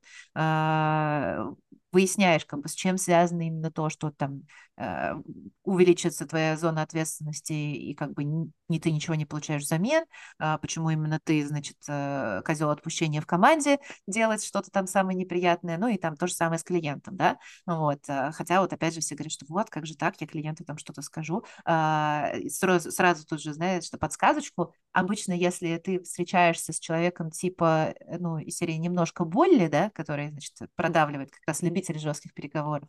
выясняешь, 1.94 2.46
как 2.46 2.62
бы, 2.62 2.68
с 2.68 2.74
чем 2.74 2.98
связано 2.98 3.44
именно 3.48 3.72
то, 3.72 3.90
что 3.90 4.12
там 4.12 4.42
э, 4.78 5.14
увеличится 5.64 6.26
твоя 6.26 6.58
зона 6.58 6.82
ответственности, 6.82 7.54
и 7.54 7.94
как 7.94 8.14
бы 8.14 8.24
не 8.24 8.80
ты 8.80 8.92
ничего 8.92 9.16
не 9.16 9.26
получаешь 9.26 9.62
взамен, 9.62 10.04
э, 10.40 10.58
почему 10.62 10.90
именно 10.90 11.20
ты, 11.24 11.46
значит, 11.48 11.78
э, 11.88 12.42
козел 12.44 12.72
отпущения 12.72 13.22
в 13.22 13.28
команде 13.28 13.78
делать 14.08 14.44
что-то 14.44 14.72
там 14.72 14.88
самое 14.88 15.18
неприятное, 15.18 15.78
ну 15.78 15.88
и 15.88 15.98
там 15.98 16.18
то 16.18 16.28
же 16.28 16.34
самое 16.34 16.58
с 16.60 16.64
клиентом, 16.64 17.16
да, 17.16 17.38
вот, 17.68 18.00
э, 18.08 18.32
хотя 18.34 18.62
вот 18.62 18.74
опять 18.74 18.96
же 18.96 19.02
все 19.02 19.16
говорят, 19.16 19.32
что 19.32 19.46
вот, 19.48 19.70
как 19.70 19.86
же 19.86 19.96
так, 19.96 20.20
я 20.20 20.28
клиенту 20.28 20.66
там 20.66 20.78
что-то 20.78 21.02
скажу, 21.04 21.44
э, 21.66 22.50
сразу, 22.50 22.92
сразу 22.92 23.26
тут 23.26 23.42
же, 23.42 23.54
знаешь, 23.54 23.86
что 23.86 23.98
подсказочку, 24.00 24.74
обычно, 24.92 25.34
если 25.34 25.78
ты 25.78 26.02
встречаешься 26.02 26.74
с 26.74 26.80
человеком 26.80 27.30
типа, 27.30 27.94
э, 28.00 28.18
ну, 28.18 28.38
из 28.40 28.58
серии 28.58 28.74
немножко 28.74 29.26
более, 29.26 29.70
да, 29.70 29.92
который, 29.92 30.30
значит, 30.30 30.54
продавливает 30.76 31.32
как 31.32 31.42
раз 31.46 31.62
любит 31.62 31.83
любители 31.84 31.98
жестких 31.98 32.34
переговоров. 32.34 32.88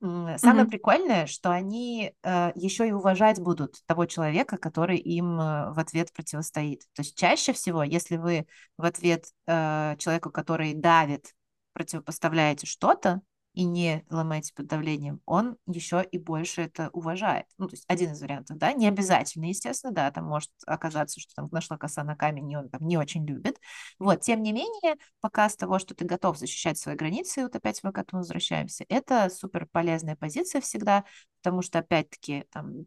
Самое 0.00 0.38
mm-hmm. 0.38 0.70
прикольное, 0.70 1.26
что 1.26 1.50
они 1.50 2.14
э, 2.22 2.52
еще 2.54 2.88
и 2.88 2.92
уважать 2.92 3.38
будут 3.38 3.84
того 3.84 4.06
человека, 4.06 4.56
который 4.56 4.96
им 4.96 5.38
э, 5.38 5.72
в 5.74 5.78
ответ 5.78 6.10
противостоит. 6.14 6.80
То 6.94 7.02
есть 7.02 7.18
чаще 7.18 7.52
всего, 7.52 7.82
если 7.82 8.16
вы 8.16 8.46
в 8.78 8.86
ответ 8.86 9.26
э, 9.46 9.96
человеку, 9.98 10.30
который 10.30 10.72
давит, 10.72 11.34
противопоставляете 11.74 12.66
что-то, 12.66 13.20
и 13.60 13.64
не 13.64 14.06
ломаете 14.08 14.54
под 14.54 14.68
давлением, 14.68 15.20
он 15.26 15.58
еще 15.66 16.02
и 16.02 16.16
больше 16.16 16.62
это 16.62 16.88
уважает. 16.94 17.44
Ну, 17.58 17.68
то 17.68 17.74
есть 17.74 17.84
один 17.88 18.12
из 18.12 18.22
вариантов, 18.22 18.56
да, 18.56 18.72
не 18.72 18.88
обязательно, 18.88 19.44
естественно, 19.44 19.92
да, 19.92 20.10
там 20.10 20.24
может 20.24 20.50
оказаться, 20.66 21.20
что 21.20 21.34
там 21.34 21.46
нашла 21.52 21.76
коса 21.76 22.02
на 22.02 22.16
камень, 22.16 22.50
и 22.50 22.56
он 22.56 22.70
там 22.70 22.80
не 22.86 22.96
очень 22.96 23.26
любит. 23.26 23.60
Вот, 23.98 24.22
тем 24.22 24.42
не 24.42 24.52
менее, 24.52 24.96
показ 25.20 25.56
того, 25.56 25.78
что 25.78 25.94
ты 25.94 26.06
готов 26.06 26.38
защищать 26.38 26.78
свои 26.78 26.94
границы, 26.94 27.42
вот 27.42 27.54
опять 27.54 27.84
мы 27.84 27.92
к 27.92 27.98
этому 27.98 28.22
возвращаемся, 28.22 28.86
это 28.88 29.28
супер 29.28 29.68
полезная 29.70 30.16
позиция 30.16 30.62
всегда, 30.62 31.04
потому 31.42 31.60
что, 31.60 31.80
опять-таки, 31.80 32.46
там, 32.50 32.86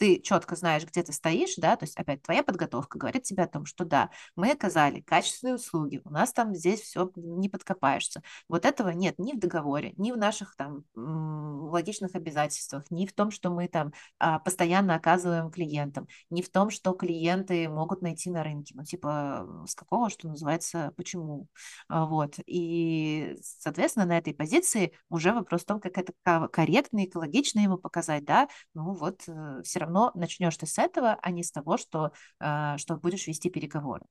ты 0.00 0.18
четко 0.18 0.56
знаешь, 0.56 0.86
где 0.86 1.02
ты 1.02 1.12
стоишь, 1.12 1.56
да, 1.58 1.76
то 1.76 1.84
есть 1.84 1.94
опять 1.94 2.22
твоя 2.22 2.42
подготовка 2.42 2.98
говорит 2.98 3.24
тебе 3.24 3.42
о 3.42 3.46
том, 3.46 3.66
что 3.66 3.84
да, 3.84 4.08
мы 4.34 4.52
оказали 4.52 5.02
качественные 5.02 5.56
услуги, 5.56 6.00
у 6.04 6.10
нас 6.10 6.32
там 6.32 6.54
здесь 6.54 6.80
все 6.80 7.12
не 7.16 7.50
подкопаешься. 7.50 8.22
Вот 8.48 8.64
этого 8.64 8.88
нет 8.88 9.18
ни 9.18 9.34
в 9.34 9.38
договоре, 9.38 9.92
ни 9.98 10.10
в 10.10 10.16
наших 10.16 10.56
там 10.56 10.84
логичных 10.94 12.14
обязательствах, 12.14 12.90
ни 12.90 13.04
в 13.04 13.12
том, 13.12 13.30
что 13.30 13.50
мы 13.50 13.68
там 13.68 13.92
а, 14.18 14.38
постоянно 14.38 14.94
оказываем 14.94 15.50
клиентам, 15.50 16.08
ни 16.30 16.40
в 16.40 16.48
том, 16.48 16.70
что 16.70 16.94
клиенты 16.94 17.68
могут 17.68 18.00
найти 18.00 18.30
на 18.30 18.42
рынке, 18.42 18.74
ну 18.74 18.84
типа 18.84 19.66
с 19.66 19.74
какого, 19.74 20.08
что 20.08 20.28
называется, 20.28 20.94
почему. 20.96 21.46
А, 21.88 22.06
вот. 22.06 22.36
И, 22.46 23.36
соответственно, 23.42 24.06
на 24.06 24.16
этой 24.16 24.32
позиции 24.32 24.92
уже 25.10 25.34
вопрос 25.34 25.60
в 25.60 25.66
том, 25.66 25.78
как 25.78 25.98
это 25.98 26.14
корректно, 26.48 27.04
экологично 27.04 27.60
ему 27.60 27.76
показать, 27.76 28.24
да, 28.24 28.48
ну 28.72 28.94
вот 28.94 29.24
э, 29.28 29.60
все 29.62 29.80
равно 29.80 29.89
равно 29.90 30.10
начнешь 30.14 30.56
ты 30.56 30.66
с 30.66 30.78
этого, 30.78 31.18
а 31.20 31.30
не 31.30 31.42
с 31.42 31.52
того, 31.52 31.76
что, 31.76 32.12
э, 32.40 32.76
что 32.78 32.96
будешь 32.96 33.26
вести 33.26 33.50
переговоры. 33.50 34.02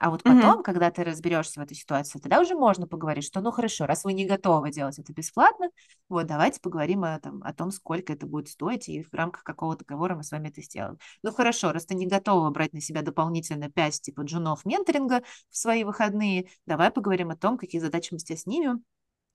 А 0.00 0.08
вот 0.08 0.22
потом, 0.22 0.60
mm-hmm. 0.60 0.62
когда 0.62 0.90
ты 0.90 1.04
разберешься 1.04 1.60
в 1.60 1.62
этой 1.62 1.74
ситуации, 1.74 2.18
тогда 2.18 2.40
уже 2.40 2.54
можно 2.54 2.86
поговорить, 2.86 3.22
что 3.22 3.42
ну 3.42 3.52
хорошо, 3.52 3.84
раз 3.84 4.02
вы 4.02 4.14
не 4.14 4.24
готовы 4.24 4.70
делать 4.70 4.98
это 4.98 5.12
бесплатно, 5.12 5.68
вот 6.08 6.26
давайте 6.26 6.58
поговорим 6.58 7.04
о, 7.04 7.20
там, 7.20 7.42
о 7.42 7.52
том, 7.52 7.70
сколько 7.70 8.14
это 8.14 8.26
будет 8.26 8.48
стоить, 8.48 8.88
и 8.88 9.02
в 9.02 9.12
рамках 9.12 9.42
какого 9.42 9.76
договора 9.76 10.16
мы 10.16 10.22
с 10.22 10.30
вами 10.30 10.48
это 10.48 10.62
сделаем. 10.62 10.96
Ну 11.22 11.32
хорошо, 11.32 11.70
раз 11.72 11.84
ты 11.84 11.94
не 11.94 12.06
готова 12.06 12.48
брать 12.48 12.72
на 12.72 12.80
себя 12.80 13.02
дополнительно 13.02 13.70
5 13.70 14.00
типа 14.00 14.22
джунов 14.22 14.64
менторинга 14.64 15.22
в 15.50 15.56
свои 15.58 15.84
выходные, 15.84 16.48
давай 16.64 16.90
поговорим 16.90 17.28
о 17.28 17.36
том, 17.36 17.58
какие 17.58 17.82
задачи 17.82 18.14
мы 18.14 18.20
с 18.20 18.24
тебе 18.24 18.38
снимем, 18.38 18.82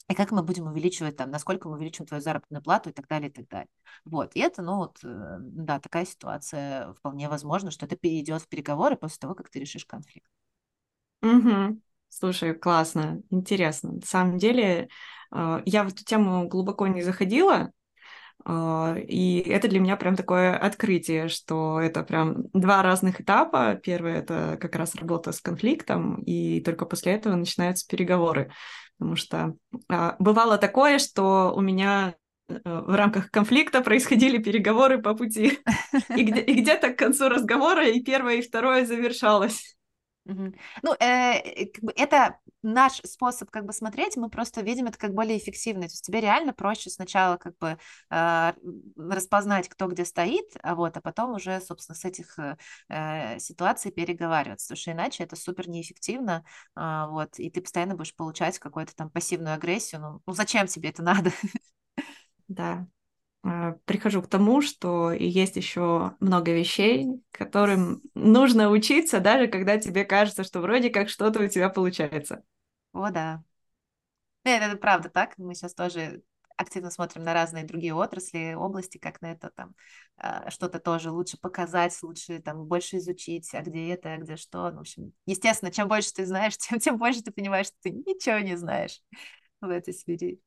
и 0.07 0.13
как 0.13 0.31
мы 0.31 0.43
будем 0.43 0.67
увеличивать 0.67 1.17
там, 1.17 1.31
насколько 1.31 1.67
мы 1.67 1.75
увеличим 1.75 2.05
твою 2.05 2.21
заработную 2.21 2.61
плату 2.61 2.89
и 2.89 2.93
так 2.93 3.07
далее, 3.07 3.29
и 3.29 3.33
так 3.33 3.47
далее. 3.47 3.69
Вот, 4.03 4.31
и 4.35 4.39
это, 4.39 4.61
ну 4.61 4.77
вот, 4.77 4.99
э, 5.03 5.37
да, 5.39 5.79
такая 5.79 6.05
ситуация 6.05 6.93
вполне 6.93 7.27
возможно, 7.27 7.71
что 7.71 7.85
это 7.85 7.95
перейдет 7.95 8.43
в 8.43 8.47
переговоры 8.47 8.97
после 8.97 9.17
того, 9.19 9.33
как 9.33 9.49
ты 9.49 9.59
решишь 9.59 9.85
конфликт. 9.85 10.29
Угу. 11.23 11.79
Слушай, 12.09 12.53
классно, 12.53 13.21
интересно. 13.31 13.93
На 13.93 14.05
самом 14.05 14.37
деле, 14.37 14.89
э, 15.33 15.61
я 15.65 15.83
в 15.83 15.87
эту 15.87 16.03
тему 16.03 16.47
глубоко 16.47 16.85
не 16.85 17.01
заходила, 17.01 17.71
э, 18.45 18.95
и 19.07 19.39
это 19.39 19.67
для 19.67 19.79
меня 19.79 19.97
прям 19.97 20.15
такое 20.15 20.55
открытие, 20.55 21.29
что 21.29 21.81
это 21.81 22.03
прям 22.03 22.43
два 22.53 22.83
разных 22.83 23.21
этапа. 23.21 23.73
Первый— 23.73 24.13
это 24.13 24.59
как 24.61 24.75
раз 24.75 24.93
работа 24.93 25.31
с 25.31 25.41
конфликтом, 25.41 26.21
и 26.21 26.61
только 26.61 26.85
после 26.85 27.13
этого 27.13 27.33
начинаются 27.35 27.87
переговоры. 27.87 28.51
Потому 28.97 29.15
что 29.15 29.55
а, 29.89 30.15
бывало 30.19 30.57
такое, 30.57 30.99
что 30.99 31.53
у 31.55 31.61
меня 31.61 32.15
э, 32.49 32.55
в 32.63 32.95
рамках 32.95 33.29
конфликта 33.29 33.81
происходили 33.81 34.37
переговоры 34.37 35.01
по 35.01 35.13
пути. 35.15 35.59
И, 36.15 36.23
где- 36.23 36.41
и 36.41 36.53
где-то 36.61 36.91
к 36.91 36.97
концу 36.99 37.29
разговора 37.29 37.87
и 37.87 38.01
первое, 38.01 38.35
и 38.35 38.41
второе 38.41 38.85
завершалось. 38.85 39.75
Ну, 40.81 40.93
э, 40.99 41.65
бы 41.81 41.93
это 41.95 42.39
наш 42.65 43.01
способ 43.03 43.49
как 43.51 43.65
бы 43.65 43.73
смотреть, 43.73 44.17
мы 44.17 44.29
просто 44.29 44.61
видим 44.61 44.87
это 44.87 44.97
как 44.97 45.13
более 45.13 45.37
эффективно. 45.37 45.83
То 45.83 45.93
есть 45.93 46.05
тебе 46.05 46.21
реально 46.21 46.53
проще 46.53 46.89
сначала 46.89 47.37
как 47.37 47.57
бы 47.57 47.77
э, 48.09 48.53
распознать, 48.97 49.69
кто 49.69 49.87
где 49.87 50.05
стоит, 50.05 50.45
а 50.63 50.75
вот, 50.75 50.97
а 50.97 51.01
потом 51.01 51.35
уже, 51.35 51.61
собственно, 51.61 51.95
с 51.95 52.05
этих 52.05 52.37
э, 52.39 52.57
э, 52.89 53.39
ситуаций 53.39 53.91
переговариваться, 53.91 54.67
потому 54.67 54.81
что 54.81 54.91
иначе 54.91 55.23
это 55.23 55.35
супер 55.35 55.69
неэффективно, 55.69 56.43
а, 56.75 57.07
вот, 57.07 57.39
и 57.39 57.49
ты 57.49 57.61
постоянно 57.61 57.95
будешь 57.95 58.15
получать 58.15 58.59
какую-то 58.59 58.95
там 58.95 59.09
пассивную 59.09 59.55
агрессию. 59.55 60.01
Ну, 60.01 60.21
ну 60.25 60.33
зачем 60.33 60.67
тебе 60.67 60.89
это 60.89 61.03
надо? 61.03 61.31
Да, 62.47 62.87
а, 63.47 63.73
прихожу 63.85 64.23
к 64.23 64.27
тому, 64.27 64.61
что 64.61 65.11
есть 65.11 65.55
еще 65.55 66.15
много 66.19 66.51
вещей, 66.51 67.05
которым 67.31 68.01
нужно 68.15 68.69
учиться, 68.71 69.19
даже 69.19 69.47
когда 69.47 69.77
тебе 69.77 70.03
кажется, 70.03 70.43
что 70.43 70.61
вроде 70.61 70.89
как 70.89 71.09
что-то 71.09 71.43
у 71.43 71.47
тебя 71.47 71.69
получается. 71.69 72.43
О, 72.95 73.11
да. 73.11 73.43
Это, 74.45 74.65
это 74.65 74.77
правда 74.77 75.09
так. 75.09 75.37
Мы 75.37 75.53
сейчас 75.53 75.73
тоже 75.73 76.23
активно 76.55 76.89
смотрим 76.89 77.23
на 77.23 77.33
разные 77.33 77.65
другие 77.65 77.93
отрасли, 77.93 78.53
области, 78.53 78.97
как 78.97 79.21
на 79.21 79.33
это 79.33 79.49
там 79.49 79.75
а, 80.15 80.49
что-то 80.49 80.79
тоже 80.79 81.11
лучше 81.11 81.37
показать, 81.37 81.97
лучше 82.01 82.39
там 82.39 82.63
больше 82.65 82.97
изучить, 82.97 83.53
а 83.53 83.61
где 83.61 83.89
это, 83.89 84.13
а 84.13 84.17
где 84.17 84.37
что. 84.37 84.69
Ну, 84.71 84.77
в 84.77 84.81
общем, 84.81 85.11
естественно, 85.25 85.71
чем 85.71 85.89
больше 85.89 86.13
ты 86.13 86.25
знаешь, 86.25 86.55
тем, 86.57 86.79
тем 86.79 86.97
больше 86.97 87.21
ты 87.21 87.31
понимаешь, 87.31 87.67
что 87.67 87.75
ты 87.81 87.89
ничего 87.91 88.39
не 88.39 88.55
знаешь 88.55 89.01
в 89.59 89.69
этой 89.69 89.93
сфере. 89.93 90.37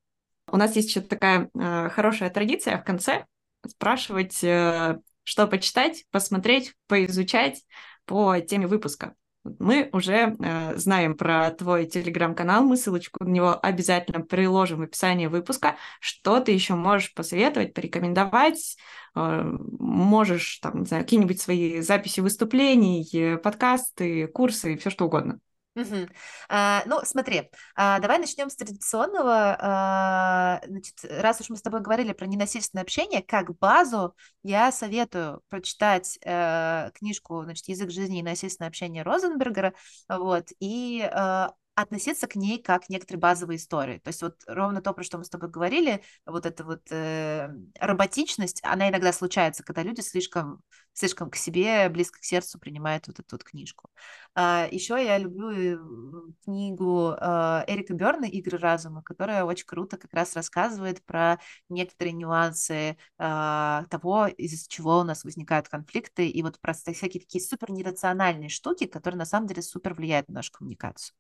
У 0.50 0.56
нас 0.56 0.74
есть 0.74 0.88
еще 0.88 1.02
такая 1.02 1.50
э, 1.54 1.90
хорошая 1.90 2.30
традиция 2.30 2.78
в 2.78 2.84
конце 2.84 3.26
спрашивать, 3.66 4.42
э, 4.42 4.98
что 5.24 5.46
почитать, 5.46 6.06
посмотреть, 6.10 6.74
поизучать 6.86 7.62
по 8.06 8.40
теме 8.40 8.66
выпуска. 8.66 9.14
Мы 9.58 9.88
уже 9.92 10.36
э, 10.38 10.76
знаем 10.76 11.16
про 11.16 11.50
твой 11.50 11.86
телеграм-канал, 11.86 12.64
мы 12.64 12.76
ссылочку 12.76 13.24
на 13.24 13.28
него 13.28 13.58
обязательно 13.60 14.24
приложим 14.24 14.80
в 14.80 14.82
описании 14.82 15.26
выпуска. 15.26 15.76
Что 16.00 16.40
ты 16.40 16.52
еще 16.52 16.74
можешь 16.74 17.14
посоветовать, 17.14 17.74
порекомендовать? 17.74 18.76
Э, 19.14 19.42
можешь, 19.78 20.58
там, 20.58 20.80
не 20.80 20.86
знаю, 20.86 21.04
какие-нибудь 21.04 21.40
свои 21.40 21.80
записи 21.80 22.20
выступлений, 22.20 23.08
э, 23.12 23.38
подкасты, 23.38 24.26
курсы, 24.28 24.76
все 24.76 24.90
что 24.90 25.06
угодно. 25.06 25.40
Угу. 25.76 26.08
А, 26.48 26.82
ну, 26.86 27.00
смотри, 27.04 27.50
а, 27.76 28.00
давай 28.00 28.18
начнем 28.18 28.50
с 28.50 28.56
традиционного. 28.56 29.56
А, 29.60 30.60
значит, 30.66 30.98
раз 31.08 31.40
уж 31.40 31.50
мы 31.50 31.56
с 31.56 31.62
тобой 31.62 31.80
говорили 31.80 32.12
про 32.12 32.26
ненасильственное 32.26 32.82
общение, 32.82 33.22
как 33.22 33.56
базу 33.58 34.16
я 34.42 34.72
советую 34.72 35.40
прочитать 35.48 36.18
а, 36.26 36.90
книжку, 36.94 37.42
значит, 37.44 37.68
«Язык 37.68 37.90
жизни 37.90 38.18
и 38.18 38.24
насильственное 38.24 38.68
общение» 38.68 39.04
Розенбергера, 39.04 39.72
вот, 40.08 40.48
и 40.58 41.08
а, 41.12 41.52
относиться 41.76 42.26
к 42.26 42.34
ней 42.34 42.60
как 42.60 42.86
к 42.86 42.88
некоторой 42.88 43.20
базовой 43.20 43.54
истории. 43.54 43.98
То 43.98 44.08
есть 44.08 44.20
вот 44.22 44.34
ровно 44.48 44.82
то, 44.82 44.92
про 44.92 45.04
что 45.04 45.18
мы 45.18 45.24
с 45.24 45.28
тобой 45.28 45.48
говорили, 45.48 46.02
вот 46.26 46.44
эта 46.44 46.64
вот 46.64 46.80
э, 46.90 47.48
роботичность, 47.78 48.60
она 48.64 48.88
иногда 48.88 49.12
случается, 49.12 49.62
когда 49.62 49.84
люди 49.84 50.00
слишком, 50.00 50.60
слишком 50.98 51.30
к 51.30 51.36
себе, 51.36 51.88
близко 51.88 52.18
к 52.20 52.24
сердцу 52.24 52.58
принимают 52.58 53.06
вот 53.06 53.20
эту 53.20 53.28
вот 53.32 53.44
книжку. 53.44 53.90
А, 54.34 54.68
еще 54.70 55.02
я 55.02 55.16
люблю 55.18 55.50
э, 55.50 56.32
книгу 56.44 57.12
э, 57.12 57.64
Эрика 57.66 57.94
Берна 57.94 58.26
«Игры 58.26 58.58
разума», 58.58 59.02
которая 59.02 59.44
очень 59.44 59.66
круто 59.66 59.96
как 59.96 60.12
раз 60.12 60.34
рассказывает 60.34 61.04
про 61.04 61.38
некоторые 61.68 62.12
нюансы 62.12 62.96
э, 63.18 63.82
того, 63.90 64.26
из-за 64.26 64.68
чего 64.68 64.98
у 64.98 65.04
нас 65.04 65.24
возникают 65.24 65.68
конфликты, 65.68 66.28
и 66.28 66.42
вот 66.42 66.60
про 66.60 66.72
всякие 66.72 67.20
такие 67.22 67.42
супер 67.42 67.70
нерациональные 67.70 68.48
штуки, 68.48 68.86
которые 68.86 69.18
на 69.18 69.26
самом 69.26 69.46
деле 69.46 69.62
супер 69.62 69.94
влияют 69.94 70.28
на 70.28 70.34
нашу 70.34 70.52
коммуникацию. 70.52 71.14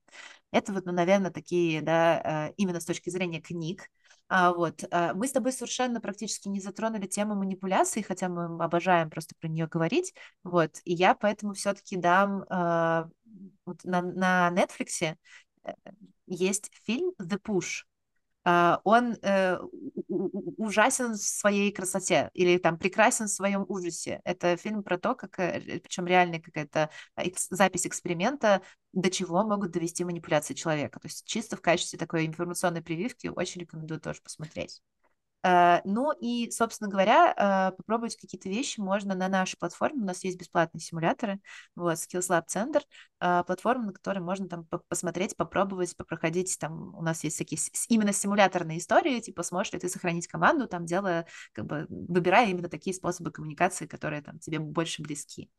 Это 0.50 0.72
вот, 0.72 0.86
ну, 0.86 0.92
наверное, 0.92 1.30
такие, 1.30 1.82
да, 1.82 2.48
э, 2.48 2.54
именно 2.56 2.80
с 2.80 2.84
точки 2.84 3.10
зрения 3.10 3.40
книг. 3.40 3.90
А, 4.28 4.52
вот. 4.52 4.84
А, 4.90 5.14
мы 5.14 5.26
с 5.26 5.32
тобой 5.32 5.52
совершенно 5.52 6.00
практически 6.00 6.48
не 6.48 6.60
затронули 6.60 7.06
тему 7.06 7.34
манипуляции, 7.34 8.02
хотя 8.02 8.28
мы 8.28 8.62
обожаем 8.62 9.10
просто 9.10 9.34
про 9.40 9.48
нее 9.48 9.66
говорить. 9.66 10.14
Вот. 10.44 10.80
И 10.84 10.92
я 10.92 11.14
поэтому 11.14 11.54
все-таки 11.54 11.96
дам 11.96 12.44
а, 12.50 13.08
вот 13.64 13.84
на, 13.84 14.02
на 14.02 14.50
Netflix 14.50 15.16
э, 15.64 15.72
есть 16.26 16.70
фильм 16.84 17.12
The 17.20 17.40
Push. 17.40 17.87
А, 18.50 18.80
он 18.84 19.14
э, 19.20 19.58
ужасен 20.08 21.12
в 21.12 21.18
своей 21.18 21.70
красоте 21.70 22.30
или 22.32 22.56
там 22.56 22.78
прекрасен 22.78 23.26
в 23.26 23.30
своем 23.30 23.66
ужасе. 23.68 24.22
Это 24.24 24.56
фильм 24.56 24.82
про 24.82 24.96
то, 24.96 25.14
как, 25.14 25.38
э, 25.38 25.80
причем 25.80 26.06
реальная 26.06 26.40
какая-то 26.40 26.88
запись 27.50 27.86
эксперимента, 27.86 28.62
до 28.94 29.10
чего 29.10 29.44
могут 29.44 29.72
довести 29.72 30.02
манипуляции 30.02 30.54
человека. 30.54 30.98
То 30.98 31.08
есть 31.08 31.26
чисто 31.26 31.58
в 31.58 31.60
качестве 31.60 31.98
такой 31.98 32.24
информационной 32.24 32.80
прививки 32.80 33.26
очень 33.26 33.60
рекомендую 33.60 34.00
тоже 34.00 34.22
посмотреть. 34.22 34.80
Э, 35.44 35.80
ну 35.84 36.12
и, 36.20 36.50
собственно 36.50 36.90
говоря, 36.90 37.32
э, 37.72 37.76
попробовать 37.76 38.16
какие-то 38.16 38.48
вещи 38.48 38.80
можно 38.80 39.14
на 39.14 39.28
нашей 39.28 39.56
платформе. 39.56 40.02
У 40.02 40.06
нас 40.06 40.24
есть 40.24 40.38
бесплатные 40.38 40.80
симуляторы, 40.80 41.40
вот, 41.76 41.94
Skills 41.94 42.28
Lab 42.28 42.44
Center, 42.48 42.82
э, 43.20 43.44
платформа, 43.46 43.86
на 43.86 43.92
которой 43.92 44.18
можно 44.18 44.48
там 44.48 44.66
посмотреть, 44.88 45.36
попробовать, 45.36 45.96
попроходить. 45.96 46.56
Там 46.58 46.94
у 46.94 47.02
нас 47.02 47.22
есть 47.24 47.38
такие 47.38 47.60
именно 47.88 48.12
симуляторные 48.12 48.78
истории, 48.78 49.20
типа 49.20 49.42
сможешь 49.42 49.72
ли 49.72 49.78
ты 49.78 49.88
сохранить 49.88 50.26
команду, 50.26 50.66
там 50.66 50.84
делая, 50.86 51.26
как 51.52 51.66
бы 51.66 51.86
выбирая 51.88 52.48
именно 52.50 52.68
такие 52.68 52.94
способы 52.94 53.30
коммуникации, 53.30 53.86
которые 53.86 54.22
там 54.22 54.38
тебе 54.38 54.58
больше 54.58 55.02
близки. 55.02 55.50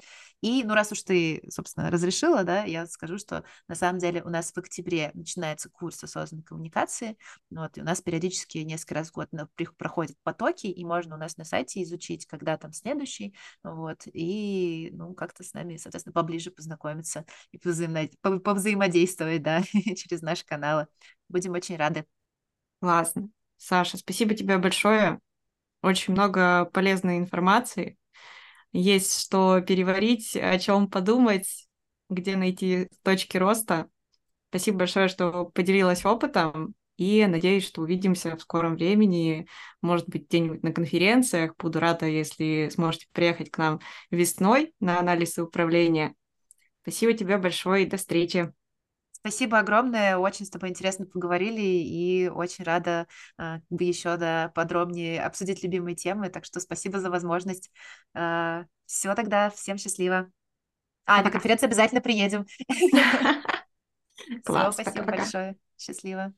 И, 0.42 0.64
ну, 0.64 0.74
раз 0.74 0.92
уж 0.92 1.04
ты, 1.04 1.42
собственно, 1.50 1.90
разрешила, 1.90 2.44
да, 2.44 2.64
я 2.64 2.86
скажу, 2.88 3.18
что 3.18 3.44
на 3.68 3.76
самом 3.76 4.00
деле 4.00 4.24
у 4.24 4.30
нас 4.30 4.52
в 4.52 4.58
октябре 4.58 5.12
начинается 5.14 5.70
курс 5.70 6.04
осознанной 6.04 6.44
коммуникации, 6.44 7.18
вот, 7.50 7.78
и 7.78 7.82
у 7.82 7.84
нас 7.84 8.02
периодически 8.02 8.60
несколько 8.60 8.96
раз 8.96 9.10
в 9.10 9.14
год 9.14 9.30
их 9.70 9.78
проходят 9.78 10.18
потоки, 10.24 10.68
и 10.68 10.86
можно 10.86 11.16
у 11.16 11.18
нас 11.18 11.38
на 11.38 11.46
сайте 11.46 11.82
изучить, 11.84 12.26
когда 12.26 12.58
там 12.58 12.74
следующий, 12.74 13.36
вот, 13.64 14.02
и, 14.06 14.90
ну, 14.94 15.14
как-то 15.14 15.44
с 15.44 15.54
нами, 15.54 15.78
соответственно, 15.78 16.14
поближе 16.14 16.52
познакомиться 16.52 17.26
и 17.52 17.58
повзаимно... 17.58 18.08
повзаимодействовать, 18.22 19.42
да, 19.42 19.62
через 19.96 20.22
наши 20.22 20.46
каналы. 20.46 20.88
Будем 21.28 21.54
очень 21.54 21.78
рады. 21.78 22.06
Классно. 22.82 23.30
Саша, 23.58 23.98
спасибо 23.98 24.36
тебе 24.36 24.58
большое. 24.58 25.20
Очень 25.82 26.14
много 26.14 26.66
полезной 26.66 27.18
информации. 27.18 27.98
Есть 28.72 29.20
что 29.22 29.62
переварить, 29.62 30.36
о 30.36 30.58
чем 30.60 30.90
подумать, 30.90 31.68
где 32.10 32.36
найти 32.36 32.90
точки 33.04 33.38
роста. 33.38 33.90
Спасибо 34.50 34.80
большое, 34.80 35.08
что 35.08 35.46
поделилась 35.46 36.06
опытом. 36.06 36.76
И 37.00 37.26
надеюсь, 37.26 37.66
что 37.66 37.82
увидимся 37.82 38.36
в 38.36 38.42
скором 38.42 38.76
времени, 38.76 39.48
может 39.82 40.10
быть, 40.10 40.28
где-нибудь 40.28 40.64
на 40.64 40.74
конференциях. 40.74 41.56
Буду 41.58 41.80
рада, 41.80 42.06
если 42.06 42.68
сможете 42.74 43.08
приехать 43.14 43.50
к 43.50 43.58
нам 43.58 43.80
весной 44.12 44.74
на 44.82 45.00
анализ 45.00 45.38
управления. 45.38 46.14
Спасибо 46.82 47.14
тебе 47.14 47.38
большое 47.38 47.86
и 47.86 47.90
до 47.90 47.96
встречи. 47.96 48.52
Спасибо 49.14 49.60
огромное, 49.60 50.18
очень 50.18 50.46
с 50.46 50.50
тобой 50.50 50.70
интересно 50.70 51.06
поговорили 51.06 51.62
и 51.62 52.28
очень 52.28 52.66
рада 52.66 53.08
э, 53.38 53.60
еще 53.70 54.18
да, 54.18 54.52
подробнее 54.54 55.22
обсудить 55.22 55.64
любимые 55.64 55.96
темы, 55.96 56.30
так 56.30 56.44
что 56.44 56.60
спасибо 56.60 57.00
за 57.00 57.10
возможность. 57.10 57.72
Э, 58.14 58.66
все 58.86 59.16
тогда, 59.16 59.50
всем 59.52 59.78
счастливо. 59.78 60.30
А, 61.06 61.24
на 61.24 61.32
конференцию 61.32 61.68
обязательно 61.68 62.02
приедем. 62.02 62.46
Все, 64.44 64.72
спасибо 64.74 65.06
большое. 65.06 65.56
Счастливо. 65.78 66.34